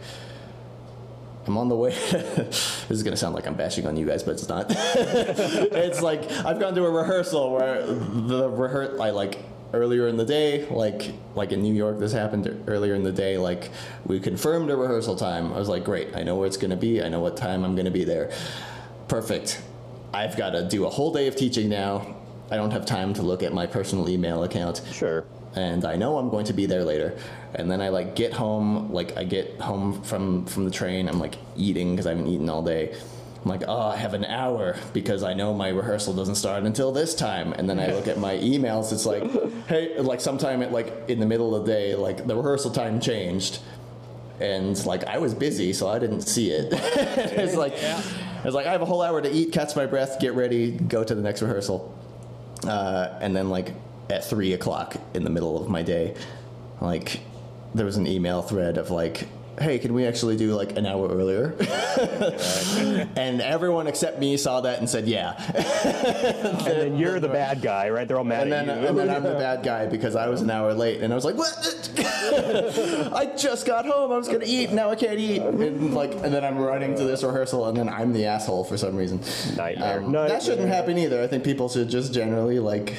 I'm 1.46 1.58
on 1.58 1.68
the 1.68 1.76
way. 1.76 1.90
this 2.10 2.90
is 2.90 3.02
gonna 3.02 3.16
sound 3.16 3.34
like 3.34 3.46
I'm 3.46 3.54
bashing 3.54 3.86
on 3.86 3.96
you 3.96 4.06
guys, 4.06 4.22
but 4.22 4.32
it's 4.32 4.48
not. 4.48 4.66
it's 4.70 6.00
like 6.00 6.30
I've 6.30 6.58
gone 6.58 6.74
to 6.74 6.84
a 6.84 6.90
rehearsal 6.90 7.52
where 7.52 7.84
the 7.86 8.48
rehearse 8.48 8.98
I 8.98 9.10
like 9.10 9.38
earlier 9.74 10.08
in 10.08 10.16
the 10.16 10.24
day, 10.24 10.66
like 10.70 11.12
like 11.34 11.52
in 11.52 11.62
New 11.62 11.74
York, 11.74 11.98
this 11.98 12.12
happened 12.12 12.64
earlier 12.66 12.94
in 12.94 13.02
the 13.02 13.12
day. 13.12 13.36
Like 13.36 13.70
we 14.06 14.20
confirmed 14.20 14.70
a 14.70 14.76
rehearsal 14.76 15.16
time. 15.16 15.52
I 15.52 15.58
was 15.58 15.68
like, 15.68 15.84
great. 15.84 16.16
I 16.16 16.22
know 16.22 16.36
where 16.36 16.46
it's 16.46 16.56
gonna 16.56 16.76
be. 16.76 17.02
I 17.02 17.08
know 17.08 17.20
what 17.20 17.36
time 17.36 17.64
I'm 17.64 17.74
gonna 17.76 17.90
be 17.90 18.04
there. 18.04 18.32
Perfect. 19.08 19.60
I've 20.14 20.36
got 20.36 20.50
to 20.50 20.66
do 20.66 20.86
a 20.86 20.90
whole 20.90 21.12
day 21.12 21.26
of 21.26 21.34
teaching 21.34 21.68
now. 21.68 22.16
I 22.50 22.56
don't 22.56 22.70
have 22.70 22.86
time 22.86 23.14
to 23.14 23.22
look 23.22 23.42
at 23.42 23.52
my 23.52 23.66
personal 23.66 24.08
email 24.08 24.44
account 24.44 24.80
sure. 24.92 25.24
and 25.56 25.84
I 25.84 25.96
know 25.96 26.18
I'm 26.18 26.30
going 26.30 26.44
to 26.46 26.52
be 26.52 26.66
there 26.66 26.84
later. 26.84 27.18
And 27.54 27.68
then 27.70 27.80
I 27.80 27.88
like 27.88 28.14
get 28.14 28.32
home, 28.32 28.92
like 28.92 29.16
I 29.16 29.24
get 29.24 29.60
home 29.60 30.02
from 30.02 30.46
from 30.46 30.64
the 30.64 30.70
train. 30.70 31.08
I'm 31.08 31.18
like 31.18 31.34
eating 31.56 31.90
because 31.90 32.06
I 32.06 32.10
haven't 32.10 32.28
eaten 32.28 32.48
all 32.48 32.62
day. 32.62 32.94
I'm 33.44 33.50
like, 33.50 33.64
oh, 33.68 33.88
I 33.88 33.96
have 33.96 34.14
an 34.14 34.24
hour 34.24 34.76
because 34.94 35.22
I 35.22 35.34
know 35.34 35.52
my 35.52 35.68
rehearsal 35.68 36.14
doesn't 36.14 36.36
start 36.36 36.62
until 36.64 36.92
this 36.92 37.14
time. 37.14 37.52
And 37.52 37.68
then 37.68 37.78
I 37.78 37.92
look 37.92 38.08
at 38.08 38.18
my 38.18 38.36
emails. 38.36 38.90
It's 38.90 39.04
like, 39.04 39.22
hey, 39.66 39.98
like 39.98 40.22
sometime 40.22 40.62
at 40.62 40.72
like 40.72 40.92
in 41.08 41.20
the 41.20 41.26
middle 41.26 41.54
of 41.54 41.66
the 41.66 41.72
day, 41.72 41.94
like 41.94 42.26
the 42.26 42.34
rehearsal 42.34 42.70
time 42.70 43.00
changed, 43.00 43.60
and 44.40 44.84
like 44.86 45.04
I 45.04 45.18
was 45.18 45.34
busy, 45.34 45.74
so 45.74 45.88
I 45.88 45.98
didn't 45.98 46.22
see 46.22 46.50
it. 46.50 46.72
it's 46.72 47.54
like, 47.54 47.74
it's 48.44 48.54
like 48.54 48.66
I 48.66 48.72
have 48.72 48.82
a 48.82 48.86
whole 48.86 49.02
hour 49.02 49.20
to 49.20 49.30
eat, 49.30 49.52
catch 49.52 49.76
my 49.76 49.84
breath, 49.84 50.18
get 50.20 50.34
ready, 50.34 50.72
go 50.72 51.04
to 51.04 51.14
the 51.14 51.22
next 51.22 51.42
rehearsal, 51.42 51.96
uh, 52.66 53.18
and 53.20 53.36
then 53.36 53.50
like 53.50 53.74
at 54.08 54.24
three 54.24 54.54
o'clock 54.54 54.96
in 55.12 55.22
the 55.22 55.30
middle 55.30 55.60
of 55.62 55.68
my 55.68 55.82
day, 55.82 56.14
like 56.80 57.20
there 57.74 57.84
was 57.84 57.98
an 57.98 58.06
email 58.06 58.40
thread 58.40 58.78
of 58.78 58.90
like 58.90 59.28
hey, 59.60 59.78
can 59.78 59.94
we 59.94 60.06
actually 60.06 60.36
do 60.36 60.54
like 60.54 60.76
an 60.76 60.86
hour 60.86 61.08
earlier? 61.08 61.54
and 63.16 63.40
everyone 63.40 63.86
except 63.86 64.18
me 64.18 64.36
saw 64.36 64.60
that 64.62 64.78
and 64.78 64.88
said, 64.88 65.06
yeah. 65.06 65.34
and 65.54 66.66
then 66.66 66.96
you're 66.98 67.20
the 67.20 67.28
bad 67.28 67.62
guy, 67.62 67.90
right? 67.90 68.06
They're 68.06 68.18
all 68.18 68.24
mad 68.24 68.44
And 68.44 68.52
then, 68.52 68.70
at 68.70 68.82
you. 68.82 68.88
and 68.88 68.98
then 68.98 69.10
I'm 69.10 69.22
the 69.22 69.34
bad 69.34 69.62
guy 69.62 69.86
because 69.86 70.16
I 70.16 70.28
was 70.28 70.40
an 70.40 70.50
hour 70.50 70.74
late. 70.74 71.00
And 71.02 71.12
I 71.12 71.16
was 71.16 71.24
like, 71.24 71.36
what? 71.36 71.54
I 73.14 73.32
just 73.36 73.66
got 73.66 73.86
home. 73.86 74.12
I 74.12 74.16
was 74.16 74.28
going 74.28 74.40
to 74.40 74.46
eat. 74.46 74.72
Now 74.72 74.90
I 74.90 74.96
can't 74.96 75.18
eat. 75.18 75.42
And 75.42 75.94
like, 75.94 76.12
and 76.12 76.32
then 76.34 76.44
I'm 76.44 76.58
running 76.58 76.94
to 76.96 77.04
this 77.04 77.22
rehearsal 77.22 77.66
and 77.68 77.76
then 77.76 77.88
I'm 77.88 78.12
the 78.12 78.26
asshole 78.26 78.64
for 78.64 78.76
some 78.76 78.96
reason. 78.96 79.20
Nightmare. 79.56 79.98
Um, 79.98 80.12
Nightmare. 80.12 80.28
That 80.28 80.42
shouldn't 80.42 80.68
happen 80.68 80.98
either. 80.98 81.22
I 81.22 81.26
think 81.26 81.44
people 81.44 81.68
should 81.68 81.88
just 81.88 82.12
generally 82.12 82.58
like, 82.58 82.94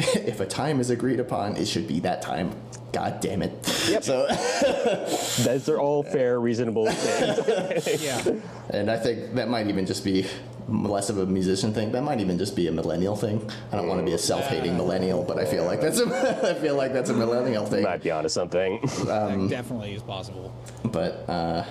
if 0.14 0.40
a 0.40 0.46
time 0.46 0.80
is 0.80 0.90
agreed 0.90 1.20
upon, 1.20 1.56
it 1.56 1.66
should 1.66 1.86
be 1.86 2.00
that 2.00 2.22
time. 2.22 2.52
God 2.92 3.20
damn 3.20 3.42
it. 3.42 3.52
Yep. 3.88 4.02
So, 4.02 4.26
Those 5.44 5.68
are 5.68 5.78
all 5.78 6.02
fair, 6.02 6.40
reasonable 6.40 6.90
things. 6.90 8.02
Yeah. 8.02 8.22
and 8.70 8.90
I 8.90 8.96
think 8.96 9.34
that 9.34 9.48
might 9.48 9.66
even 9.68 9.84
just 9.86 10.04
be 10.04 10.26
less 10.68 11.10
of 11.10 11.18
a 11.18 11.26
musician 11.26 11.74
thing. 11.74 11.92
That 11.92 12.02
might 12.02 12.20
even 12.20 12.38
just 12.38 12.56
be 12.56 12.66
a 12.68 12.72
millennial 12.72 13.14
thing. 13.14 13.48
I 13.72 13.76
don't 13.76 13.88
want 13.88 14.00
to 14.00 14.06
be 14.06 14.12
a 14.12 14.18
self-hating 14.18 14.76
millennial, 14.76 15.22
but 15.22 15.38
I 15.38 15.44
feel 15.44 15.64
like 15.64 15.80
that's 15.80 16.00
a, 16.00 16.50
I 16.50 16.54
feel 16.54 16.76
like 16.76 16.92
that's 16.92 17.10
a 17.10 17.14
millennial 17.14 17.66
thing. 17.66 17.82
Might 17.82 18.02
be 18.02 18.10
onto 18.10 18.28
something. 18.28 18.80
that 19.04 19.48
definitely 19.50 19.94
is 19.94 20.02
possible. 20.02 20.54
But 20.84 21.28
uh, 21.28 21.64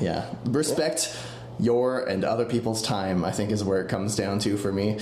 yeah, 0.00 0.32
respect 0.46 1.16
your 1.58 2.04
and 2.06 2.24
other 2.24 2.46
people's 2.46 2.82
time. 2.82 3.24
I 3.24 3.32
think 3.32 3.50
is 3.50 3.62
where 3.62 3.80
it 3.80 3.88
comes 3.88 4.16
down 4.16 4.38
to 4.40 4.56
for 4.56 4.72
me. 4.72 4.98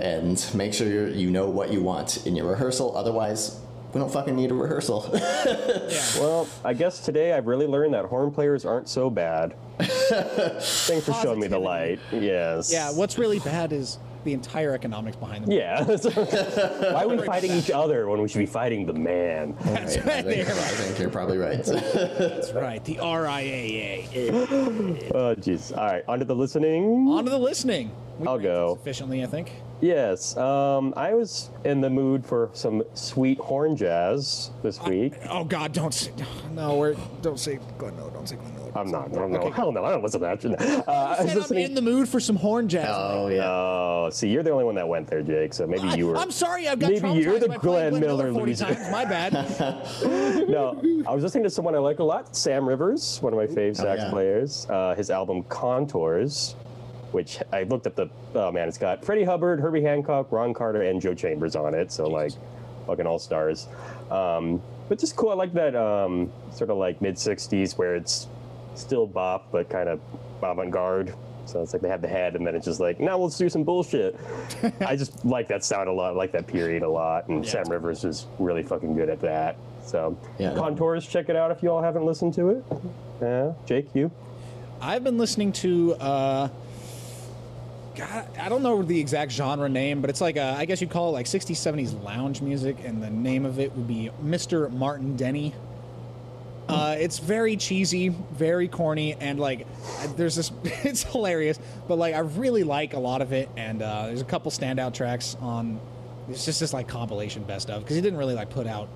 And 0.00 0.44
make 0.54 0.74
sure 0.74 0.88
you're, 0.88 1.08
you 1.08 1.30
know 1.30 1.48
what 1.48 1.72
you 1.72 1.82
want 1.82 2.26
in 2.26 2.34
your 2.36 2.46
rehearsal. 2.46 2.96
Otherwise, 2.96 3.60
we 3.92 4.00
don't 4.00 4.12
fucking 4.12 4.34
need 4.34 4.50
a 4.50 4.54
rehearsal. 4.54 5.10
Yeah. 5.44 6.00
Well, 6.18 6.48
I 6.64 6.72
guess 6.72 7.00
today 7.00 7.34
I've 7.34 7.46
really 7.46 7.66
learned 7.66 7.92
that 7.94 8.06
horn 8.06 8.30
players 8.30 8.64
aren't 8.64 8.88
so 8.88 9.10
bad. 9.10 9.54
Thanks 9.78 11.04
for 11.04 11.12
showing 11.14 11.40
me 11.40 11.46
the 11.46 11.58
light. 11.58 12.00
Yes. 12.10 12.72
Yeah, 12.72 12.90
what's 12.92 13.18
really 13.18 13.38
bad 13.38 13.72
is 13.72 13.98
the 14.24 14.32
entire 14.32 14.72
economics 14.72 15.16
behind 15.16 15.44
them. 15.44 15.52
Yeah. 15.52 15.84
Why 15.84 17.04
are 17.04 17.08
we 17.08 17.18
fighting 17.26 17.52
each 17.52 17.70
other 17.70 18.08
when 18.08 18.22
we 18.22 18.28
should 18.28 18.38
be 18.38 18.46
fighting 18.46 18.86
the 18.86 18.94
man? 18.94 19.54
That's 19.60 19.98
Right, 19.98 20.08
I, 20.08 20.22
think, 20.22 20.46
there. 20.46 20.56
I 20.56 20.68
think 20.68 20.98
you're 20.98 21.10
probably 21.10 21.36
right. 21.36 21.62
That's 21.62 22.52
right. 22.52 22.82
The 22.84 22.96
RIAA. 22.96 25.10
Oh, 25.14 25.34
jeez. 25.36 25.76
All 25.76 25.84
right, 25.86 26.04
on 26.08 26.18
to 26.20 26.24
the 26.24 26.34
listening. 26.34 27.06
On 27.08 27.24
to 27.24 27.30
the 27.30 27.38
listening. 27.38 27.90
We 28.18 28.26
I'll 28.26 28.38
go. 28.38 28.76
Sufficiently, 28.76 29.22
I 29.22 29.26
think. 29.26 29.52
Yes. 29.80 30.36
Um, 30.36 30.94
I 30.96 31.14
was 31.14 31.50
in 31.64 31.80
the 31.80 31.90
mood 31.90 32.24
for 32.24 32.48
some 32.52 32.82
sweet 32.94 33.38
horn 33.38 33.76
jazz 33.76 34.50
this 34.62 34.80
week. 34.82 35.14
Oh 35.28 35.44
God! 35.44 35.72
Don't 35.72 35.92
say 35.92 36.12
no. 36.52 36.76
We're 36.76 36.96
don't 37.22 37.38
say 37.38 37.58
Glenn 37.76 37.96
Miller. 37.96 38.10
Don't 38.10 38.28
say 38.28 38.36
Glenn 38.36 38.54
Miller. 38.54 38.72
I'm 38.76 38.90
not. 38.90 39.12
I 39.12 39.14
don't 39.14 39.32
know. 39.32 39.40
Okay. 39.40 39.50
Hell 39.56 39.72
no. 39.72 39.84
I 39.84 39.90
don't 39.90 40.02
listen 40.02 40.20
to 40.20 40.48
that. 40.48 40.88
Uh, 40.88 40.90
I 40.90 41.16
I 41.16 41.24
was 41.24 41.46
said 41.46 41.56
I'm 41.56 41.58
in 41.58 41.74
the 41.74 41.82
mood 41.82 42.08
for 42.08 42.20
some 42.20 42.36
horn 42.36 42.68
jazz. 42.68 42.88
oh 42.90 43.28
yeah. 43.28 43.42
Oh, 43.46 44.10
see, 44.10 44.28
you're 44.28 44.42
the 44.42 44.50
only 44.50 44.64
one 44.64 44.74
that 44.76 44.88
went 44.88 45.08
there, 45.08 45.22
Jake. 45.22 45.52
So 45.52 45.66
maybe 45.66 45.88
you 45.96 46.08
were. 46.08 46.16
I, 46.16 46.22
am 46.22 46.30
sorry. 46.30 46.68
I've 46.68 46.78
got 46.78 46.90
Maybe 46.90 47.08
you're 47.10 47.38
the 47.38 47.48
by 47.48 47.58
playing 47.58 47.90
Glenn 47.90 48.00
Miller 48.00 48.32
40 48.32 48.46
loser. 48.52 48.64
times. 48.64 48.90
My 48.90 49.04
bad. 49.04 49.32
no, 50.48 50.80
I 51.06 51.14
was 51.14 51.22
listening 51.22 51.44
to 51.44 51.50
someone 51.50 51.74
I 51.74 51.78
like 51.78 51.98
a 51.98 52.04
lot, 52.04 52.34
Sam 52.36 52.66
Rivers, 52.66 53.18
one 53.22 53.32
of 53.32 53.38
my 53.38 53.46
fave 53.46 53.76
sax 53.76 54.02
yeah. 54.02 54.10
players. 54.10 54.66
Uh, 54.68 54.94
his 54.94 55.10
album 55.10 55.42
Contours, 55.44 56.56
which 57.14 57.38
I 57.52 57.62
looked 57.62 57.86
up 57.86 57.94
the. 57.94 58.10
Oh 58.34 58.50
man, 58.50 58.68
it's 58.68 58.76
got 58.76 59.04
Freddie 59.04 59.24
Hubbard, 59.24 59.60
Herbie 59.60 59.82
Hancock, 59.82 60.32
Ron 60.32 60.52
Carter, 60.52 60.82
and 60.82 61.00
Joe 61.00 61.14
Chambers 61.14 61.54
on 61.56 61.72
it. 61.72 61.92
So 61.92 62.08
like, 62.08 62.32
fucking 62.86 63.06
all 63.06 63.20
stars. 63.20 63.68
Um, 64.10 64.60
but 64.88 64.98
just 64.98 65.16
cool. 65.16 65.30
I 65.30 65.34
like 65.34 65.54
that 65.54 65.74
um, 65.76 66.30
sort 66.52 66.70
of 66.70 66.76
like 66.76 67.00
mid 67.00 67.14
'60s 67.14 67.78
where 67.78 67.94
it's 67.94 68.26
still 68.74 69.06
bop 69.06 69.50
but 69.52 69.70
kind 69.70 69.88
of 69.88 70.00
avant-garde. 70.42 71.14
So 71.46 71.62
it's 71.62 71.72
like 71.72 71.82
they 71.82 71.88
have 71.88 72.02
the 72.02 72.08
head, 72.08 72.36
and 72.36 72.46
then 72.46 72.54
it's 72.54 72.64
just 72.64 72.80
like, 72.80 72.98
now 72.98 73.18
let's 73.18 73.36
do 73.36 73.48
some 73.48 73.64
bullshit. 73.64 74.18
I 74.80 74.96
just 74.96 75.24
like 75.24 75.46
that 75.48 75.62
sound 75.62 75.88
a 75.88 75.92
lot, 75.92 76.12
I 76.12 76.16
like 76.16 76.32
that 76.32 76.46
period 76.46 76.82
a 76.82 76.88
lot, 76.88 77.28
and 77.28 77.44
Yeah, 77.44 77.50
Sam 77.50 77.70
Rivers 77.70 78.02
is 78.04 78.26
really 78.38 78.62
fucking 78.62 78.96
good 78.96 79.10
at 79.10 79.20
that. 79.20 79.56
So, 79.84 80.18
Yeah. 80.38 80.54
Contours, 80.54 81.06
check 81.06 81.28
it 81.28 81.36
out 81.36 81.50
if 81.50 81.62
you 81.62 81.70
all 81.70 81.82
haven't 81.82 82.06
listened 82.06 82.32
to 82.34 82.48
it. 82.48 82.64
Yeah, 83.20 83.52
Jake, 83.66 83.88
you? 83.94 84.10
I've 84.80 85.04
been 85.04 85.18
listening 85.18 85.52
to. 85.52 85.94
Uh, 85.96 86.48
God, 87.94 88.28
I 88.38 88.48
don't 88.48 88.62
know 88.62 88.82
the 88.82 88.98
exact 88.98 89.32
genre 89.32 89.68
name, 89.68 90.00
but 90.00 90.10
it's 90.10 90.20
like 90.20 90.36
a, 90.36 90.54
I 90.58 90.64
guess 90.64 90.80
you'd 90.80 90.90
call 90.90 91.10
it 91.10 91.12
like 91.12 91.26
60s, 91.26 91.52
70s 91.52 92.02
lounge 92.02 92.42
music, 92.42 92.76
and 92.84 93.02
the 93.02 93.10
name 93.10 93.46
of 93.46 93.58
it 93.58 93.74
would 93.76 93.86
be 93.86 94.10
Mr. 94.22 94.70
Martin 94.72 95.16
Denny. 95.16 95.54
Uh, 96.68 96.96
it's 96.98 97.18
very 97.18 97.56
cheesy, 97.56 98.08
very 98.08 98.68
corny, 98.68 99.14
and 99.14 99.38
like 99.38 99.66
there's 100.16 100.34
this. 100.34 100.50
It's 100.84 101.02
hilarious, 101.02 101.58
but 101.86 101.98
like 101.98 102.14
I 102.14 102.20
really 102.20 102.64
like 102.64 102.94
a 102.94 102.98
lot 102.98 103.20
of 103.22 103.32
it, 103.32 103.48
and 103.56 103.82
uh, 103.82 104.06
there's 104.06 104.22
a 104.22 104.24
couple 104.24 104.50
standout 104.50 104.94
tracks 104.94 105.36
on. 105.40 105.78
It's 106.30 106.46
just 106.46 106.60
this 106.60 106.72
like 106.72 106.88
compilation 106.88 107.44
best 107.44 107.68
of 107.68 107.82
because 107.82 107.96
he 107.96 108.02
didn't 108.02 108.18
really 108.18 108.34
like 108.34 108.48
put 108.48 108.66
out 108.66 108.88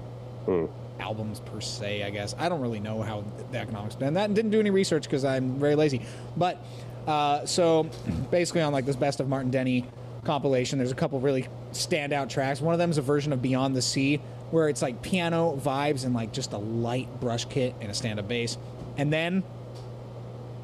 albums 0.98 1.40
per 1.40 1.60
se. 1.60 2.02
I 2.04 2.10
guess 2.10 2.34
I 2.38 2.48
don't 2.48 2.60
really 2.60 2.80
know 2.80 3.02
how 3.02 3.22
the 3.52 3.58
economics 3.58 3.94
been. 3.94 4.14
That 4.14 4.24
and 4.24 4.34
didn't 4.34 4.50
do 4.50 4.60
any 4.60 4.70
research 4.70 5.04
because 5.04 5.24
I'm 5.24 5.58
very 5.58 5.74
lazy. 5.74 6.00
But 6.38 6.64
uh, 7.08 7.46
so 7.46 7.84
basically 8.30 8.60
on 8.60 8.72
like 8.72 8.86
this 8.86 8.96
best 8.96 9.20
of 9.20 9.28
Martin 9.28 9.50
Denny 9.50 9.84
compilation, 10.24 10.78
there's 10.78 10.92
a 10.92 10.96
couple 10.96 11.18
really 11.20 11.48
standout 11.72 12.28
tracks. 12.28 12.60
One 12.60 12.74
of 12.74 12.78
them 12.78 12.90
is 12.90 12.98
a 12.98 13.02
version 13.02 13.32
of 13.32 13.40
Beyond 13.42 13.74
the 13.74 13.82
Sea 13.82 14.20
where 14.50 14.68
it's 14.68 14.80
like 14.82 15.02
piano 15.02 15.60
vibes 15.62 16.04
and 16.04 16.14
like 16.14 16.32
just 16.32 16.52
a 16.52 16.58
light 16.58 17.08
brush 17.20 17.44
kit 17.46 17.74
and 17.80 17.90
a 17.90 17.94
stand-up 17.94 18.28
bass, 18.28 18.56
and 18.96 19.12
then 19.12 19.42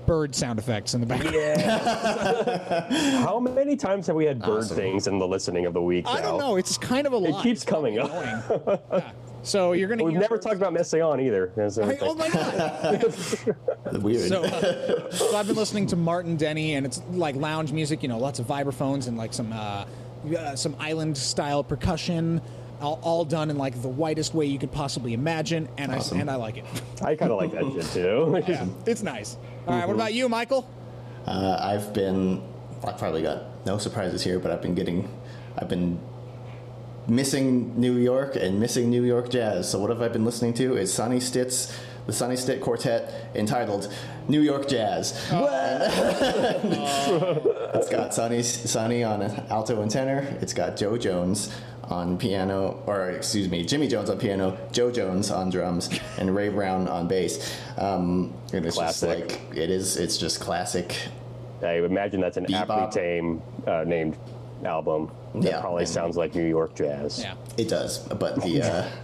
bird 0.06 0.34
sound 0.34 0.58
effects 0.58 0.94
in 0.94 1.00
the 1.00 1.06
background. 1.06 1.60
How 3.24 3.40
many 3.40 3.76
times 3.76 4.06
have 4.06 4.16
we 4.16 4.24
had 4.26 4.40
bird 4.40 4.64
Awesome. 4.64 4.76
things 4.76 5.06
in 5.06 5.18
the 5.18 5.26
listening 5.26 5.66
of 5.66 5.72
the 5.74 5.82
week? 5.82 6.06
I 6.06 6.20
don't 6.20 6.38
know. 6.38 6.56
It's 6.56 6.76
kind 6.78 7.06
of 7.06 7.12
a 7.12 7.16
lot. 7.16 7.40
It 7.40 7.42
keeps 7.42 7.62
It's 7.62 7.70
coming 7.70 7.98
up. 7.98 8.10
Yeah. 8.10 9.10
So 9.44 9.72
you're 9.72 9.88
gonna. 9.88 10.04
We've 10.04 10.14
never 10.14 10.38
talked 10.38 10.56
about 10.56 10.72
Messiaen 10.72 11.22
either. 11.24 11.52
That's 11.54 11.76
the 11.76 11.82
other 11.84 11.92
I- 11.92 11.98
oh 12.00 12.14
my 12.14 12.28
god! 12.28 14.02
Weird. 14.02 14.28
So, 14.28 14.42
uh, 14.42 15.10
so 15.10 15.36
I've 15.36 15.46
been 15.46 15.56
listening 15.56 15.86
to 15.88 15.96
Martin 15.96 16.36
Denny, 16.36 16.74
and 16.74 16.84
it's 16.86 17.00
like 17.10 17.36
lounge 17.36 17.70
music. 17.70 18.02
You 18.02 18.08
know, 18.08 18.18
lots 18.18 18.38
of 18.38 18.46
vibraphones 18.46 19.06
and 19.06 19.16
like 19.16 19.32
some 19.32 19.52
uh, 19.52 19.84
uh, 20.36 20.56
some 20.56 20.74
island 20.80 21.16
style 21.16 21.62
percussion, 21.62 22.40
all, 22.80 22.98
all 23.02 23.24
done 23.24 23.50
in 23.50 23.58
like 23.58 23.80
the 23.82 23.88
whitest 23.88 24.34
way 24.34 24.46
you 24.46 24.58
could 24.58 24.72
possibly 24.72 25.12
imagine. 25.12 25.68
And 25.76 25.92
Awesome. 25.92 26.16
I 26.18 26.20
and 26.22 26.30
I 26.30 26.36
like 26.36 26.56
it. 26.56 26.64
I 27.02 27.14
kind 27.14 27.30
of 27.30 27.36
like 27.38 27.52
that 27.52 27.70
shit 27.84 27.92
too. 27.92 28.42
yeah, 28.50 28.66
it's 28.86 29.02
nice. 29.02 29.36
All 29.66 29.74
right, 29.78 29.86
what 29.86 29.94
about 29.94 30.14
you, 30.14 30.28
Michael? 30.28 30.68
Uh, 31.26 31.58
I've 31.60 31.92
been, 31.94 32.42
I've 32.86 32.98
probably 32.98 33.22
got 33.22 33.64
no 33.66 33.78
surprises 33.78 34.22
here, 34.22 34.38
but 34.38 34.50
I've 34.50 34.60
been 34.60 34.74
getting, 34.74 35.08
I've 35.56 35.68
been 35.70 35.98
missing 37.06 37.78
New 37.78 37.96
York 37.96 38.36
and 38.36 38.58
missing 38.60 38.90
New 38.90 39.04
York 39.04 39.28
jazz. 39.30 39.70
So 39.70 39.78
what 39.78 39.90
have 39.90 40.02
I 40.02 40.08
been 40.08 40.24
listening 40.24 40.54
to? 40.54 40.76
Is 40.76 40.92
Sonny 40.92 41.20
Stitt's, 41.20 41.76
the 42.06 42.12
Sonny 42.12 42.36
Stitt 42.36 42.60
Quartet 42.60 43.30
entitled 43.34 43.92
New 44.28 44.40
York 44.40 44.68
Jazz. 44.68 45.12
it's 47.74 47.88
got 47.90 48.14
Sonny, 48.14 48.42
Sonny 48.42 49.04
on 49.04 49.22
alto 49.50 49.80
and 49.82 49.90
tenor. 49.90 50.36
It's 50.40 50.52
got 50.52 50.76
Joe 50.76 50.96
Jones 50.98 51.54
on 51.84 52.16
piano, 52.16 52.82
or 52.86 53.10
excuse 53.10 53.48
me, 53.50 53.64
Jimmy 53.64 53.88
Jones 53.88 54.08
on 54.08 54.18
piano, 54.18 54.56
Joe 54.72 54.90
Jones 54.90 55.30
on 55.30 55.50
drums, 55.50 55.90
and 56.18 56.34
Ray 56.34 56.48
Brown 56.48 56.88
on 56.88 57.06
bass. 57.08 57.54
Um, 57.76 58.32
and 58.52 58.64
it's 58.64 58.76
Classic. 58.76 59.28
just 59.28 59.40
like 59.40 59.56
it 59.56 59.70
is. 59.70 59.96
It's 59.96 60.16
just 60.16 60.40
classic. 60.40 60.96
I 61.62 61.78
imagine 61.78 62.20
that's 62.20 62.36
an 62.36 62.52
aptly 62.52 62.86
tame 62.90 63.42
uh, 63.66 63.84
named 63.86 64.18
album. 64.64 65.10
That 65.34 65.44
Yeah, 65.44 65.60
probably 65.60 65.86
sounds 65.86 66.16
like 66.16 66.34
New 66.34 66.46
York 66.46 66.74
jazz. 66.74 67.20
Yeah. 67.20 67.34
It 67.56 67.68
does, 67.68 67.98
but 67.98 68.42
the 68.42 68.62
uh, 68.62 68.88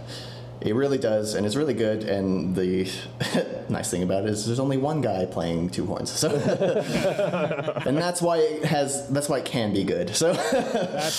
It 0.61 0.75
really 0.75 0.99
does, 0.99 1.33
and 1.33 1.43
it's 1.43 1.55
really 1.55 1.73
good. 1.73 2.03
And 2.03 2.55
the 2.55 2.87
nice 3.69 3.89
thing 3.89 4.03
about 4.03 4.25
it 4.25 4.29
is 4.29 4.45
there's 4.45 4.59
only 4.59 4.77
one 4.77 5.01
guy 5.01 5.25
playing 5.25 5.69
two 5.71 5.87
horns, 5.87 6.11
so 6.11 6.29
and 7.85 7.97
that's 7.97 8.21
why 8.21 8.37
it 8.37 8.65
has 8.65 9.09
that's 9.09 9.27
why 9.27 9.39
it 9.39 9.45
can 9.45 9.73
be 9.73 9.83
good. 9.83 10.15
So 10.15 10.29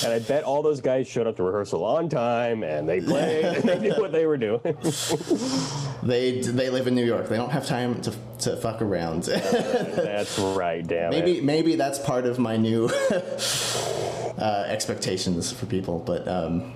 And 0.05 0.13
I 0.13 0.21
bet 0.21 0.45
all 0.45 0.63
those 0.63 0.81
guys 0.81 1.09
showed 1.09 1.27
up 1.27 1.35
to 1.39 1.43
rehearsal 1.43 1.85
on 1.85 2.09
time 2.09 2.63
and 2.63 2.89
they 2.89 3.01
played 3.01 3.45
and 3.45 3.65
they 3.65 3.81
knew 3.81 3.95
what 3.95 4.13
they 4.13 4.27
were 4.27 4.37
doing. 4.37 4.61
They 6.03 6.41
they 6.41 6.69
live 6.71 6.87
in 6.87 6.95
New 6.95 7.05
York. 7.05 7.29
They 7.29 7.37
don't 7.37 7.53
have 7.53 7.67
time 7.67 8.01
to 8.03 8.13
to 8.41 8.57
fuck 8.57 8.83
around. 8.83 9.23
That's 9.25 10.39
right, 10.39 10.87
damn 10.87 11.11
maybe 11.11 11.39
it. 11.39 11.45
maybe 11.45 11.77
that's 11.77 11.99
part 11.99 12.27
of 12.27 12.39
my 12.39 12.57
new 12.57 12.87
uh, 14.39 14.65
expectations 14.67 15.53
for 15.53 15.67
people, 15.67 16.01
but 16.01 16.27
um, 16.27 16.73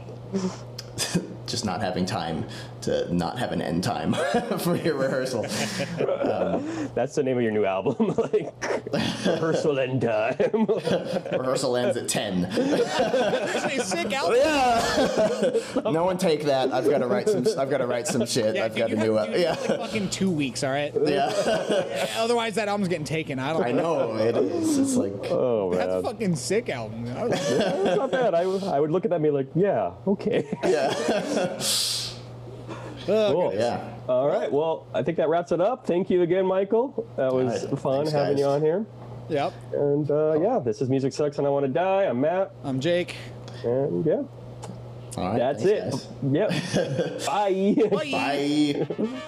just 1.47 1.65
not 1.65 1.81
having 1.81 2.07
time 2.07 2.47
to 2.87 3.13
not 3.13 3.39
have 3.39 3.53
an 3.53 3.61
end 3.61 3.85
time 3.85 4.15
for 4.59 4.77
your 4.77 4.97
rehearsal. 4.97 5.43
That's 6.95 7.15
the 7.15 7.23
name 7.23 7.37
of 7.37 7.43
your 7.43 7.53
new 7.53 7.65
album. 7.65 8.15
like 8.33 8.55
rehearsal 9.25 9.79
end 9.79 10.03
time. 10.03 10.37
rehearsal 10.41 11.77
ends 11.77 11.97
at 11.97 12.09
ten. 12.09 12.45
Actually, 12.47 13.79
sick 13.79 14.13
oh, 14.13 15.61
album. 15.75 15.93
No 15.93 16.05
one 16.05 16.17
take 16.17 16.45
that. 16.45 16.73
I've 16.73 16.89
got 16.89 16.99
to 16.99 17.09
write 17.09 17.29
some. 17.29 17.45
I've 17.59 17.71
got 17.71 17.79
to 17.79 17.87
write 17.87 18.07
some 18.07 18.25
shit. 18.25 18.57
I've 18.57 18.77
got 18.77 18.91
a 18.93 18.97
new. 18.97 19.17
to 19.19 19.33
do 19.33 19.39
yeah, 19.39 19.51
like 19.51 19.79
fucking 19.79 20.11
two 20.11 20.31
weeks, 20.31 20.63
all 20.63 20.71
right? 20.71 20.95
yeah. 21.05 22.07
Otherwise, 22.17 22.55
that 22.55 22.69
album's 22.69 22.89
getting 22.89 23.05
taken. 23.05 23.39
I 23.39 23.53
don't. 23.53 23.65
I 23.65 23.73
know 23.73 24.17
it 24.17 24.37
is. 24.37 24.79
It's 24.79 24.95
like 24.95 25.13
Oh 25.31 25.75
That's 25.75 25.93
a 25.93 26.03
fucking 26.03 26.37
sick 26.37 26.69
album. 26.69 27.05
It's 27.07 27.97
not 27.97 28.11
bad. 28.11 28.35
I, 28.35 28.47
would- 28.47 28.65
I 28.65 28.79
would 28.81 28.91
look 28.91 29.05
at 29.05 29.11
that 29.11 29.17
and 29.17 29.25
be 29.25 29.31
like, 29.31 29.49
yeah, 29.55 29.93
okay. 30.07 30.47
yeah, 30.63 31.59
Cool. 33.07 33.53
yeah. 33.55 33.95
All 34.09 34.27
right. 34.29 34.51
Well, 34.53 34.87
I 34.93 35.03
think 35.03 35.17
that 35.19 35.29
wraps 35.29 35.53
it 35.53 35.61
up. 35.61 35.87
Thank 35.87 36.11
you 36.11 36.23
again, 36.23 36.45
Michael. 36.47 37.07
That 37.17 37.33
was 37.33 37.65
All 37.65 37.71
right. 37.71 37.79
fun 37.79 37.97
Thanks, 37.99 38.13
having 38.13 38.33
guys. 38.35 38.41
you 38.41 38.47
on 38.47 38.61
here. 38.63 38.87
Yep. 39.29 39.53
And 39.73 40.11
uh, 40.11 40.39
yeah, 40.41 40.59
this 40.59 40.81
is 40.81 40.89
Music 40.89 41.13
Sucks 41.13 41.39
and 41.39 41.47
I 41.47 41.51
Want 41.51 41.67
to 41.67 41.73
Die. 41.73 42.05
I'm 42.05 42.21
Matt. 42.21 42.53
I'm 42.65 42.79
Jake. 42.81 43.17
And 43.65 44.05
yeah, 44.07 44.23
All 45.17 45.31
right. 45.31 45.39
that's 45.39 45.63
thanks, 45.65 45.97
it. 45.97 46.09
Yep. 46.33 47.27
Bye. 47.27 47.77
Bye. 47.91 48.87
Bye. 48.89 49.21